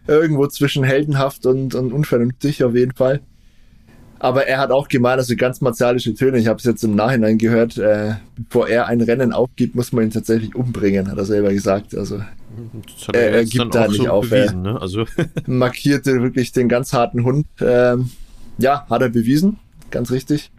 irgendwo 0.06 0.46
zwischen 0.46 0.84
heldenhaft 0.84 1.44
und, 1.46 1.74
und 1.74 1.92
unvernünftig 1.92 2.64
auf 2.64 2.74
jeden 2.74 2.94
Fall. 2.94 3.20
Aber 4.20 4.46
er 4.46 4.58
hat 4.58 4.70
auch 4.70 4.88
gemeint, 4.88 5.18
also 5.18 5.36
ganz 5.36 5.60
martialische 5.60 6.14
Töne. 6.14 6.38
Ich 6.38 6.48
habe 6.48 6.58
es 6.58 6.64
jetzt 6.64 6.82
im 6.82 6.94
Nachhinein 6.94 7.38
gehört. 7.38 7.78
Äh, 7.78 8.14
bevor 8.36 8.68
er 8.68 8.86
ein 8.86 9.00
Rennen 9.00 9.32
aufgibt, 9.32 9.74
muss 9.74 9.92
man 9.92 10.04
ihn 10.04 10.10
tatsächlich 10.10 10.54
umbringen, 10.54 11.10
hat 11.10 11.18
er 11.18 11.24
selber 11.24 11.52
gesagt. 11.52 11.94
Also 11.94 12.20
er, 13.12 13.30
er 13.30 13.44
gibt 13.44 13.74
da 13.74 13.86
nicht 13.86 14.02
so 14.02 14.08
auf. 14.08 14.28
Bewiesen, 14.28 14.62
ne? 14.62 14.80
also 14.80 15.04
markierte 15.46 16.22
wirklich 16.22 16.52
den 16.52 16.68
ganz 16.68 16.92
harten 16.92 17.24
Hund. 17.24 17.46
Ähm, 17.60 18.10
ja, 18.58 18.86
hat 18.90 19.02
er 19.02 19.08
bewiesen, 19.08 19.58
ganz 19.90 20.10
richtig 20.10 20.50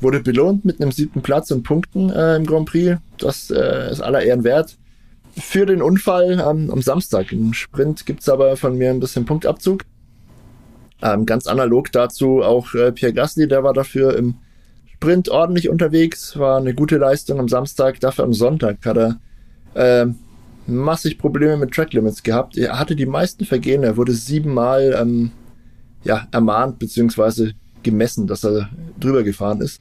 wurde 0.00 0.20
belohnt 0.20 0.64
mit 0.64 0.80
einem 0.80 0.92
siebten 0.92 1.22
Platz 1.22 1.50
und 1.50 1.62
Punkten 1.62 2.10
äh, 2.10 2.36
im 2.36 2.46
Grand 2.46 2.68
Prix. 2.68 2.98
Das 3.18 3.50
äh, 3.50 3.90
ist 3.90 4.00
aller 4.00 4.22
Ehren 4.22 4.44
wert. 4.44 4.76
Für 5.36 5.66
den 5.66 5.82
Unfall 5.82 6.32
ähm, 6.32 6.70
am 6.70 6.82
Samstag 6.82 7.32
im 7.32 7.52
Sprint 7.52 8.06
gibt 8.06 8.20
es 8.20 8.28
aber 8.28 8.56
von 8.56 8.76
mir 8.76 8.90
ein 8.90 9.00
bisschen 9.00 9.24
Punktabzug. 9.24 9.84
Ähm, 11.02 11.26
ganz 11.26 11.46
analog 11.46 11.92
dazu 11.92 12.42
auch 12.42 12.74
äh, 12.74 12.92
Pierre 12.92 13.12
Gasly, 13.12 13.46
der 13.46 13.62
war 13.62 13.72
dafür 13.72 14.16
im 14.16 14.34
Sprint 14.94 15.28
ordentlich 15.28 15.68
unterwegs, 15.68 16.36
war 16.36 16.58
eine 16.58 16.74
gute 16.74 16.96
Leistung 16.96 17.38
am 17.38 17.48
Samstag. 17.48 18.00
Dafür 18.00 18.24
am 18.24 18.32
Sonntag 18.32 18.78
hat 18.84 18.96
er 18.96 19.20
äh, 19.74 20.06
massig 20.66 21.18
Probleme 21.18 21.56
mit 21.56 21.72
Track 21.72 21.92
Limits 21.92 22.22
gehabt. 22.22 22.56
Er 22.56 22.78
hatte 22.78 22.96
die 22.96 23.06
meisten 23.06 23.44
Vergehen, 23.44 23.84
er 23.84 23.96
wurde 23.96 24.12
siebenmal 24.12 24.96
ähm, 25.00 25.30
ja, 26.02 26.26
ermahnt 26.32 26.78
bzw. 26.78 27.52
gemessen, 27.82 28.26
dass 28.26 28.44
er 28.44 28.68
drüber 28.98 29.22
gefahren 29.22 29.60
ist 29.60 29.80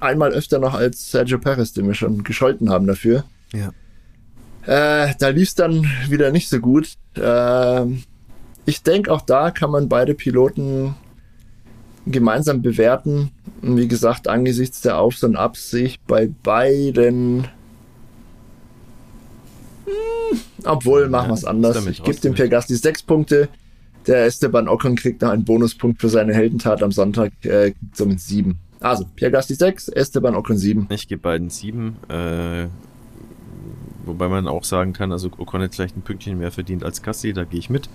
einmal 0.00 0.32
öfter 0.32 0.58
noch 0.58 0.74
als 0.74 1.10
Sergio 1.10 1.38
Perez, 1.38 1.72
den 1.72 1.86
wir 1.86 1.94
schon 1.94 2.24
gescholten 2.24 2.70
haben 2.70 2.86
dafür. 2.86 3.24
Ja. 3.52 3.72
Äh, 4.66 5.14
da 5.18 5.28
lief 5.28 5.48
es 5.48 5.54
dann 5.54 5.86
wieder 6.08 6.30
nicht 6.30 6.48
so 6.48 6.58
gut. 6.60 6.94
Äh, 7.16 7.86
ich 8.66 8.82
denke, 8.82 9.12
auch 9.12 9.20
da 9.20 9.50
kann 9.50 9.70
man 9.70 9.88
beide 9.88 10.14
Piloten 10.14 10.94
gemeinsam 12.06 12.62
bewerten. 12.62 13.30
Und 13.62 13.76
wie 13.76 13.88
gesagt, 13.88 14.28
angesichts 14.28 14.80
der 14.80 14.98
Aufs 14.98 15.22
und 15.24 15.36
Abs 15.36 15.70
sehe 15.70 15.84
ich 15.84 16.00
bei 16.00 16.30
beiden. 16.42 17.48
Hm, 19.84 20.38
obwohl, 20.64 21.08
machen 21.08 21.30
wir 21.30 21.34
es 21.34 21.44
anders. 21.44 21.86
Ich 21.86 22.02
gebe 22.02 22.20
dem 22.20 22.34
Pierre 22.34 22.62
sechs 22.62 23.02
Punkte. 23.02 23.48
Der 24.06 24.26
Esteban 24.26 24.68
Ocon 24.68 24.96
kriegt 24.96 25.22
noch 25.22 25.30
einen 25.30 25.44
Bonuspunkt 25.44 26.00
für 26.00 26.10
seine 26.10 26.34
Heldentat 26.34 26.82
am 26.82 26.92
Sonntag, 26.92 27.32
äh, 27.44 27.72
somit 27.94 28.20
sieben. 28.20 28.58
Also, 28.80 29.06
Pierre 29.16 29.32
Gasly 29.32 29.56
6, 29.56 29.88
Esteban 29.88 30.34
Ocon 30.34 30.58
7. 30.58 30.88
Ich 30.90 31.08
gebe 31.08 31.22
beiden 31.22 31.48
7. 31.48 31.96
Äh, 32.10 32.66
wobei 34.04 34.28
man 34.28 34.46
auch 34.46 34.64
sagen 34.64 34.92
kann, 34.92 35.10
also 35.10 35.30
Ocon 35.38 35.62
hat 35.62 35.74
vielleicht 35.74 35.96
ein 35.96 36.02
Pünktchen 36.02 36.38
mehr 36.38 36.52
verdient 36.52 36.84
als 36.84 37.00
Gasly, 37.00 37.32
da 37.32 37.44
gehe 37.44 37.58
ich 37.58 37.70
mit. 37.70 37.88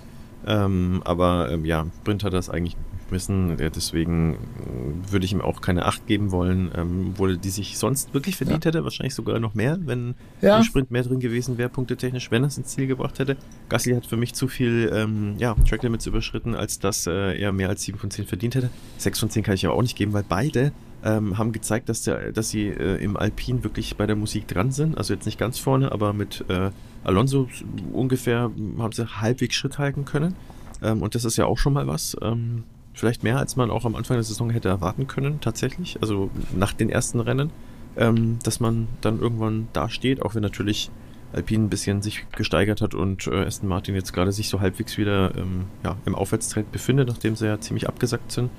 Ähm, 0.47 1.01
aber 1.05 1.51
ähm, 1.51 1.65
ja, 1.65 1.85
Sprint 2.01 2.23
hat 2.23 2.33
das 2.33 2.49
eigentlich 2.49 2.75
müssen. 3.11 3.57
Deswegen 3.57 4.33
äh, 4.33 5.11
würde 5.11 5.25
ich 5.25 5.31
ihm 5.31 5.41
auch 5.41 5.61
keine 5.61 5.85
Acht 5.85 6.05
geben 6.07 6.31
wollen, 6.31 6.71
ähm, 6.75 7.09
obwohl 7.11 7.37
die 7.37 7.49
sich 7.49 7.77
sonst 7.77 8.13
wirklich 8.13 8.35
verdient 8.35 8.65
ja. 8.65 8.69
hätte. 8.69 8.83
Wahrscheinlich 8.83 9.15
sogar 9.15 9.39
noch 9.39 9.53
mehr, 9.53 9.77
wenn 9.81 10.15
ja. 10.41 10.57
im 10.57 10.63
Sprint 10.63 10.91
mehr 10.91 11.03
drin 11.03 11.19
gewesen 11.19 11.57
wäre, 11.57 11.69
punktetechnisch, 11.69 12.31
wenn 12.31 12.43
er 12.43 12.47
es 12.47 12.57
ins 12.57 12.69
Ziel 12.69 12.87
gebracht 12.87 13.19
hätte. 13.19 13.37
Gasly 13.69 13.93
hat 13.93 14.05
für 14.05 14.17
mich 14.17 14.33
zu 14.33 14.47
viel 14.47 14.91
ähm, 14.93 15.35
ja, 15.37 15.55
Track 15.67 15.83
Limits 15.83 16.05
überschritten, 16.05 16.55
als 16.55 16.79
dass 16.79 17.07
äh, 17.07 17.39
er 17.39 17.51
mehr 17.51 17.69
als 17.69 17.83
7 17.83 17.97
von 17.97 18.11
10 18.11 18.25
verdient 18.25 18.55
hätte. 18.55 18.69
6 18.97 19.19
von 19.19 19.29
10 19.29 19.43
kann 19.43 19.55
ich 19.55 19.65
aber 19.65 19.75
auch 19.75 19.81
nicht 19.81 19.97
geben, 19.97 20.13
weil 20.13 20.25
beide 20.27 20.71
ähm, 21.03 21.37
haben 21.37 21.51
gezeigt, 21.51 21.89
dass, 21.89 22.03
der, 22.03 22.31
dass 22.31 22.49
sie 22.49 22.67
äh, 22.67 23.03
im 23.03 23.17
Alpin 23.17 23.63
wirklich 23.63 23.95
bei 23.95 24.05
der 24.05 24.15
Musik 24.15 24.47
dran 24.47 24.71
sind. 24.71 24.97
Also 24.97 25.13
jetzt 25.13 25.25
nicht 25.25 25.39
ganz 25.39 25.59
vorne, 25.59 25.91
aber 25.91 26.13
mit 26.13 26.45
äh, 26.49 26.71
Alonso 27.03 27.47
ungefähr 27.93 28.51
haben 28.77 28.91
sie 28.91 29.07
halbwegs 29.07 29.55
Schritt 29.55 29.77
halten 29.77 30.05
können. 30.05 30.35
Ähm, 30.81 31.01
und 31.01 31.15
das 31.15 31.25
ist 31.25 31.37
ja 31.37 31.45
auch 31.45 31.57
schon 31.57 31.73
mal 31.73 31.87
was. 31.87 32.17
Ähm, 32.21 32.63
Vielleicht 32.99 33.23
mehr, 33.23 33.37
als 33.37 33.55
man 33.55 33.71
auch 33.71 33.85
am 33.85 33.95
Anfang 33.95 34.17
der 34.17 34.25
Saison 34.25 34.49
hätte 34.49 34.67
erwarten 34.67 35.07
können, 35.07 35.39
tatsächlich. 35.39 35.99
Also 36.01 36.29
nach 36.53 36.73
den 36.73 36.89
ersten 36.89 37.21
Rennen, 37.21 37.49
ähm, 37.95 38.39
dass 38.43 38.59
man 38.59 38.89
dann 38.99 39.21
irgendwann 39.21 39.69
da 39.71 39.89
steht, 39.89 40.21
auch 40.21 40.35
wenn 40.35 40.41
natürlich 40.41 40.91
Alpine 41.31 41.63
ein 41.63 41.69
bisschen 41.69 42.01
sich 42.01 42.25
gesteigert 42.35 42.81
hat 42.81 42.95
und 42.95 43.25
äh, 43.27 43.45
Aston 43.45 43.69
Martin 43.69 43.95
jetzt 43.95 44.11
gerade 44.11 44.33
sich 44.33 44.49
so 44.49 44.59
halbwegs 44.59 44.97
wieder 44.97 45.33
ähm, 45.37 45.67
ja, 45.81 45.95
im 46.05 46.13
Aufwärtstrend 46.13 46.73
befindet, 46.73 47.07
nachdem 47.07 47.37
sie 47.37 47.45
ja 47.45 47.57
ziemlich 47.61 47.87
abgesackt 47.87 48.33
sind. 48.33 48.49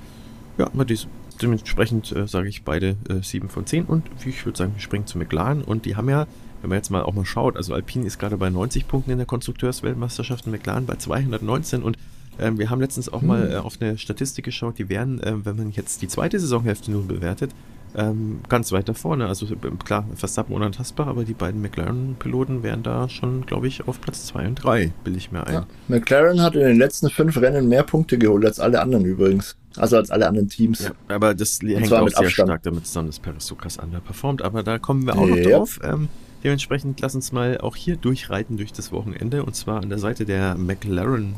Ja, 0.57 0.65
aber 0.65 0.85
dies, 0.85 1.07
dementsprechend 1.41 2.11
äh, 2.11 2.27
sage 2.27 2.49
ich 2.49 2.63
beide 2.63 2.95
äh, 3.09 3.21
7 3.21 3.49
von 3.49 3.65
10 3.65 3.85
und 3.85 4.05
ich 4.25 4.45
würde 4.45 4.57
sagen, 4.57 4.73
wir 4.75 4.81
springen 4.81 5.07
zu 5.07 5.17
McLaren 5.17 5.63
und 5.63 5.85
die 5.85 5.95
haben 5.95 6.09
ja, 6.09 6.27
wenn 6.61 6.69
man 6.69 6.77
jetzt 6.77 6.89
mal 6.89 7.03
auch 7.03 7.13
mal 7.13 7.25
schaut, 7.25 7.57
also 7.57 7.73
Alpine 7.73 8.05
ist 8.05 8.19
gerade 8.19 8.37
bei 8.37 8.49
90 8.49 8.87
Punkten 8.87 9.11
in 9.11 9.17
der 9.17 9.27
Konstrukteursweltmeisterschaft 9.27 10.45
und 10.45 10.51
McLaren 10.51 10.85
bei 10.85 10.95
219 10.95 11.83
und 11.83 11.97
Ähm, 12.39 12.57
wir 12.57 12.69
haben 12.69 12.79
letztens 12.79 13.11
auch 13.11 13.21
hm. 13.21 13.27
mal 13.27 13.51
äh, 13.51 13.55
auf 13.57 13.77
eine 13.79 13.97
Statistik 13.97 14.45
geschaut, 14.45 14.79
die 14.79 14.87
wären, 14.89 15.21
äh, 15.21 15.45
wenn 15.45 15.57
man 15.57 15.71
jetzt 15.71 16.01
die 16.01 16.07
zweite 16.07 16.39
Saisonhälfte 16.39 16.89
nun 16.89 17.05
bewertet, 17.05 17.51
ähm, 17.95 18.39
ganz 18.47 18.71
weit 18.71 18.87
da 18.87 18.93
vorne. 18.93 19.27
Also 19.27 19.45
klar, 19.83 20.05
Verstappen 20.15 20.55
unantastbar, 20.55 21.07
aber 21.07 21.25
die 21.25 21.33
beiden 21.33 21.61
McLaren-Piloten 21.61 22.63
wären 22.63 22.83
da 22.83 23.09
schon, 23.09 23.45
glaube 23.45 23.67
ich, 23.67 23.87
auf 23.87 23.99
Platz 23.99 24.27
2 24.27 24.47
und 24.47 24.55
3, 24.55 24.91
will 25.03 25.17
ich 25.17 25.31
mir 25.31 25.45
ein. 25.45 25.53
Ja. 25.53 25.67
McLaren 25.87 26.41
hat 26.41 26.55
in 26.55 26.61
den 26.61 26.77
letzten 26.77 27.09
fünf 27.09 27.37
Rennen 27.37 27.67
mehr 27.67 27.83
Punkte 27.83 28.17
geholt 28.17 28.45
als 28.45 28.59
alle 28.59 28.81
anderen 28.81 29.05
übrigens. 29.05 29.57
Also 29.77 29.97
als 29.97 30.11
alle 30.11 30.27
anderen 30.27 30.49
Teams. 30.49 30.83
Ja, 30.83 30.91
aber 31.07 31.33
das 31.33 31.59
hängt 31.61 31.93
auch 31.93 32.07
sehr 32.09 32.19
Abstand. 32.19 32.31
stark 32.31 32.63
damit 32.63 32.87
zusammen, 32.87 33.07
dass 33.07 33.19
Perez 33.19 33.45
so 33.45 33.55
krass 33.55 33.77
underperformt. 33.77 34.41
Aber 34.41 34.63
da 34.63 34.79
kommen 34.79 35.05
wir 35.05 35.17
auch 35.17 35.25
noch 35.25 35.37
drauf. 35.37 35.79
Ähm, 35.83 36.09
dementsprechend 36.43 36.99
lass 36.99 37.15
uns 37.15 37.31
mal 37.31 37.57
auch 37.59 37.75
hier 37.75 37.95
durchreiten 37.95 38.57
durch 38.57 38.73
das 38.73 38.91
Wochenende 38.91 39.43
und 39.43 39.55
zwar 39.55 39.81
an 39.81 39.89
der 39.89 39.99
Seite 39.99 40.25
der 40.25 40.55
McLaren. 40.55 41.35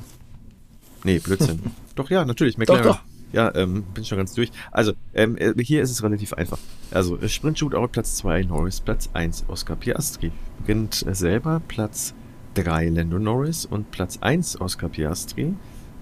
Nee, 1.03 1.19
Blödsinn. 1.19 1.59
doch, 1.95 2.09
ja, 2.09 2.25
natürlich, 2.25 2.57
McLaren. 2.57 2.83
Doch, 2.83 2.95
doch. 2.97 3.03
Ja, 3.33 3.53
ähm, 3.55 3.83
bin 3.95 4.05
schon 4.05 4.19
ganz 4.19 4.33
durch. 4.35 4.51
Also, 4.71 4.93
ähm, 5.15 5.35
äh, 5.37 5.53
hier 5.63 5.81
ist 5.81 5.89
es 5.89 6.03
relativ 6.03 6.33
einfach. 6.33 6.59
Also, 6.91 7.17
äh, 7.19 7.27
Sprint 7.27 7.57
Shootout 7.57 7.87
Platz 7.87 8.15
2, 8.17 8.43
Norris 8.43 8.79
Platz 8.79 9.09
1, 9.13 9.45
Oscar 9.47 9.75
Piastri. 9.75 10.31
Beginnt 10.59 11.03
äh, 11.05 11.15
selber 11.15 11.59
Platz 11.67 12.13
3, 12.53 12.89
Lando 12.89 13.17
Norris 13.17 13.65
und 13.65 13.89
Platz 13.89 14.19
1, 14.21 14.61
Oscar 14.61 14.89
Piastri. 14.89 15.55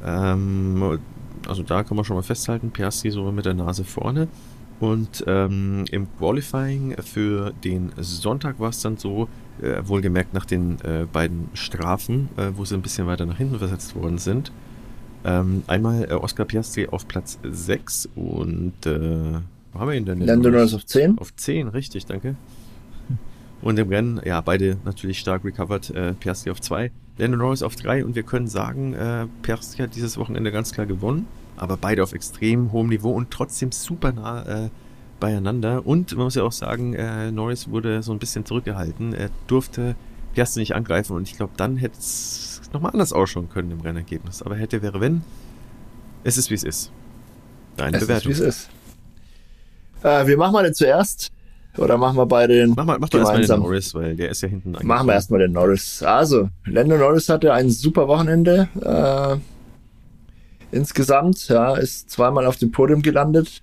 Ähm, 0.05 0.99
also 1.47 1.63
da 1.63 1.83
kann 1.83 1.95
man 1.95 2.05
schon 2.05 2.15
mal 2.15 2.23
festhalten, 2.23 2.71
Piastri 2.71 3.11
so 3.11 3.31
mit 3.31 3.45
der 3.45 3.53
Nase 3.53 3.83
vorne. 3.83 4.27
Und 4.79 5.23
ähm, 5.27 5.85
im 5.91 6.07
Qualifying 6.17 6.95
für 7.03 7.53
den 7.63 7.91
Sonntag 7.97 8.59
war 8.59 8.69
es 8.69 8.81
dann 8.81 8.97
so, 8.97 9.27
äh, 9.61 9.81
wohlgemerkt 9.83 10.33
nach 10.33 10.45
den 10.45 10.81
äh, 10.81 11.05
beiden 11.11 11.49
Strafen, 11.53 12.29
äh, 12.35 12.47
wo 12.55 12.65
sie 12.65 12.73
ein 12.73 12.81
bisschen 12.81 13.05
weiter 13.05 13.27
nach 13.27 13.37
hinten 13.37 13.59
versetzt 13.59 13.95
worden 13.95 14.17
sind, 14.17 14.51
ähm, 15.23 15.63
einmal 15.67 16.05
äh, 16.09 16.13
Oscar 16.13 16.45
Piastri 16.45 16.87
auf 16.87 17.07
Platz 17.07 17.37
6 17.43 18.09
und 18.15 18.73
äh, 18.85 19.39
wo 19.71 19.79
haben 19.79 19.89
wir 19.89 19.95
ihn 19.95 20.05
denn? 20.05 20.19
Lando 20.19 20.49
Norris 20.49 20.73
auf 20.73 20.85
10. 20.85 21.19
Auf 21.19 21.35
10, 21.35 21.67
richtig, 21.69 22.05
danke. 22.05 22.35
Und 23.61 23.77
im 23.77 23.89
Rennen, 23.89 24.19
ja, 24.25 24.41
beide 24.41 24.77
natürlich 24.83 25.19
stark 25.19 25.45
recovered. 25.45 25.91
Äh, 25.91 26.13
Piastri 26.13 26.49
auf 26.49 26.59
2, 26.59 26.91
Lando 27.21 27.37
Norris 27.37 27.61
auf 27.61 27.75
3 27.75 28.03
und 28.03 28.15
wir 28.15 28.23
können 28.23 28.47
sagen, 28.47 28.93
äh, 28.93 29.27
Piastri 29.43 29.83
hat 29.83 29.95
dieses 29.95 30.17
Wochenende 30.17 30.51
ganz 30.51 30.71
klar 30.71 30.87
gewonnen, 30.87 31.27
aber 31.55 31.77
beide 31.77 32.01
auf 32.01 32.13
extrem 32.13 32.71
hohem 32.71 32.89
Niveau 32.89 33.11
und 33.11 33.29
trotzdem 33.29 33.71
super 33.71 34.11
nah 34.11 34.65
äh, 34.65 34.69
beieinander. 35.19 35.85
Und 35.85 36.15
man 36.15 36.25
muss 36.25 36.35
ja 36.35 36.43
auch 36.43 36.51
sagen, 36.51 36.95
äh, 36.95 37.31
Norris 37.31 37.69
wurde 37.69 38.01
so 38.01 38.11
ein 38.11 38.17
bisschen 38.17 38.43
zurückgehalten. 38.43 39.13
Er 39.13 39.29
durfte 39.45 39.95
Piastri 40.33 40.61
nicht 40.61 40.73
angreifen 40.73 41.15
und 41.15 41.29
ich 41.29 41.37
glaube, 41.37 41.53
dann 41.57 41.77
hätte 41.77 41.99
es 41.99 42.59
nochmal 42.73 42.91
anders 42.91 43.13
ausschauen 43.13 43.49
können 43.49 43.69
im 43.69 43.81
Rennergebnis. 43.81 44.41
Aber 44.41 44.55
hätte, 44.55 44.81
wäre, 44.81 44.99
wenn. 44.99 45.21
Es 46.23 46.37
ist, 46.37 46.49
wie 46.49 46.55
es 46.55 46.63
ist. 46.63 46.91
Deine 47.77 47.97
es 47.97 48.03
Bewertung. 48.03 48.31
Ist, 48.31 48.39
wie 48.39 48.43
es 48.43 48.55
ist. 48.55 48.69
Äh, 50.03 50.25
wir 50.25 50.37
machen 50.37 50.53
mal 50.53 50.73
zuerst. 50.73 51.31
Oder 51.77 51.97
machen 51.97 52.17
wir 52.17 52.25
beide 52.25 52.53
den 52.55 52.73
mach 52.75 52.85
mal, 52.85 52.99
mach 52.99 53.09
gemeinsam? 53.09 53.39
erstmal 53.39 53.57
den 53.57 53.63
Norris, 53.63 53.95
weil 53.95 54.15
der 54.15 54.29
ist 54.29 54.41
ja 54.41 54.49
hinten 54.49 54.71
Machen 54.83 55.07
wir 55.07 55.13
erstmal 55.13 55.39
den 55.39 55.53
Norris. 55.53 56.03
Also, 56.03 56.49
Lando 56.65 56.97
Norris 56.97 57.29
hatte 57.29 57.53
ein 57.53 57.69
super 57.69 58.07
Wochenende. 58.07 58.67
Äh, 58.81 60.75
insgesamt, 60.75 61.47
ja, 61.47 61.75
ist 61.75 62.09
zweimal 62.09 62.45
auf 62.45 62.57
dem 62.57 62.71
Podium 62.71 63.01
gelandet. 63.01 63.61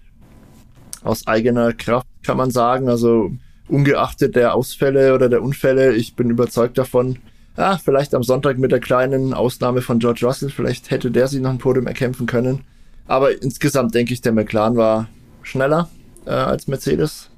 Aus 1.02 1.26
eigener 1.26 1.74
Kraft 1.74 2.06
kann 2.22 2.38
man 2.38 2.50
sagen. 2.50 2.88
Also, 2.88 3.30
ungeachtet 3.68 4.36
der 4.36 4.54
Ausfälle 4.54 5.14
oder 5.14 5.28
der 5.28 5.42
Unfälle, 5.42 5.94
ich 5.94 6.16
bin 6.16 6.30
überzeugt 6.30 6.78
davon, 6.78 7.18
ja, 7.58 7.76
vielleicht 7.76 8.14
am 8.14 8.22
Sonntag 8.22 8.56
mit 8.56 8.72
der 8.72 8.80
kleinen 8.80 9.34
Ausnahme 9.34 9.82
von 9.82 9.98
George 9.98 10.24
Russell, 10.24 10.48
vielleicht 10.48 10.90
hätte 10.90 11.10
der 11.10 11.26
sich 11.28 11.40
noch 11.40 11.50
ein 11.50 11.58
Podium 11.58 11.86
erkämpfen 11.86 12.26
können. 12.26 12.60
Aber 13.06 13.42
insgesamt 13.42 13.94
denke 13.94 14.14
ich, 14.14 14.20
der 14.20 14.32
McLaren 14.32 14.76
war 14.76 15.08
schneller 15.42 15.88
äh, 16.24 16.30
als 16.30 16.68
Mercedes 16.68 17.30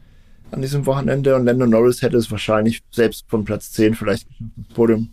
an 0.50 0.62
diesem 0.62 0.86
Wochenende 0.86 1.36
und 1.36 1.44
Lando 1.44 1.66
Norris 1.66 2.02
hätte 2.02 2.16
es 2.16 2.30
wahrscheinlich 2.30 2.82
selbst 2.90 3.24
von 3.28 3.44
Platz 3.44 3.72
10 3.72 3.94
vielleicht 3.94 4.26
Podium 4.74 5.10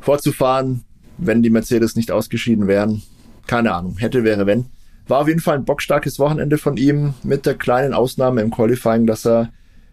vorzufahren, 0.00 0.84
wenn 1.18 1.42
die 1.42 1.50
Mercedes 1.50 1.96
nicht 1.96 2.10
ausgeschieden 2.10 2.66
wären. 2.66 3.02
Keine 3.46 3.72
Ahnung, 3.72 3.96
hätte, 3.98 4.24
wäre, 4.24 4.46
wenn. 4.46 4.66
War 5.08 5.20
auf 5.20 5.28
jeden 5.28 5.40
Fall 5.40 5.56
ein 5.56 5.64
bockstarkes 5.64 6.18
Wochenende 6.18 6.58
von 6.58 6.76
ihm, 6.76 7.14
mit 7.22 7.46
der 7.46 7.54
kleinen 7.54 7.94
Ausnahme 7.94 8.42
im 8.42 8.50
Qualifying, 8.50 9.06
dass 9.06 9.24
er 9.24 9.50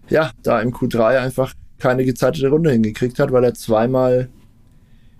ja 0.09 0.31
da 0.41 0.59
im 0.59 0.71
Q3 0.71 1.19
einfach 1.19 1.53
keine 1.79 2.03
gezeitete 2.03 2.49
Runde 2.49 2.71
hingekriegt 2.71 3.19
hat, 3.19 3.31
weil 3.31 3.43
er 3.43 3.53
zweimal 3.53 4.29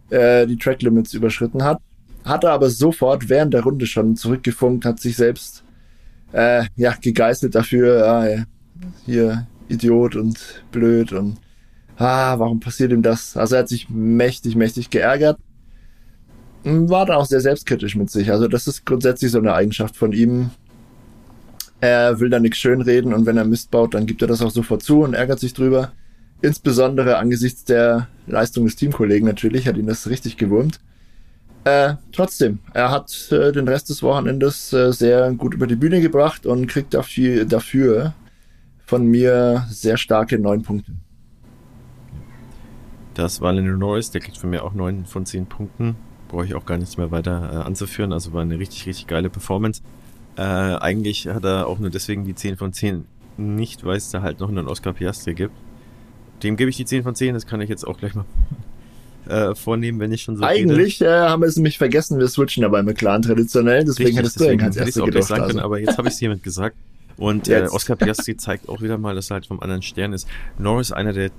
äh, 0.09 0.47
die 0.47 0.57
Track 0.57 0.82
Limits 0.82 1.14
überschritten 1.14 1.64
hat. 1.64 1.80
Hatte 2.26 2.49
aber 2.49 2.70
sofort 2.70 3.30
während 3.30 3.53
der 3.53 3.64
Runde 3.64 3.86
schon 3.86 4.16
zurückgefunkt, 4.16 4.86
hat 4.86 4.99
sich 4.99 5.16
selbst 5.16 5.64
äh, 6.32 6.66
ja, 6.76 6.95
gegeißelt 6.99 7.53
dafür, 7.53 8.07
ah, 8.07 8.45
hier 9.05 9.47
Idiot 9.70 10.16
und 10.16 10.64
blöd 10.72 11.14
und 11.14 11.38
ah, 11.97 12.38
warum 12.39 12.59
passiert 12.59 12.91
ihm 12.91 13.01
das? 13.01 13.38
Also 13.38 13.55
er 13.55 13.59
hat 13.59 13.70
sich 13.70 13.89
mächtig, 13.89 14.55
mächtig 14.55 14.89
geärgert. 14.89 15.39
War 16.64 17.05
da 17.05 17.16
auch 17.16 17.26
sehr 17.26 17.41
selbstkritisch 17.41 17.95
mit 17.95 18.09
sich. 18.09 18.32
Also 18.32 18.47
das 18.47 18.68
ist 18.68 18.86
grundsätzlich 18.86 19.32
so 19.32 19.39
eine 19.39 19.53
Eigenschaft 19.53 19.97
von 19.97 20.14
ihm. 20.14 20.51
Er 21.82 22.20
will 22.22 22.30
da 22.30 22.39
nichts 22.39 22.59
schönreden 22.59 23.14
und 23.14 23.26
wenn 23.26 23.36
er 23.36 23.43
Mist 23.43 23.70
baut, 23.70 23.93
dann 23.93 24.05
gibt 24.05 24.22
er 24.22 24.28
das 24.30 24.41
auch 24.41 24.51
sofort 24.51 24.84
zu 24.84 25.01
und 25.01 25.14
ärgert 25.14 25.39
sich 25.39 25.53
drüber. 25.53 25.91
Insbesondere 26.41 27.18
angesichts 27.18 27.66
der 27.66 28.07
Leistung 28.28 28.66
des 28.66 28.78
Teamkollegen 28.78 29.28
natürlich, 29.28 29.68
hat 29.68 29.78
ihn 29.78 29.88
das 29.88 30.09
richtig 30.09 30.38
gewurmt. 30.38 30.80
Äh, 31.66 31.95
trotzdem, 32.11 32.59
er 32.74 32.91
hat 32.91 33.32
äh, 33.32 33.51
den 33.53 33.68
Rest 33.68 33.89
des 33.89 34.03
Wochenendes 34.03 34.74
äh, 34.74 34.91
sehr 34.91 35.32
gut 35.32 35.53
über 35.53 35.68
die 35.68 35.78
Bühne 35.78 36.01
gebracht 36.01 36.45
und 36.45 36.68
kriegt 36.68 36.93
dafür, 36.93 37.45
dafür 37.45 38.14
von 38.93 39.07
mir 39.07 39.65
sehr 39.71 39.97
starke 39.97 40.37
neun 40.37 40.61
Punkte. 40.61 40.91
Das 43.15 43.41
war 43.41 43.51
Lennon 43.51 43.79
Norris, 43.79 44.11
der 44.11 44.21
kriegt 44.21 44.37
von 44.37 44.51
mir 44.51 44.63
auch 44.63 44.73
neun 44.73 45.07
von 45.07 45.25
zehn 45.25 45.47
Punkten. 45.47 45.95
Brauche 46.27 46.45
ich 46.45 46.53
auch 46.53 46.65
gar 46.67 46.77
nichts 46.77 46.95
mehr 46.97 47.09
weiter 47.09 47.49
äh, 47.51 47.55
anzuführen. 47.65 48.13
Also 48.13 48.33
war 48.33 48.43
eine 48.43 48.59
richtig, 48.59 48.85
richtig 48.85 49.07
geile 49.07 49.31
Performance. 49.31 49.81
Äh, 50.35 50.41
eigentlich 50.41 51.27
hat 51.27 51.43
er 51.43 51.65
auch 51.65 51.79
nur 51.79 51.89
deswegen 51.89 52.23
die 52.23 52.35
10 52.35 52.57
von 52.57 52.71
10 52.71 53.05
nicht, 53.37 53.83
weil 53.83 53.97
es 53.97 54.11
da 54.11 54.21
halt 54.21 54.39
noch 54.39 54.49
einen 54.49 54.67
Oscar 54.67 54.93
Piastri 54.93 55.33
gibt. 55.33 55.55
Dem 56.43 56.55
gebe 56.55 56.70
ich 56.70 56.78
die 56.78 56.86
10 56.86 57.01
von 57.01 57.15
10, 57.15 57.33
das 57.33 57.47
kann 57.47 57.61
ich 57.61 57.70
jetzt 57.70 57.87
auch 57.87 57.97
gleich 57.97 58.13
mal 58.13 58.25
äh, 59.28 59.55
vornehmen, 59.55 59.99
wenn 59.99 60.11
ich 60.11 60.21
schon 60.21 60.37
so 60.37 60.43
Eigentlich 60.43 61.01
äh, 61.01 61.07
haben 61.07 61.41
wir 61.41 61.47
es 61.47 61.55
nämlich 61.55 61.79
vergessen, 61.79 62.20
wir 62.20 62.28
switchen 62.28 62.61
ja 62.61 62.70
bei 62.70 62.83
McLaren 62.83 63.24
traditionell, 63.24 63.86
deswegen 63.86 64.09
Richtig, 64.09 64.17
hättest 64.20 64.39
deswegen 64.39 64.59
du 64.59 64.65
als 64.65 64.78
erste 64.78 65.01
gedacht. 65.01 65.24
Sagen 65.24 65.41
also. 65.41 65.53
können, 65.53 65.65
aber 65.65 65.79
jetzt 65.79 65.97
habe 65.97 66.07
ich 66.09 66.13
es 66.13 66.20
hiermit 66.20 66.43
gesagt. 66.43 66.75
Und 67.17 67.47
äh, 67.47 67.67
Oscar 67.69 67.95
Piastri 67.95 68.37
zeigt 68.37 68.69
auch 68.69 68.81
wieder 68.81 68.97
mal, 68.97 69.15
dass 69.15 69.29
er 69.29 69.35
halt 69.35 69.45
vom 69.45 69.59
anderen 69.59 69.81
Stern 69.81 70.13
ist. 70.13 70.27
Norris 70.57 70.91
einer 70.91 71.13
der 71.13 71.31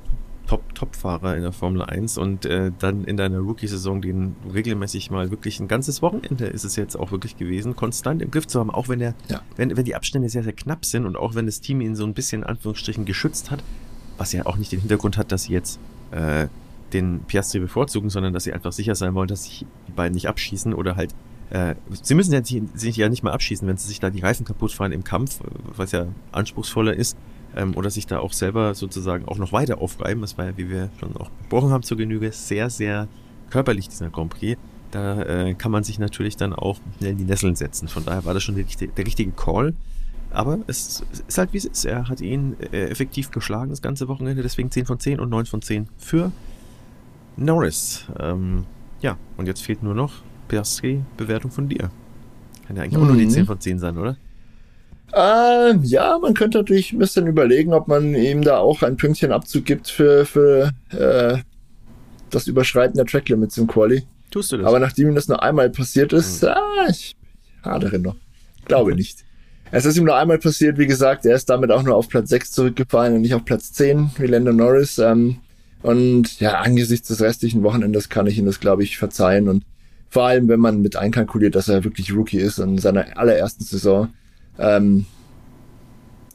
Top-Top-Fahrer 0.47 1.37
in 1.37 1.43
der 1.43 1.53
Formel 1.53 1.83
1 1.83 2.19
und 2.19 2.45
äh, 2.45 2.71
dann 2.79 3.05
in 3.05 3.17
deiner 3.17 3.39
Rookie-Saison 3.39 4.03
den 4.03 4.37
regelmäßig 4.53 5.11
mal 5.11 5.31
wirklich 5.31 5.59
ein 5.59 5.69
ganzes 5.69 6.03
Wochenende 6.03 6.47
ist 6.47 6.65
es 6.65 6.77
jetzt 6.77 6.97
auch 6.97 7.11
wirklich 7.13 7.37
gewesen, 7.37 7.77
konstant 7.77 8.21
im 8.21 8.31
Griff 8.31 8.47
zu 8.47 8.61
haben, 8.61 8.71
auch 8.71 8.89
wenn 8.89 9.01
er, 9.01 9.15
ja. 9.29 9.41
wenn, 9.57 9.75
wenn 9.77 9.85
die 9.85 9.95
Abstände 9.95 10.29
sehr, 10.29 10.43
sehr 10.43 10.53
knapp 10.53 10.85
sind 10.85 11.07
und 11.07 11.17
auch 11.17 11.35
wenn 11.35 11.47
das 11.47 11.61
Team 11.61 11.81
ihn 11.81 11.97
so 11.97 12.05
ein 12.05 12.15
bisschen 12.15 12.43
in 12.43 12.49
Anführungsstrichen 12.49 13.05
geschützt 13.05 13.51
hat, 13.51 13.63
was 14.19 14.33
ja 14.33 14.47
auch 14.47 14.57
nicht 14.57 14.73
den 14.73 14.81
Hintergrund 14.81 15.17
hat, 15.17 15.33
dass 15.33 15.45
sie 15.45 15.53
jetzt 15.53 15.81
äh, 16.11 16.49
den 16.93 17.21
Piastri 17.21 17.59
bevorzugen, 17.59 18.11
sondern 18.11 18.33
dass 18.33 18.45
sie 18.45 18.53
einfach 18.53 18.73
sicher 18.73 18.95
sein 18.95 19.15
wollen, 19.15 19.29
dass 19.29 19.45
sich 19.45 19.67
die 19.89 19.93
beiden 19.93 20.15
nicht 20.15 20.29
abschießen 20.29 20.75
oder 20.75 20.97
halt 20.97 21.15
äh, 21.55 21.77
sie 22.03 22.17
müssen 22.17 22.33
ja 22.33 22.43
sich 22.43 22.97
ja 22.97 23.09
nicht 23.09 23.23
mal 23.23 23.31
abschießen, 23.31 23.67
wenn 23.69 23.77
sie 23.77 23.87
sich 23.87 24.01
da 24.01 24.11
die 24.11 24.21
Reifen 24.21 24.45
kaputt 24.45 24.73
fahren 24.73 24.91
im 24.91 25.05
Kampf, 25.05 25.39
was 25.77 25.93
ja 25.93 26.09
anspruchsvoller 26.33 26.95
ist, 26.95 27.17
ähm, 27.55 27.77
oder 27.77 27.91
sich 27.91 28.09
da 28.09 28.19
auch 28.19 28.33
selber 28.33 28.75
sozusagen 28.75 29.27
auch 29.27 29.39
noch 29.39 29.53
weiter 29.53 29.81
aufreiben. 29.81 30.21
Das 30.21 30.37
war 30.37 30.47
ja, 30.47 30.57
wie 30.57 30.69
wir 30.69 30.91
schon 30.99 31.17
auch 31.17 31.31
besprochen 31.31 31.71
haben, 31.71 31.85
zur 31.85 31.97
Genüge 31.97 32.33
sehr, 32.33 32.71
sehr 32.71 33.07
körperlich, 33.51 33.89
dieser 33.89 34.11
Grand 34.11 34.31
Prix. 34.31 34.61
Da 34.91 35.23
äh, 35.23 35.55
kann 35.55 35.71
man 35.71 35.85
sich 35.85 36.01
natürlich 36.01 36.37
dann 36.37 36.55
auch 36.55 36.81
schnell 36.99 37.13
in 37.13 37.19
die 37.19 37.25
Nesseln 37.25 37.55
setzen. 37.55 37.87
Von 37.87 38.05
daher 38.05 38.25
war 38.25 38.35
das 38.35 38.43
schon 38.43 38.57
der, 38.57 38.65
der 38.65 39.07
richtige 39.07 39.31
Call. 39.31 39.75
Aber 40.31 40.59
es 40.67 41.05
ist 41.29 41.39
halt 41.39 41.53
wie 41.53 41.59
es 41.59 41.67
ist. 41.67 41.85
Er 41.85 42.09
hat 42.09 42.21
ihn 42.21 42.57
äh, 42.73 42.87
effektiv 42.87 43.31
geschlagen 43.31 43.71
das 43.71 43.81
ganze 43.81 44.09
Wochenende, 44.09 44.43
deswegen 44.43 44.73
10 44.73 44.87
von 44.87 44.99
10 44.99 45.21
und 45.21 45.29
9 45.31 45.47
von 45.47 45.63
10 45.63 45.89
für 45.99 46.33
Norris. 47.37 48.07
Ähm, 48.19 48.65
ja, 49.01 49.17
und 49.37 49.47
jetzt 49.47 49.63
fehlt 49.63 49.85
nur 49.85 49.95
noch 49.95 50.15
Piastri, 50.49 51.03
Bewertung 51.17 51.51
von 51.51 51.69
dir. 51.69 51.91
Kann 52.67 52.77
ja 52.77 52.83
eigentlich 52.83 52.99
mhm. 52.99 53.05
auch 53.05 53.09
nur 53.09 53.17
die 53.17 53.29
10 53.29 53.43
mhm. 53.43 53.47
von 53.47 53.61
10 53.61 53.79
sein, 53.79 53.99
oder? 53.99 54.17
Ähm, 55.13 55.83
ja, 55.85 56.19
man 56.21 56.35
könnte 56.35 56.59
natürlich 56.59 56.93
ein 56.93 56.99
bisschen 56.99 57.27
überlegen, 57.27 57.73
ob 57.73 57.87
man 57.87 58.15
ihm 58.15 58.43
da 58.43 58.59
auch 58.59 58.83
ein 58.83 58.97
Pünktchen 58.97 59.33
Abzug 59.33 59.65
gibt 59.65 59.89
für, 59.89 60.25
für 60.25 60.73
äh, 60.91 61.39
das 62.31 62.47
Überschreiten 62.47 62.97
der 62.97 63.07
Tracklimits 63.07 63.57
im 63.59 63.67
Quali. 63.67 64.05
Tust 64.31 64.51
du 64.51 64.57
das? 64.57 64.67
Aber 64.67 64.81
nachdem 64.81 65.09
ihm 65.09 65.15
das 65.15 65.29
nur 65.29 65.43
einmal 65.43 65.71
passiert 65.71 66.13
ist, 66.13 66.43
mhm. 66.43 66.49
ah, 66.49 66.87
ich 66.89 67.15
hadere 67.63 67.99
noch. 67.99 68.17
Glaube 68.65 68.91
okay. 68.91 68.97
nicht. 68.97 69.25
Es 69.71 69.85
ist 69.85 69.97
ihm 69.97 70.05
nur 70.05 70.17
einmal 70.17 70.39
passiert, 70.39 70.79
wie 70.79 70.87
gesagt, 70.87 71.27
er 71.27 71.35
ist 71.35 71.49
damit 71.51 71.71
auch 71.71 71.83
nur 71.83 71.97
auf 71.97 72.09
Platz 72.09 72.29
6 72.31 72.53
zurückgefallen 72.53 73.15
und 73.15 73.23
nicht 73.23 73.35
auf 73.35 73.45
Platz 73.45 73.73
10 73.73 74.11
wie 74.19 74.27
Lando 74.27 74.53
Norris. 74.53 74.99
Ähm, 74.99 75.39
und 75.83 76.41
ja, 76.41 76.61
angesichts 76.61 77.09
des 77.09 77.21
restlichen 77.21 77.63
Wochenendes 77.63 78.09
kann 78.09 78.27
ich 78.27 78.39
ihm 78.39 78.47
das, 78.47 78.59
glaube 78.59 78.83
ich, 78.83 78.99
verzeihen. 78.99 79.49
Und 79.49 79.65
Vor 80.15 80.27
allem, 80.27 80.47
wenn 80.47 80.61
man 80.61 80.81
mit 80.81 80.95
einkalkuliert, 80.95 81.57
dass 81.57 81.67
er 81.67 81.83
wirklich 81.83 82.15
Rookie 82.15 82.39
ist 82.39 82.61
in 82.61 82.79
seiner 82.79 83.19
allerersten 83.19 83.65
Saison. 83.65 84.11
Ähm, 84.61 85.07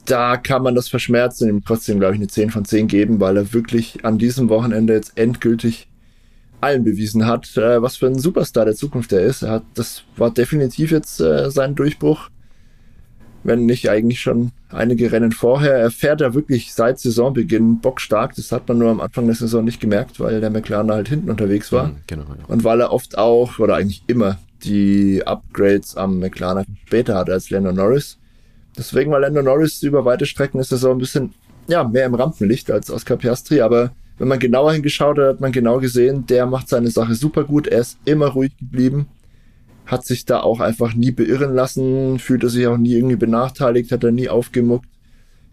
da 0.04 0.36
kann 0.36 0.64
man 0.64 0.76
das 0.76 0.90
verschmerzen 0.90 1.46
und 1.46 1.50
ihm 1.56 1.64
trotzdem, 1.64 1.98
glaube 1.98 2.14
ich, 2.14 2.20
eine 2.20 2.28
10 2.28 2.50
von 2.50 2.66
10 2.66 2.90
geben, 2.90 3.22
weil 3.22 3.38
er 3.38 3.54
wirklich 3.54 4.04
an 4.04 4.18
diesem 4.18 4.50
Wochenende 4.50 4.92
jetzt 4.92 5.18
endgültig 5.18 5.88
allen 6.60 6.84
bewiesen 6.84 7.26
hat, 7.26 7.56
äh, 7.56 7.82
was 7.82 7.96
für 7.96 8.08
ein 8.08 8.20
Superstar 8.20 8.66
der 8.66 8.76
Zukunft 8.76 9.14
er 9.14 9.22
ist. 9.22 9.44
Er 9.44 9.52
hat, 9.52 9.64
das 9.76 10.04
war 10.18 10.30
definitiv 10.30 10.92
jetzt 10.92 11.22
äh, 11.22 11.50
sein 11.50 11.74
Durchbruch, 11.74 12.30
wenn 13.44 13.66
nicht 13.66 13.90
eigentlich 13.90 14.20
schon 14.20 14.52
einige 14.70 15.12
Rennen 15.12 15.32
vorher. 15.32 15.74
Er 15.76 15.92
fährt 15.92 16.22
ja 16.22 16.34
wirklich 16.34 16.74
seit 16.74 17.00
Saisonbeginn 17.00 17.80
bockstark. 17.80 18.36
Das 18.36 18.52
hat 18.52 18.68
man 18.68 18.78
nur 18.78 18.90
am 18.90 19.02
Anfang 19.02 19.26
der 19.26 19.36
Saison 19.36 19.64
nicht 19.64 19.80
gemerkt, 19.80 20.20
weil 20.20 20.42
der 20.42 20.50
McLaren 20.50 20.92
halt 20.92 21.10
hinten 21.10 21.30
unterwegs 21.30 21.72
war. 21.72 21.88
Mhm, 21.88 21.96
genau, 22.08 22.24
ja. 22.24 22.46
Und 22.48 22.64
weil 22.64 22.82
er 22.82 22.92
oft 22.92 23.18
auch, 23.18 23.60
oder 23.60 23.76
eigentlich 23.76 24.04
immer, 24.08 24.38
die 24.64 25.26
Upgrades 25.26 25.96
am 25.96 26.20
McLaren 26.20 26.66
später 26.86 27.16
hatte 27.16 27.32
als 27.32 27.50
Lando 27.50 27.72
Norris. 27.72 28.18
Deswegen 28.78 29.12
war 29.12 29.20
Lando 29.20 29.42
Norris 29.42 29.82
über 29.84 30.06
weite 30.06 30.26
Strecken 30.26 30.58
der 30.58 30.66
Saison 30.66 30.96
ein 30.96 31.00
bisschen 31.00 31.34
ja, 31.68 31.84
mehr 31.84 32.06
im 32.06 32.16
Rampenlicht 32.16 32.72
als 32.72 32.90
Oscar 32.90 33.16
Piastri, 33.18 33.62
aber 33.62 33.92
wenn 34.18 34.28
man 34.28 34.40
genauer 34.40 34.74
hingeschaut 34.74 35.18
hat, 35.18 35.28
hat 35.28 35.40
man 35.40 35.52
genau 35.52 35.80
gesehen, 35.80 36.26
der 36.28 36.46
macht 36.46 36.68
seine 36.68 36.90
Sache 36.90 37.16
super 37.16 37.46
gut. 37.46 37.68
Er 37.68 37.80
ist 37.80 37.98
immer 38.04 38.28
ruhig 38.28 38.58
geblieben, 38.58 39.08
hat 39.90 40.06
sich 40.06 40.26
da 40.26 40.42
auch 40.42 40.60
einfach 40.60 40.94
nie 40.94 41.12
beirren 41.12 41.54
lassen, 41.54 42.20
fühlte 42.20 42.50
sich 42.50 42.68
auch 42.68 42.78
nie 42.78 42.94
irgendwie 42.94 43.16
benachteiligt, 43.16 43.92
hat 43.92 44.04
er 44.04 44.12
nie 44.12 44.30
aufgemuckt. 44.30 44.88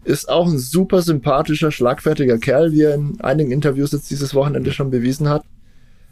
Ist 0.03 0.29
auch 0.29 0.47
ein 0.47 0.57
super 0.57 1.01
sympathischer, 1.01 1.71
schlagfertiger 1.71 2.37
Kerl, 2.37 2.71
wie 2.71 2.83
er 2.83 2.95
in 2.95 3.19
einigen 3.19 3.51
Interviews 3.51 3.91
jetzt 3.91 4.09
dieses 4.09 4.33
Wochenende 4.33 4.71
schon 4.71 4.91
bewiesen 4.91 5.27
hat. 5.27 5.43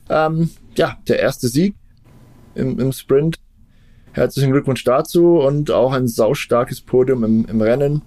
Ähm, 0.09 0.49
ja, 0.75 0.97
der 1.07 1.19
erste 1.19 1.47
Sieg 1.47 1.75
im, 2.55 2.79
im 2.79 2.91
Sprint. 2.91 3.37
Herzlichen 4.11 4.51
Glückwunsch 4.51 4.83
dazu 4.83 5.39
und 5.39 5.71
auch 5.71 5.93
ein 5.93 6.07
saustarkes 6.07 6.81
Podium 6.81 7.23
im, 7.23 7.45
im 7.45 7.61
Rennen 7.61 8.01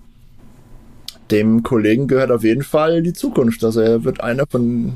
dem 1.31 1.63
Kollegen 1.63 2.09
gehört 2.09 2.31
auf 2.31 2.45
jeden 2.45 2.63
Fall 2.63 3.03
die 3.03 3.13
Zukunft. 3.13 3.65
Also 3.65 3.81
er 3.81 4.05
wird 4.05 4.21
einer 4.21 4.47
von 4.49 4.95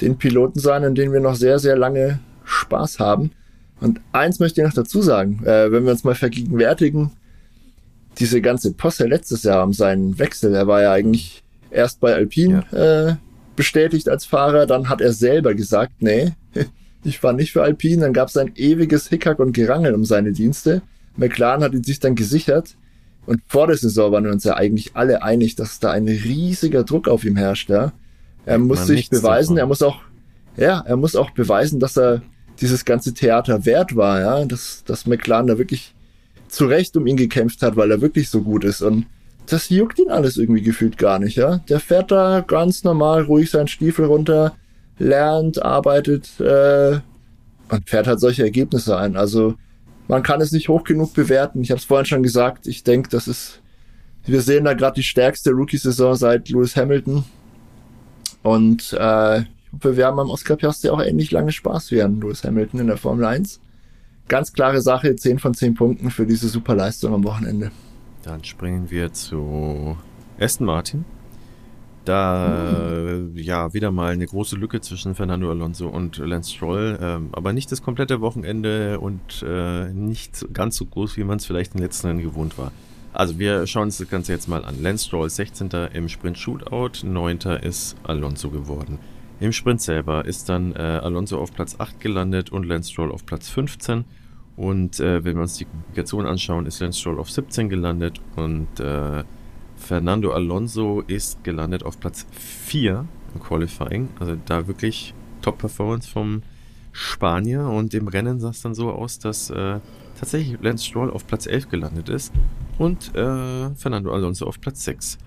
den 0.00 0.18
Piloten 0.18 0.58
sein, 0.58 0.82
in 0.82 0.94
denen 0.94 1.12
wir 1.12 1.20
noch 1.20 1.34
sehr, 1.34 1.58
sehr 1.58 1.76
lange 1.76 2.20
Spaß 2.44 2.98
haben. 2.98 3.32
Und 3.82 4.00
eins 4.12 4.38
möchte 4.38 4.60
ich 4.60 4.66
noch 4.66 4.74
dazu 4.74 5.02
sagen, 5.02 5.42
äh, 5.44 5.70
wenn 5.72 5.84
wir 5.84 5.92
uns 5.92 6.04
mal 6.04 6.14
vergegenwärtigen, 6.14 7.10
diese 8.18 8.40
ganze 8.40 8.72
Posse 8.72 9.06
letztes 9.06 9.42
Jahr 9.42 9.64
um 9.64 9.72
seinen 9.72 10.18
Wechsel, 10.18 10.54
er 10.54 10.66
war 10.66 10.82
ja 10.82 10.92
eigentlich 10.92 11.42
erst 11.70 12.00
bei 12.00 12.14
Alpine 12.14 12.64
ja. 12.70 13.08
äh, 13.08 13.16
bestätigt 13.56 14.08
als 14.08 14.24
Fahrer, 14.24 14.66
dann 14.66 14.88
hat 14.88 15.00
er 15.00 15.12
selber 15.12 15.54
gesagt, 15.54 15.94
nee, 16.00 16.32
ich 17.04 17.18
fahre 17.18 17.34
nicht 17.34 17.52
für 17.52 17.62
Alpine, 17.62 18.02
dann 18.02 18.12
gab 18.12 18.28
es 18.28 18.36
ein 18.36 18.52
ewiges 18.54 19.08
Hickhack 19.08 19.38
und 19.38 19.52
Gerangel 19.52 19.94
um 19.94 20.04
seine 20.04 20.32
Dienste. 20.32 20.82
McLaren 21.16 21.62
hat 21.62 21.72
ihn 21.72 21.84
sich 21.84 21.98
dann 21.98 22.14
gesichert 22.14 22.76
und 23.26 23.40
vor 23.46 23.66
der 23.66 23.76
Saison 23.76 24.12
waren 24.12 24.24
wir 24.24 24.32
uns 24.32 24.44
ja 24.44 24.54
eigentlich 24.54 24.92
alle 24.94 25.22
einig, 25.22 25.56
dass 25.56 25.80
da 25.80 25.90
ein 25.90 26.06
riesiger 26.06 26.84
Druck 26.84 27.08
auf 27.08 27.24
ihm 27.24 27.36
herrscht. 27.36 27.70
Ja? 27.70 27.92
Er 28.46 28.58
muss 28.58 28.78
Man 28.78 28.86
sich 28.86 29.10
beweisen, 29.10 29.56
davon. 29.56 29.58
er 29.58 29.66
muss 29.66 29.82
auch, 29.82 30.00
ja, 30.56 30.80
er 30.86 30.96
muss 30.96 31.16
auch 31.16 31.30
beweisen, 31.30 31.80
dass 31.80 31.96
er 31.96 32.22
dieses 32.60 32.84
ganze 32.84 33.14
Theater 33.14 33.64
wert 33.64 33.96
war, 33.96 34.20
ja, 34.20 34.44
dass, 34.44 34.84
dass 34.84 35.06
McLaren 35.06 35.46
da 35.46 35.58
wirklich 35.58 35.94
zu 36.48 36.66
Recht 36.66 36.96
um 36.96 37.06
ihn 37.06 37.16
gekämpft 37.16 37.62
hat, 37.62 37.76
weil 37.76 37.90
er 37.90 38.00
wirklich 38.00 38.28
so 38.28 38.42
gut 38.42 38.64
ist. 38.64 38.82
Und 38.82 39.06
das 39.46 39.68
juckt 39.70 39.98
ihn 39.98 40.10
alles 40.10 40.36
irgendwie 40.36 40.62
gefühlt 40.62 40.98
gar 40.98 41.18
nicht, 41.18 41.36
ja. 41.36 41.58
Der 41.68 41.80
fährt 41.80 42.10
da 42.10 42.44
ganz 42.46 42.84
normal 42.84 43.22
ruhig 43.22 43.50
seinen 43.50 43.68
Stiefel 43.68 44.04
runter, 44.04 44.54
lernt, 44.98 45.62
arbeitet 45.62 46.38
äh, 46.40 47.00
und 47.68 47.88
fährt 47.88 48.06
halt 48.06 48.20
solche 48.20 48.42
Ergebnisse 48.44 48.96
ein. 48.96 49.16
Also 49.16 49.54
man 50.08 50.22
kann 50.22 50.40
es 50.40 50.52
nicht 50.52 50.68
hoch 50.68 50.84
genug 50.84 51.14
bewerten. 51.14 51.62
Ich 51.62 51.70
habe 51.70 51.78
es 51.78 51.84
vorhin 51.84 52.06
schon 52.06 52.22
gesagt. 52.22 52.66
Ich 52.66 52.84
denke, 52.84 53.08
das 53.08 53.26
ist, 53.28 53.60
wir 54.24 54.42
sehen 54.42 54.64
da 54.64 54.74
gerade 54.74 54.96
die 54.96 55.02
stärkste 55.02 55.50
Rookie-Saison 55.50 56.14
seit 56.16 56.48
Lewis 56.48 56.76
Hamilton. 56.76 57.24
Und 58.42 58.92
äh, 58.92 59.42
wir 59.72 60.06
haben 60.06 60.18
am 60.18 60.30
Oscar 60.30 60.56
Piastri 60.56 60.90
auch 60.90 61.00
ähnlich 61.00 61.30
lange 61.30 61.52
Spaß 61.52 61.90
wie 61.90 62.02
an 62.02 62.20
Lewis 62.20 62.44
Hamilton 62.44 62.80
in 62.80 62.86
der 62.88 62.98
Formel 62.98 63.24
1. 63.24 63.60
Ganz 64.28 64.52
klare 64.52 64.80
Sache, 64.80 65.16
10 65.16 65.38
von 65.38 65.54
10 65.54 65.74
Punkten 65.74 66.10
für 66.10 66.26
diese 66.26 66.48
super 66.48 66.74
Leistung 66.74 67.14
am 67.14 67.24
Wochenende. 67.24 67.70
Dann 68.22 68.44
springen 68.44 68.90
wir 68.90 69.12
zu 69.12 69.96
Aston 70.38 70.66
Martin. 70.66 71.04
Da 72.04 73.14
mhm. 73.14 73.36
ja 73.36 73.72
wieder 73.74 73.92
mal 73.92 74.12
eine 74.12 74.26
große 74.26 74.56
Lücke 74.56 74.80
zwischen 74.80 75.14
Fernando 75.14 75.50
Alonso 75.50 75.88
und 75.88 76.18
Lance 76.18 76.52
Stroll, 76.52 76.98
ähm, 77.00 77.28
aber 77.32 77.52
nicht 77.52 77.70
das 77.70 77.82
komplette 77.82 78.20
Wochenende 78.20 78.98
und 78.98 79.44
äh, 79.46 79.88
nicht 79.92 80.46
ganz 80.52 80.76
so 80.76 80.86
groß, 80.86 81.16
wie 81.16 81.24
man 81.24 81.38
es 81.38 81.46
vielleicht 81.46 81.74
in 81.74 81.78
den 81.78 81.84
letzten 81.84 82.08
Jahren 82.08 82.22
gewohnt 82.22 82.58
war. 82.58 82.72
Also 83.12 83.38
wir 83.38 83.66
schauen 83.66 83.84
uns 83.84 83.98
das 83.98 84.08
Ganze 84.08 84.32
jetzt 84.32 84.48
mal 84.48 84.64
an. 84.64 84.82
Lance 84.82 85.06
Stroll 85.06 85.30
16. 85.30 85.70
im 85.92 86.08
Sprint 86.08 86.38
Shootout, 86.38 87.04
9. 87.04 87.38
ist 87.62 87.96
Alonso 88.02 88.50
geworden. 88.50 88.98
Im 89.42 89.50
Sprint 89.50 89.80
selber 89.80 90.24
ist 90.24 90.48
dann 90.48 90.72
äh, 90.76 90.78
Alonso 90.78 91.36
auf 91.36 91.52
Platz 91.52 91.74
8 91.76 91.98
gelandet 91.98 92.52
und 92.52 92.64
Lance 92.64 92.92
Stroll 92.92 93.10
auf 93.10 93.26
Platz 93.26 93.48
15. 93.48 94.04
Und 94.54 95.00
äh, 95.00 95.24
wenn 95.24 95.34
wir 95.34 95.42
uns 95.42 95.56
die 95.56 95.64
Qualifikation 95.64 96.26
anschauen, 96.26 96.64
ist 96.64 96.78
Lance 96.78 97.00
Stroll 97.00 97.18
auf 97.18 97.28
17 97.28 97.68
gelandet 97.68 98.20
und 98.36 98.68
äh, 98.78 99.24
Fernando 99.74 100.30
Alonso 100.32 101.00
ist 101.00 101.42
gelandet 101.42 101.82
auf 101.82 101.98
Platz 101.98 102.24
4 102.30 103.04
im 103.34 103.40
Qualifying. 103.40 104.10
Also 104.20 104.36
da 104.46 104.68
wirklich 104.68 105.12
Top-Performance 105.40 106.08
vom 106.08 106.44
Spanier. 106.92 107.66
Und 107.66 107.94
im 107.94 108.06
Rennen 108.06 108.38
sah 108.38 108.50
es 108.50 108.62
dann 108.62 108.76
so 108.76 108.92
aus, 108.92 109.18
dass 109.18 109.50
äh, 109.50 109.80
tatsächlich 110.20 110.56
Lance 110.62 110.84
Stroll 110.84 111.10
auf 111.10 111.26
Platz 111.26 111.46
11 111.46 111.68
gelandet 111.68 112.10
ist 112.10 112.32
und 112.78 113.12
äh, 113.16 113.74
Fernando 113.74 114.14
Alonso 114.14 114.46
auf 114.46 114.60
Platz 114.60 114.84
6. 114.84 115.18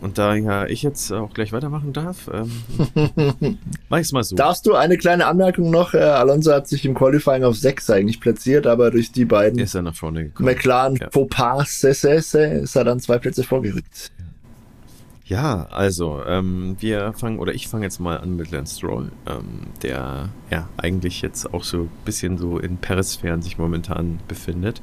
Und 0.00 0.16
da 0.16 0.34
ja 0.34 0.66
ich 0.66 0.82
jetzt 0.82 1.12
auch 1.12 1.34
gleich 1.34 1.52
weitermachen 1.52 1.92
darf, 1.92 2.30
ähm, 2.32 3.58
mach 3.88 3.98
ich's 3.98 4.12
mal 4.12 4.24
so. 4.24 4.34
Darfst 4.34 4.64
du 4.66 4.74
eine 4.74 4.96
kleine 4.96 5.26
Anmerkung 5.26 5.70
noch? 5.70 5.92
Äh, 5.92 5.98
Alonso 5.98 6.52
hat 6.52 6.68
sich 6.68 6.86
im 6.86 6.94
Qualifying 6.94 7.44
auf 7.44 7.56
6 7.56 7.90
eigentlich 7.90 8.20
platziert, 8.20 8.66
aber 8.66 8.90
durch 8.90 9.12
die 9.12 9.26
beiden 9.26 9.58
ist 9.58 9.74
er 9.74 9.82
nach 9.82 9.94
vorne 9.94 10.24
gekommen. 10.24 10.48
McLaren 10.48 10.96
ja. 10.96 11.08
Fauxpas 11.10 11.84
ist 11.84 12.04
er 12.04 12.84
dann 12.84 13.00
zwei 13.00 13.18
Plätze 13.18 13.44
vorgerückt. 13.44 14.10
Ja, 15.26 15.68
also 15.70 16.24
ähm, 16.26 16.76
wir 16.80 17.12
fangen, 17.12 17.38
oder 17.38 17.54
ich 17.54 17.68
fange 17.68 17.84
jetzt 17.84 18.00
mal 18.00 18.18
an 18.18 18.34
mit 18.34 18.50
Lance 18.50 18.78
Stroll, 18.78 19.12
ähm, 19.28 19.68
der 19.82 20.30
ja 20.50 20.68
eigentlich 20.76 21.22
jetzt 21.22 21.54
auch 21.54 21.62
so 21.62 21.82
ein 21.82 21.90
bisschen 22.04 22.36
so 22.36 22.58
in 22.58 22.78
Perez-Sphären 22.78 23.40
sich 23.40 23.56
momentan 23.56 24.18
befindet. 24.26 24.82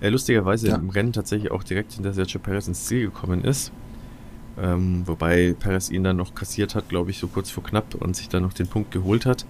Er 0.00 0.12
lustigerweise 0.12 0.68
ja. 0.68 0.76
im 0.76 0.90
Rennen 0.90 1.12
tatsächlich 1.12 1.50
auch 1.50 1.64
direkt 1.64 1.92
hinter 1.92 2.12
Sergio 2.12 2.40
Perez 2.40 2.68
ins 2.68 2.86
Ziel 2.86 3.06
gekommen 3.06 3.42
ist 3.42 3.72
ähm, 4.60 5.06
wobei 5.06 5.54
Perez 5.58 5.90
ihn 5.90 6.04
dann 6.04 6.16
noch 6.16 6.34
kassiert 6.34 6.74
hat, 6.74 6.88
glaube 6.88 7.10
ich, 7.10 7.18
so 7.18 7.28
kurz 7.28 7.50
vor 7.50 7.62
knapp 7.62 7.94
und 7.94 8.14
sich 8.16 8.28
dann 8.28 8.42
noch 8.42 8.52
den 8.52 8.68
Punkt 8.68 8.90
geholt 8.90 9.26
hat. 9.26 9.46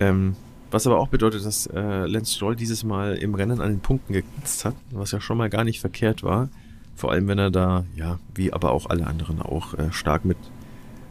Ähm, 0.00 0.36
was 0.70 0.86
aber 0.86 0.98
auch 0.98 1.08
bedeutet, 1.08 1.44
dass 1.44 1.66
äh, 1.66 2.06
Lance 2.06 2.34
Stroll 2.34 2.56
dieses 2.56 2.84
Mal 2.84 3.16
im 3.16 3.34
Rennen 3.34 3.60
an 3.60 3.70
den 3.70 3.80
Punkten 3.80 4.12
geknitzt 4.12 4.64
hat, 4.64 4.74
was 4.90 5.12
ja 5.12 5.20
schon 5.20 5.38
mal 5.38 5.48
gar 5.48 5.64
nicht 5.64 5.80
verkehrt 5.80 6.22
war. 6.22 6.48
Vor 6.94 7.12
allem, 7.12 7.28
wenn 7.28 7.38
er 7.38 7.50
da, 7.50 7.84
ja, 7.94 8.18
wie 8.34 8.52
aber 8.52 8.72
auch 8.72 8.86
alle 8.86 9.06
anderen 9.06 9.40
auch 9.42 9.74
äh, 9.74 9.92
stark 9.92 10.24
mit 10.24 10.38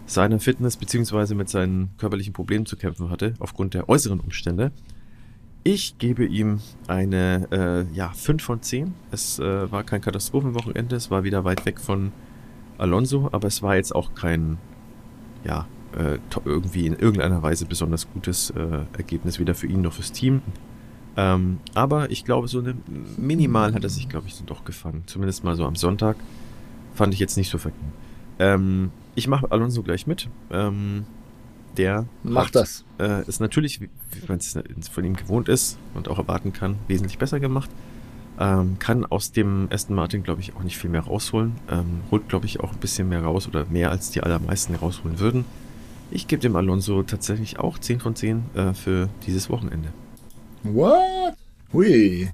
seiner 0.06 0.40
Fitness 0.40 0.78
bzw. 0.78 1.36
mit 1.36 1.50
seinen 1.50 1.90
körperlichen 1.98 2.34
Problemen 2.34 2.66
zu 2.66 2.76
kämpfen 2.76 3.10
hatte, 3.10 3.34
aufgrund 3.40 3.74
der 3.74 3.90
äußeren 3.90 4.20
Umstände. 4.20 4.72
Ich 5.64 5.98
gebe 5.98 6.26
ihm 6.26 6.60
eine 6.88 7.48
äh, 7.52 7.96
ja, 7.96 8.12
5 8.14 8.44
von 8.44 8.62
10. 8.62 8.94
Es 9.12 9.40
äh, 9.40 9.72
war 9.72 9.84
kein 9.84 10.02
Katastrophenwochenende, 10.02 10.96
es 10.96 11.10
war 11.10 11.24
wieder 11.24 11.44
weit 11.44 11.66
weg 11.66 11.80
von 11.80 12.12
Alonso, 12.78 13.30
aber 13.32 13.48
es 13.48 13.62
war 13.62 13.76
jetzt 13.76 13.96
auch 13.96 14.14
kein, 14.16 14.58
ja, 15.44 15.68
äh, 15.98 16.18
irgendwie 16.44 16.88
in 16.88 16.94
irgendeiner 16.94 17.42
Weise 17.42 17.66
besonders 17.66 18.12
gutes 18.12 18.50
äh, 18.52 18.86
Ergebnis, 18.98 19.40
weder 19.40 19.56
für 19.56 19.68
ihn 19.68 19.82
noch 19.82 19.94
fürs 19.94 20.12
Team. 20.12 20.42
Ähm, 21.18 21.60
aber 21.74 22.12
ich 22.12 22.26
glaube, 22.26 22.48
so 22.48 22.60
eine 22.60 22.76
minimal 23.18 23.74
hat 23.74 23.84
er 23.84 23.90
sich, 23.90 24.10
glaube 24.10 24.28
ich, 24.28 24.36
so 24.36 24.44
doch 24.46 24.66
gefangen. 24.66 25.04
Zumindest 25.06 25.44
mal 25.44 25.56
so 25.56 25.66
am 25.66 25.76
Sonntag. 25.76 26.18
Fand 26.94 27.14
ich 27.14 27.20
jetzt 27.20 27.38
nicht 27.38 27.50
so 27.50 27.58
verkehrt. 27.58 27.84
Ähm, 28.40 28.92
ich 29.16 29.28
mache 29.28 29.50
Alonso 29.52 29.82
gleich 29.82 30.08
mit. 30.08 30.28
Ähm, 30.52 31.06
der 31.78 32.06
macht 32.24 32.56
das. 32.56 32.86
Äh, 33.00 33.28
ist 33.28 33.40
natürlich, 33.40 33.82
wie 33.82 33.90
man 34.28 34.38
es 34.38 34.58
von 34.90 35.04
ihm 35.04 35.16
gewohnt 35.16 35.50
ist 35.50 35.78
und 35.94 36.08
auch 36.08 36.18
erwarten 36.18 36.54
kann, 36.54 36.78
wesentlich 36.88 37.18
besser 37.18 37.40
gemacht. 37.40 37.70
Ähm, 38.40 38.78
kann 38.80 39.06
aus 39.06 39.32
dem 39.32 39.70
Aston 39.72 39.96
Martin, 39.96 40.24
glaube 40.24 40.42
ich, 40.42 40.56
auch 40.56 40.64
nicht 40.64 40.78
viel 40.78 40.90
mehr 40.90 41.02
rausholen. 41.02 41.54
Ähm, 41.72 42.02
holt, 42.12 42.28
glaube 42.28 42.46
ich, 42.46 42.60
auch 42.60 42.74
ein 42.74 42.80
bisschen 42.80 43.08
mehr 43.08 43.24
raus 43.24 43.48
oder 43.48 43.66
mehr 43.66 43.92
als 43.92 44.12
die 44.12 44.22
allermeisten 44.22 44.76
rausholen 44.76 45.20
würden. 45.20 45.46
Ich 46.12 46.28
gebe 46.28 46.42
dem 46.42 46.56
Alonso 46.56 47.04
tatsächlich 47.04 47.60
auch 47.60 47.80
10 47.80 48.00
von 48.00 48.16
10 48.16 48.44
äh, 48.56 48.74
für 48.74 49.10
dieses 49.26 49.50
Wochenende. 49.50 49.90
What? 50.64 51.36
Hui. 51.72 52.30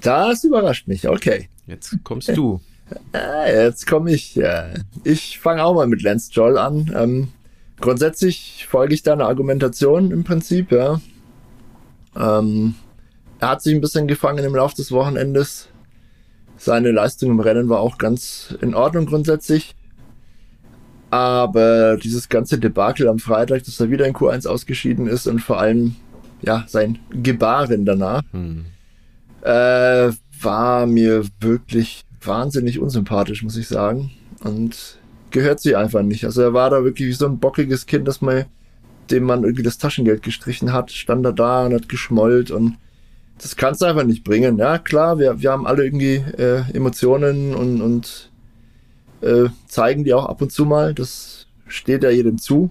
Das 0.00 0.44
überrascht 0.44 0.88
mich. 0.88 1.06
Okay. 1.06 1.48
Jetzt 1.66 1.96
kommst 2.04 2.28
du. 2.36 2.60
Jetzt 3.46 3.86
komme 3.86 4.12
ich. 4.12 4.40
Ich 5.04 5.38
fange 5.38 5.64
auch 5.64 5.74
mal 5.74 5.86
mit 5.86 6.02
Lance 6.02 6.30
Joll 6.32 6.58
an. 6.58 6.92
Ähm, 6.94 7.28
grundsätzlich 7.80 8.66
folge 8.68 8.94
ich 8.94 9.02
deiner 9.02 9.26
Argumentation 9.26 10.10
im 10.10 10.24
Prinzip, 10.24 10.72
ja. 10.72 11.00
Ähm, 12.16 12.74
er 13.42 13.48
hat 13.48 13.60
sich 13.60 13.74
ein 13.74 13.80
bisschen 13.80 14.06
gefangen 14.06 14.44
im 14.44 14.54
Laufe 14.54 14.76
des 14.76 14.92
Wochenendes. 14.92 15.68
Seine 16.56 16.92
Leistung 16.92 17.32
im 17.32 17.40
Rennen 17.40 17.68
war 17.68 17.80
auch 17.80 17.98
ganz 17.98 18.56
in 18.60 18.72
Ordnung 18.72 19.06
grundsätzlich. 19.06 19.74
Aber 21.10 21.96
dieses 21.96 22.28
ganze 22.28 22.60
Debakel 22.60 23.08
am 23.08 23.18
Freitag, 23.18 23.64
dass 23.64 23.80
er 23.80 23.90
wieder 23.90 24.06
in 24.06 24.14
Q1 24.14 24.46
ausgeschieden 24.46 25.08
ist 25.08 25.26
und 25.26 25.40
vor 25.40 25.58
allem 25.58 25.96
ja 26.40 26.64
sein 26.68 27.00
Gebaren 27.10 27.84
danach, 27.84 28.22
hm. 28.30 28.64
äh, 29.40 30.12
war 30.40 30.86
mir 30.86 31.24
wirklich 31.40 32.04
wahnsinnig 32.22 32.78
unsympathisch, 32.78 33.42
muss 33.42 33.56
ich 33.56 33.66
sagen. 33.66 34.12
Und 34.44 34.98
gehört 35.32 35.58
sie 35.58 35.74
einfach 35.74 36.02
nicht. 36.02 36.24
Also 36.24 36.42
er 36.42 36.54
war 36.54 36.70
da 36.70 36.84
wirklich 36.84 37.08
wie 37.08 37.12
so 37.12 37.26
ein 37.26 37.40
bockiges 37.40 37.86
Kind, 37.86 38.06
das 38.06 38.20
man, 38.20 38.44
dem 39.10 39.24
man 39.24 39.42
irgendwie 39.42 39.64
das 39.64 39.78
Taschengeld 39.78 40.22
gestrichen 40.22 40.72
hat, 40.72 40.92
stand 40.92 41.26
er 41.26 41.32
da 41.32 41.66
und 41.66 41.74
hat 41.74 41.88
geschmollt 41.88 42.52
und 42.52 42.76
das 43.42 43.56
kannst 43.56 43.82
du 43.82 43.86
einfach 43.86 44.04
nicht 44.04 44.22
bringen. 44.22 44.56
Ja, 44.56 44.78
klar, 44.78 45.18
wir, 45.18 45.42
wir 45.42 45.50
haben 45.50 45.66
alle 45.66 45.84
irgendwie 45.84 46.14
äh, 46.38 46.62
Emotionen 46.72 47.54
und, 47.54 47.82
und 47.82 48.30
äh, 49.20 49.48
zeigen 49.66 50.04
die 50.04 50.14
auch 50.14 50.26
ab 50.26 50.40
und 50.40 50.52
zu 50.52 50.64
mal. 50.64 50.94
Das 50.94 51.46
steht 51.66 52.04
ja 52.04 52.10
jedem 52.10 52.38
zu. 52.38 52.70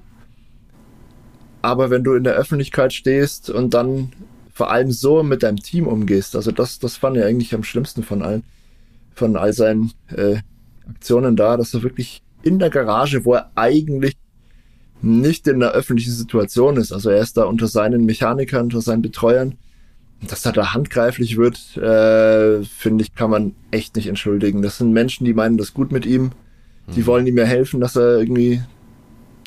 Aber 1.62 1.90
wenn 1.90 2.06
du 2.06 2.14
in 2.14 2.24
der 2.24 2.34
Öffentlichkeit 2.34 2.94
stehst 2.94 3.50
und 3.50 3.74
dann 3.74 4.14
vor 4.54 4.72
allem 4.72 4.92
so 4.92 5.24
mit 5.24 5.44
deinem 5.44 5.58
Team 5.58 5.88
umgehst, 5.88 6.38
also 6.38 6.52
das, 6.52 6.80
das 6.80 6.96
fand 6.96 7.18
ich 7.18 7.24
eigentlich 7.24 7.54
am 7.54 7.64
schlimmsten 7.64 8.04
von 8.04 8.22
allen, 8.22 8.44
von 9.14 9.36
all 9.36 9.52
seinen 9.52 9.92
äh, 10.16 10.38
Aktionen 10.90 11.36
da, 11.36 11.58
dass 11.58 11.74
er 11.74 11.84
wirklich 11.84 12.24
in 12.44 12.60
der 12.60 12.70
Garage, 12.70 13.26
wo 13.26 13.34
er 13.34 13.52
eigentlich 13.56 14.16
nicht 15.02 15.48
in 15.48 15.60
der 15.60 15.72
öffentlichen 15.72 16.14
Situation 16.14 16.78
ist, 16.78 16.94
also 16.94 17.10
er 17.10 17.22
ist 17.22 17.36
da 17.38 17.44
unter 17.44 17.68
seinen 17.68 18.06
Mechanikern, 18.06 18.66
unter 18.66 18.82
seinen 18.82 19.02
Betreuern, 19.02 19.58
dass 20.28 20.46
er 20.46 20.52
da 20.52 20.74
handgreiflich 20.74 21.38
wird, 21.38 21.78
äh, 21.78 22.64
finde 22.64 23.04
ich, 23.04 23.16
kann 23.16 23.32
man 23.32 23.56
echt 23.72 23.96
nicht 23.96 24.08
entschuldigen. 24.08 24.62
Das 24.62 24.78
sind 24.78 24.94
Menschen, 24.94 25.26
die 25.26 25.34
meinen 25.34 25.58
das 25.58 25.74
gut 25.74 25.92
mit 25.92 26.06
ihm. 26.06 26.32
Die 26.96 27.02
mhm. 27.02 27.06
wollen 27.08 27.28
ihm 27.28 27.38
ja 27.38 27.46
helfen, 27.46 27.80
dass 27.80 27.96
er 27.96 28.20
irgendwie 28.20 28.62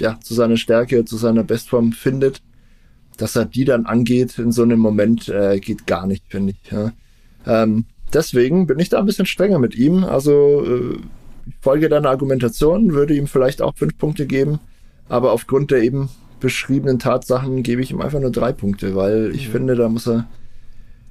ja, 0.00 0.18
zu 0.20 0.34
seiner 0.34 0.56
Stärke, 0.56 1.04
zu 1.04 1.16
seiner 1.16 1.44
Bestform 1.44 1.92
findet. 1.92 2.42
Dass 3.16 3.36
er 3.36 3.44
die 3.44 3.64
dann 3.64 3.86
angeht 3.86 4.38
in 4.38 4.50
so 4.50 4.62
einem 4.62 4.80
Moment, 4.80 5.28
äh, 5.28 5.60
geht 5.60 5.86
gar 5.86 6.06
nicht, 6.06 6.24
finde 6.28 6.54
ich. 6.54 6.70
Ja. 6.72 6.92
Ähm, 7.46 7.84
deswegen 8.12 8.66
bin 8.66 8.80
ich 8.80 8.88
da 8.88 8.98
ein 8.98 9.06
bisschen 9.06 9.26
strenger 9.26 9.60
mit 9.60 9.76
ihm. 9.76 10.02
Also 10.02 10.64
äh, 10.66 10.98
ich 11.46 11.54
folge 11.60 11.88
deiner 11.88 12.10
Argumentation, 12.10 12.92
würde 12.92 13.14
ihm 13.14 13.28
vielleicht 13.28 13.62
auch 13.62 13.76
fünf 13.76 13.96
Punkte 13.98 14.26
geben, 14.26 14.58
aber 15.08 15.32
aufgrund 15.32 15.70
der 15.70 15.82
eben 15.82 16.08
beschriebenen 16.40 16.98
Tatsachen 16.98 17.62
gebe 17.62 17.82
ich 17.82 17.90
ihm 17.90 18.00
einfach 18.00 18.20
nur 18.20 18.32
drei 18.32 18.52
Punkte, 18.52 18.96
weil 18.96 19.30
ich 19.34 19.48
mhm. 19.48 19.52
finde, 19.52 19.76
da 19.76 19.88
muss 19.88 20.08
er 20.08 20.26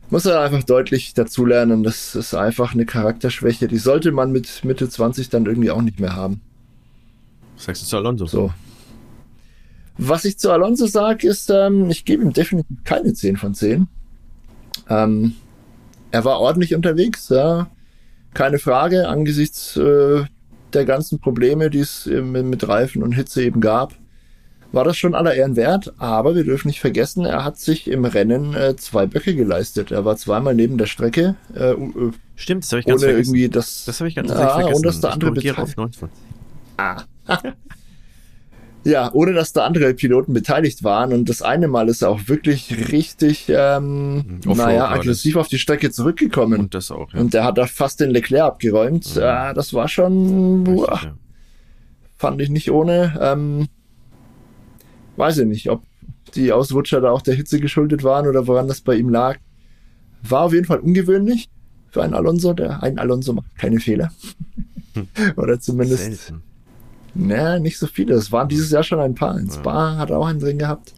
muss 0.09 0.25
er 0.25 0.41
einfach 0.41 0.63
deutlich 0.63 1.13
dazulernen. 1.13 1.84
Das 1.84 2.15
ist 2.15 2.34
einfach 2.34 2.73
eine 2.73 2.85
Charakterschwäche. 2.85 3.67
Die 3.67 3.77
sollte 3.77 4.11
man 4.11 4.31
mit 4.31 4.63
Mitte 4.63 4.89
20 4.89 5.30
dann 5.30 5.45
irgendwie 5.45 5.71
auch 5.71 5.81
nicht 5.81 5.99
mehr 5.99 6.15
haben. 6.15 6.41
Was 7.55 7.65
sagst 7.65 7.84
du 7.84 7.88
zu 7.88 7.97
Alonso? 7.97 8.25
So. 8.25 8.53
Was 9.97 10.25
ich 10.25 10.38
zu 10.38 10.51
Alonso 10.51 10.88
sage, 10.88 11.27
ist, 11.27 11.49
ähm, 11.49 11.89
ich 11.89 12.05
gebe 12.05 12.23
ihm 12.23 12.34
definitiv 12.34 12.84
keine 12.84 13.13
10 13.13 13.38
von 13.38 13.53
10. 13.53 13.88
Ähm, 14.89 15.35
er 16.11 16.25
war 16.25 16.39
ordentlich 16.39 16.75
unterwegs, 16.75 17.30
ja. 17.30 17.69
Keine 18.34 18.59
Frage, 18.59 19.07
angesichts 19.07 19.77
äh, 19.77 20.25
der 20.73 20.85
ganzen 20.85 21.19
Probleme, 21.19 21.69
die 21.69 21.80
es 21.80 22.07
mit 22.07 22.67
Reifen 22.67 23.03
und 23.03 23.11
Hitze 23.11 23.43
eben 23.43 23.61
gab 23.61 23.93
war 24.74 24.84
das 24.84 24.98
schon 24.98 25.14
aller 25.14 25.36
Ehren 25.36 25.56
wert, 25.56 25.94
aber 26.00 26.36
wir 26.36 26.44
dürfen 26.44 26.68
nicht 26.68 26.82
vergessen, 26.82 27.26
er 27.26 27.45
hat 27.45 27.58
sich 27.58 27.88
im 27.88 28.06
Rennen 28.06 28.56
äh, 28.56 28.76
zwei 28.76 29.06
Böcke 29.06 29.36
geleistet. 29.36 29.91
Er 29.91 30.04
war 30.04 30.18
zweimal 30.18 30.56
neben 30.56 30.80
der 30.80 30.88
Strecke. 30.88 31.36
Äh, 31.56 31.74
äh 31.74 32.12
Stimmt, 32.36 32.64
das 32.64 32.72
habe 32.72 32.80
ich 32.80 32.88
ganz 32.88 33.04
ohne 33.04 33.12
vergessen. 33.12 33.36
irgendwie 33.36 33.50
das. 33.50 33.86
Das 33.86 34.00
habe 34.00 34.10
ich 34.10 34.16
ganz 34.16 34.32
ah, 34.32 34.50
vergessen. 34.50 34.76
Ohne 34.76 34.88
dass 34.88 35.00
der 35.00 35.12
andere 35.14 35.32
beteiligt. 35.32 35.76
Ah. 36.78 37.04
ja, 38.84 39.14
ohne 39.14 39.34
dass 39.34 39.54
da 39.54 39.64
andere 39.64 39.94
Piloten 39.94 40.34
beteiligt 40.34 40.84
waren. 40.84 41.14
Und 41.14 41.30
das 41.30 41.44
eine 41.44 41.68
Mal 41.68 41.88
ist 41.88 42.02
er 42.02 42.10
auch 42.10 42.28
wirklich 42.28 42.91
richtig, 42.91 43.45
ähm, 43.50 44.40
mhm. 44.44 44.58
naja, 44.58 44.90
aggressiv 44.90 45.36
auf 45.36 45.50
die 45.50 45.60
Strecke 45.60 45.91
zurückgekommen. 45.91 46.60
Und 46.60 46.74
das 46.74 46.90
auch, 46.90 47.14
ja. 47.14 47.20
Und 47.20 47.36
der 47.36 47.44
hat 47.44 47.60
da 47.60 47.68
fast 47.68 48.00
den 48.00 48.10
Leclerc 48.10 48.48
abgeräumt. 48.48 49.16
Mhm. 49.16 49.22
Ja, 49.22 49.54
das 49.54 49.72
war 49.76 49.88
schon, 49.88 50.66
Richtig, 50.66 51.04
ja. 51.04 51.14
fand 52.18 52.41
ich 52.41 52.50
nicht 52.50 52.72
ohne. 52.72 53.20
Ähm, 53.22 53.68
weiß 55.18 55.40
ich 55.40 55.45
nicht, 55.45 55.69
ob 55.69 55.84
die 56.35 56.52
Ausrutscher 56.52 57.02
da 57.02 57.11
auch 57.11 57.22
der 57.22 57.35
Hitze 57.35 57.60
geschuldet 57.60 58.03
waren 58.03 58.27
oder 58.27 58.48
woran 58.48 58.68
das 58.68 58.81
bei 58.81 58.95
ihm 58.95 59.10
lag. 59.10 59.38
War 60.23 60.41
auf 60.41 60.53
jeden 60.53 60.65
Fall 60.65 60.80
ungewöhnlich 60.80 61.49
für 61.90 62.03
einen 62.03 62.14
Alonso. 62.14 62.53
Der 62.53 62.81
ein 62.81 62.98
Alonso 62.98 63.34
macht 63.34 63.57
keine 63.57 63.80
Fehler. 63.80 64.11
Hm. 64.94 65.07
oder 65.35 65.60
zumindest. 65.60 66.03
Selten. 66.03 66.41
Naja, 67.15 67.60
nicht 67.60 67.77
so 67.77 67.88
viele. 67.88 68.15
Es 68.15 68.31
waren 68.31 68.49
dieses 68.49 68.72
Jahr 68.72 68.84
schon 68.84 68.99
ein 68.99 69.15
paar. 69.15 69.38
In 69.38 69.49
Spa 69.49 69.94
ja. 69.94 69.98
hat 69.98 70.10
er 70.10 70.18
auch 70.18 70.26
einen 70.26 70.40
drin 70.40 70.57
gehabt. 70.57 70.94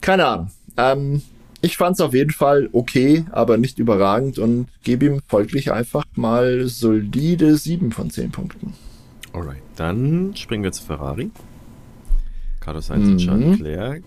Keine 0.00 0.26
Ahnung. 0.26 0.50
Ähm, 0.76 1.22
ich 1.60 1.76
fand 1.76 1.96
es 1.96 2.00
auf 2.00 2.14
jeden 2.14 2.30
Fall 2.30 2.68
okay, 2.72 3.24
aber 3.32 3.58
nicht 3.58 3.78
überragend 3.78 4.38
und 4.38 4.68
gebe 4.84 5.06
ihm 5.06 5.20
folglich 5.26 5.72
einfach 5.72 6.04
mal 6.14 6.68
solide 6.68 7.56
7 7.56 7.90
von 7.90 8.10
10 8.10 8.30
Punkten. 8.30 8.74
Alright, 9.32 9.62
dann 9.76 10.34
springen 10.36 10.62
wir 10.62 10.72
zu 10.72 10.84
Ferrari. 10.84 11.30
Carlos 12.68 12.88
Sainz 12.88 13.06
mhm. 13.06 13.12
und 13.12 13.18
Charles 13.18 13.58
Leclerc. 13.60 14.02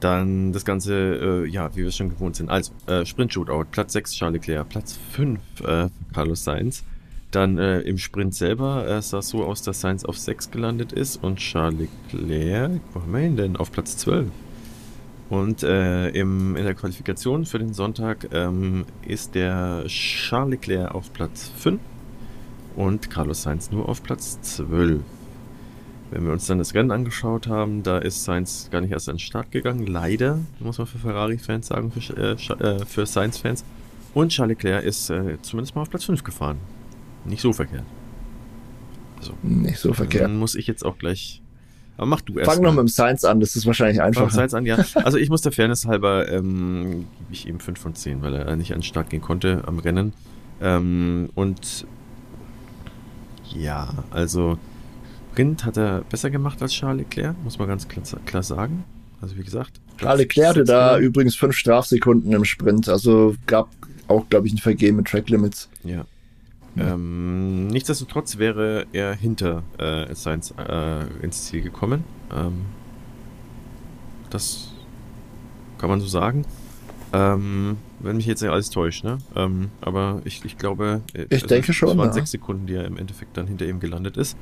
Dann 0.00 0.52
das 0.52 0.66
Ganze, 0.66 1.44
äh, 1.44 1.48
ja, 1.48 1.70
wie 1.74 1.80
wir 1.80 1.88
es 1.88 1.96
schon 1.96 2.10
gewohnt 2.10 2.36
sind. 2.36 2.50
Also, 2.50 2.72
äh, 2.86 3.06
Sprint-Shootout, 3.06 3.66
Platz 3.70 3.94
6 3.94 4.12
Charles 4.12 4.34
Leclerc, 4.34 4.68
Platz 4.68 4.98
5 5.12 5.40
äh, 5.64 5.88
Carlos 6.12 6.44
Sainz. 6.44 6.84
Dann 7.30 7.56
äh, 7.56 7.80
im 7.80 7.96
Sprint 7.96 8.34
selber 8.34 8.86
äh, 8.86 9.00
sah 9.00 9.20
es 9.20 9.28
so 9.28 9.42
aus, 9.44 9.62
dass 9.62 9.80
Sainz 9.80 10.04
auf 10.04 10.18
6 10.18 10.50
gelandet 10.50 10.92
ist 10.92 11.22
und 11.22 11.36
Charles 11.38 11.88
Leclerc, 12.12 12.82
wo 12.92 13.00
haben 13.00 13.12
wir 13.12 13.20
ihn 13.20 13.36
denn? 13.36 13.56
Auf 13.56 13.72
Platz 13.72 13.96
12. 13.96 14.26
Und 15.30 15.62
äh, 15.62 16.10
im, 16.10 16.56
in 16.56 16.64
der 16.64 16.74
Qualifikation 16.74 17.46
für 17.46 17.58
den 17.58 17.72
Sonntag 17.72 18.28
ähm, 18.32 18.84
ist 19.06 19.34
der 19.34 19.84
Charles 19.86 20.50
Leclerc 20.50 20.94
auf 20.94 21.10
Platz 21.14 21.50
5 21.56 21.80
und 22.76 23.08
Carlos 23.08 23.44
Sainz 23.44 23.70
nur 23.70 23.88
auf 23.88 24.02
Platz 24.02 24.38
12. 24.42 25.00
Wenn 26.12 26.26
wir 26.26 26.32
uns 26.32 26.46
dann 26.46 26.58
das 26.58 26.74
Rennen 26.74 26.90
angeschaut 26.90 27.46
haben, 27.46 27.82
da 27.82 27.96
ist 27.96 28.24
Sainz 28.24 28.68
gar 28.70 28.82
nicht 28.82 28.92
erst 28.92 29.08
an 29.08 29.14
den 29.14 29.20
Start 29.20 29.50
gegangen. 29.50 29.86
Leider, 29.86 30.40
muss 30.60 30.76
man 30.76 30.86
für 30.86 30.98
Ferrari-Fans 30.98 31.68
sagen, 31.68 31.90
für, 31.90 32.16
äh, 32.18 32.32
äh, 32.32 32.84
für 32.84 33.06
Sainz-Fans. 33.06 33.64
Und 34.12 34.28
Charles 34.28 34.58
Leclerc 34.58 34.84
ist 34.84 35.08
äh, 35.08 35.38
zumindest 35.40 35.74
mal 35.74 35.80
auf 35.80 35.88
Platz 35.88 36.04
5 36.04 36.22
gefahren. 36.22 36.58
Nicht 37.24 37.40
so 37.40 37.54
verkehrt. 37.54 37.84
Also, 39.16 39.32
nicht 39.42 39.78
so 39.78 39.94
verkehrt. 39.94 40.24
Dann 40.24 40.36
muss 40.36 40.54
ich 40.54 40.66
jetzt 40.66 40.84
auch 40.84 40.98
gleich. 40.98 41.40
Aber 41.96 42.04
mach 42.04 42.20
du 42.20 42.38
erst. 42.38 42.50
Fang 42.50 42.62
noch 42.62 42.72
mit 42.72 42.80
dem 42.80 42.88
Sainz 42.88 43.24
an, 43.24 43.40
das 43.40 43.56
ist 43.56 43.64
wahrscheinlich 43.64 44.02
einfacher. 44.02 44.28
Fang 44.28 44.36
Sainz 44.36 44.52
an, 44.52 44.66
ja. 44.66 44.84
Also 44.96 45.16
ich 45.16 45.30
muss 45.30 45.40
der 45.40 45.52
Fairness 45.52 45.86
halber, 45.86 46.30
ähm, 46.30 47.06
gebe 47.20 47.32
ich 47.32 47.48
ihm 47.48 47.58
5 47.58 47.80
von 47.80 47.94
10, 47.94 48.20
weil 48.20 48.34
er 48.34 48.54
nicht 48.56 48.72
an 48.72 48.80
den 48.80 48.84
Start 48.84 49.08
gehen 49.08 49.22
konnte 49.22 49.62
am 49.66 49.78
Rennen. 49.78 50.12
Ähm, 50.60 51.30
und 51.34 51.86
ja, 53.54 53.88
also 54.10 54.58
Sprint 55.32 55.64
hat 55.64 55.78
er 55.78 56.02
besser 56.02 56.28
gemacht 56.28 56.60
als 56.60 56.72
Charles 56.72 56.98
Leclerc, 56.98 57.34
muss 57.42 57.58
man 57.58 57.66
ganz 57.66 57.88
klar, 57.88 58.04
klar 58.26 58.42
sagen. 58.42 58.84
Also 59.22 59.36
wie 59.38 59.42
gesagt. 59.42 59.80
Charles 59.96 60.20
Leclerc 60.20 60.48
hatte 60.50 60.64
da 60.64 60.98
übrigens 60.98 61.36
fünf 61.36 61.56
Strafsekunden 61.56 62.32
im 62.32 62.44
Sprint. 62.44 62.88
Also 62.88 63.34
gab 63.46 63.70
auch, 64.08 64.28
glaube 64.28 64.46
ich, 64.46 64.52
ein 64.52 64.58
Vergehen 64.58 64.96
mit 64.96 65.06
Track 65.06 65.30
Limits. 65.30 65.70
Ja. 65.84 66.04
ja. 66.76 66.92
Ähm, 66.94 67.68
nichtsdestotrotz 67.68 68.36
wäre 68.36 68.86
er 68.92 69.14
hinter 69.14 69.62
äh, 69.78 70.14
Sainz 70.14 70.52
äh, 70.58 71.06
ins 71.22 71.46
Ziel 71.46 71.62
gekommen. 71.62 72.04
Ähm, 72.30 72.66
das 74.28 74.72
kann 75.78 75.88
man 75.88 76.00
so 76.00 76.06
sagen. 76.08 76.44
Ähm, 77.14 77.78
wenn 78.00 78.16
mich 78.16 78.26
jetzt 78.26 78.42
nicht 78.42 78.50
alles 78.50 78.68
täuscht, 78.68 79.04
ne? 79.04 79.18
Ähm, 79.34 79.70
aber 79.80 80.20
ich, 80.24 80.44
ich 80.44 80.58
glaube, 80.58 81.00
äh, 81.14 81.22
ich 81.24 81.32
also 81.32 81.46
denke 81.46 81.72
schon. 81.72 81.90
Es 81.90 81.96
waren 81.96 82.08
ja. 82.08 82.12
sechs 82.12 82.32
Sekunden, 82.32 82.66
die 82.66 82.74
er 82.74 82.84
im 82.84 82.98
Endeffekt 82.98 83.36
dann 83.36 83.46
hinter 83.46 83.66
ihm 83.66 83.80
gelandet 83.80 84.16
ist. 84.18 84.36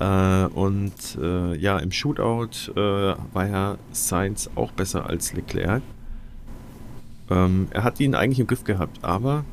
Äh, 0.00 0.46
und 0.46 1.18
äh, 1.20 1.56
ja, 1.56 1.78
im 1.78 1.92
Shootout 1.92 2.72
äh, 2.74 3.14
war 3.32 3.46
ja 3.46 3.76
Sainz 3.92 4.50
auch 4.54 4.72
besser 4.72 5.06
als 5.06 5.34
Leclerc. 5.34 5.82
Ähm, 7.30 7.68
er 7.70 7.84
hat 7.84 8.00
ihn 8.00 8.14
eigentlich 8.14 8.40
im 8.40 8.46
Griff 8.46 8.64
gehabt, 8.64 9.04
aber 9.04 9.44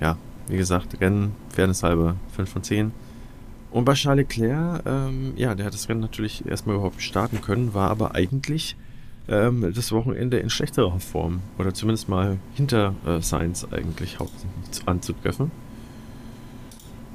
ja, 0.00 0.16
wie 0.46 0.56
gesagt, 0.56 1.00
Rennen, 1.00 1.32
Fairness 1.50 1.82
halber, 1.82 2.16
5 2.36 2.48
von 2.50 2.62
10. 2.62 2.92
Und 3.72 3.84
bei 3.84 3.94
Charles 3.94 4.28
Leclerc, 4.28 4.82
ähm, 4.86 5.32
ja, 5.36 5.54
der 5.54 5.66
hat 5.66 5.74
das 5.74 5.88
Rennen 5.88 6.00
natürlich 6.00 6.46
erstmal 6.46 6.76
überhaupt 6.76 7.02
starten 7.02 7.40
können, 7.40 7.74
war 7.74 7.90
aber 7.90 8.14
eigentlich 8.14 8.76
ähm, 9.28 9.72
das 9.74 9.90
Wochenende 9.90 10.38
in 10.38 10.48
schlechterer 10.48 11.00
Form. 11.00 11.40
Oder 11.58 11.74
zumindest 11.74 12.08
mal 12.08 12.38
hinter 12.54 12.94
äh, 13.04 13.20
Sainz 13.20 13.66
eigentlich 13.72 14.20
hauptsächlich 14.20 14.86
anzutreffen. 14.86 15.50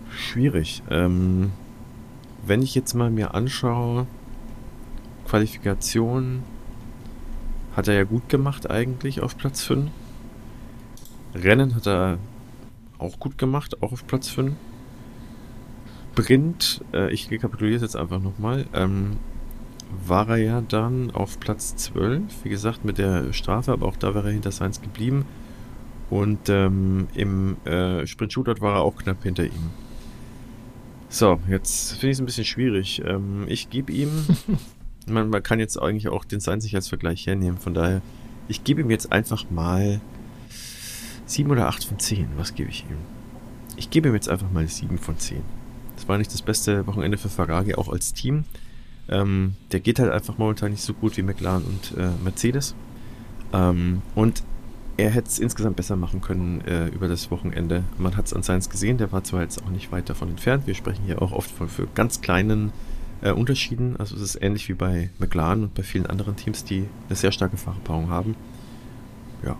Schwierig. 0.09 0.81
Ähm, 0.89 1.51
wenn 2.47 2.61
ich 2.61 2.75
jetzt 2.75 2.93
mal 2.93 3.09
mir 3.09 3.33
anschaue, 3.33 4.07
Qualifikation 5.27 6.43
hat 7.75 7.87
er 7.87 7.95
ja 7.95 8.03
gut 8.03 8.29
gemacht 8.29 8.69
eigentlich 8.69 9.21
auf 9.21 9.37
Platz 9.37 9.63
5. 9.63 9.91
Rennen 11.35 11.75
hat 11.75 11.87
er 11.87 12.17
auch 12.97 13.19
gut 13.19 13.37
gemacht, 13.37 13.81
auch 13.83 13.91
auf 13.91 14.07
Platz 14.07 14.29
5. 14.29 14.53
Sprint, 16.17 16.83
äh, 16.95 17.13
ich 17.13 17.29
rekapituliere 17.29 17.75
es 17.75 17.83
jetzt 17.83 17.95
einfach 17.95 18.19
nochmal, 18.19 18.65
ähm, 18.73 19.17
war 20.07 20.29
er 20.29 20.37
ja 20.37 20.61
dann 20.61 21.11
auf 21.11 21.39
Platz 21.39 21.75
12, 21.75 22.23
wie 22.43 22.49
gesagt, 22.49 22.83
mit 22.83 22.97
der 22.97 23.33
Strafe, 23.33 23.71
aber 23.71 23.85
auch 23.85 23.97
da 23.97 24.15
wäre 24.15 24.29
er 24.29 24.33
hinter 24.33 24.51
Sainz 24.51 24.81
geblieben. 24.81 25.25
Und 26.09 26.49
ähm, 26.49 27.07
im 27.13 27.57
äh, 27.65 28.07
Sprint-Shootout 28.07 28.61
war 28.61 28.77
er 28.77 28.81
auch 28.81 28.95
knapp 28.95 29.21
hinter 29.21 29.43
ihm. 29.43 29.69
So, 31.09 31.39
jetzt 31.47 31.91
finde 31.91 32.07
ich 32.07 32.13
es 32.13 32.19
ein 32.19 32.25
bisschen 32.25 32.45
schwierig. 32.45 33.01
Ähm, 33.05 33.45
ich 33.47 33.69
gebe 33.69 33.91
ihm, 33.91 34.09
man, 35.07 35.29
man, 35.29 35.43
kann 35.43 35.59
jetzt 35.59 35.81
eigentlich 35.81 36.09
auch 36.09 36.25
den 36.25 36.39
Sainz 36.39 36.63
nicht 36.63 36.75
als 36.75 36.89
Vergleich 36.89 37.25
hernehmen, 37.25 37.57
von 37.57 37.73
daher, 37.73 38.01
ich 38.47 38.63
gebe 38.63 38.81
ihm 38.81 38.89
jetzt 38.89 39.11
einfach 39.11 39.49
mal 39.49 40.01
7 41.25 41.49
oder 41.51 41.67
8 41.67 41.83
von 41.83 41.99
10. 41.99 42.29
Was 42.37 42.55
gebe 42.55 42.69
ich 42.69 42.85
ihm? 42.89 42.97
Ich 43.75 43.89
gebe 43.89 44.09
ihm 44.09 44.15
jetzt 44.15 44.29
einfach 44.29 44.49
mal 44.51 44.67
7 44.67 44.97
von 44.97 45.17
10. 45.17 45.41
Das 45.95 46.07
war 46.07 46.17
nicht 46.17 46.33
das 46.33 46.41
beste 46.41 46.87
Wochenende 46.87 47.17
für 47.17 47.29
Ferrari, 47.29 47.75
auch 47.75 47.89
als 47.89 48.13
Team. 48.13 48.45
Ähm, 49.09 49.55
der 49.71 49.79
geht 49.79 49.99
halt 49.99 50.11
einfach 50.11 50.37
momentan 50.37 50.71
nicht 50.71 50.83
so 50.83 50.93
gut 50.93 51.17
wie 51.17 51.23
McLaren 51.23 51.63
und 51.63 51.97
äh, 51.97 52.09
Mercedes. 52.23 52.75
Ähm, 53.53 54.01
und 54.15 54.43
er 54.97 55.11
hätte 55.11 55.27
es 55.27 55.39
insgesamt 55.39 55.75
besser 55.75 55.95
machen 55.95 56.21
können 56.21 56.61
äh, 56.61 56.87
über 56.87 57.07
das 57.07 57.29
Wochenende. 57.29 57.83
Man 57.97 58.17
hat 58.17 58.25
es 58.25 58.33
an 58.33 58.41
Sainz 58.41 58.69
gesehen, 58.69 58.97
der 58.97 59.11
war 59.11 59.23
zwar 59.23 59.43
jetzt 59.43 59.63
auch 59.63 59.69
nicht 59.69 59.91
weit 59.91 60.09
davon 60.09 60.29
entfernt. 60.29 60.65
Wir 60.65 60.73
sprechen 60.73 61.03
hier 61.05 61.21
auch 61.21 61.31
oft 61.31 61.51
von 61.51 61.69
für 61.69 61.87
ganz 61.93 62.21
kleinen 62.21 62.71
äh, 63.21 63.31
Unterschieden. 63.31 63.95
Also 63.97 64.15
es 64.15 64.21
ist 64.21 64.41
ähnlich 64.41 64.67
wie 64.69 64.73
bei 64.73 65.11
McLaren 65.19 65.63
und 65.63 65.75
bei 65.75 65.83
vielen 65.83 66.07
anderen 66.07 66.35
Teams, 66.35 66.63
die 66.63 66.85
eine 67.07 67.15
sehr 67.15 67.31
starke 67.31 67.57
Fahrerpaarung 67.57 68.09
haben. 68.09 68.35
Ja. 69.45 69.55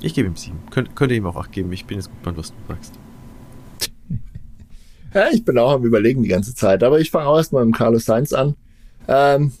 Ich 0.00 0.14
gebe 0.14 0.28
ihm 0.28 0.36
sieben. 0.36 0.58
Könnt, 0.70 0.94
könnte 0.94 1.16
ihm 1.16 1.26
auch 1.26 1.36
acht 1.36 1.50
geben. 1.50 1.72
Ich 1.72 1.84
bin 1.84 1.98
jetzt 1.98 2.08
gut 2.08 2.36
was 2.36 2.50
du 2.50 2.56
sagst. 2.68 2.94
Ja, 5.14 5.26
ich 5.32 5.44
bin 5.44 5.58
auch 5.58 5.72
am 5.72 5.84
überlegen 5.84 6.22
die 6.22 6.28
ganze 6.28 6.54
Zeit. 6.54 6.84
Aber 6.84 7.00
ich 7.00 7.10
fange 7.10 7.26
auch 7.26 7.36
erstmal 7.36 7.64
mit 7.66 7.74
Carlos 7.74 8.04
Sainz 8.04 8.32
an. 8.32 8.54
Ähm, 9.08 9.52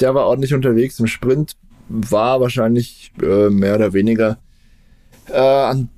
der 0.00 0.14
war 0.14 0.26
ordentlich 0.26 0.54
unterwegs 0.54 1.00
im 1.00 1.08
Sprint. 1.08 1.56
War 1.88 2.40
wahrscheinlich 2.40 3.12
äh, 3.22 3.50
mehr 3.50 3.76
oder 3.76 3.92
weniger 3.92 4.38
äh, 5.28 5.38
an, 5.38 5.88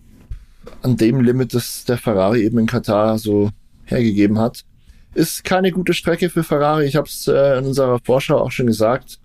an 0.82 0.96
dem 0.96 1.20
Limit, 1.20 1.54
das 1.54 1.84
der 1.84 1.98
Ferrari 1.98 2.42
eben 2.44 2.58
in 2.58 2.66
Katar 2.66 3.18
so 3.18 3.50
hergegeben 3.84 4.38
hat. 4.38 4.64
Ist 5.14 5.44
keine 5.44 5.72
gute 5.72 5.92
Strecke 5.92 6.30
für 6.30 6.44
Ferrari. 6.44 6.86
Ich 6.86 6.96
habe 6.96 7.08
es 7.08 7.26
äh, 7.26 7.58
in 7.58 7.66
unserer 7.66 7.98
Vorschau 8.04 8.38
auch 8.38 8.52
schon 8.52 8.66
gesagt. 8.66 9.18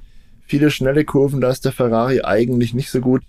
Viele 0.47 0.71
schnelle 0.71 1.05
Kurven, 1.05 1.41
da 1.41 1.49
ist 1.49 1.65
der 1.65 1.71
Ferrari 1.71 2.21
eigentlich 2.21 2.73
nicht 2.73 2.89
so 2.89 3.01
gut. 3.01 3.23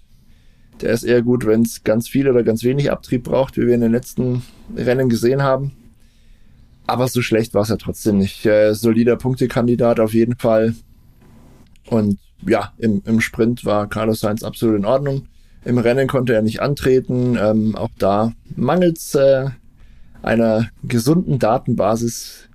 Der 0.81 0.93
ist 0.93 1.05
eher 1.05 1.23
gut, 1.23 1.47
wenn 1.47 1.63
es 1.63 1.85
ganz 1.85 2.09
viel 2.09 2.29
oder 2.29 2.43
ganz 2.43 2.63
wenig 2.63 2.91
Abtrieb 2.91 3.25
braucht, 3.25 3.57
wie 3.57 3.67
wir 3.67 3.75
in 3.75 3.81
den 3.81 3.93
letzten 3.93 4.43
Rennen 4.77 5.09
gesehen 5.09 5.43
haben. 5.43 5.73
Aber 6.87 7.09
so 7.09 7.23
schlecht 7.23 7.55
war 7.55 7.63
es 7.63 7.69
ja 7.69 7.77
trotzdem 7.77 8.19
nicht. 8.19 8.45
Äh, 8.47 8.75
solider 8.75 9.17
Punktekandidat 9.17 10.01
auf 10.01 10.15
jeden 10.15 10.37
Fall. 10.37 10.75
Und 11.89 12.19
ja, 12.47 12.73
im, 12.79 13.03
im 13.07 13.21
Sprint 13.21 13.65
war 13.65 13.89
Carlos 13.89 14.21
Sainz 14.21 14.43
absolut 14.43 14.77
in 14.77 14.85
Ordnung. 14.85 15.27
Im 15.65 15.79
Rennen 15.79 16.07
konnte 16.07 16.35
er 16.35 16.43
nicht 16.43 16.61
antreten. 16.61 17.37
Ähm, 17.41 17.75
auch 17.75 17.91
da 17.99 18.33
mangels 18.55 19.15
äh, 19.15 19.47
einer 20.23 20.69
gesunden 20.85 21.39
Datenbasis 21.39 22.49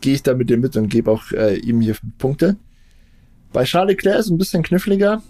gehe 0.00 0.14
ich 0.14 0.22
da 0.22 0.34
mit 0.34 0.50
dem 0.50 0.60
mit 0.60 0.76
und 0.76 0.88
gebe 0.88 1.10
auch 1.10 1.32
äh, 1.32 1.56
ihm 1.56 1.80
hier 1.80 1.96
Punkte. 2.18 2.56
Bei 3.52 3.64
Charles 3.64 3.92
Leclerc 3.92 4.18
ist 4.18 4.30
ein 4.30 4.38
bisschen 4.38 4.62
kniffliger. 4.62 5.22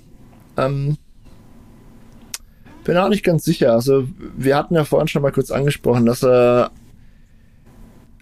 Ähm, 0.57 0.97
bin 2.85 2.97
auch 2.97 3.09
nicht 3.09 3.25
ganz 3.25 3.45
sicher. 3.45 3.73
Also, 3.73 4.09
wir 4.37 4.57
hatten 4.57 4.75
ja 4.75 4.85
vorhin 4.85 5.09
schon 5.09 5.23
mal 5.23 5.33
kurz 5.33 5.51
angesprochen, 5.51 6.07
dass 6.07 6.25
er 6.25 6.71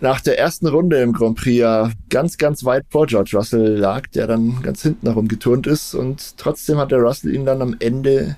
nach 0.01 0.21
der 0.21 0.39
ersten 0.39 0.67
Runde 0.67 1.01
im 1.03 1.13
Grand 1.13 1.37
Prix 1.37 1.59
ja 1.59 1.91
ganz, 2.09 2.39
ganz 2.39 2.65
weit 2.65 2.87
vor 2.89 3.07
George 3.07 3.33
Russell 3.35 3.77
lag, 3.77 4.07
der 4.09 4.27
dann 4.27 4.63
ganz 4.63 4.83
hinten 4.83 5.07
herumgeturnt 5.07 5.67
ist 5.67 5.95
und 5.95 6.37
trotzdem 6.39 6.79
hat 6.79 6.91
der 6.91 7.01
Russell 7.01 7.35
ihn 7.35 7.45
dann 7.45 7.61
am 7.61 7.77
Ende 7.79 8.37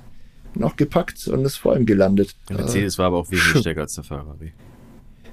noch 0.54 0.76
gepackt 0.76 1.28
und 1.28 1.44
ist 1.44 1.56
vor 1.56 1.76
ihm 1.76 1.86
gelandet. 1.86 2.34
Der 2.48 2.56
Mercedes 2.56 2.98
war 2.98 3.06
aber 3.06 3.18
auch 3.18 3.30
wesentlich 3.30 3.60
stärker 3.60 3.82
als 3.82 3.94
der 3.94 4.04
Ferrari. 4.04 4.52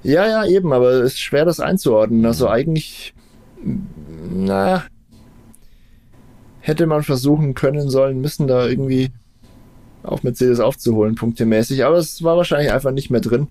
Ja, 0.02 0.26
ja, 0.26 0.46
eben, 0.46 0.72
aber 0.72 0.92
es 0.92 1.12
ist 1.12 1.20
schwer, 1.20 1.44
das 1.44 1.60
einzuordnen. 1.60 2.24
Also 2.24 2.46
mhm. 2.46 2.52
eigentlich, 2.52 3.14
na, 4.30 4.84
hätte 6.60 6.86
man 6.86 7.02
versuchen 7.02 7.54
können 7.54 7.90
sollen, 7.90 8.20
müssen 8.20 8.46
da 8.46 8.66
irgendwie 8.66 9.10
auf 10.02 10.22
Mercedes 10.22 10.60
aufzuholen, 10.60 11.16
punktemäßig. 11.16 11.84
Aber 11.84 11.96
es 11.96 12.22
war 12.22 12.36
wahrscheinlich 12.36 12.72
einfach 12.72 12.92
nicht 12.92 13.10
mehr 13.10 13.20
drin. 13.20 13.48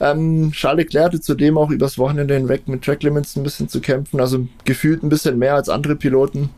Ähm, 0.00 0.50
Charles 0.52 0.84
Leclerc 0.84 1.06
hatte 1.06 1.20
zudem 1.20 1.56
auch 1.56 1.70
übers 1.70 1.98
Wochenende 1.98 2.34
hinweg 2.34 2.66
mit 2.66 2.82
Track 2.82 3.02
Limits 3.02 3.36
ein 3.36 3.44
bisschen 3.44 3.68
zu 3.68 3.80
kämpfen, 3.80 4.20
also 4.20 4.48
gefühlt 4.64 5.02
ein 5.02 5.08
bisschen 5.08 5.38
mehr 5.38 5.54
als 5.54 5.68
andere 5.68 5.94
Piloten. 5.94 6.50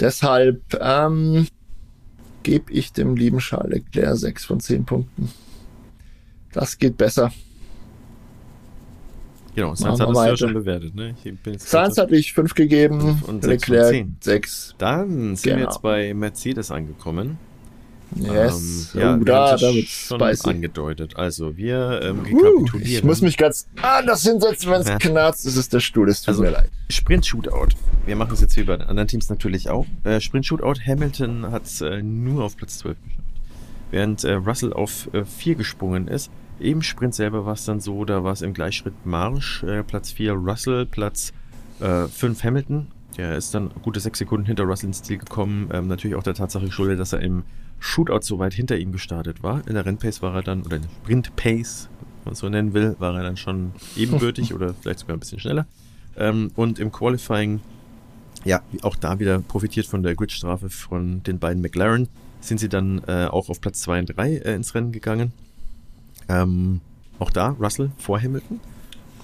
Deshalb 0.00 0.60
ähm, 0.80 1.46
gebe 2.42 2.72
ich 2.72 2.92
dem 2.92 3.14
lieben 3.14 3.38
Charles 3.38 3.70
Leclerc 3.72 4.16
6 4.16 4.44
von 4.44 4.60
10 4.60 4.84
Punkten. 4.84 5.30
Das 6.52 6.78
geht 6.78 6.96
besser. 6.96 7.32
Genau, 9.54 9.74
Sainz 9.74 10.00
hat 10.00 10.08
das 10.08 10.26
ja 10.26 10.36
schon 10.36 10.54
bewertet. 10.54 10.94
Ne? 10.94 11.14
Sainz 11.58 11.98
hatte 11.98 12.16
ich 12.16 12.32
5 12.32 12.54
gegeben, 12.54 13.22
und 13.26 13.44
Leclerc 13.44 14.06
6. 14.20 14.74
Dann 14.78 15.36
sind 15.36 15.42
genau. 15.42 15.56
wir 15.56 15.64
jetzt 15.64 15.82
bei 15.82 16.14
Mercedes 16.14 16.70
angekommen. 16.70 17.38
Yes. 18.16 18.94
Ähm, 18.94 19.00
ja, 19.00 19.16
oh, 19.16 19.24
da, 19.24 19.56
da 19.56 19.74
wird 19.74 19.88
schon 19.88 20.20
spicy. 20.20 20.50
angedeutet. 20.50 21.16
Also 21.16 21.56
wir 21.56 22.00
ähm, 22.02 22.20
rekapitulieren. 22.20 22.74
Uh, 22.74 22.78
ich 22.78 23.04
muss 23.04 23.22
mich 23.22 23.36
ganz 23.36 23.66
anders 23.80 24.22
hinsetzen, 24.22 24.70
wenn 24.70 24.80
es 24.82 24.98
knarzt. 24.98 25.46
Das 25.46 25.56
ist 25.56 25.72
der 25.72 25.80
Stuhl, 25.80 26.08
es 26.08 26.20
tut 26.20 26.28
also, 26.28 26.42
mir 26.42 26.50
leid. 26.50 26.70
Sprint-Shootout. 26.90 27.68
Wir 28.06 28.16
machen 28.16 28.34
es 28.34 28.40
jetzt 28.40 28.56
wie 28.56 28.64
bei 28.64 28.76
den 28.76 28.86
anderen 28.86 29.08
Teams 29.08 29.28
natürlich 29.30 29.70
auch. 29.70 29.86
Äh, 30.04 30.20
Sprint-Shootout. 30.20 30.80
Hamilton 30.86 31.50
hat 31.50 31.64
es 31.64 31.80
äh, 31.80 32.02
nur 32.02 32.44
auf 32.44 32.56
Platz 32.56 32.78
12 32.78 32.96
geschafft. 33.02 33.22
Während 33.90 34.24
äh, 34.24 34.32
Russell 34.34 34.72
auf 34.72 35.12
äh, 35.12 35.24
4 35.24 35.54
gesprungen 35.54 36.08
ist. 36.08 36.30
Im 36.58 36.82
Sprint 36.82 37.14
selber 37.14 37.44
war 37.44 37.54
es 37.54 37.64
dann 37.64 37.80
so, 37.80 38.04
da 38.04 38.22
war 38.24 38.32
es 38.32 38.42
im 38.42 38.54
Gleichschritt 38.54 38.94
Marsch, 39.04 39.62
äh, 39.64 39.82
Platz 39.82 40.12
4 40.12 40.32
Russell, 40.32 40.86
Platz 40.86 41.32
5 41.78 42.22
äh, 42.22 42.46
Hamilton. 42.46 42.86
Der 43.16 43.36
ist 43.36 43.54
dann 43.54 43.70
gute 43.82 44.00
6 44.00 44.20
Sekunden 44.20 44.46
hinter 44.46 44.64
Russell 44.64 44.88
ins 44.88 45.02
Ziel 45.02 45.18
gekommen. 45.18 45.68
Ähm, 45.72 45.88
natürlich 45.88 46.16
auch 46.16 46.22
der 46.22 46.34
Tatsache 46.34 46.66
geschuldet, 46.66 46.98
dass 47.00 47.12
er 47.12 47.20
im 47.20 47.42
Shootout 47.82 48.22
so 48.22 48.38
weit 48.38 48.54
hinter 48.54 48.78
ihm 48.78 48.92
gestartet 48.92 49.42
war. 49.42 49.66
In 49.66 49.74
der 49.74 49.84
Rennpace 49.84 50.22
war 50.22 50.36
er 50.36 50.42
dann, 50.42 50.62
oder 50.62 50.76
in 50.76 50.82
der 50.82 50.90
Sprintpace, 51.02 51.88
wenn 51.98 52.24
man 52.24 52.32
es 52.34 52.38
so 52.38 52.48
nennen 52.48 52.74
will, 52.74 52.94
war 53.00 53.16
er 53.16 53.24
dann 53.24 53.36
schon 53.36 53.72
ebenbürtig 53.96 54.54
oder 54.54 54.72
vielleicht 54.72 55.00
sogar 55.00 55.16
ein 55.16 55.20
bisschen 55.20 55.40
schneller. 55.40 55.66
Ähm, 56.16 56.52
und 56.54 56.78
im 56.78 56.92
Qualifying, 56.92 57.60
ja, 58.44 58.62
auch 58.82 58.94
da 58.94 59.18
wieder 59.18 59.40
profitiert 59.40 59.86
von 59.86 60.04
der 60.04 60.14
Gridstrafe 60.14 60.70
von 60.70 61.24
den 61.24 61.40
beiden 61.40 61.60
McLaren, 61.60 62.08
sind 62.40 62.60
sie 62.60 62.68
dann 62.68 63.02
äh, 63.08 63.26
auch 63.26 63.48
auf 63.48 63.60
Platz 63.60 63.80
2 63.82 63.98
und 63.98 64.16
3 64.16 64.36
äh, 64.36 64.54
ins 64.54 64.76
Rennen 64.76 64.92
gegangen. 64.92 65.32
Ähm, 66.28 66.80
auch 67.18 67.30
da 67.30 67.48
Russell 67.48 67.90
vor 67.98 68.20
Hamilton. 68.20 68.60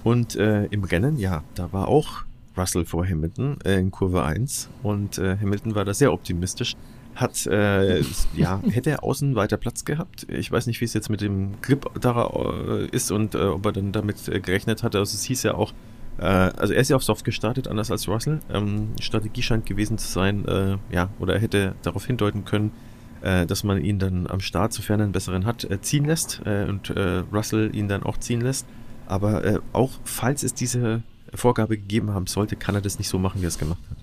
Und 0.03 0.35
äh, 0.35 0.65
im 0.67 0.83
Rennen, 0.83 1.17
ja, 1.19 1.45
da 1.55 1.73
war 1.73 1.87
auch 1.87 2.25
Russell 2.57 2.85
vor 2.85 3.07
Hamilton 3.07 3.59
äh, 3.65 3.79
in 3.79 3.93
Kurve 3.93 4.25
1 4.25 4.69
und 4.83 5.19
äh, 5.19 5.37
Hamilton 5.41 5.77
war 5.77 5.85
da 5.85 5.95
sehr 5.95 6.13
optimistisch 6.13 6.75
hat, 7.21 7.47
äh, 7.47 8.03
ja, 8.35 8.61
hätte 8.71 8.91
er 8.91 9.05
außen 9.05 9.35
weiter 9.35 9.57
Platz 9.57 9.85
gehabt. 9.85 10.27
Ich 10.31 10.51
weiß 10.51 10.67
nicht, 10.67 10.81
wie 10.81 10.85
es 10.85 10.95
jetzt 10.95 11.11
mit 11.11 11.21
dem 11.21 11.61
Grip 11.61 11.91
da 12.01 12.27
äh, 12.27 12.87
ist 12.87 13.11
und 13.11 13.35
äh, 13.35 13.39
ob 13.39 13.67
er 13.67 13.73
dann 13.73 13.93
damit 13.93 14.29
äh, 14.29 14.41
gerechnet 14.41 14.83
hatte. 14.83 14.99
Also 14.99 15.15
es 15.15 15.25
hieß 15.25 15.43
ja 15.43 15.55
auch, 15.55 15.73
äh, 16.19 16.25
also 16.25 16.73
er 16.73 16.81
ist 16.81 16.91
ja 16.91 16.97
auf 16.97 17.03
Soft 17.03 17.25
gestartet, 17.25 17.69
anders 17.69 17.91
als 17.91 18.09
Russell. 18.09 18.41
Ähm, 18.53 18.91
Strategie 19.01 19.43
scheint 19.43 19.67
gewesen 19.67 19.99
zu 19.99 20.09
sein, 20.09 20.47
äh, 20.47 20.77
ja, 20.91 21.11
oder 21.19 21.35
er 21.35 21.41
hätte 21.41 21.75
darauf 21.83 22.07
hindeuten 22.07 22.45
können, 22.45 22.73
dass 23.21 23.65
man 23.65 23.85
ihn 23.85 23.99
dann 23.99 24.29
am 24.29 24.39
Start, 24.39 24.73
sofern 24.73 25.01
er 25.01 25.03
einen 25.03 25.13
besseren 25.13 25.45
hat, 25.45 25.67
ziehen 25.81 26.05
lässt 26.05 26.41
und 26.47 26.95
Russell 27.33 27.75
ihn 27.75 27.89
dann 27.89 28.05
auch 28.05 28.17
ziehen 28.19 28.41
lässt. 28.41 28.65
Aber 29.09 29.61
auch 29.73 29.91
falls 30.05 30.45
es 30.45 30.55
diese 30.55 31.03
Vorgabe 31.35 31.77
gegeben 31.77 32.13
haben 32.13 32.29
sollte, 32.29 32.55
kann 32.55 32.77
er 32.77 32.81
das 32.81 32.97
nicht 32.97 33.09
so 33.09 33.19
machen, 33.19 33.41
wie 33.41 33.47
er 33.47 33.49
es 33.49 33.59
gemacht 33.59 33.81
hat. 33.91 33.97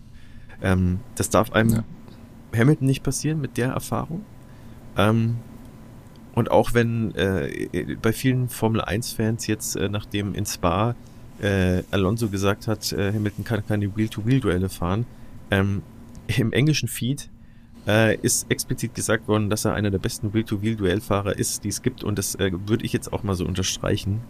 Ähm, 0.61 0.99
das 1.15 1.29
darf 1.29 1.53
einem 1.53 1.69
ja. 1.69 1.83
Hamilton 2.55 2.87
nicht 2.87 3.03
passieren 3.03 3.41
mit 3.41 3.57
der 3.57 3.69
Erfahrung. 3.69 4.23
Ähm, 4.97 5.37
und 6.33 6.51
auch 6.51 6.73
wenn 6.73 7.15
äh, 7.15 7.95
bei 8.01 8.11
vielen 8.11 8.49
Formel 8.49 8.81
1-Fans 8.81 9.47
jetzt, 9.47 9.75
äh, 9.75 9.87
nachdem 9.89 10.35
in 10.35 10.45
Spa 10.45 10.95
äh, 11.41 11.83
Alonso 11.91 12.29
gesagt 12.29 12.67
hat, 12.67 12.91
äh, 12.91 13.13
Hamilton 13.13 13.45
kann 13.45 13.65
keine 13.65 13.95
Wheel-to-Wheel-Duelle 13.95 14.69
fahren, 14.69 15.05
ähm, 15.51 15.81
im 16.27 16.51
englischen 16.51 16.87
Feed 16.87 17.29
äh, 17.87 18.17
ist 18.17 18.49
explizit 18.49 18.95
gesagt 18.95 19.27
worden, 19.27 19.49
dass 19.49 19.65
er 19.65 19.73
einer 19.73 19.91
der 19.91 19.99
besten 19.99 20.33
Wheel-to-Wheel-Duellfahrer 20.33 21.37
ist, 21.37 21.63
die 21.63 21.69
es 21.69 21.81
gibt. 21.81 22.03
Und 22.03 22.17
das 22.17 22.35
äh, 22.35 22.51
würde 22.67 22.85
ich 22.85 22.93
jetzt 22.93 23.13
auch 23.13 23.23
mal 23.23 23.35
so 23.35 23.45
unterstreichen. 23.45 24.21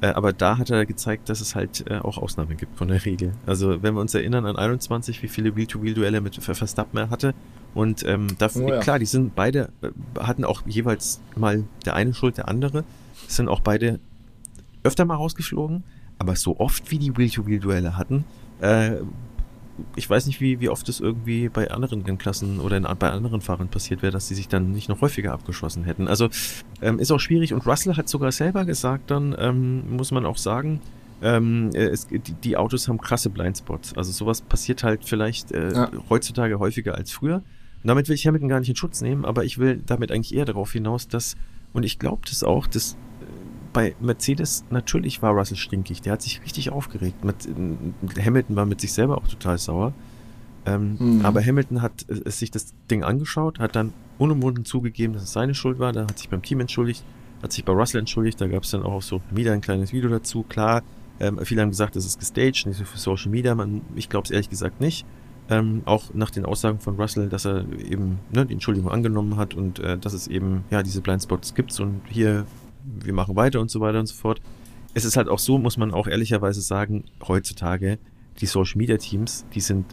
Äh, 0.00 0.08
aber 0.08 0.32
da 0.32 0.58
hat 0.58 0.70
er 0.70 0.86
gezeigt, 0.86 1.28
dass 1.28 1.40
es 1.40 1.54
halt 1.54 1.84
äh, 1.90 1.98
auch 1.98 2.18
Ausnahmen 2.18 2.56
gibt 2.56 2.76
von 2.76 2.88
der 2.88 3.04
Regel. 3.04 3.32
Also 3.46 3.82
wenn 3.82 3.94
wir 3.94 4.00
uns 4.00 4.14
erinnern 4.14 4.46
an 4.46 4.56
21, 4.56 5.22
wie 5.22 5.28
viele 5.28 5.56
Wheel-to-Wheel-Duelle 5.56 6.20
mit 6.20 6.36
Verstappen 6.36 6.98
er 6.98 7.10
hatte. 7.10 7.34
Und 7.74 8.04
ähm, 8.06 8.28
dafür, 8.38 8.64
oh 8.64 8.68
ja. 8.70 8.80
klar, 8.80 8.98
die 8.98 9.06
sind 9.06 9.34
beide, 9.34 9.70
äh, 9.82 9.90
hatten 10.20 10.44
auch 10.44 10.62
jeweils 10.66 11.20
mal 11.36 11.64
der 11.84 11.94
eine 11.94 12.14
Schuld, 12.14 12.38
der 12.38 12.48
andere. 12.48 12.84
Sind 13.26 13.48
auch 13.48 13.60
beide 13.60 13.98
öfter 14.84 15.04
mal 15.04 15.16
rausgeflogen. 15.16 15.82
Aber 16.18 16.36
so 16.36 16.58
oft 16.58 16.90
wie 16.90 16.98
die 16.98 17.16
Wheel-to-Wheel-Duelle 17.16 17.96
hatten, 17.96 18.24
äh, 18.60 18.92
ich 19.96 20.08
weiß 20.08 20.26
nicht, 20.26 20.40
wie, 20.40 20.60
wie 20.60 20.68
oft 20.68 20.88
es 20.88 21.00
irgendwie 21.00 21.48
bei 21.48 21.70
anderen 21.70 22.02
Rennklassen 22.02 22.60
oder 22.60 22.76
in, 22.76 22.86
bei 22.98 23.10
anderen 23.10 23.40
Fahrern 23.40 23.68
passiert 23.68 24.02
wäre, 24.02 24.12
dass 24.12 24.28
sie 24.28 24.34
sich 24.34 24.48
dann 24.48 24.72
nicht 24.72 24.88
noch 24.88 25.00
häufiger 25.00 25.32
abgeschossen 25.32 25.84
hätten. 25.84 26.08
Also 26.08 26.28
ähm, 26.82 26.98
ist 26.98 27.10
auch 27.10 27.20
schwierig 27.20 27.52
und 27.52 27.66
Russell 27.66 27.96
hat 27.96 28.08
sogar 28.08 28.32
selber 28.32 28.64
gesagt, 28.64 29.10
dann 29.10 29.34
ähm, 29.38 29.96
muss 29.96 30.10
man 30.10 30.26
auch 30.26 30.38
sagen, 30.38 30.80
ähm, 31.22 31.70
äh, 31.74 31.86
es, 31.86 32.06
die, 32.06 32.18
die, 32.18 32.56
Autos 32.56 32.88
haben 32.88 32.98
krasse 32.98 33.30
Blindspots. 33.30 33.96
Also 33.96 34.12
sowas 34.12 34.42
passiert 34.42 34.82
halt 34.82 35.04
vielleicht 35.04 35.52
äh, 35.52 35.72
ja. 35.72 35.90
heutzutage 36.08 36.58
häufiger 36.58 36.94
als 36.94 37.10
früher. 37.10 37.36
Und 37.36 37.88
damit 37.88 38.08
will 38.08 38.14
ich 38.14 38.26
Hamilton 38.26 38.48
gar 38.48 38.60
nicht 38.60 38.68
in 38.68 38.76
Schutz 38.76 39.00
nehmen, 39.00 39.24
aber 39.24 39.44
ich 39.44 39.58
will 39.58 39.82
damit 39.84 40.12
eigentlich 40.12 40.34
eher 40.34 40.44
darauf 40.44 40.72
hinaus, 40.72 41.08
dass, 41.08 41.36
und 41.72 41.84
ich 41.84 41.98
glaube 41.98 42.22
das 42.28 42.42
auch, 42.42 42.66
dass 42.66 42.96
bei 43.72 43.94
Mercedes, 44.00 44.64
natürlich 44.70 45.22
war 45.22 45.32
Russell 45.32 45.56
stinkig. 45.56 46.02
Der 46.02 46.14
hat 46.14 46.22
sich 46.22 46.42
richtig 46.42 46.70
aufgeregt. 46.70 47.24
Mit, 47.24 47.48
Hamilton 48.24 48.56
war 48.56 48.66
mit 48.66 48.80
sich 48.80 48.92
selber 48.92 49.18
auch 49.18 49.28
total 49.28 49.58
sauer. 49.58 49.92
Ähm, 50.66 50.96
mhm. 50.98 51.24
Aber 51.24 51.44
Hamilton 51.44 51.82
hat 51.82 52.06
äh, 52.08 52.30
sich 52.30 52.50
das 52.50 52.74
Ding 52.90 53.02
angeschaut, 53.02 53.58
hat 53.58 53.76
dann 53.76 53.92
unumwunden 54.18 54.64
zugegeben, 54.64 55.14
dass 55.14 55.22
es 55.22 55.32
seine 55.32 55.54
Schuld 55.54 55.78
war. 55.78 55.92
Da 55.92 56.02
hat 56.02 56.18
sich 56.18 56.28
beim 56.28 56.42
Team 56.42 56.60
entschuldigt, 56.60 57.04
hat 57.42 57.52
sich 57.52 57.64
bei 57.64 57.72
Russell 57.72 58.00
entschuldigt. 58.00 58.40
Da 58.40 58.48
gab 58.48 58.64
es 58.64 58.70
dann 58.70 58.82
auch 58.82 59.02
so 59.02 59.20
wieder 59.30 59.52
ein 59.52 59.60
kleines 59.60 59.92
Video 59.92 60.10
dazu. 60.10 60.44
Klar, 60.48 60.82
ähm, 61.20 61.38
viele 61.44 61.62
haben 61.62 61.70
gesagt, 61.70 61.96
das 61.96 62.04
ist 62.04 62.18
gestaged, 62.18 62.66
nicht 62.66 62.78
so 62.78 62.84
für 62.84 62.98
Social 62.98 63.30
Media. 63.30 63.54
Man, 63.54 63.82
ich 63.94 64.08
glaube 64.08 64.24
es 64.24 64.30
ehrlich 64.30 64.50
gesagt 64.50 64.80
nicht. 64.80 65.06
Ähm, 65.50 65.80
auch 65.86 66.12
nach 66.12 66.30
den 66.30 66.44
Aussagen 66.44 66.78
von 66.78 66.96
Russell, 66.96 67.30
dass 67.30 67.46
er 67.46 67.64
eben 67.78 68.18
ne, 68.30 68.44
die 68.44 68.52
Entschuldigung 68.52 68.90
angenommen 68.90 69.36
hat 69.38 69.54
und 69.54 69.78
äh, 69.78 69.96
dass 69.96 70.12
es 70.12 70.26
eben 70.28 70.64
ja 70.70 70.82
diese 70.82 71.00
Blindspots 71.00 71.54
gibt 71.54 71.78
und 71.80 72.02
hier 72.10 72.44
wir 73.02 73.12
machen 73.12 73.36
weiter 73.36 73.60
und 73.60 73.70
so 73.70 73.80
weiter 73.80 74.00
und 74.00 74.06
so 74.06 74.14
fort. 74.14 74.40
Es 74.94 75.04
ist 75.04 75.16
halt 75.16 75.28
auch 75.28 75.38
so, 75.38 75.58
muss 75.58 75.76
man 75.76 75.92
auch 75.92 76.06
ehrlicherweise 76.06 76.60
sagen, 76.60 77.04
heutzutage, 77.26 77.98
die 78.40 78.46
Social 78.46 78.78
Media 78.78 78.96
Teams, 78.96 79.44
die 79.54 79.60
sind 79.60 79.84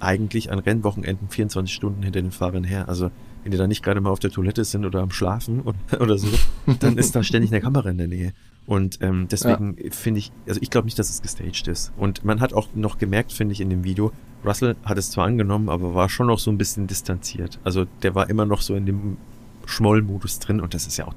eigentlich 0.00 0.50
an 0.52 0.58
Rennwochenenden 0.58 1.28
24 1.28 1.74
Stunden 1.74 2.02
hinter 2.02 2.22
den 2.22 2.30
Fahrern 2.30 2.64
her. 2.64 2.88
Also 2.88 3.10
wenn 3.42 3.52
die 3.52 3.58
da 3.58 3.66
nicht 3.66 3.82
gerade 3.82 4.00
mal 4.00 4.10
auf 4.10 4.20
der 4.20 4.30
Toilette 4.30 4.64
sind 4.64 4.84
oder 4.84 5.00
am 5.00 5.10
Schlafen 5.10 5.60
oder, 5.90 6.00
oder 6.00 6.18
so, 6.18 6.28
dann 6.80 6.98
ist 6.98 7.14
da 7.14 7.22
ständig 7.22 7.50
eine 7.52 7.60
Kamera 7.60 7.90
in 7.90 7.98
der 7.98 8.08
Nähe. 8.08 8.32
Und 8.66 8.98
ähm, 9.00 9.28
deswegen 9.30 9.76
ja. 9.82 9.90
finde 9.90 10.18
ich, 10.18 10.30
also 10.46 10.60
ich 10.60 10.70
glaube 10.70 10.84
nicht, 10.84 10.98
dass 10.98 11.08
es 11.08 11.22
gestaged 11.22 11.68
ist. 11.68 11.92
Und 11.96 12.24
man 12.24 12.40
hat 12.40 12.52
auch 12.52 12.68
noch 12.74 12.98
gemerkt, 12.98 13.32
finde 13.32 13.52
ich, 13.52 13.60
in 13.60 13.70
dem 13.70 13.84
Video, 13.84 14.12
Russell 14.44 14.76
hat 14.84 14.98
es 14.98 15.10
zwar 15.10 15.26
angenommen, 15.26 15.68
aber 15.68 15.94
war 15.94 16.08
schon 16.08 16.26
noch 16.26 16.38
so 16.38 16.50
ein 16.50 16.58
bisschen 16.58 16.86
distanziert. 16.86 17.58
Also 17.64 17.86
der 18.02 18.14
war 18.14 18.28
immer 18.28 18.44
noch 18.44 18.60
so 18.60 18.74
in 18.74 18.86
dem 18.86 19.16
Schmollmodus 19.64 20.38
drin 20.38 20.60
und 20.60 20.74
das 20.74 20.86
ist 20.86 20.96
ja 20.96 21.06
auch 21.06 21.14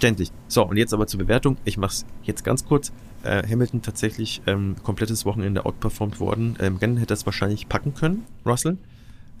Verständlich. 0.00 0.32
So, 0.48 0.66
und 0.66 0.78
jetzt 0.78 0.94
aber 0.94 1.06
zur 1.06 1.18
Bewertung. 1.18 1.58
Ich 1.66 1.76
mache 1.76 1.92
es 1.92 2.06
jetzt 2.22 2.42
ganz 2.42 2.64
kurz. 2.64 2.90
Äh, 3.22 3.46
Hamilton 3.46 3.82
tatsächlich 3.82 4.40
ähm, 4.46 4.76
komplettes 4.82 5.26
Wochenende 5.26 5.66
outperformed 5.66 6.20
worden. 6.20 6.56
Ähm, 6.58 6.76
Rennen 6.76 6.96
hätte 6.96 7.12
es 7.12 7.26
wahrscheinlich 7.26 7.68
packen 7.68 7.92
können, 7.92 8.24
Russell. 8.46 8.78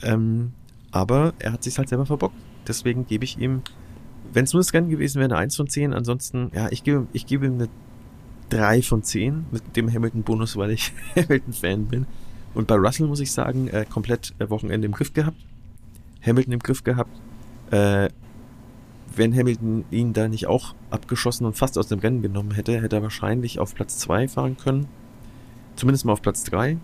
Ähm, 0.02 0.52
aber 0.90 1.32
er 1.38 1.52
hat 1.52 1.62
sich 1.64 1.78
halt 1.78 1.88
selber 1.88 2.04
verbockt. 2.04 2.34
Deswegen 2.68 3.06
gebe 3.06 3.24
ich 3.24 3.38
ihm, 3.38 3.62
wenn 4.34 4.44
es 4.44 4.52
nur 4.52 4.60
das 4.60 4.74
Rennen 4.74 4.90
gewesen 4.90 5.18
wäre, 5.18 5.30
eine 5.30 5.38
1 5.38 5.56
von 5.56 5.66
10. 5.66 5.94
Ansonsten, 5.94 6.50
ja, 6.54 6.68
ich 6.70 6.84
gebe, 6.84 7.06
ich 7.14 7.24
gebe 7.24 7.46
ihm 7.46 7.54
eine 7.54 7.68
3 8.50 8.82
von 8.82 9.02
10 9.02 9.46
mit 9.50 9.76
dem 9.76 9.90
Hamilton-Bonus, 9.90 10.58
weil 10.58 10.72
ich 10.72 10.92
Hamilton-Fan 11.16 11.86
bin. 11.86 12.06
Und 12.52 12.66
bei 12.66 12.74
Russell 12.74 13.06
muss 13.06 13.20
ich 13.20 13.32
sagen, 13.32 13.68
äh, 13.68 13.86
komplett 13.88 14.34
äh, 14.38 14.50
Wochenende 14.50 14.84
im 14.84 14.92
Griff 14.92 15.14
gehabt. 15.14 15.38
Hamilton 16.20 16.52
im 16.52 16.60
Griff 16.60 16.84
gehabt. 16.84 17.18
Äh, 17.70 18.10
wenn 19.14 19.34
Hamilton 19.34 19.84
ihn 19.90 20.12
da 20.12 20.28
nicht 20.28 20.46
auch 20.46 20.74
abgeschossen 20.90 21.44
und 21.44 21.56
fast 21.56 21.76
aus 21.78 21.88
dem 21.88 21.98
Rennen 21.98 22.22
genommen 22.22 22.52
hätte, 22.52 22.80
hätte 22.80 22.96
er 22.96 23.02
wahrscheinlich 23.02 23.58
auf 23.58 23.74
Platz 23.74 23.98
2 23.98 24.28
fahren 24.28 24.56
können. 24.56 24.86
Zumindest 25.76 26.04
mal 26.04 26.12
auf 26.12 26.22
Platz 26.22 26.44
3. 26.44 26.76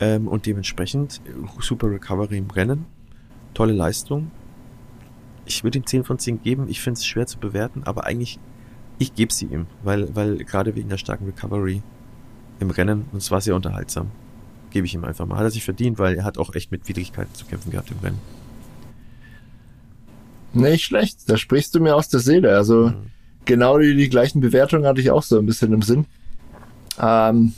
Ähm, 0.00 0.28
und 0.28 0.46
dementsprechend 0.46 1.20
super 1.60 1.90
Recovery 1.90 2.38
im 2.38 2.50
Rennen. 2.50 2.86
Tolle 3.54 3.72
Leistung. 3.72 4.30
Ich 5.46 5.62
würde 5.62 5.78
ihm 5.78 5.86
10 5.86 6.04
von 6.04 6.18
10 6.18 6.42
geben. 6.42 6.68
Ich 6.68 6.80
finde 6.80 6.98
es 6.98 7.06
schwer 7.06 7.26
zu 7.26 7.38
bewerten, 7.38 7.82
aber 7.84 8.04
eigentlich, 8.04 8.38
ich 8.98 9.14
gebe 9.14 9.32
sie 9.32 9.46
ihm, 9.46 9.66
weil, 9.82 10.14
weil 10.16 10.38
gerade 10.38 10.74
wegen 10.74 10.88
der 10.88 10.98
starken 10.98 11.26
Recovery 11.26 11.82
im 12.60 12.70
Rennen, 12.70 13.06
und 13.12 13.18
es 13.18 13.30
war 13.30 13.40
sehr 13.40 13.54
unterhaltsam, 13.54 14.10
gebe 14.70 14.86
ich 14.86 14.94
ihm 14.94 15.04
einfach 15.04 15.26
mal. 15.26 15.36
Hat 15.36 15.44
er 15.44 15.50
sich 15.50 15.64
verdient, 15.64 15.98
weil 15.98 16.16
er 16.16 16.24
hat 16.24 16.38
auch 16.38 16.54
echt 16.54 16.72
mit 16.72 16.88
Widrigkeiten 16.88 17.34
zu 17.34 17.44
kämpfen 17.44 17.70
gehabt 17.70 17.90
im 17.90 17.98
Rennen. 17.98 18.43
Nicht 20.54 20.84
schlecht, 20.84 21.28
da 21.28 21.36
sprichst 21.36 21.74
du 21.74 21.80
mir 21.80 21.94
aus 21.94 22.08
der 22.08 22.20
Seele. 22.20 22.56
Also 22.56 22.88
mhm. 22.88 23.10
genau 23.44 23.78
die, 23.78 23.94
die 23.96 24.08
gleichen 24.08 24.40
Bewertungen 24.40 24.86
hatte 24.86 25.00
ich 25.00 25.10
auch 25.10 25.22
so 25.22 25.38
ein 25.38 25.46
bisschen 25.46 25.72
im 25.72 25.82
Sinn. 25.82 26.06
Ähm, 27.00 27.54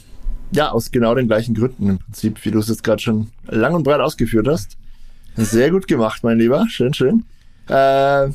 ja, 0.52 0.70
aus 0.70 0.90
genau 0.90 1.14
den 1.14 1.26
gleichen 1.26 1.54
Gründen 1.54 1.90
im 1.90 1.98
Prinzip, 1.98 2.44
wie 2.44 2.50
du 2.50 2.58
es 2.58 2.68
jetzt 2.68 2.84
gerade 2.84 3.02
schon 3.02 3.28
lang 3.46 3.74
und 3.74 3.82
breit 3.82 4.00
ausgeführt 4.00 4.48
hast. 4.48 4.76
Sehr 5.36 5.70
gut 5.70 5.86
gemacht, 5.86 6.24
mein 6.24 6.38
Lieber. 6.38 6.66
Schön, 6.68 6.94
schön. 6.94 7.24
Äh, 7.68 8.28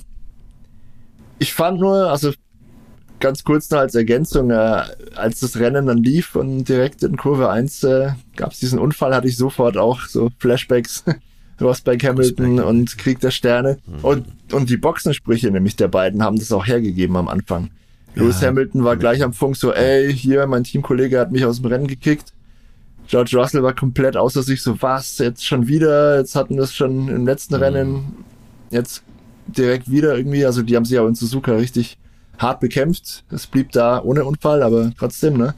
ich 1.40 1.54
fand 1.54 1.80
nur, 1.80 2.12
also 2.12 2.32
ganz 3.20 3.44
kurz 3.44 3.70
noch 3.72 3.80
als 3.80 3.96
Ergänzung, 3.96 4.52
äh, 4.52 4.84
als 5.16 5.40
das 5.40 5.58
Rennen 5.58 5.88
dann 5.88 6.04
lief 6.04 6.36
und 6.36 6.66
direkt 6.66 7.02
in 7.02 7.18
Kurve 7.18 7.50
1 7.50 7.84
äh, 7.84 8.12
gab 8.36 8.52
es 8.52 8.60
diesen 8.60 8.78
Unfall, 8.78 9.16
hatte 9.16 9.28
ich 9.28 9.38
sofort 9.38 9.78
auch 9.78 10.02
so 10.02 10.30
Flashbacks 10.38 11.04
Rosberg 11.62 12.04
Hamilton 12.04 12.60
und 12.60 12.98
Krieg 12.98 13.20
der 13.20 13.32
Sterne. 13.32 13.78
Mhm. 13.86 14.06
Und, 14.06 14.26
und 14.54 14.70
die 14.70 14.78
Boxensprüche 14.78 15.52
nämlich 15.52 15.76
der 15.76 15.88
beiden 15.88 16.24
haben 16.24 16.38
das 16.38 16.52
auch 16.52 16.66
hergegeben 16.66 17.16
am 17.18 17.28
Anfang. 17.28 17.70
Ja. 18.16 18.24
Lewis 18.24 18.42
Hamilton 18.42 18.84
war 18.84 18.98
gleich 18.98 19.24
am 19.24 19.34
Funk 19.34 19.56
so, 19.56 19.72
ey, 19.72 20.14
hier, 20.14 20.46
mein 20.48 20.64
Teamkollege 20.64 21.20
hat 21.20 21.32
mich 21.32 21.46
aus 21.46 21.62
dem 21.62 21.68
Rennen 21.68 21.88
gekickt. 21.88 22.34
George 23.08 23.38
Russell 23.38 23.64
war 23.64 23.74
komplett 23.74 24.16
außer 24.16 24.44
sich 24.44 24.62
so, 24.62 24.82
was, 24.82 25.18
jetzt 25.18 25.46
schon 25.46 25.68
wieder, 25.68 26.18
jetzt 26.20 26.36
hatten 26.36 26.56
wir 26.56 26.64
es 26.64 26.74
schon 26.74 27.08
im 27.08 27.26
letzten 27.26 27.56
mhm. 27.56 27.62
Rennen, 27.62 28.04
jetzt 28.70 29.04
direkt 29.48 29.90
wieder 29.92 30.18
irgendwie, 30.18 30.46
also 30.46 30.62
die 30.62 30.76
haben 30.76 30.86
sich 30.86 30.98
auch 31.00 31.08
in 31.08 31.16
Suzuka 31.16 31.54
richtig 31.56 31.98
hart 32.38 32.60
bekämpft. 32.60 33.24
Es 33.32 33.48
blieb 33.48 33.72
da 33.72 34.02
ohne 34.02 34.26
Unfall, 34.26 34.64
aber 34.64 34.92
trotzdem, 34.98 35.38
ne? 35.38 35.56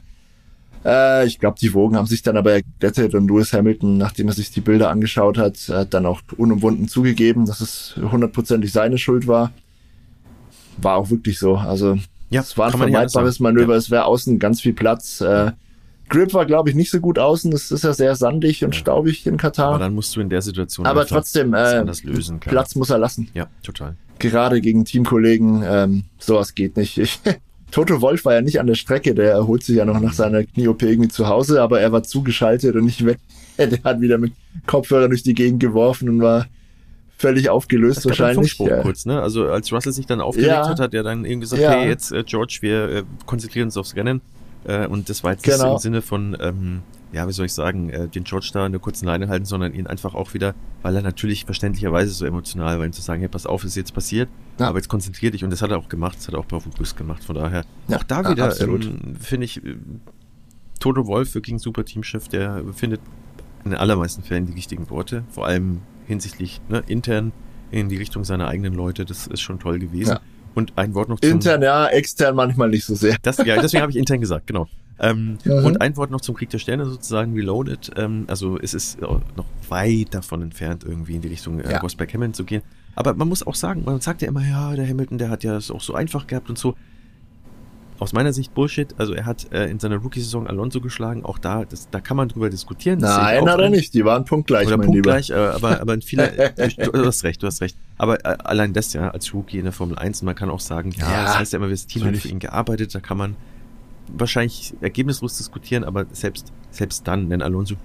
Äh, 0.85 1.25
ich 1.25 1.39
glaube, 1.39 1.57
die 1.59 1.73
Wogen 1.73 1.95
haben 1.95 2.07
sich 2.07 2.21
dann 2.21 2.37
aber 2.37 2.61
geglättet 2.61 3.15
und 3.15 3.27
Lewis 3.27 3.53
Hamilton, 3.53 3.97
nachdem 3.97 4.27
er 4.27 4.33
sich 4.33 4.51
die 4.51 4.61
Bilder 4.61 4.89
angeschaut 4.89 5.37
hat, 5.37 5.57
hat 5.69 5.93
dann 5.93 6.05
auch 6.05 6.21
unumwunden 6.37 6.87
zugegeben, 6.87 7.45
dass 7.45 7.61
es 7.61 7.95
hundertprozentig 7.97 8.71
seine 8.71 8.97
Schuld 8.97 9.27
war. 9.27 9.51
War 10.77 10.97
auch 10.97 11.09
wirklich 11.09 11.39
so. 11.39 11.55
Also 11.55 11.97
ja, 12.29 12.41
es 12.41 12.57
war 12.57 12.71
ein 12.71 12.77
vermeidbares 12.77 13.39
Manöver, 13.39 13.73
ja. 13.73 13.77
es 13.77 13.91
wäre 13.91 14.05
außen 14.05 14.39
ganz 14.39 14.61
viel 14.61 14.73
Platz. 14.73 15.21
Äh, 15.21 15.51
Grip 16.09 16.33
war, 16.33 16.45
glaube 16.45 16.69
ich, 16.69 16.75
nicht 16.75 16.91
so 16.91 16.99
gut 16.99 17.17
außen. 17.17 17.51
Es 17.53 17.71
ist 17.71 17.83
ja 17.83 17.93
sehr 17.93 18.15
sandig 18.15 18.63
und 18.63 18.75
staubig 18.75 19.25
in 19.25 19.37
Katar. 19.37 19.69
Aber 19.69 19.79
dann 19.79 19.95
musst 19.95 20.15
du 20.15 20.21
in 20.21 20.29
der 20.29 20.41
Situation 20.41 20.85
aber 20.85 21.05
trotzdem 21.05 21.53
äh, 21.53 21.83
lösen, 22.03 22.39
Platz 22.39 22.75
muss 22.75 22.89
er 22.89 22.97
lassen. 22.97 23.29
Ja, 23.33 23.47
total. 23.63 23.95
Gerade 24.19 24.61
gegen 24.61 24.85
Teamkollegen, 24.85 25.63
ähm, 25.65 26.03
sowas 26.19 26.55
geht 26.55 26.77
nicht. 26.77 26.97
Ich, 26.97 27.19
Toto 27.73 28.01
Wolf 28.01 28.23
war 28.23 28.35
ja 28.35 28.41
nicht 28.41 28.59
an 28.59 28.67
der 28.67 28.75
Strecke, 28.75 29.15
der 29.15 29.31
erholt 29.31 29.63
sich 29.63 29.77
ja 29.77 29.85
noch 29.85 29.99
nach 29.99 30.13
seiner 30.13 30.43
Knie-OP 30.43 30.83
irgendwie 30.83 31.09
zu 31.09 31.27
Hause, 31.27 31.59
aber 31.59 31.81
er 31.81 31.91
war 31.91 32.03
zugeschaltet 32.03 32.75
und 32.75 32.85
nicht 32.85 33.03
weg. 33.03 33.17
Der 33.57 33.83
hat 33.83 33.99
wieder 33.99 34.17
mit 34.17 34.33
Kopfhörer 34.65 35.09
durch 35.09 35.23
die 35.23 35.33
Gegend 35.33 35.59
geworfen 35.59 36.09
und 36.09 36.21
war 36.21 36.47
völlig 37.17 37.49
aufgelöst 37.49 37.97
das 37.97 38.05
wahrscheinlich. 38.05 38.57
Ja. 38.59 38.81
kurz, 38.81 39.05
ne? 39.05 39.21
Also 39.21 39.47
als 39.47 39.71
Russell 39.71 39.93
sich 39.93 40.05
dann 40.05 40.21
aufgeregt 40.21 40.51
ja. 40.51 40.69
hat, 40.69 40.79
hat 40.79 40.93
er 40.93 41.03
dann 41.03 41.25
eben 41.25 41.41
gesagt, 41.41 41.61
ja. 41.61 41.71
hey, 41.71 41.87
jetzt 41.87 42.11
äh, 42.11 42.23
George, 42.23 42.59
wir 42.61 42.89
äh, 42.89 43.03
konzentrieren 43.25 43.67
uns 43.67 43.77
aufs 43.77 43.95
Rennen. 43.95 44.21
Äh, 44.65 44.87
und 44.87 45.09
das 45.09 45.23
war 45.23 45.31
jetzt 45.31 45.43
genau. 45.43 45.73
im 45.73 45.79
Sinne 45.79 46.01
von, 46.01 46.37
ähm, 46.39 46.81
ja, 47.13 47.27
wie 47.27 47.31
soll 47.31 47.45
ich 47.45 47.53
sagen, 47.53 47.89
äh, 47.89 48.07
den 48.07 48.23
George 48.23 48.49
da 48.53 48.65
eine 48.65 48.79
kurze 48.79 49.05
Leine 49.05 49.27
halten, 49.27 49.45
sondern 49.45 49.73
ihn 49.73 49.87
einfach 49.87 50.15
auch 50.15 50.33
wieder, 50.33 50.55
weil 50.81 50.95
er 50.95 51.01
natürlich 51.01 51.45
verständlicherweise 51.45 52.11
so 52.11 52.25
emotional 52.25 52.79
war, 52.79 52.85
ihm 52.85 52.93
zu 52.93 53.01
sagen, 53.01 53.19
hey, 53.21 53.29
pass 53.29 53.45
auf, 53.45 53.63
ist 53.63 53.75
jetzt 53.75 53.93
passiert, 53.93 54.29
ja. 54.59 54.67
aber 54.67 54.79
jetzt 54.79 54.89
konzentrier 54.89 55.31
dich 55.31 55.43
und 55.43 55.49
das 55.49 55.61
hat 55.61 55.71
er 55.71 55.77
auch 55.77 55.89
gemacht, 55.89 56.17
das 56.17 56.27
hat 56.27 56.33
er 56.33 56.39
auch 56.39 56.45
bewusst 56.45 56.97
gemacht, 56.97 57.23
von 57.23 57.35
daher, 57.35 57.65
ja, 57.87 57.97
auch 57.97 58.03
da 58.03 58.29
wieder, 58.29 58.59
ähm, 58.61 59.15
finde 59.19 59.45
ich, 59.45 59.63
äh, 59.63 59.75
Toto 60.79 61.07
Wolf, 61.07 61.33
wirklich 61.35 61.53
ein 61.53 61.59
super 61.59 61.85
Teamchef, 61.85 62.27
der 62.27 62.63
findet 62.73 62.99
in 63.63 63.71
den 63.71 63.79
allermeisten 63.79 64.23
Fällen 64.23 64.45
die 64.45 64.53
richtigen 64.53 64.89
Worte, 64.89 65.23
vor 65.29 65.45
allem 65.45 65.81
hinsichtlich 66.07 66.61
ne, 66.67 66.83
intern 66.87 67.31
in 67.71 67.89
die 67.89 67.97
Richtung 67.97 68.23
seiner 68.23 68.47
eigenen 68.47 68.73
Leute, 68.73 69.05
das 69.05 69.27
ist 69.27 69.41
schon 69.41 69.59
toll 69.59 69.79
gewesen. 69.79 70.11
Ja. 70.11 70.19
Und 70.55 70.73
ein 70.77 70.93
Wort 70.93 71.09
noch 71.09 71.19
zum... 71.19 71.31
Intern, 71.31 71.63
ja, 71.63 71.87
extern 71.87 72.35
manchmal 72.35 72.69
nicht 72.69 72.85
so 72.85 72.93
sehr. 72.93 73.17
Das, 73.23 73.37
ja, 73.37 73.59
deswegen 73.59 73.81
habe 73.81 73.91
ich 73.91 73.97
intern 73.97 74.19
gesagt, 74.19 74.45
genau. 74.45 74.67
Ähm, 75.03 75.37
mhm. 75.43 75.65
Und 75.65 75.81
ein 75.81 75.97
Wort 75.97 76.11
noch 76.11 76.21
zum 76.21 76.33
Krieg 76.33 76.49
der 76.49 76.59
Sterne 76.59 76.85
sozusagen, 76.85 77.33
Reloaded. 77.33 77.91
Ähm, 77.97 78.23
also 78.27 78.57
es 78.57 78.73
ist 78.73 79.01
noch 79.01 79.45
weit 79.67 80.13
davon 80.13 80.41
entfernt, 80.41 80.85
irgendwie 80.85 81.15
in 81.15 81.21
die 81.21 81.27
Richtung 81.27 81.59
äh, 81.59 81.69
ja. 81.69 81.79
Rosberg 81.79 82.13
Hamilton 82.13 82.33
zu 82.33 82.45
gehen. 82.45 82.61
Aber 82.95 83.13
man 83.13 83.27
muss 83.27 83.45
auch 83.45 83.55
sagen, 83.55 83.83
man 83.85 83.99
sagt 83.99 84.21
ja 84.21 84.29
immer, 84.29 84.47
ja, 84.47 84.73
der 84.75 84.87
Hamilton, 84.87 85.17
der 85.17 85.29
hat 85.29 85.43
ja 85.43 85.57
es 85.57 85.71
auch 85.71 85.81
so 85.81 85.93
einfach 85.93 86.25
gehabt 86.25 86.49
und 86.49 86.57
so. 86.57 86.75
aus 87.99 88.13
meiner 88.13 88.31
Sicht 88.31 88.53
Bullshit. 88.53 88.95
Also 88.97 89.13
er 89.13 89.25
hat 89.25 89.51
äh, 89.51 89.65
in 89.65 89.77
seiner 89.79 89.97
Rookie-Saison 89.97 90.47
Alonso 90.47 90.79
geschlagen. 90.79 91.25
Auch 91.25 91.37
da, 91.37 91.65
das, 91.65 91.89
da 91.89 91.99
kann 91.99 92.15
man 92.15 92.29
drüber 92.29 92.49
diskutieren. 92.49 92.99
Das 92.99 93.17
Nein, 93.17 93.49
hat 93.49 93.59
er 93.59 93.69
nicht. 93.69 93.93
Die 93.93 94.05
waren 94.05 94.23
punktgleich, 94.23 94.67
Oder 94.67 94.77
punktgleich, 94.77 95.31
äh, 95.31 95.33
aber, 95.33 95.81
aber 95.81 95.95
in 95.95 96.01
vieler, 96.01 96.29
du 96.29 97.05
hast 97.05 97.25
recht, 97.25 97.43
du 97.43 97.47
hast 97.47 97.59
recht. 97.59 97.75
Aber 97.97 98.23
äh, 98.23 98.37
allein 98.41 98.71
das 98.71 98.93
ja 98.93 99.09
als 99.09 99.33
Rookie 99.33 99.57
in 99.57 99.65
der 99.65 99.73
Formel 99.73 99.97
1, 99.97 100.21
man 100.21 100.35
kann 100.35 100.49
auch 100.49 100.61
sagen, 100.61 100.91
ja, 100.91 101.11
ja 101.11 101.23
das 101.23 101.39
heißt 101.39 101.53
ja 101.53 101.59
immer, 101.59 101.67
das 101.67 101.87
Team 101.87 102.05
hat 102.05 102.15
für 102.15 102.29
ihn 102.29 102.39
gearbeitet, 102.39 102.95
da 102.95 103.01
kann 103.01 103.17
man 103.17 103.35
wahrscheinlich 104.07 104.73
ergebnislos 104.81 105.37
diskutieren, 105.37 105.83
aber 105.83 106.05
selbst, 106.11 106.51
selbst 106.71 107.07
dann, 107.07 107.29
wenn 107.29 107.41
Alonso 107.41 107.75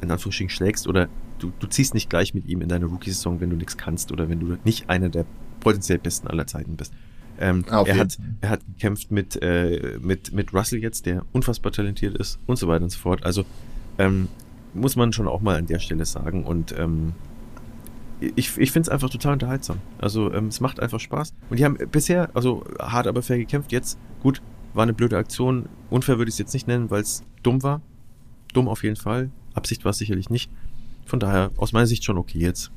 in 0.00 0.10
Anführungsstrichen 0.10 0.50
schlägst 0.50 0.86
oder 0.86 1.08
du, 1.38 1.52
du 1.58 1.66
ziehst 1.66 1.94
nicht 1.94 2.10
gleich 2.10 2.34
mit 2.34 2.46
ihm 2.46 2.60
in 2.60 2.68
deine 2.68 2.86
Rookie-Saison, 2.86 3.40
wenn 3.40 3.50
du 3.50 3.56
nichts 3.56 3.76
kannst 3.76 4.12
oder 4.12 4.28
wenn 4.28 4.40
du 4.40 4.56
nicht 4.64 4.88
einer 4.88 5.08
der 5.08 5.24
potenziell 5.60 5.98
besten 5.98 6.28
aller 6.28 6.46
Zeiten 6.46 6.76
bist. 6.76 6.92
Ähm, 7.40 7.64
er, 7.68 7.96
hat, 7.96 8.18
er 8.40 8.50
hat 8.50 8.60
gekämpft 8.66 9.10
mit, 9.10 9.40
äh, 9.42 9.98
mit, 10.00 10.32
mit 10.32 10.52
Russell 10.52 10.80
jetzt, 10.80 11.06
der 11.06 11.24
unfassbar 11.32 11.70
talentiert 11.72 12.16
ist 12.16 12.38
und 12.46 12.58
so 12.58 12.66
weiter 12.66 12.84
und 12.84 12.90
so 12.90 12.98
fort. 12.98 13.24
Also 13.24 13.44
ähm, 13.98 14.28
muss 14.74 14.96
man 14.96 15.12
schon 15.12 15.28
auch 15.28 15.40
mal 15.40 15.56
an 15.56 15.66
der 15.66 15.78
Stelle 15.78 16.04
sagen. 16.04 16.44
Und 16.44 16.74
ähm, 16.76 17.12
ich, 18.20 18.58
ich 18.58 18.72
finde 18.72 18.86
es 18.86 18.88
einfach 18.88 19.10
total 19.10 19.34
unterhaltsam. 19.34 19.78
Also 19.98 20.32
ähm, 20.32 20.48
es 20.48 20.60
macht 20.60 20.80
einfach 20.80 20.98
Spaß. 20.98 21.32
Und 21.50 21.58
die 21.58 21.64
haben 21.64 21.78
bisher, 21.90 22.30
also 22.34 22.64
hart 22.80 23.06
aber 23.06 23.22
fair 23.22 23.38
gekämpft. 23.38 23.70
Jetzt, 23.70 23.98
gut, 24.20 24.42
war 24.78 24.84
eine 24.84 24.94
blöde 24.94 25.18
Aktion. 25.18 25.68
Unfair 25.90 26.18
würde 26.18 26.28
ich 26.28 26.36
es 26.36 26.38
jetzt 26.38 26.54
nicht 26.54 26.68
nennen, 26.68 26.88
weil 26.88 27.02
es 27.02 27.24
dumm 27.42 27.64
war. 27.64 27.82
Dumm 28.54 28.68
auf 28.68 28.84
jeden 28.84 28.96
Fall. 28.96 29.30
Absicht 29.52 29.84
war 29.84 29.90
es 29.90 29.98
sicherlich 29.98 30.30
nicht. 30.30 30.50
Von 31.04 31.18
daher, 31.18 31.50
aus 31.56 31.72
meiner 31.72 31.86
Sicht 31.86 32.04
schon 32.04 32.16
okay 32.16 32.38
jetzt. 32.38 32.70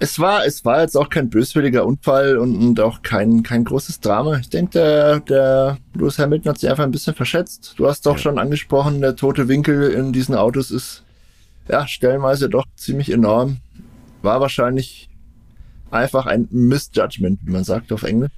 Es 0.00 0.18
war, 0.18 0.44
es 0.44 0.64
war 0.64 0.80
jetzt 0.80 0.96
auch 0.96 1.08
kein 1.08 1.30
böswilliger 1.30 1.86
Unfall 1.86 2.38
und, 2.38 2.56
und 2.56 2.80
auch 2.80 3.02
kein, 3.02 3.44
kein 3.44 3.62
großes 3.64 4.00
Drama. 4.00 4.38
Ich 4.38 4.48
denke, 4.48 4.72
der, 4.72 5.20
der 5.20 5.78
Lewis 5.94 6.18
Hamilton 6.18 6.50
hat 6.50 6.58
sich 6.58 6.68
einfach 6.68 6.82
ein 6.82 6.90
bisschen 6.90 7.14
verschätzt. 7.14 7.74
Du 7.76 7.86
hast 7.86 8.04
doch 8.04 8.16
ja. 8.16 8.18
schon 8.18 8.40
angesprochen, 8.40 9.00
der 9.00 9.14
tote 9.14 9.46
Winkel 9.46 9.92
in 9.92 10.12
diesen 10.12 10.34
Autos 10.34 10.72
ist 10.72 11.04
ja 11.68 11.86
stellenweise 11.86 12.48
doch 12.48 12.66
ziemlich 12.74 13.12
enorm. 13.12 13.58
War 14.22 14.40
wahrscheinlich 14.40 15.08
einfach 15.92 16.26
ein 16.26 16.48
Misjudgment, 16.50 17.38
wie 17.44 17.52
man 17.52 17.62
sagt 17.62 17.92
auf 17.92 18.02
Englisch. 18.02 18.32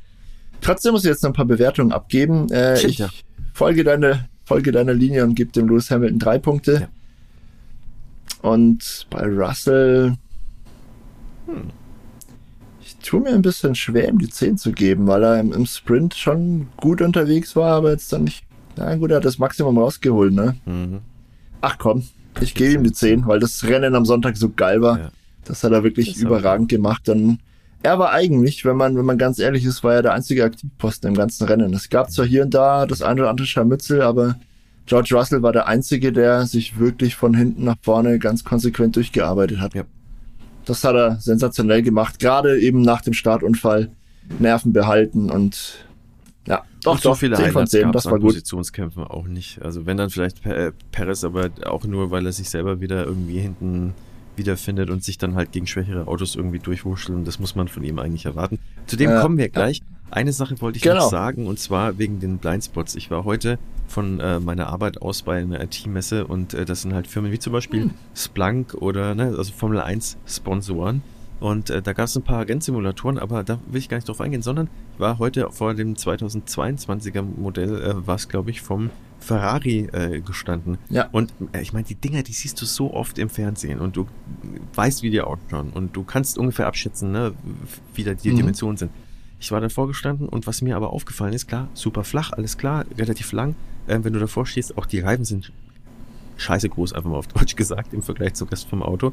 Trotzdem 0.60 0.92
muss 0.92 1.04
ich 1.04 1.10
jetzt 1.10 1.22
noch 1.22 1.30
ein 1.30 1.34
paar 1.34 1.44
Bewertungen 1.44 1.92
abgeben. 1.92 2.50
Äh, 2.50 2.80
ich 2.86 2.98
ja. 2.98 3.08
folge 3.52 3.84
deine, 3.84 4.28
folge 4.44 4.72
deiner 4.72 4.94
Linie 4.94 5.24
und 5.24 5.34
gebe 5.34 5.52
dem 5.52 5.68
Lewis 5.68 5.90
Hamilton 5.90 6.18
drei 6.18 6.38
Punkte. 6.38 6.88
Ja. 8.42 8.48
Und 8.50 9.06
bei 9.10 9.24
Russell 9.26 10.16
hm. 11.46 11.70
Ich 12.80 12.96
tue 12.96 13.20
mir 13.20 13.30
ein 13.30 13.42
bisschen 13.42 13.74
schwer, 13.74 14.08
ihm 14.08 14.18
die 14.18 14.28
10 14.28 14.58
zu 14.58 14.72
geben, 14.72 15.06
weil 15.06 15.22
er 15.22 15.40
im, 15.40 15.52
im 15.52 15.66
Sprint 15.66 16.14
schon 16.14 16.68
gut 16.76 17.00
unterwegs 17.00 17.56
war, 17.56 17.74
aber 17.74 17.90
jetzt 17.90 18.12
dann 18.12 18.24
nicht. 18.24 18.44
Na 18.76 18.94
gut, 18.96 19.10
er 19.10 19.18
hat 19.18 19.24
das 19.24 19.38
Maximum 19.38 19.78
rausgeholt, 19.78 20.32
ne? 20.32 20.56
Mhm. 20.66 21.00
Ach 21.60 21.78
komm, 21.78 22.04
ich 22.40 22.54
gebe 22.54 22.74
ihm 22.74 22.84
die 22.84 22.92
10, 22.92 23.26
weil 23.26 23.40
das 23.40 23.64
Rennen 23.64 23.94
am 23.94 24.04
Sonntag 24.04 24.36
so 24.36 24.50
geil 24.50 24.82
war. 24.82 24.98
Ja. 24.98 25.08
Das 25.44 25.64
hat 25.64 25.72
er 25.72 25.82
wirklich 25.84 26.16
überragend 26.16 26.68
gemacht. 26.68 27.02
Dann 27.08 27.38
er 27.82 27.98
war 27.98 28.12
eigentlich, 28.12 28.64
wenn 28.64 28.76
man, 28.76 28.96
wenn 28.96 29.04
man 29.04 29.18
ganz 29.18 29.38
ehrlich 29.38 29.64
ist, 29.64 29.84
war 29.84 29.94
er 29.94 30.02
der 30.02 30.14
einzige 30.14 30.44
Aktivposten 30.44 31.08
im 31.08 31.14
ganzen 31.16 31.46
Rennen. 31.46 31.72
Es 31.74 31.88
gab 31.88 32.10
zwar 32.10 32.26
hier 32.26 32.42
und 32.42 32.54
da 32.54 32.86
das 32.86 33.02
eine 33.02 33.20
oder 33.22 33.30
andere 33.30 33.46
Scharmützel, 33.46 34.02
aber 34.02 34.36
George 34.86 35.14
Russell 35.14 35.42
war 35.42 35.52
der 35.52 35.66
einzige, 35.66 36.12
der 36.12 36.46
sich 36.46 36.78
wirklich 36.78 37.16
von 37.16 37.34
hinten 37.34 37.64
nach 37.64 37.76
vorne 37.82 38.18
ganz 38.18 38.44
konsequent 38.44 38.96
durchgearbeitet 38.96 39.60
hat. 39.60 39.74
Ja. 39.74 39.84
Das 40.64 40.82
hat 40.84 40.94
er 40.94 41.16
sensationell 41.20 41.82
gemacht, 41.82 42.18
gerade 42.18 42.58
eben 42.60 42.82
nach 42.82 43.02
dem 43.02 43.12
Startunfall. 43.12 43.90
Nerven 44.40 44.72
behalten 44.72 45.30
und 45.30 45.86
ja, 46.48 46.64
doch, 46.82 46.94
und 46.94 47.00
so 47.00 47.10
doch, 47.10 47.16
viele 47.16 47.36
10 47.36 47.52
von 47.52 47.66
10, 47.66 47.92
das 47.92 48.06
war 48.06 48.14
gut. 48.14 48.22
Positionskämpfen 48.22 49.04
auch 49.04 49.28
nicht. 49.28 49.62
Also 49.62 49.86
wenn 49.86 49.96
dann 49.96 50.10
vielleicht 50.10 50.40
Perez, 50.90 51.22
aber 51.22 51.50
auch 51.64 51.84
nur, 51.84 52.10
weil 52.10 52.26
er 52.26 52.32
sich 52.32 52.50
selber 52.50 52.80
wieder 52.80 53.04
irgendwie 53.04 53.38
hinten 53.38 53.94
wiederfindet 54.36 54.90
und 54.90 55.02
sich 55.02 55.18
dann 55.18 55.34
halt 55.34 55.52
gegen 55.52 55.66
schwächere 55.66 56.06
Autos 56.06 56.36
irgendwie 56.36 56.58
durchwurschteln. 56.58 57.24
Das 57.24 57.38
muss 57.38 57.54
man 57.54 57.68
von 57.68 57.84
ihm 57.84 57.98
eigentlich 57.98 58.26
erwarten. 58.26 58.58
Zu 58.86 58.96
dem 58.96 59.10
äh, 59.10 59.20
kommen 59.20 59.38
wir 59.38 59.48
gleich. 59.48 59.82
Eine 60.10 60.32
Sache 60.32 60.60
wollte 60.60 60.76
ich 60.76 60.82
genau. 60.82 60.96
noch 60.96 61.10
sagen 61.10 61.46
und 61.46 61.58
zwar 61.58 61.98
wegen 61.98 62.20
den 62.20 62.38
Blindspots. 62.38 62.94
Ich 62.94 63.10
war 63.10 63.24
heute 63.24 63.58
von 63.88 64.20
äh, 64.20 64.38
meiner 64.38 64.68
Arbeit 64.68 65.02
aus 65.02 65.22
bei 65.22 65.38
einer 65.38 65.60
IT-Messe 65.60 66.26
und 66.26 66.54
äh, 66.54 66.64
das 66.64 66.82
sind 66.82 66.94
halt 66.94 67.06
Firmen 67.06 67.32
wie 67.32 67.38
zum 67.38 67.52
Beispiel 67.52 67.84
hm. 67.84 67.90
Splunk 68.14 68.74
oder 68.74 69.14
ne, 69.14 69.34
also 69.36 69.52
Formel 69.52 69.80
1 69.80 70.16
Sponsoren. 70.26 71.02
Und 71.38 71.68
äh, 71.68 71.82
da 71.82 71.92
gab 71.92 72.06
es 72.06 72.16
ein 72.16 72.22
paar 72.22 72.48
Rennsimulatoren, 72.48 73.18
aber 73.18 73.44
da 73.44 73.58
will 73.66 73.78
ich 73.78 73.88
gar 73.88 73.98
nicht 73.98 74.08
drauf 74.08 74.20
eingehen, 74.20 74.42
sondern 74.42 74.68
ich 74.94 75.00
war 75.00 75.18
heute 75.18 75.50
vor 75.50 75.74
dem 75.74 75.94
2022er 75.94 77.22
Modell, 77.22 77.82
äh, 77.82 78.06
war 78.06 78.14
es 78.14 78.28
glaube 78.28 78.50
ich, 78.50 78.62
vom 78.62 78.90
Ferrari 79.18 79.88
äh, 79.92 80.20
gestanden. 80.20 80.78
Ja. 80.88 81.08
Und 81.12 81.32
äh, 81.52 81.60
ich 81.60 81.72
meine, 81.72 81.84
die 81.84 81.94
Dinger, 81.94 82.22
die 82.22 82.32
siehst 82.32 82.60
du 82.60 82.64
so 82.64 82.92
oft 82.94 83.18
im 83.18 83.28
Fernsehen 83.28 83.80
und 83.80 83.96
du 83.96 84.06
weißt, 84.74 85.02
wie 85.02 85.10
die 85.10 85.20
ausschauen 85.20 85.70
und 85.70 85.94
du 85.94 86.04
kannst 86.04 86.38
ungefähr 86.38 86.66
abschätzen, 86.66 87.12
ne, 87.12 87.32
wie 87.94 88.04
da 88.04 88.14
die 88.14 88.30
mhm. 88.30 88.36
Dimensionen 88.36 88.76
sind. 88.78 88.90
Ich 89.38 89.52
war 89.52 89.60
davor 89.60 89.88
gestanden 89.88 90.28
und 90.28 90.46
was 90.46 90.62
mir 90.62 90.76
aber 90.76 90.90
aufgefallen 90.90 91.34
ist, 91.34 91.46
klar, 91.46 91.68
super 91.74 92.04
flach, 92.04 92.32
alles 92.32 92.56
klar, 92.56 92.86
relativ 92.96 93.32
lang, 93.32 93.54
äh, 93.86 93.98
wenn 94.02 94.14
du 94.14 94.20
davor 94.20 94.46
stehst, 94.46 94.78
auch 94.78 94.86
die 94.86 95.00
Reifen 95.00 95.24
sind 95.24 95.52
scheiße 96.38 96.68
groß, 96.68 96.92
einfach 96.92 97.10
mal 97.10 97.16
auf 97.16 97.28
Deutsch 97.28 97.56
gesagt, 97.56 97.92
im 97.92 98.02
Vergleich 98.02 98.34
zum 98.34 98.48
Rest 98.48 98.68
vom 98.68 98.82
Auto. 98.82 99.12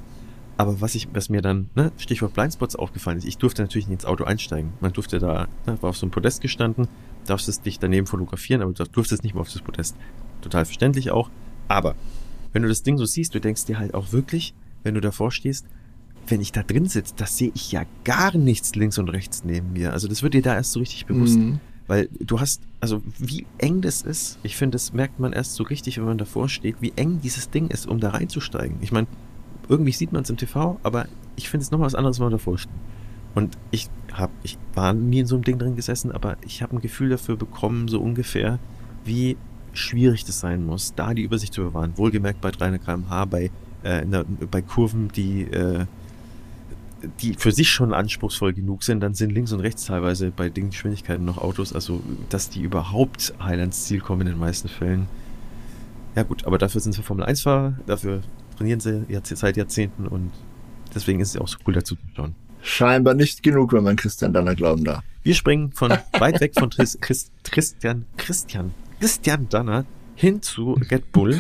Aber 0.58 0.82
was 0.82 0.96
ich, 0.96 1.08
was 1.14 1.30
mir 1.30 1.42
dann, 1.42 1.70
ne, 1.76 1.92
Stichwort 1.98 2.34
Blindspots 2.34 2.76
aufgefallen 2.76 3.18
ist, 3.18 3.26
ich 3.26 3.38
durfte 3.38 3.62
natürlich 3.64 3.88
nicht 3.88 4.02
ins 4.02 4.06
Auto 4.06 4.24
einsteigen. 4.24 4.74
Man 4.82 4.94
durfte 4.94 5.20
da, 5.20 5.48
ne, 5.66 5.82
war 5.82 5.90
auf 5.90 5.98
so 5.98 6.06
einem 6.06 6.12
Podest 6.12 6.42
gestanden, 6.42 6.88
darfst 7.26 7.50
es 7.50 7.62
dich 7.62 7.80
daneben 7.80 8.06
fotografieren, 8.06 8.62
aber 8.62 8.74
du 8.74 8.84
durftest 8.84 9.24
nicht 9.24 9.34
mehr 9.34 9.42
auf 9.42 9.52
das 9.52 9.62
Podest. 9.62 9.96
Total 10.42 10.66
verständlich 10.66 11.12
auch. 11.12 11.30
Aber 11.68 11.96
wenn 12.52 12.62
du 12.62 12.68
das 12.68 12.84
Ding 12.84 12.98
so 12.98 13.06
siehst, 13.06 13.34
du 13.34 13.42
denkst 13.42 13.66
dir 13.66 13.80
halt 13.80 13.94
auch 13.96 14.12
wirklich, 14.12 14.54
wenn 14.84 14.94
du 14.94 15.02
davor 15.02 15.32
stehst, 15.32 15.66
wenn 16.28 16.40
ich 16.40 16.52
da 16.52 16.64
drin 16.64 16.86
sitze, 16.86 17.14
da 17.18 17.26
sehe 17.26 17.52
ich 17.54 17.72
ja 17.72 17.84
gar 18.04 18.38
nichts 18.38 18.76
links 18.76 18.98
und 18.98 19.10
rechts 19.10 19.44
neben 19.44 19.74
mir. 19.74 19.92
Also 19.92 20.08
das 20.08 20.24
wird 20.24 20.34
dir 20.34 20.42
da 20.42 20.56
erst 20.56 20.72
so 20.72 20.80
richtig 20.80 21.06
bewusst. 21.06 21.38
Mhm. 21.38 21.60
Weil 21.88 22.08
du 22.20 22.40
hast, 22.40 22.62
also 22.80 23.02
wie 23.18 23.46
eng 23.58 23.82
das 23.82 24.04
ist, 24.04 24.38
ich 24.44 24.56
finde, 24.56 24.76
das 24.76 24.94
merkt 24.94 25.20
man 25.20 25.34
erst 25.34 25.56
so 25.56 25.64
richtig, 25.64 25.98
wenn 25.98 26.06
man 26.06 26.18
davor 26.18 26.48
steht, 26.48 26.78
wie 26.80 26.94
eng 26.96 27.20
dieses 27.22 27.50
Ding 27.50 27.68
ist, 27.68 27.88
um 27.88 28.00
da 28.00 28.12
reinzusteigen. 28.12 28.78
Ich 28.80 28.94
meine, 28.94 29.08
irgendwie 29.70 29.92
sieht 29.92 30.12
man 30.12 30.24
es 30.24 30.30
im 30.30 30.38
TV, 30.38 30.80
aber 30.84 31.08
ich 31.36 31.50
finde 31.50 31.64
es 31.64 31.72
nochmal 31.72 31.88
was 31.88 31.96
anderes, 31.96 32.20
wenn 32.20 32.26
man 32.26 32.34
davor 32.34 32.58
steht. 32.58 32.72
Und 33.36 33.58
ich 33.72 33.90
habe, 34.12 34.32
ich 34.44 34.58
war 34.76 34.94
nie 34.94 35.20
in 35.20 35.26
so 35.26 35.36
einem 35.36 35.44
Ding 35.44 35.58
drin 35.58 35.76
gesessen, 35.76 36.12
aber 36.12 36.38
ich 36.46 36.62
habe 36.62 36.76
ein 36.76 36.82
Gefühl 36.82 37.10
dafür 37.10 37.36
bekommen, 37.36 37.88
so 37.88 38.00
ungefähr, 38.00 38.60
wie 39.06 39.38
schwierig 39.74 40.24
das 40.26 40.40
sein 40.40 40.66
muss, 40.66 40.94
da 40.96 41.14
die 41.14 41.24
Übersicht 41.24 41.54
zu 41.54 41.64
bewahren. 41.64 41.94
Wohlgemerkt 41.96 42.42
bei 42.42 42.52
300 42.52 42.84
km/h, 42.84 43.26
bei, 43.26 43.50
äh, 43.82 44.06
der, 44.06 44.24
bei 44.52 44.62
Kurven, 44.62 45.10
die 45.10 45.44
äh, 45.44 45.86
die 47.22 47.34
für 47.34 47.52
sich 47.52 47.70
schon 47.70 47.94
anspruchsvoll 47.94 48.54
genug 48.54 48.84
sind, 48.84 49.02
dann 49.02 49.14
sind 49.14 49.32
links 49.32 49.52
und 49.52 49.60
rechts 49.60 49.86
teilweise 49.86 50.32
bei 50.32 50.50
den 50.50 50.70
Geschwindigkeiten 50.70 51.26
noch 51.26 51.38
Autos, 51.38 51.74
also 51.74 52.02
dass 52.30 52.50
die 52.50 52.62
überhaupt 52.62 53.34
heil 53.42 53.60
ans 53.60 53.86
Ziel 53.86 54.00
kommen 54.00 54.22
in 54.22 54.28
den 54.28 54.40
meisten 54.40 54.70
Fällen. 54.70 55.08
Ja 56.16 56.24
gut, 56.24 56.46
aber 56.46 56.58
dafür 56.58 56.80
sind 56.80 56.94
sie 56.94 57.02
Formel 57.02 57.26
1-Fahrer, 57.26 57.74
dafür 57.88 58.22
trainieren 58.56 58.80
sie 58.80 59.06
jetzt 59.08 59.36
seit 59.36 59.58
Jahrzehnten 59.58 60.08
und 60.08 60.32
deswegen 60.94 61.20
ist 61.20 61.36
es 61.36 61.42
auch 61.42 61.48
so 61.48 61.58
cool 61.68 61.74
dazu 61.74 61.96
zu 61.96 62.02
schauen. 62.16 62.36
Scheinbar 62.62 63.14
nicht 63.14 63.44
genug, 63.44 63.74
wenn 63.74 63.84
man 63.84 63.96
Christian 63.96 64.34
Danner 64.34 64.56
glauben 64.56 64.84
darf. 64.84 65.04
Wir 65.24 65.36
springen 65.36 65.72
von 65.74 65.92
weit 66.20 66.40
weg 66.42 66.54
von 66.58 66.70
Tris, 66.70 66.98
Christ, 67.02 67.32
Christian, 67.44 68.06
Christian, 68.18 68.72
Christian 69.00 69.48
Danner 69.50 69.86
hin 70.16 70.42
zu 70.42 70.74
Red 70.90 71.12
Bull. 71.12 71.40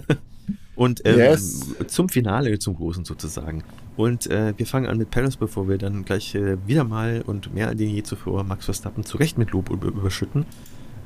und 0.76 1.00
ähm, 1.04 1.18
yes. 1.18 1.74
zum 1.88 2.08
Finale, 2.08 2.58
zum 2.58 2.76
Großen 2.76 3.04
sozusagen. 3.04 3.64
Und 3.96 4.26
äh, 4.26 4.52
wir 4.56 4.66
fangen 4.66 4.86
an 4.86 4.98
mit 4.98 5.10
Paris, 5.10 5.36
bevor 5.36 5.68
wir 5.68 5.78
dann 5.78 6.04
gleich 6.04 6.34
äh, 6.34 6.58
wieder 6.66 6.84
mal 6.84 7.22
und 7.26 7.54
mehr 7.54 7.74
denn 7.74 7.88
je 7.88 8.02
zuvor 8.02 8.44
Max 8.44 8.66
Verstappen 8.66 9.04
zu 9.04 9.16
Recht 9.16 9.38
mit 9.38 9.50
Lob 9.52 9.70
überschütten. 9.70 10.44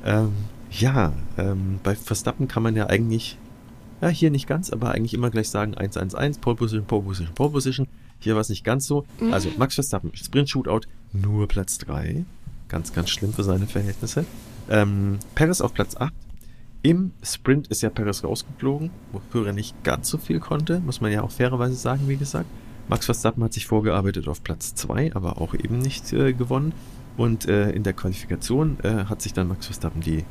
Ähm, 0.05 0.33
ja, 0.71 1.13
ähm, 1.37 1.79
bei 1.83 1.95
Verstappen 1.95 2.47
kann 2.47 2.63
man 2.63 2.75
ja 2.75 2.87
eigentlich, 2.87 3.37
ja, 4.01 4.09
hier 4.09 4.31
nicht 4.31 4.47
ganz, 4.47 4.71
aber 4.71 4.91
eigentlich 4.91 5.13
immer 5.13 5.29
gleich 5.29 5.49
sagen 5.49 5.75
1-1-1, 5.75 6.39
Pole 6.39 6.55
Position, 6.55 6.85
Pole 6.85 7.03
Position, 7.03 7.35
Pole 7.35 7.51
Position. 7.51 7.87
Hier 8.19 8.35
war 8.35 8.41
es 8.41 8.49
nicht 8.49 8.63
ganz 8.63 8.87
so. 8.87 9.05
Mhm. 9.19 9.33
Also 9.33 9.49
Max 9.57 9.75
Verstappen, 9.75 10.11
Sprint 10.15 10.49
Shootout, 10.49 10.81
nur 11.13 11.47
Platz 11.47 11.77
3. 11.79 12.25
Ganz, 12.67 12.93
ganz 12.93 13.09
schlimm 13.09 13.33
für 13.33 13.43
seine 13.43 13.67
Verhältnisse. 13.67 14.25
Ähm, 14.69 15.19
Paris 15.35 15.61
auf 15.61 15.73
Platz 15.73 15.97
8. 15.97 16.13
Im 16.83 17.11
Sprint 17.21 17.67
ist 17.67 17.81
ja 17.81 17.89
Paris 17.89 18.23
rausgeflogen, 18.23 18.89
wofür 19.11 19.47
er 19.47 19.53
nicht 19.53 19.83
ganz 19.83 20.09
so 20.09 20.17
viel 20.17 20.39
konnte, 20.39 20.79
muss 20.79 20.99
man 20.99 21.11
ja 21.11 21.21
auch 21.21 21.31
fairerweise 21.31 21.75
sagen, 21.75 22.07
wie 22.07 22.17
gesagt. 22.17 22.47
Max 22.87 23.05
Verstappen 23.05 23.43
hat 23.43 23.53
sich 23.53 23.67
vorgearbeitet 23.67 24.27
auf 24.27 24.43
Platz 24.43 24.73
2, 24.75 25.15
aber 25.15 25.39
auch 25.39 25.53
eben 25.53 25.79
nicht 25.79 26.11
äh, 26.11 26.33
gewonnen. 26.33 26.73
Und 27.17 27.47
äh, 27.47 27.71
in 27.71 27.83
der 27.83 27.93
Qualifikation 27.93 28.77
äh, 28.83 29.05
hat 29.05 29.21
sich 29.21 29.33
dann 29.33 29.47
Max 29.47 29.67
Verstappen 29.67 30.01
die. 30.01 30.25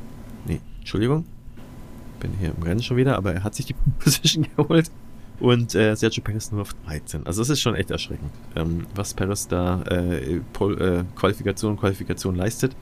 Nee, 0.47 0.60
Entschuldigung. 0.80 1.24
Bin 2.20 2.32
hier 2.38 2.52
im 2.56 2.62
Rennen 2.62 2.82
schon 2.82 2.97
wieder, 2.97 3.16
aber 3.16 3.34
er 3.34 3.44
hat 3.44 3.55
sich 3.55 3.66
die 3.66 3.74
Position 3.98 4.47
geholt. 4.56 4.90
Und 5.40 5.74
äh, 5.74 5.94
Sergio 5.97 6.22
Perez 6.22 6.52
nur 6.52 6.60
auf 6.60 6.74
13. 6.86 7.26
Also 7.26 7.40
das 7.40 7.48
ist 7.48 7.62
schon 7.62 7.74
echt 7.74 7.90
erschreckend, 7.90 8.30
ähm, 8.56 8.86
was 8.94 9.14
Perez 9.14 9.48
da 9.48 9.82
äh, 9.84 10.40
Pol, 10.52 10.80
äh, 10.80 11.05
Qualifikation 11.18 11.78
Qualifikation 11.78 12.36
leistet. 12.36 12.76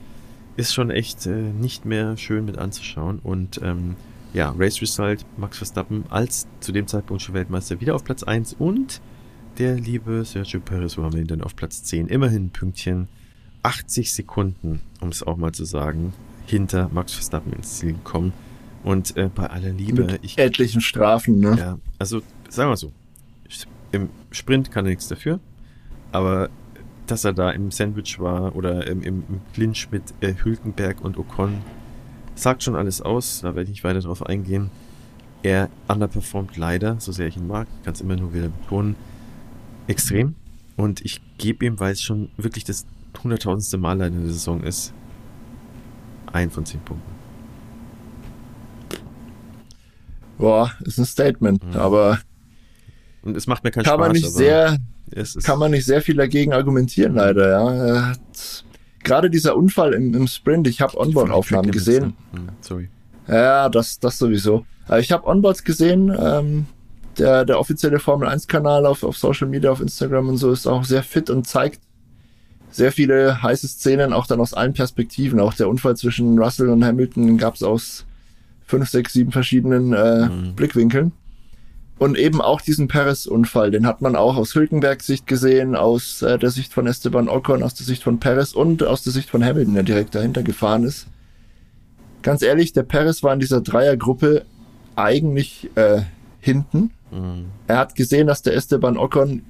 ist 0.57 0.73
schon 0.73 0.91
echt 0.91 1.25
äh, 1.25 1.31
nicht 1.31 1.85
mehr 1.85 2.17
schön 2.17 2.43
mit 2.43 2.57
anzuschauen. 2.57 3.19
Und 3.23 3.61
ähm, 3.63 3.95
ja, 4.33 4.53
Race 4.57 4.81
Result, 4.81 5.25
Max 5.37 5.57
Verstappen 5.57 6.03
als 6.09 6.47
zu 6.59 6.73
dem 6.73 6.85
Zeitpunkt 6.85 7.23
schon 7.23 7.33
Weltmeister 7.33 7.79
wieder 7.79 7.95
auf 7.95 8.03
Platz 8.03 8.23
1 8.23 8.57
und 8.59 9.01
der 9.57 9.75
liebe 9.75 10.23
Sergio 10.25 10.59
Perez, 10.59 10.97
wo 10.97 11.03
haben 11.03 11.13
wir 11.13 11.21
ihn 11.21 11.27
denn 11.27 11.41
auf 11.41 11.55
Platz 11.55 11.83
10? 11.83 12.07
Immerhin 12.07 12.49
Pünktchen 12.49 13.07
80 13.63 14.13
Sekunden, 14.13 14.81
um 15.01 15.09
es 15.09 15.23
auch 15.23 15.37
mal 15.37 15.51
zu 15.51 15.65
sagen, 15.65 16.13
hinter 16.45 16.89
Max 16.93 17.13
Verstappen 17.13 17.53
ins 17.53 17.77
Ziel 17.77 17.93
gekommen. 17.93 18.33
Und 18.83 19.15
äh, 19.17 19.29
bei 19.33 19.47
aller 19.47 19.71
Liebe, 19.71 20.03
Mit 20.05 20.19
ich. 20.23 20.37
Etlichen 20.37 20.81
Strafen, 20.81 21.39
ne? 21.39 21.55
Ja, 21.57 21.79
also 21.97 22.21
sagen 22.47 22.69
wir 22.69 22.77
so. 22.77 22.91
Im 23.91 24.09
Sprint 24.31 24.71
kann 24.71 24.85
er 24.85 24.89
nichts 24.89 25.07
dafür, 25.07 25.39
aber 26.11 26.49
dass 27.07 27.25
er 27.25 27.33
da 27.33 27.49
im 27.49 27.71
Sandwich 27.71 28.19
war 28.19 28.55
oder 28.55 28.85
im, 28.85 29.01
im 29.01 29.23
Clinch 29.53 29.89
mit 29.91 30.03
äh, 30.21 30.35
Hülkenberg 30.35 31.01
und 31.01 31.17
Ocon, 31.17 31.57
sagt 32.35 32.63
schon 32.63 32.75
alles 32.75 33.01
aus, 33.01 33.41
da 33.41 33.55
werde 33.55 33.63
ich 33.63 33.69
nicht 33.69 33.83
weiter 33.83 33.99
drauf 33.99 34.25
eingehen. 34.25 34.69
Er 35.41 35.69
underperformt 35.87 36.55
leider, 36.57 36.99
so 36.99 37.11
sehr 37.11 37.27
ich 37.27 37.37
ihn 37.37 37.47
mag, 37.47 37.67
kann 37.83 37.93
es 37.93 38.01
immer 38.01 38.15
nur 38.15 38.33
wieder 38.33 38.49
betonen, 38.49 38.95
extrem. 39.87 40.35
Und 40.75 41.03
ich 41.03 41.21
gebe 41.37 41.65
ihm, 41.65 41.79
weil 41.79 41.93
es 41.93 42.01
schon 42.01 42.29
wirklich 42.37 42.63
das 42.63 42.85
hunderttausendste 43.23 43.77
Mal 43.77 43.99
in 44.01 44.21
der 44.21 44.31
Saison 44.31 44.61
ist, 44.61 44.93
ein 46.31 46.51
von 46.51 46.65
zehn 46.65 46.79
Punkten. 46.81 47.18
Boah, 50.39 50.71
ist 50.85 50.97
ein 50.97 51.05
Statement, 51.05 51.63
mhm. 51.63 51.75
aber. 51.79 52.19
Und 53.21 53.35
es 53.35 53.45
macht 53.45 53.63
mir 53.63 53.71
keinen 53.71 53.83
kann 53.83 53.99
Spaß. 53.99 54.07
Man 54.07 54.11
nicht 54.13 54.31
sehr, 54.31 54.77
kann 55.43 55.59
man 55.59 55.71
nicht 55.71 55.85
sehr 55.85 56.01
viel 56.01 56.15
dagegen 56.15 56.53
argumentieren, 56.53 57.15
leider, 57.15 57.49
ja. 57.51 58.13
Gerade 59.03 59.29
dieser 59.29 59.55
Unfall 59.55 59.93
im, 59.93 60.13
im 60.13 60.27
Sprint, 60.27 60.67
ich 60.67 60.81
habe 60.81 60.97
Onboard-Aufnahmen 60.97 61.71
gesehen. 61.71 62.15
Hm, 62.31 62.49
sorry. 62.61 62.89
Ja, 63.27 63.69
das, 63.69 63.99
das 63.99 64.17
sowieso. 64.17 64.65
Ich 64.97 65.11
habe 65.11 65.27
Onboards 65.27 65.63
gesehen, 65.63 66.15
ähm, 66.17 66.65
der, 67.17 67.45
der 67.45 67.59
offizielle 67.59 67.99
Formel 67.99 68.27
1-Kanal 68.27 68.85
auf, 68.85 69.03
auf 69.03 69.17
Social 69.17 69.47
Media, 69.47 69.71
auf 69.71 69.81
Instagram 69.81 70.29
und 70.29 70.37
so 70.37 70.51
ist 70.51 70.65
auch 70.65 70.83
sehr 70.83 71.03
fit 71.03 71.29
und 71.29 71.45
zeigt 71.45 71.81
sehr 72.71 72.91
viele 72.91 73.41
heiße 73.41 73.67
Szenen, 73.67 74.13
auch 74.13 74.27
dann 74.27 74.39
aus 74.39 74.53
allen 74.53 74.73
Perspektiven. 74.73 75.39
Auch 75.39 75.53
der 75.53 75.69
Unfall 75.69 75.97
zwischen 75.97 76.39
Russell 76.39 76.69
und 76.69 76.83
Hamilton 76.83 77.37
gab 77.37 77.55
es 77.55 77.63
aus 77.63 78.05
fünf, 78.69 78.89
sechs, 78.89 79.13
sieben 79.13 79.31
verschiedenen 79.31 79.93
äh, 79.93 80.29
mhm. 80.29 80.55
Blickwinkeln. 80.55 81.11
Und 81.97 82.17
eben 82.17 82.39
auch 82.39 82.61
diesen 82.61 82.87
Perez-Unfall, 82.87 83.71
den 83.71 83.85
hat 83.85 84.01
man 84.01 84.15
auch 84.15 84.37
aus 84.37 84.55
Hülkenbergs 84.55 85.05
Sicht 85.05 85.27
gesehen, 85.27 85.75
aus 85.75 86.21
äh, 86.21 86.37
der 86.37 86.49
Sicht 86.49 86.71
von 86.71 86.87
Esteban 86.87 87.27
Ocon, 87.27 87.61
aus 87.61 87.73
der 87.73 87.85
Sicht 87.85 88.03
von 88.03 88.19
Perez 88.19 88.53
und 88.53 88.83
aus 88.83 89.03
der 89.03 89.11
Sicht 89.11 89.29
von 89.29 89.43
Hamilton, 89.43 89.73
der 89.73 89.83
direkt 89.83 90.15
dahinter 90.15 90.43
gefahren 90.43 90.85
ist. 90.85 91.07
Ganz 92.21 92.41
ehrlich, 92.41 92.71
der 92.71 92.83
Perez 92.83 93.21
war 93.21 93.33
in 93.33 93.39
dieser 93.41 93.61
Dreiergruppe 93.61 94.45
eigentlich 94.95 95.69
äh, 95.75 96.01
hinten. 96.39 96.91
Mhm. 97.11 97.45
Er 97.67 97.77
hat 97.77 97.95
gesehen, 97.95 98.27
dass 98.27 98.43
der 98.43 98.55
Esteban 98.55 98.97
Ocon 98.97 99.41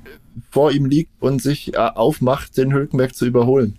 vor 0.49 0.71
ihm 0.71 0.85
liegt 0.85 1.11
und 1.21 1.41
sich 1.41 1.75
äh, 1.75 1.77
aufmacht, 1.77 2.57
den 2.57 2.73
Hülkenberg 2.73 3.13
zu 3.13 3.25
überholen. 3.25 3.77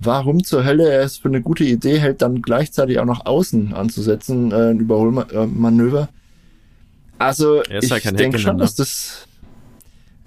Warum 0.00 0.44
zur 0.44 0.64
Hölle 0.64 0.90
er 0.90 1.02
es 1.02 1.18
für 1.18 1.28
eine 1.28 1.40
gute 1.40 1.64
Idee 1.64 1.98
hält, 1.98 2.20
dann 2.22 2.42
gleichzeitig 2.42 2.98
auch 2.98 3.04
noch 3.04 3.26
außen 3.26 3.72
anzusetzen, 3.74 4.52
äh, 4.52 4.70
ein 4.70 4.80
Überholmanöver. 4.80 6.02
Äh, 6.02 7.22
also 7.22 7.62
ich 7.62 7.90
halt 7.90 8.18
denke 8.18 8.38
schon, 8.38 8.58
dass 8.58 8.74
das 8.74 9.28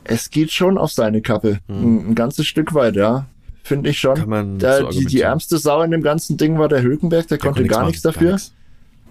es 0.07 0.29
geht 0.29 0.51
schon 0.51 0.77
auf 0.77 0.91
seine 0.91 1.21
Kappe. 1.21 1.59
Hm. 1.67 2.09
Ein, 2.09 2.15
ganzes 2.15 2.47
Stück 2.47 2.73
weit, 2.73 2.95
ja. 2.95 3.25
Finde 3.63 3.89
ich 3.89 3.99
schon. 3.99 4.59
Der, 4.59 4.79
so 4.79 4.89
die, 4.89 5.05
die 5.05 5.21
ärmste 5.21 5.57
Sau 5.57 5.81
in 5.81 5.91
dem 5.91 6.01
ganzen 6.01 6.37
Ding 6.37 6.57
war 6.57 6.69
der 6.69 6.81
Hülkenberg, 6.81 7.27
der, 7.27 7.37
der 7.37 7.45
konnte 7.45 7.65
gar 7.65 7.85
nichts 7.85 8.01
dafür. 8.01 8.31
Gar. 8.31 8.41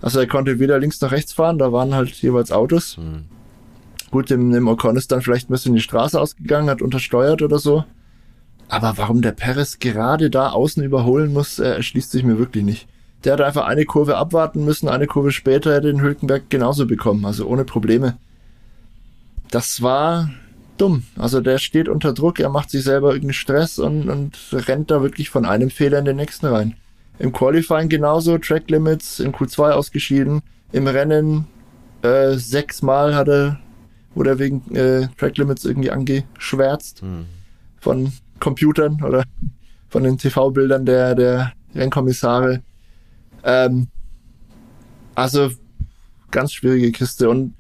Also 0.00 0.20
er 0.20 0.26
konnte 0.26 0.58
weder 0.58 0.78
links 0.78 1.00
noch 1.00 1.12
rechts 1.12 1.34
fahren, 1.34 1.58
da 1.58 1.72
waren 1.72 1.94
halt 1.94 2.10
jeweils 2.10 2.50
Autos. 2.52 2.96
Hm. 2.96 3.24
Gut, 4.10 4.30
dem, 4.30 4.50
dem 4.50 4.68
Ocon 4.68 4.96
ist 4.96 5.12
dann 5.12 5.20
vielleicht 5.20 5.50
ein 5.50 5.52
bisschen 5.52 5.74
die 5.74 5.80
Straße 5.80 6.18
ausgegangen, 6.18 6.70
hat 6.70 6.80
untersteuert 6.80 7.42
oder 7.42 7.58
so. 7.58 7.84
Aber 8.68 8.98
warum 8.98 9.22
der 9.22 9.32
Perez 9.32 9.78
gerade 9.78 10.30
da 10.30 10.51
außen 10.51 10.82
überholen 10.82 11.32
muss, 11.32 11.59
äh, 11.59 11.74
erschließt 11.74 12.10
sich 12.10 12.24
mir 12.24 12.38
wirklich 12.38 12.64
nicht. 12.64 12.88
Der 13.24 13.34
hat 13.34 13.40
einfach 13.40 13.66
eine 13.66 13.84
Kurve 13.84 14.16
abwarten 14.16 14.64
müssen, 14.64 14.88
eine 14.88 15.06
Kurve 15.06 15.32
später 15.32 15.74
hätte 15.74 15.88
den 15.88 16.01
Hülkenberg 16.01 16.51
genauso 16.51 16.86
bekommen, 16.86 17.24
also 17.24 17.47
ohne 17.47 17.64
Probleme. 17.64 18.18
Das 19.51 19.82
war 19.82 20.30
dumm. 20.78 21.05
Also 21.16 21.40
der 21.40 21.59
steht 21.59 21.88
unter 21.88 22.12
Druck, 22.12 22.40
er 22.40 22.51
macht 22.51 22.70
sich 22.70 22.84
selber 22.84 23.09
irgendeinen 23.09 23.34
Stress 23.34 23.78
und, 23.78 24.09
und 24.09 24.36
rennt 24.52 24.90
da 24.90 25.02
wirklich 25.02 25.30
von 25.30 25.44
einem 25.44 25.70
Fehler 25.70 25.98
in 25.98 26.05
den 26.05 26.16
nächsten 26.16 26.47
rein. 26.47 26.74
Im 27.18 27.32
Qualifying 27.32 27.88
genauso, 27.88 28.36
Track 28.38 28.70
Limits, 28.70 29.20
in 29.20 29.32
Q2 29.32 29.70
ausgeschieden. 29.70 30.43
Im 30.72 30.86
Rennen 30.86 31.47
äh, 32.02 32.34
sechsmal 32.34 33.14
hat 33.14 33.28
er, 33.28 33.59
wurde 34.14 34.30
er 34.30 34.38
wegen 34.38 34.74
äh, 34.74 35.09
Track 35.16 35.38
Limits 35.38 35.64
irgendwie 35.64 35.90
angeschwärzt 35.90 37.02
mhm. 37.02 37.24
von 37.80 38.12
Computern 38.40 39.02
oder 39.02 39.24
von 39.88 40.02
den 40.02 40.18
TV-Bildern 40.18 40.84
der, 40.84 41.14
der 41.14 41.52
Rennkommissare. 41.74 42.62
Ähm, 43.44 43.88
also 45.14 45.50
ganz 46.30 46.52
schwierige 46.52 46.92
Kiste 46.92 47.30
und 47.30 47.54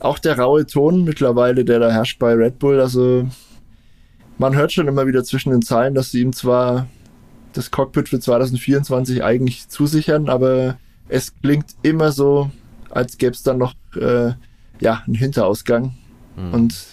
auch 0.00 0.18
der 0.18 0.38
raue 0.38 0.66
Ton 0.66 1.04
mittlerweile, 1.04 1.64
der 1.64 1.80
da 1.80 1.90
herrscht 1.90 2.18
bei 2.18 2.34
Red 2.34 2.58
Bull, 2.58 2.80
also 2.80 3.28
man 4.38 4.54
hört 4.54 4.72
schon 4.72 4.86
immer 4.86 5.06
wieder 5.06 5.24
zwischen 5.24 5.50
den 5.50 5.62
Zeilen, 5.62 5.94
dass 5.94 6.12
sie 6.12 6.20
ihm 6.20 6.32
zwar 6.32 6.86
das 7.52 7.70
Cockpit 7.70 8.08
für 8.08 8.20
2024 8.20 9.24
eigentlich 9.24 9.68
zusichern, 9.68 10.28
aber 10.28 10.78
es 11.08 11.32
klingt 11.40 11.74
immer 11.82 12.12
so, 12.12 12.50
als 12.90 13.18
gäbe 13.18 13.32
es 13.32 13.42
dann 13.42 13.58
noch 13.58 13.74
äh, 13.96 14.32
ja, 14.80 15.02
einen 15.06 15.14
Hinterausgang 15.14 15.94
mhm. 16.36 16.54
und 16.54 16.86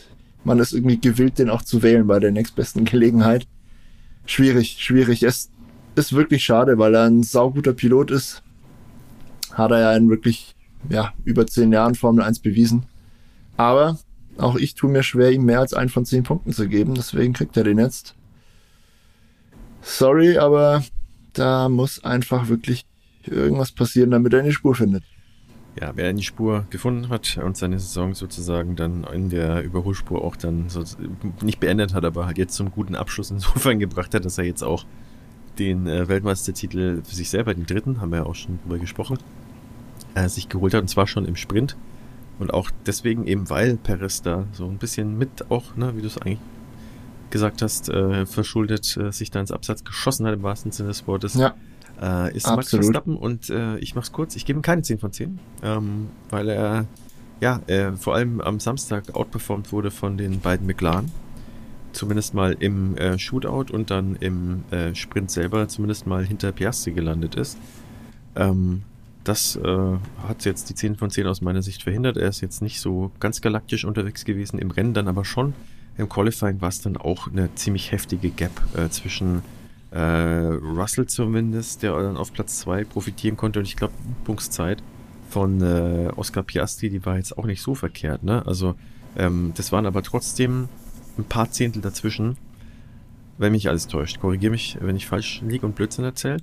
man 0.46 0.60
ist 0.60 0.74
irgendwie 0.74 1.00
gewillt, 1.00 1.40
den 1.40 1.50
auch 1.50 1.64
zu 1.64 1.84
wählen 1.84 2.08
bei 2.08 2.20
der 2.20 2.32
nächstbesten 2.32 2.86
Gelegenheit. 2.86 3.48
Schwierig, 4.26 4.78
schwierig. 4.80 5.24
Es 5.24 5.50
ist 5.96 6.14
wirklich 6.14 6.46
schade, 6.46 6.78
weil 6.78 6.96
er 6.96 7.06
ein 7.06 7.24
sauguter 7.24 7.74
Pilot 7.74 8.12
ist. 8.12 8.44
Hat 9.54 9.72
er 9.72 9.80
ja 9.80 9.96
in 9.96 10.10
wirklich, 10.10 10.56
ja, 10.90 11.14
über 11.24 11.48
zehn 11.48 11.72
Jahren 11.72 11.96
Formel 11.96 12.24
1 12.24 12.40
bewiesen. 12.40 12.86
Aber 13.58 14.00
auch 14.38 14.56
ich 14.56 14.76
tue 14.76 14.90
mir 14.90 15.04
schwer, 15.04 15.32
ihm 15.32 15.46
mehr 15.46 15.60
als 15.60 15.74
einen 15.74 15.90
von 15.90 16.06
zehn 16.06 16.24
Punkten 16.24 16.54
zu 16.54 16.68
geben. 16.68 16.94
Deswegen 16.96 17.34
kriegt 17.34 17.58
er 17.58 17.64
den 17.64 17.80
jetzt. 17.80 18.16
Sorry, 19.82 20.38
aber 20.38 20.84
da 21.34 21.70
muss 21.70 22.04
einfach 22.04 22.50
wirklich 22.50 22.86
irgendwas 23.24 23.72
passieren, 23.72 24.12
damit 24.12 24.34
er 24.34 24.42
eine 24.42 24.52
Spur 24.52 24.76
findet. 24.76 25.04
Ja, 25.80 25.92
wer 25.96 26.14
die 26.14 26.24
Spur 26.24 26.66
gefunden 26.70 27.10
hat 27.10 27.38
und 27.38 27.58
seine 27.58 27.80
Saison 27.80 28.14
sozusagen 28.14 28.78
dann 28.78 29.04
in 29.14 29.30
der 29.30 29.62
Überholspur 29.62 30.24
auch 30.24 30.38
dann 30.38 30.70
so 30.70 30.84
nicht 31.42 31.60
beendet 31.60 31.94
hat, 31.94 32.06
aber 32.06 32.26
halt 32.26 32.38
jetzt 32.38 32.56
zum 32.56 32.72
guten 32.72 32.96
Abschluss 32.96 33.30
insofern 33.30 33.80
gebracht 33.80 34.14
hat, 34.14 34.24
dass 34.24 34.38
er 34.38 34.46
jetzt 34.46 34.64
auch 34.64 34.86
den 35.60 35.88
äh, 35.88 36.08
Weltmeistertitel 36.08 37.02
für 37.04 37.16
sich 37.16 37.30
selber, 37.30 37.54
den 37.54 37.66
dritten, 37.66 38.00
haben 38.00 38.12
wir 38.12 38.20
ja 38.20 38.26
auch 38.26 38.36
schon 38.36 38.60
drüber 38.64 38.78
gesprochen, 38.78 39.18
äh, 40.14 40.30
sich 40.30 40.48
geholt 40.48 40.74
hat 40.74 40.82
und 40.82 40.88
zwar 40.88 41.08
schon 41.08 41.26
im 41.26 41.36
Sprint. 41.36 41.76
Und 42.40 42.54
auch 42.54 42.70
deswegen 42.86 43.28
eben, 43.28 43.50
weil 43.50 43.78
Perez 43.78 44.22
da 44.22 44.46
so 44.52 44.66
ein 44.68 44.78
bisschen 44.78 45.18
mit 45.18 45.50
auch, 45.50 45.76
ne, 45.76 45.96
wie 45.96 46.02
du 46.02 46.08
es 46.08 46.18
eigentlich 46.18 46.40
gesagt 47.30 47.62
hast, 47.62 47.90
äh, 47.90 48.26
verschuldet 48.26 48.98
äh, 48.98 49.12
sich 49.12 49.32
da 49.32 49.40
ins 49.40 49.52
Absatz 49.52 49.84
geschossen 49.84 50.26
hat 50.26 50.34
im 50.34 50.44
wahrsten 50.44 50.72
Sinne 50.72 50.90
des 50.90 51.08
Wortes. 51.08 51.34
Ja. 51.36 51.56
Äh, 52.02 52.36
ist 52.36 52.46
Absolut. 52.46 52.58
Max 52.58 52.70
Verstappen 52.70 53.18
und 53.18 53.50
äh, 53.50 53.78
ich 53.78 53.96
mach's 53.96 54.12
kurz, 54.12 54.36
ich 54.36 54.46
gebe 54.46 54.60
ihm 54.60 54.62
keine 54.62 54.82
10 54.82 55.00
von 55.00 55.12
10, 55.12 55.40
ähm, 55.64 56.08
weil 56.30 56.50
er 56.50 56.86
ja, 57.42 57.62
äh, 57.68 57.92
vor 57.94 58.16
allem 58.16 58.42
am 58.42 58.60
Samstag 58.60 59.14
outperformed 59.16 59.72
wurde 59.72 59.92
von 59.92 60.18
den 60.18 60.40
beiden 60.40 60.68
McLaren 60.68 61.12
zumindest 61.96 62.34
mal 62.34 62.56
im 62.60 62.98
äh, 62.98 63.18
Shootout 63.18 63.74
und 63.74 63.90
dann 63.90 64.16
im 64.18 64.64
äh, 64.72 64.94
Sprint 64.94 65.32
selber 65.32 65.68
zumindest 65.68 66.06
mal 66.06 66.26
hinter 66.26 66.52
Piastri 66.52 66.92
gelandet 66.92 67.36
ist. 67.36 67.58
Ähm, 68.36 68.84
das 69.24 69.56
äh, 69.56 69.98
hat 70.28 70.46
jetzt 70.46 70.70
die 70.70 70.76
10 70.76 70.98
von 70.98 71.10
10 71.10 71.26
aus 71.26 71.42
meiner 71.42 71.64
Sicht 71.64 71.84
verhindert. 71.84 72.18
Er 72.18 72.30
ist 72.30 72.42
jetzt 72.42 72.62
nicht 72.62 72.80
so 72.80 73.12
ganz 73.20 73.42
galaktisch 73.42 73.86
unterwegs 73.86 74.24
gewesen, 74.24 74.60
im 74.60 74.72
Rennen 74.72 74.94
dann 74.94 75.08
aber 75.08 75.26
schon. 75.26 75.54
Im 75.98 76.10
Qualifying 76.10 76.62
war 76.62 76.70
es 76.70 76.82
dann 76.82 76.98
auch 76.98 77.28
eine 77.28 77.54
ziemlich 77.56 77.92
heftige 77.92 78.30
Gap 78.30 78.52
äh, 78.76 78.90
zwischen 78.90 79.42
äh, 79.96 80.60
Russell 80.78 81.08
zumindest, 81.08 81.82
der 81.82 81.98
dann 81.98 82.18
auf 82.18 82.34
Platz 82.34 82.60
2 82.60 82.84
profitieren 82.84 83.38
konnte 83.38 83.60
und 83.60 83.66
ich 83.66 83.78
glaube 83.78 83.94
Punktszeit 84.26 84.84
von 85.30 85.62
äh, 85.62 86.12
Oscar 86.18 86.44
Piastri, 86.44 86.90
die 86.90 87.06
war 87.06 87.16
jetzt 87.16 87.38
auch 87.38 87.46
nicht 87.46 87.62
so 87.62 87.76
verkehrt. 87.76 88.24
Ne? 88.24 88.46
Also 88.46 88.76
ähm, 89.18 89.54
das 89.56 89.72
waren 89.72 89.86
aber 89.86 90.04
trotzdem 90.04 90.68
ein 91.18 91.24
paar 91.24 91.50
Zehntel 91.50 91.82
dazwischen, 91.82 92.38
wenn 93.38 93.54
mich 93.54 93.70
alles 93.70 93.88
täuscht. 93.88 94.20
Korrigiere 94.20 94.52
mich, 94.52 94.78
wenn 94.82 94.98
ich 94.98 95.08
falsch 95.08 95.42
liege 95.48 95.66
und 95.66 95.76
Blödsinn 95.76 96.04
erzähle. 96.04 96.40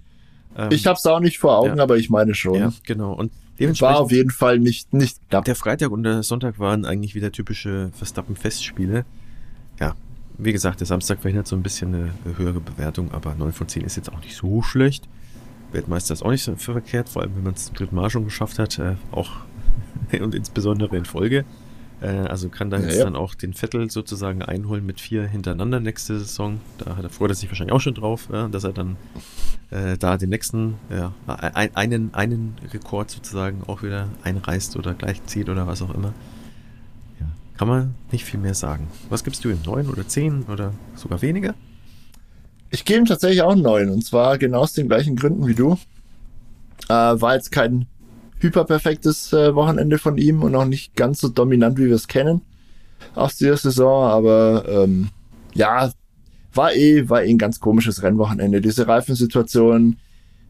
Ähm, 0.56 0.68
ich 0.70 0.86
habe 0.86 0.96
es 0.96 1.04
auch 1.04 1.20
nicht 1.20 1.38
vor 1.38 1.58
Augen, 1.58 1.76
ja. 1.76 1.82
aber 1.82 1.98
ich 1.98 2.08
meine 2.08 2.34
schon. 2.34 2.54
Ja, 2.54 2.72
genau. 2.86 3.12
Und 3.12 3.32
dementsprechend 3.58 3.94
war 3.96 4.00
auf 4.00 4.12
jeden 4.12 4.30
Fall 4.30 4.58
nicht 4.60 4.94
nicht 4.94 5.18
knapp. 5.28 5.44
Der 5.44 5.56
Freitag 5.56 5.90
und 5.90 6.04
der 6.04 6.22
Sonntag 6.22 6.58
waren 6.58 6.86
eigentlich 6.86 7.14
wieder 7.14 7.32
typische 7.32 7.90
Verstappen-Festspiele. 7.92 9.04
Ja, 9.78 9.94
wie 10.38 10.52
gesagt, 10.52 10.80
der 10.80 10.86
Samstag 10.86 11.20
verhindert 11.20 11.46
so 11.46 11.56
ein 11.56 11.62
bisschen 11.62 11.94
eine 11.94 12.36
höhere 12.36 12.60
Bewertung, 12.60 13.12
aber 13.12 13.34
9 13.34 13.52
von 13.52 13.68
10 13.68 13.84
ist 13.84 13.96
jetzt 13.96 14.12
auch 14.12 14.20
nicht 14.20 14.36
so 14.36 14.62
schlecht. 14.62 15.08
Weltmeister 15.72 16.14
ist 16.14 16.22
auch 16.22 16.30
nicht 16.30 16.44
so 16.44 16.54
verkehrt, 16.56 17.08
vor 17.08 17.22
allem 17.22 17.34
wenn 17.36 17.44
man 17.44 17.54
es 17.54 17.66
zum 17.66 17.76
dritten 17.76 17.96
Mal 17.96 18.10
schon 18.10 18.24
geschafft 18.24 18.58
hat, 18.58 18.78
äh, 18.78 18.96
auch 19.10 19.30
und 20.20 20.34
insbesondere 20.34 20.96
in 20.96 21.04
Folge. 21.04 21.44
Äh, 22.02 22.08
also 22.08 22.48
kann 22.48 22.70
da 22.70 22.78
jetzt 22.78 22.98
ja, 22.98 23.04
dann 23.04 23.16
auch 23.16 23.34
den 23.34 23.54
Vettel 23.54 23.90
sozusagen 23.90 24.42
einholen 24.42 24.84
mit 24.84 25.00
vier 25.00 25.26
hintereinander 25.26 25.80
nächste 25.80 26.18
Saison. 26.18 26.60
Da 26.78 26.96
hat 26.96 27.04
er 27.04 27.10
freut 27.10 27.30
er 27.30 27.34
sich 27.34 27.48
wahrscheinlich 27.48 27.72
auch 27.72 27.80
schon 27.80 27.94
drauf, 27.94 28.28
ja, 28.32 28.48
dass 28.48 28.64
er 28.64 28.72
dann 28.72 28.96
äh, 29.70 29.96
da 29.96 30.18
den 30.18 30.30
nächsten, 30.30 30.74
ja, 30.90 31.12
ein, 31.26 31.74
einen, 31.74 32.14
einen 32.14 32.56
Rekord 32.72 33.10
sozusagen 33.10 33.62
auch 33.66 33.82
wieder 33.82 34.08
einreißt 34.24 34.76
oder 34.76 34.94
gleich 34.94 35.24
zieht 35.26 35.48
oder 35.48 35.66
was 35.66 35.80
auch 35.82 35.94
immer. 35.94 36.12
Kann 37.56 37.68
man 37.68 37.94
nicht 38.10 38.24
viel 38.24 38.40
mehr 38.40 38.54
sagen. 38.54 38.88
Was 39.08 39.24
gibst 39.24 39.44
du 39.44 39.50
ihm? 39.50 39.60
Neun 39.64 39.88
oder 39.88 40.06
zehn 40.06 40.44
oder 40.44 40.72
sogar 40.94 41.22
weniger? 41.22 41.54
Ich 42.70 42.84
gebe 42.84 43.00
ihm 43.00 43.06
tatsächlich 43.06 43.42
auch 43.42 43.54
neun 43.54 43.90
und 43.90 44.04
zwar 44.04 44.38
genau 44.38 44.60
aus 44.60 44.72
den 44.72 44.88
gleichen 44.88 45.16
Gründen 45.16 45.46
wie 45.46 45.54
du. 45.54 45.78
Äh, 46.88 46.94
war 46.94 47.34
jetzt 47.34 47.52
kein 47.52 47.86
hyperperfektes 48.40 49.32
äh, 49.32 49.54
Wochenende 49.54 49.98
von 49.98 50.18
ihm 50.18 50.42
und 50.42 50.54
auch 50.56 50.64
nicht 50.64 50.96
ganz 50.96 51.20
so 51.20 51.28
dominant, 51.28 51.78
wie 51.78 51.86
wir 51.86 51.94
es 51.94 52.08
kennen 52.08 52.42
aus 53.14 53.36
dieser 53.36 53.56
Saison, 53.56 54.04
aber 54.04 54.64
ähm, 54.68 55.08
ja, 55.54 55.92
war 56.54 56.74
eh, 56.74 57.08
war 57.08 57.22
eh 57.22 57.30
ein 57.30 57.38
ganz 57.38 57.60
komisches 57.60 58.02
Rennwochenende. 58.02 58.60
Diese 58.60 58.86
Reifensituation, 58.86 59.96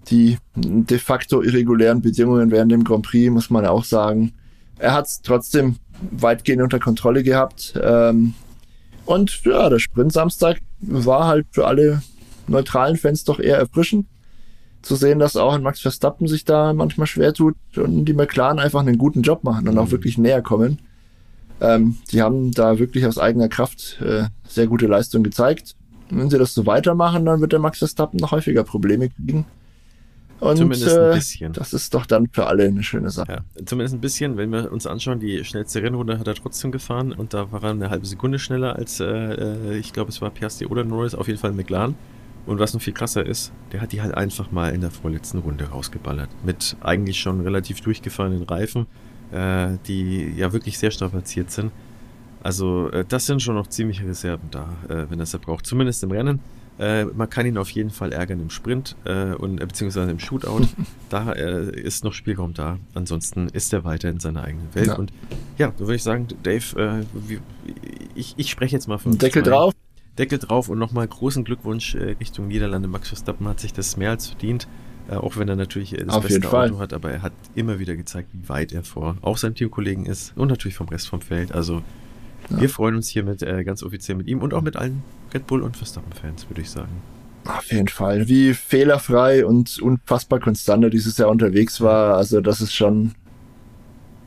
die 0.08 0.38
de 0.56 0.98
facto 0.98 1.42
irregulären 1.42 2.02
Bedingungen 2.02 2.50
während 2.50 2.72
dem 2.72 2.84
Grand 2.84 3.06
Prix, 3.06 3.30
muss 3.30 3.50
man 3.50 3.64
ja 3.64 3.70
auch 3.70 3.84
sagen. 3.84 4.32
Er 4.78 4.94
hat 4.94 5.06
es 5.06 5.22
trotzdem 5.22 5.76
weitgehend 6.10 6.62
unter 6.62 6.78
Kontrolle 6.78 7.22
gehabt. 7.22 7.74
Ähm, 7.82 8.34
und 9.04 9.44
ja, 9.44 9.68
der 9.68 9.78
Sprint 9.78 10.12
Samstag 10.12 10.60
war 10.80 11.26
halt 11.26 11.46
für 11.50 11.66
alle 11.66 12.02
neutralen 12.46 12.96
Fans 12.96 13.24
doch 13.24 13.38
eher 13.38 13.58
erfrischend 13.58 14.06
zu 14.82 14.96
sehen, 14.96 15.18
dass 15.18 15.36
auch 15.36 15.54
ein 15.54 15.62
Max 15.62 15.80
Verstappen 15.80 16.26
sich 16.26 16.44
da 16.44 16.72
manchmal 16.72 17.06
schwer 17.06 17.32
tut 17.32 17.54
und 17.76 18.04
die 18.04 18.14
McLaren 18.14 18.58
einfach 18.58 18.80
einen 18.80 18.98
guten 18.98 19.22
Job 19.22 19.44
machen 19.44 19.68
und 19.68 19.78
auch 19.78 19.86
mhm. 19.86 19.92
wirklich 19.92 20.18
näher 20.18 20.42
kommen. 20.42 20.80
Ähm, 21.60 21.96
die 22.10 22.20
haben 22.20 22.50
da 22.50 22.78
wirklich 22.78 23.06
aus 23.06 23.18
eigener 23.18 23.48
Kraft 23.48 24.00
äh, 24.02 24.24
sehr 24.48 24.66
gute 24.66 24.86
Leistung 24.86 25.22
gezeigt. 25.22 25.76
Und 26.10 26.18
wenn 26.18 26.30
sie 26.30 26.38
das 26.38 26.54
so 26.54 26.66
weitermachen, 26.66 27.24
dann 27.24 27.40
wird 27.40 27.52
der 27.52 27.60
Max 27.60 27.78
Verstappen 27.78 28.18
noch 28.18 28.32
häufiger 28.32 28.64
Probleme 28.64 29.08
kriegen. 29.08 29.46
Und 30.42 30.56
zumindest 30.56 30.88
ein 30.88 31.12
äh, 31.12 31.14
bisschen. 31.14 31.52
das 31.52 31.72
ist 31.72 31.94
doch 31.94 32.04
dann 32.04 32.26
für 32.26 32.46
alle 32.46 32.64
eine 32.64 32.82
schöne 32.82 33.10
Sache. 33.10 33.44
Ja, 33.54 33.64
zumindest 33.64 33.94
ein 33.94 34.00
bisschen, 34.00 34.36
wenn 34.36 34.50
wir 34.50 34.72
uns 34.72 34.88
anschauen, 34.88 35.20
die 35.20 35.44
schnellste 35.44 35.80
Rennrunde 35.80 36.18
hat 36.18 36.26
er 36.26 36.34
trotzdem 36.34 36.72
gefahren 36.72 37.12
und 37.12 37.32
da 37.32 37.52
war 37.52 37.62
er 37.62 37.70
eine 37.70 37.90
halbe 37.90 38.06
Sekunde 38.06 38.40
schneller 38.40 38.74
als, 38.74 38.98
äh, 38.98 39.04
äh 39.04 39.76
ich 39.76 39.92
glaube, 39.92 40.10
es 40.10 40.20
war 40.20 40.30
Piastri 40.30 40.66
oder 40.66 40.82
Norris, 40.82 41.14
auf 41.14 41.28
jeden 41.28 41.38
Fall 41.38 41.52
McLaren. 41.52 41.94
Und 42.44 42.58
was 42.58 42.74
noch 42.74 42.82
viel 42.82 42.92
krasser 42.92 43.24
ist, 43.24 43.52
der 43.70 43.80
hat 43.80 43.92
die 43.92 44.02
halt 44.02 44.16
einfach 44.16 44.50
mal 44.50 44.74
in 44.74 44.80
der 44.80 44.90
vorletzten 44.90 45.38
Runde 45.38 45.66
rausgeballert. 45.66 46.28
Mit 46.44 46.76
eigentlich 46.80 47.20
schon 47.20 47.40
relativ 47.42 47.80
durchgefahrenen 47.80 48.42
Reifen, 48.42 48.86
äh, 49.30 49.78
die 49.86 50.34
ja 50.36 50.52
wirklich 50.52 50.76
sehr 50.76 50.90
strapaziert 50.90 51.52
sind. 51.52 51.70
Also 52.42 52.90
äh, 52.90 53.04
das 53.08 53.26
sind 53.26 53.42
schon 53.42 53.54
noch 53.54 53.68
ziemliche 53.68 54.04
Reserven 54.04 54.48
da, 54.50 54.66
wenn 54.88 55.20
er 55.20 55.22
es 55.22 55.38
braucht. 55.38 55.66
Zumindest 55.66 56.02
im 56.02 56.10
Rennen. 56.10 56.40
Äh, 56.78 57.04
man 57.04 57.28
kann 57.28 57.46
ihn 57.46 57.58
auf 57.58 57.70
jeden 57.70 57.90
Fall 57.90 58.12
ärgern 58.12 58.40
im 58.40 58.50
Sprint 58.50 58.96
äh, 59.04 59.34
und 59.34 59.60
äh, 59.60 59.66
beziehungsweise 59.66 60.10
im 60.10 60.18
Shootout. 60.18 60.68
da 61.10 61.32
ist 61.32 62.04
noch 62.04 62.12
Spielraum 62.12 62.54
da. 62.54 62.78
Ansonsten 62.94 63.48
ist 63.48 63.72
er 63.72 63.84
weiter 63.84 64.08
in 64.08 64.20
seiner 64.20 64.44
eigenen 64.44 64.74
Welt. 64.74 64.88
Ja. 64.88 64.96
Und 64.96 65.12
ja, 65.58 65.72
da 65.76 65.80
würde 65.80 65.96
ich 65.96 66.02
sagen, 66.02 66.28
Dave, 66.42 67.04
wie, 67.12 67.40
ich, 68.14 68.34
ich 68.36 68.50
spreche 68.50 68.74
jetzt 68.74 68.88
mal 68.88 68.98
von. 68.98 69.18
Deckel 69.18 69.42
drauf. 69.42 69.74
Deckel 70.18 70.38
drauf 70.38 70.68
und 70.68 70.78
nochmal 70.78 71.08
großen 71.08 71.44
Glückwunsch 71.44 71.94
äh, 71.94 72.16
Richtung 72.20 72.48
Niederlande. 72.48 72.88
Max 72.88 73.08
Verstappen 73.08 73.48
hat 73.48 73.60
sich 73.60 73.72
das 73.72 73.96
mehr 73.96 74.10
als 74.10 74.28
verdient, 74.28 74.68
äh, 75.08 75.14
auch 75.14 75.36
wenn 75.36 75.48
er 75.48 75.56
natürlich 75.56 75.94
äh, 75.94 76.04
das 76.04 76.14
Auf 76.14 76.24
beste 76.24 76.52
Auto 76.52 76.78
hat, 76.78 76.92
aber 76.92 77.10
er 77.10 77.22
hat 77.22 77.32
immer 77.54 77.78
wieder 77.78 77.96
gezeigt, 77.96 78.28
wie 78.32 78.48
weit 78.48 78.72
er 78.72 78.84
vor 78.84 79.16
auch 79.22 79.38
seinem 79.38 79.54
Teamkollegen 79.54 80.04
ist 80.04 80.36
und 80.36 80.48
natürlich 80.48 80.76
vom 80.76 80.88
Rest 80.88 81.08
vom 81.08 81.22
Feld. 81.22 81.52
Also 81.52 81.82
ja. 82.50 82.60
wir 82.60 82.68
freuen 82.68 82.96
uns 82.96 83.08
hiermit 83.08 83.42
äh, 83.42 83.64
ganz 83.64 83.82
offiziell 83.82 84.16
mit 84.18 84.26
ihm 84.26 84.40
und 84.40 84.52
auch 84.52 84.62
mit 84.62 84.76
allen 84.76 85.02
Red 85.32 85.46
Bull 85.46 85.62
und 85.62 85.76
Verstappen-Fans, 85.76 86.48
würde 86.48 86.60
ich 86.60 86.70
sagen. 86.70 87.02
Auf 87.44 87.72
jeden 87.72 87.88
Fall. 87.88 88.28
Wie 88.28 88.54
fehlerfrei 88.54 89.44
und 89.44 89.80
unfassbar 89.80 90.38
konstant 90.40 90.84
er 90.84 90.90
dieses 90.90 91.18
Jahr 91.18 91.28
unterwegs 91.28 91.80
war. 91.80 92.16
Also 92.16 92.40
das 92.40 92.60
ist 92.60 92.72
schon 92.72 93.12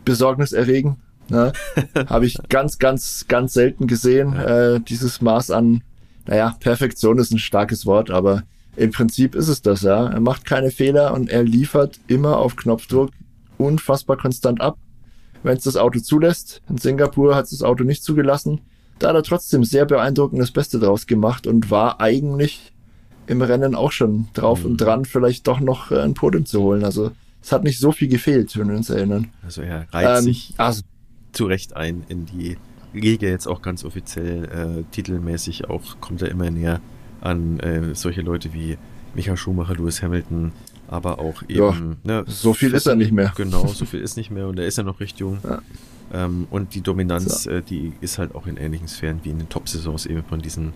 besorgniserregend. 0.03 0.97
Ne? 1.29 1.53
Habe 2.07 2.25
ich 2.25 2.37
ganz, 2.49 2.77
ganz, 2.77 3.25
ganz 3.27 3.53
selten 3.53 3.87
gesehen. 3.87 4.33
Ja. 4.33 4.75
Äh, 4.75 4.79
dieses 4.81 5.21
Maß 5.21 5.51
an, 5.51 5.83
naja, 6.27 6.55
Perfektion 6.59 7.17
ist 7.17 7.31
ein 7.31 7.39
starkes 7.39 7.85
Wort, 7.85 8.11
aber 8.11 8.43
im 8.75 8.91
Prinzip 8.91 9.35
ist 9.35 9.47
es 9.47 9.61
das, 9.61 9.81
ja. 9.81 10.07
Er 10.07 10.19
macht 10.19 10.45
keine 10.45 10.71
Fehler 10.71 11.13
und 11.13 11.29
er 11.29 11.43
liefert 11.43 11.99
immer 12.07 12.37
auf 12.37 12.55
Knopfdruck 12.55 13.11
unfassbar 13.57 14.17
konstant 14.17 14.59
ab, 14.59 14.77
wenn 15.43 15.57
es 15.57 15.63
das 15.63 15.77
Auto 15.77 15.99
zulässt. 15.99 16.61
In 16.69 16.77
Singapur 16.77 17.35
hat 17.35 17.45
es 17.45 17.51
das 17.51 17.63
Auto 17.63 17.85
nicht 17.85 18.03
zugelassen. 18.03 18.61
Da 18.99 19.09
hat 19.09 19.15
er 19.15 19.23
trotzdem 19.23 19.63
sehr 19.63 19.85
beeindruckend 19.85 20.41
das 20.41 20.51
Beste 20.51 20.79
draus 20.79 21.05
gemacht 21.05 21.47
und 21.47 21.69
war 21.69 21.99
eigentlich 21.99 22.71
im 23.27 23.41
Rennen 23.41 23.75
auch 23.75 23.91
schon 23.91 24.27
drauf 24.33 24.59
mhm. 24.59 24.71
und 24.71 24.77
dran, 24.77 25.05
vielleicht 25.05 25.47
doch 25.47 25.59
noch 25.59 25.91
äh, 25.91 25.99
ein 25.99 26.13
Podium 26.13 26.45
zu 26.45 26.61
holen. 26.61 26.83
Also 26.83 27.11
es 27.41 27.51
hat 27.51 27.63
nicht 27.63 27.79
so 27.79 27.91
viel 27.91 28.07
gefehlt, 28.07 28.57
wenn 28.57 28.69
wir 28.69 28.75
uns 28.75 28.89
erinnern. 28.89 29.29
Also 29.43 29.61
er 29.61 29.87
reizt 29.91 30.19
ähm, 30.19 30.23
sich. 30.25 30.53
Also 30.57 30.81
zu 31.31 31.45
Recht 31.45 31.75
ein 31.75 32.03
in 32.07 32.25
die 32.25 32.57
Liga 32.93 33.27
jetzt 33.27 33.47
auch 33.47 33.61
ganz 33.61 33.83
offiziell 33.83 34.45
äh, 34.45 34.83
titelmäßig 34.91 35.69
auch 35.69 35.99
kommt 35.99 36.21
er 36.21 36.29
immer 36.29 36.49
näher 36.49 36.79
an 37.21 37.59
äh, 37.59 37.93
solche 37.93 38.21
Leute 38.21 38.53
wie 38.53 38.77
Michael 39.13 39.37
Schumacher, 39.37 39.75
Lewis 39.75 40.01
Hamilton, 40.01 40.51
aber 40.87 41.19
auch 41.19 41.41
eben. 41.47 41.97
Ja, 42.03 42.21
ne, 42.21 42.25
so 42.27 42.53
viel 42.53 42.73
ist 42.73 42.85
er 42.85 42.95
nicht 42.95 43.11
mehr. 43.11 43.33
Genau, 43.35 43.67
so 43.67 43.85
viel 43.85 44.01
ist 44.01 44.17
nicht 44.17 44.31
mehr 44.31 44.47
und 44.47 44.59
er 44.59 44.65
ist 44.65 44.77
ja 44.77 44.83
noch 44.83 44.99
recht 44.99 45.19
jung. 45.19 45.39
Ja. 45.43 45.61
Ähm, 46.13 46.47
und 46.49 46.75
die 46.75 46.81
Dominanz, 46.81 47.43
so. 47.43 47.49
äh, 47.49 47.61
die 47.61 47.93
ist 48.01 48.17
halt 48.17 48.35
auch 48.35 48.47
in 48.47 48.57
ähnlichen 48.57 48.87
Sphären 48.87 49.19
wie 49.23 49.29
in 49.29 49.39
den 49.39 49.49
Top-Saisons 49.49 50.05
eben 50.05 50.23
von 50.23 50.41
diesen 50.41 50.73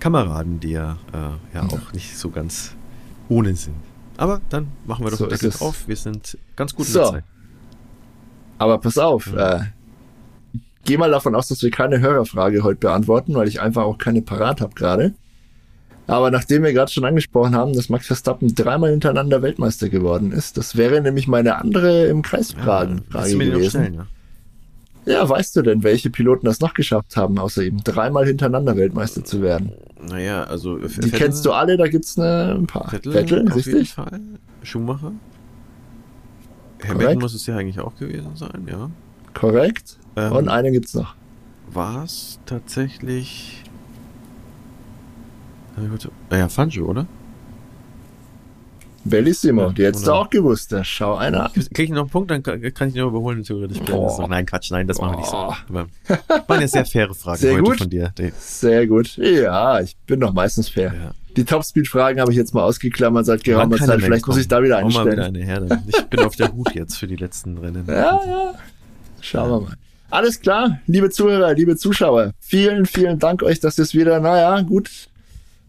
Kameraden, 0.00 0.60
die 0.60 0.70
ja, 0.70 0.98
äh, 1.12 1.16
ja, 1.16 1.38
ja, 1.54 1.62
auch 1.64 1.92
nicht 1.92 2.16
so 2.16 2.30
ganz 2.30 2.74
ohne 3.28 3.54
sind. 3.56 3.76
Aber 4.16 4.40
dann 4.48 4.68
machen 4.86 5.04
wir 5.04 5.10
doch 5.10 5.18
so 5.18 5.26
den 5.26 5.38
Deckel 5.38 5.50
drauf. 5.50 5.86
Wir 5.86 5.96
sind 5.96 6.38
ganz 6.56 6.74
gut 6.74 6.86
in 6.86 6.92
so. 6.92 7.00
der 7.00 7.10
Zeit. 7.10 7.24
Aber 8.58 8.78
pass 8.78 8.98
auf, 8.98 9.30
mhm. 9.32 9.38
äh, 9.38 9.60
gehe 10.84 10.98
mal 10.98 11.10
davon 11.10 11.34
aus, 11.34 11.48
dass 11.48 11.62
wir 11.62 11.70
keine 11.70 12.00
Hörerfrage 12.00 12.62
heute 12.62 12.80
beantworten, 12.80 13.34
weil 13.34 13.48
ich 13.48 13.60
einfach 13.60 13.84
auch 13.84 13.98
keine 13.98 14.22
parat 14.22 14.60
habe 14.60 14.74
gerade. 14.74 15.14
Aber 16.06 16.30
nachdem 16.30 16.62
wir 16.62 16.72
gerade 16.72 16.90
schon 16.90 17.04
angesprochen 17.04 17.54
haben, 17.54 17.74
dass 17.74 17.90
Max 17.90 18.06
Verstappen 18.06 18.54
dreimal 18.54 18.90
hintereinander 18.90 19.42
Weltmeister 19.42 19.90
geworden 19.90 20.32
ist, 20.32 20.56
das 20.56 20.74
wäre 20.76 21.00
nämlich 21.02 21.28
meine 21.28 21.56
andere 21.56 22.06
im 22.06 22.22
Kreisfragen 22.22 23.02
ja, 23.04 23.20
Frage 23.20 23.36
gewesen. 23.36 23.70
Schnell, 23.70 23.94
ja. 23.94 24.06
Ja, 25.08 25.28
weißt 25.28 25.56
du 25.56 25.62
denn, 25.62 25.82
welche 25.82 26.10
Piloten 26.10 26.46
das 26.46 26.60
noch 26.60 26.74
geschafft 26.74 27.16
haben, 27.16 27.38
außer 27.38 27.62
eben 27.62 27.82
dreimal 27.82 28.26
hintereinander 28.26 28.76
Weltmeister 28.76 29.24
zu 29.24 29.42
werden? 29.42 29.72
Naja, 30.00 30.44
also 30.44 30.78
die 30.78 30.88
Vettel, 30.88 31.10
kennst 31.10 31.44
du 31.44 31.52
alle, 31.52 31.76
da 31.76 31.88
gibt's 31.88 32.18
eine, 32.18 32.54
ein 32.54 32.66
paar. 32.66 32.88
Vettel, 32.88 33.12
Vettel 33.12 33.48
auf 33.48 33.56
richtig? 33.56 33.74
jeden 33.74 33.86
Fall. 33.86 34.20
Schumacher. 34.62 35.12
Hamilton 36.86 37.18
muss 37.18 37.34
es 37.34 37.46
ja 37.46 37.56
eigentlich 37.56 37.80
auch 37.80 37.96
gewesen 37.96 38.36
sein, 38.36 38.66
ja. 38.70 38.90
Korrekt. 39.34 39.98
Ähm, 40.16 40.32
Und 40.32 40.48
einen 40.48 40.72
gibt's 40.72 40.94
noch. 40.94 41.14
War 41.72 42.04
es 42.04 42.38
tatsächlich. 42.46 43.64
Naja, 46.30 46.44
ah 46.44 46.48
Fangio, 46.48 46.86
oder? 46.86 47.06
Bellissimo, 49.08 49.62
ja, 49.62 49.72
die 49.72 49.84
hättest 49.84 50.06
du 50.06 50.12
auch 50.12 50.30
gewusst. 50.30 50.72
Da 50.72 50.84
schau 50.84 51.16
einer 51.16 51.46
an. 51.46 51.52
Krieg 51.52 51.86
ich 51.86 51.90
noch 51.90 52.02
einen 52.02 52.10
Punkt, 52.10 52.30
dann 52.30 52.42
kann 52.42 52.88
ich 52.88 52.96
ihn 52.96 53.02
überholen, 53.02 53.42
theoretisch. 53.42 53.78
So, 53.86 54.26
nein, 54.28 54.46
Quatsch, 54.46 54.70
nein, 54.70 54.86
das 54.86 54.98
machen 54.98 55.12
wir 55.12 55.18
nicht 55.18 55.30
so. 55.30 55.36
Aber 55.36 55.86
war 56.46 56.56
eine 56.56 56.68
sehr 56.68 56.84
faire 56.84 57.14
Frage 57.14 57.38
sehr 57.38 57.54
heute 57.54 57.62
gut. 57.62 57.78
von 57.78 57.90
dir. 57.90 58.12
Dave. 58.14 58.32
Sehr 58.38 58.86
gut. 58.86 59.16
Ja, 59.16 59.80
ich 59.80 59.96
bin 60.06 60.20
doch 60.20 60.32
meistens 60.32 60.68
fair. 60.68 60.92
Ja. 60.94 61.10
Die 61.36 61.44
Topspeed-Fragen 61.44 62.20
habe 62.20 62.32
ich 62.32 62.36
jetzt 62.36 62.54
mal 62.54 62.62
ausgeklammert 62.62 63.26
seit 63.26 63.44
geraumer 63.44 63.76
Zeit. 63.76 64.00
Vielleicht 64.00 64.26
muss 64.26 64.38
ich 64.38 64.48
da 64.48 64.62
wieder 64.62 64.78
einstellen. 64.78 65.06
Mal 65.06 65.12
wieder 65.12 65.26
eine 65.26 65.44
Herde. 65.44 65.82
Ich 65.86 66.02
bin 66.06 66.20
auf 66.20 66.36
der 66.36 66.52
Hut 66.52 66.74
jetzt 66.74 66.96
für 66.96 67.06
die 67.06 67.16
letzten 67.16 67.58
Rennen. 67.58 67.84
Ja, 67.86 68.20
ja. 68.26 68.54
Schauen 69.20 69.50
wir 69.50 69.60
mal. 69.60 69.74
Alles 70.10 70.40
klar, 70.40 70.80
liebe 70.86 71.10
Zuhörer, 71.10 71.52
liebe 71.52 71.76
Zuschauer. 71.76 72.32
Vielen, 72.40 72.86
vielen 72.86 73.18
Dank 73.18 73.42
euch, 73.42 73.60
dass 73.60 73.78
ihr 73.78 73.82
es 73.82 73.94
wieder, 73.94 74.20
naja, 74.20 74.62
gut 74.62 75.08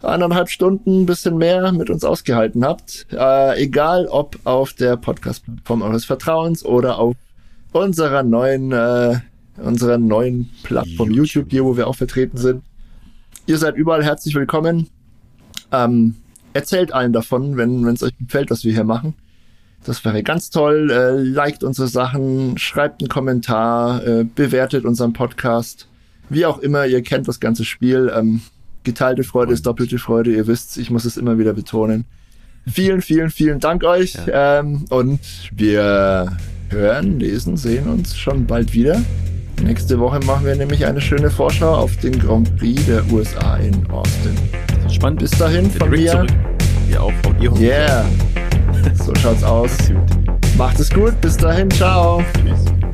eineinhalb 0.02 0.50
Stunden, 0.50 1.06
bisschen 1.06 1.38
mehr 1.38 1.72
mit 1.72 1.90
uns 1.90 2.04
ausgehalten 2.04 2.64
habt. 2.64 3.08
Äh, 3.12 3.62
egal 3.62 4.08
ob 4.08 4.40
auf 4.46 4.74
der 4.74 4.98
Podcast-Plattform 4.98 5.82
eures 5.82 6.06
Vertrauens 6.06 6.64
oder 6.64 7.00
auf 7.00 7.16
unserer 7.72 8.24
neuen, 8.24 8.72
äh, 8.72 9.20
unserer 9.58 9.98
neuen 9.98 10.50
Plattform 10.64 11.10
YouTube. 11.10 11.36
YouTube, 11.36 11.52
hier, 11.52 11.66
wo 11.66 11.78
wir 11.78 11.88
auch 11.88 11.96
vertreten 11.96 12.38
sind. 12.38 12.64
Ihr 13.46 13.58
seid 13.58 13.76
überall 13.76 14.04
herzlich 14.04 14.36
willkommen. 14.36 14.88
Ähm, 15.72 16.16
erzählt 16.54 16.94
allen 16.94 17.14
davon, 17.14 17.58
wenn 17.58 17.86
es 17.88 18.04
euch 18.04 18.18
gefällt, 18.18 18.52
was 18.52 18.64
wir 18.64 18.74
hier 18.74 18.84
machen. 18.84 19.16
Das 19.86 20.04
wäre 20.04 20.24
ganz 20.24 20.50
toll. 20.50 20.92
Äh, 20.92 21.22
liked 21.22 21.64
unsere 21.64 21.88
Sachen, 21.88 22.58
schreibt 22.58 23.02
einen 23.02 23.10
Kommentar, 23.10 24.06
äh, 24.06 24.24
bewertet 24.24 24.86
unseren 24.86 25.14
Podcast. 25.14 25.88
Wie 26.30 26.46
auch 26.46 26.60
immer, 26.60 26.86
ihr 26.86 27.02
kennt 27.02 27.28
das 27.28 27.40
ganze 27.40 27.66
Spiel. 27.66 28.12
Ähm, 28.16 28.42
geteilte 28.84 29.24
Freude 29.24 29.54
ist 29.54 29.66
doppelte 29.66 30.00
Freude. 30.00 30.34
Ihr 30.34 30.48
wisst, 30.48 30.78
ich 30.78 30.90
muss 30.90 31.06
es 31.06 31.18
immer 31.18 31.38
wieder 31.38 31.54
betonen. 31.54 32.06
Vielen, 32.68 33.02
vielen, 33.02 33.30
vielen 33.30 33.60
Dank 33.60 33.84
euch. 33.84 34.16
Ja. 34.28 34.60
Ähm, 34.60 34.86
und 34.90 35.20
wir 35.52 36.38
hören, 36.70 37.20
lesen, 37.20 37.58
sehen 37.58 37.88
uns 37.88 38.18
schon 38.18 38.46
bald 38.46 38.74
wieder. 38.74 39.02
Nächste 39.64 40.00
Woche 40.00 40.20
machen 40.22 40.46
wir 40.46 40.56
nämlich 40.56 40.86
eine 40.86 41.02
schöne 41.02 41.30
Vorschau 41.30 41.76
auf 41.76 41.98
den 41.98 42.18
Grand 42.18 42.56
Prix 42.58 42.86
der 42.86 43.04
USA 43.12 43.58
in 43.58 43.86
Austin. 43.88 44.36
Spannend. 44.90 45.20
Bis 45.20 45.32
dahin 45.32 45.70
von 45.70 45.90
mir. 45.90 46.12
Zurück. 46.12 46.30
Ja, 46.90 47.02
auch 47.02 47.14
von 47.24 47.42
ihr. 47.42 47.52
Yeah. 47.58 48.06
so 48.96 49.14
schaut's 49.16 49.44
aus. 49.44 49.72
Macht 50.58 50.80
es 50.80 50.90
gut. 50.90 51.20
Bis 51.22 51.36
dahin. 51.38 51.70
Ciao. 51.72 52.24
Tschüss. 52.34 52.89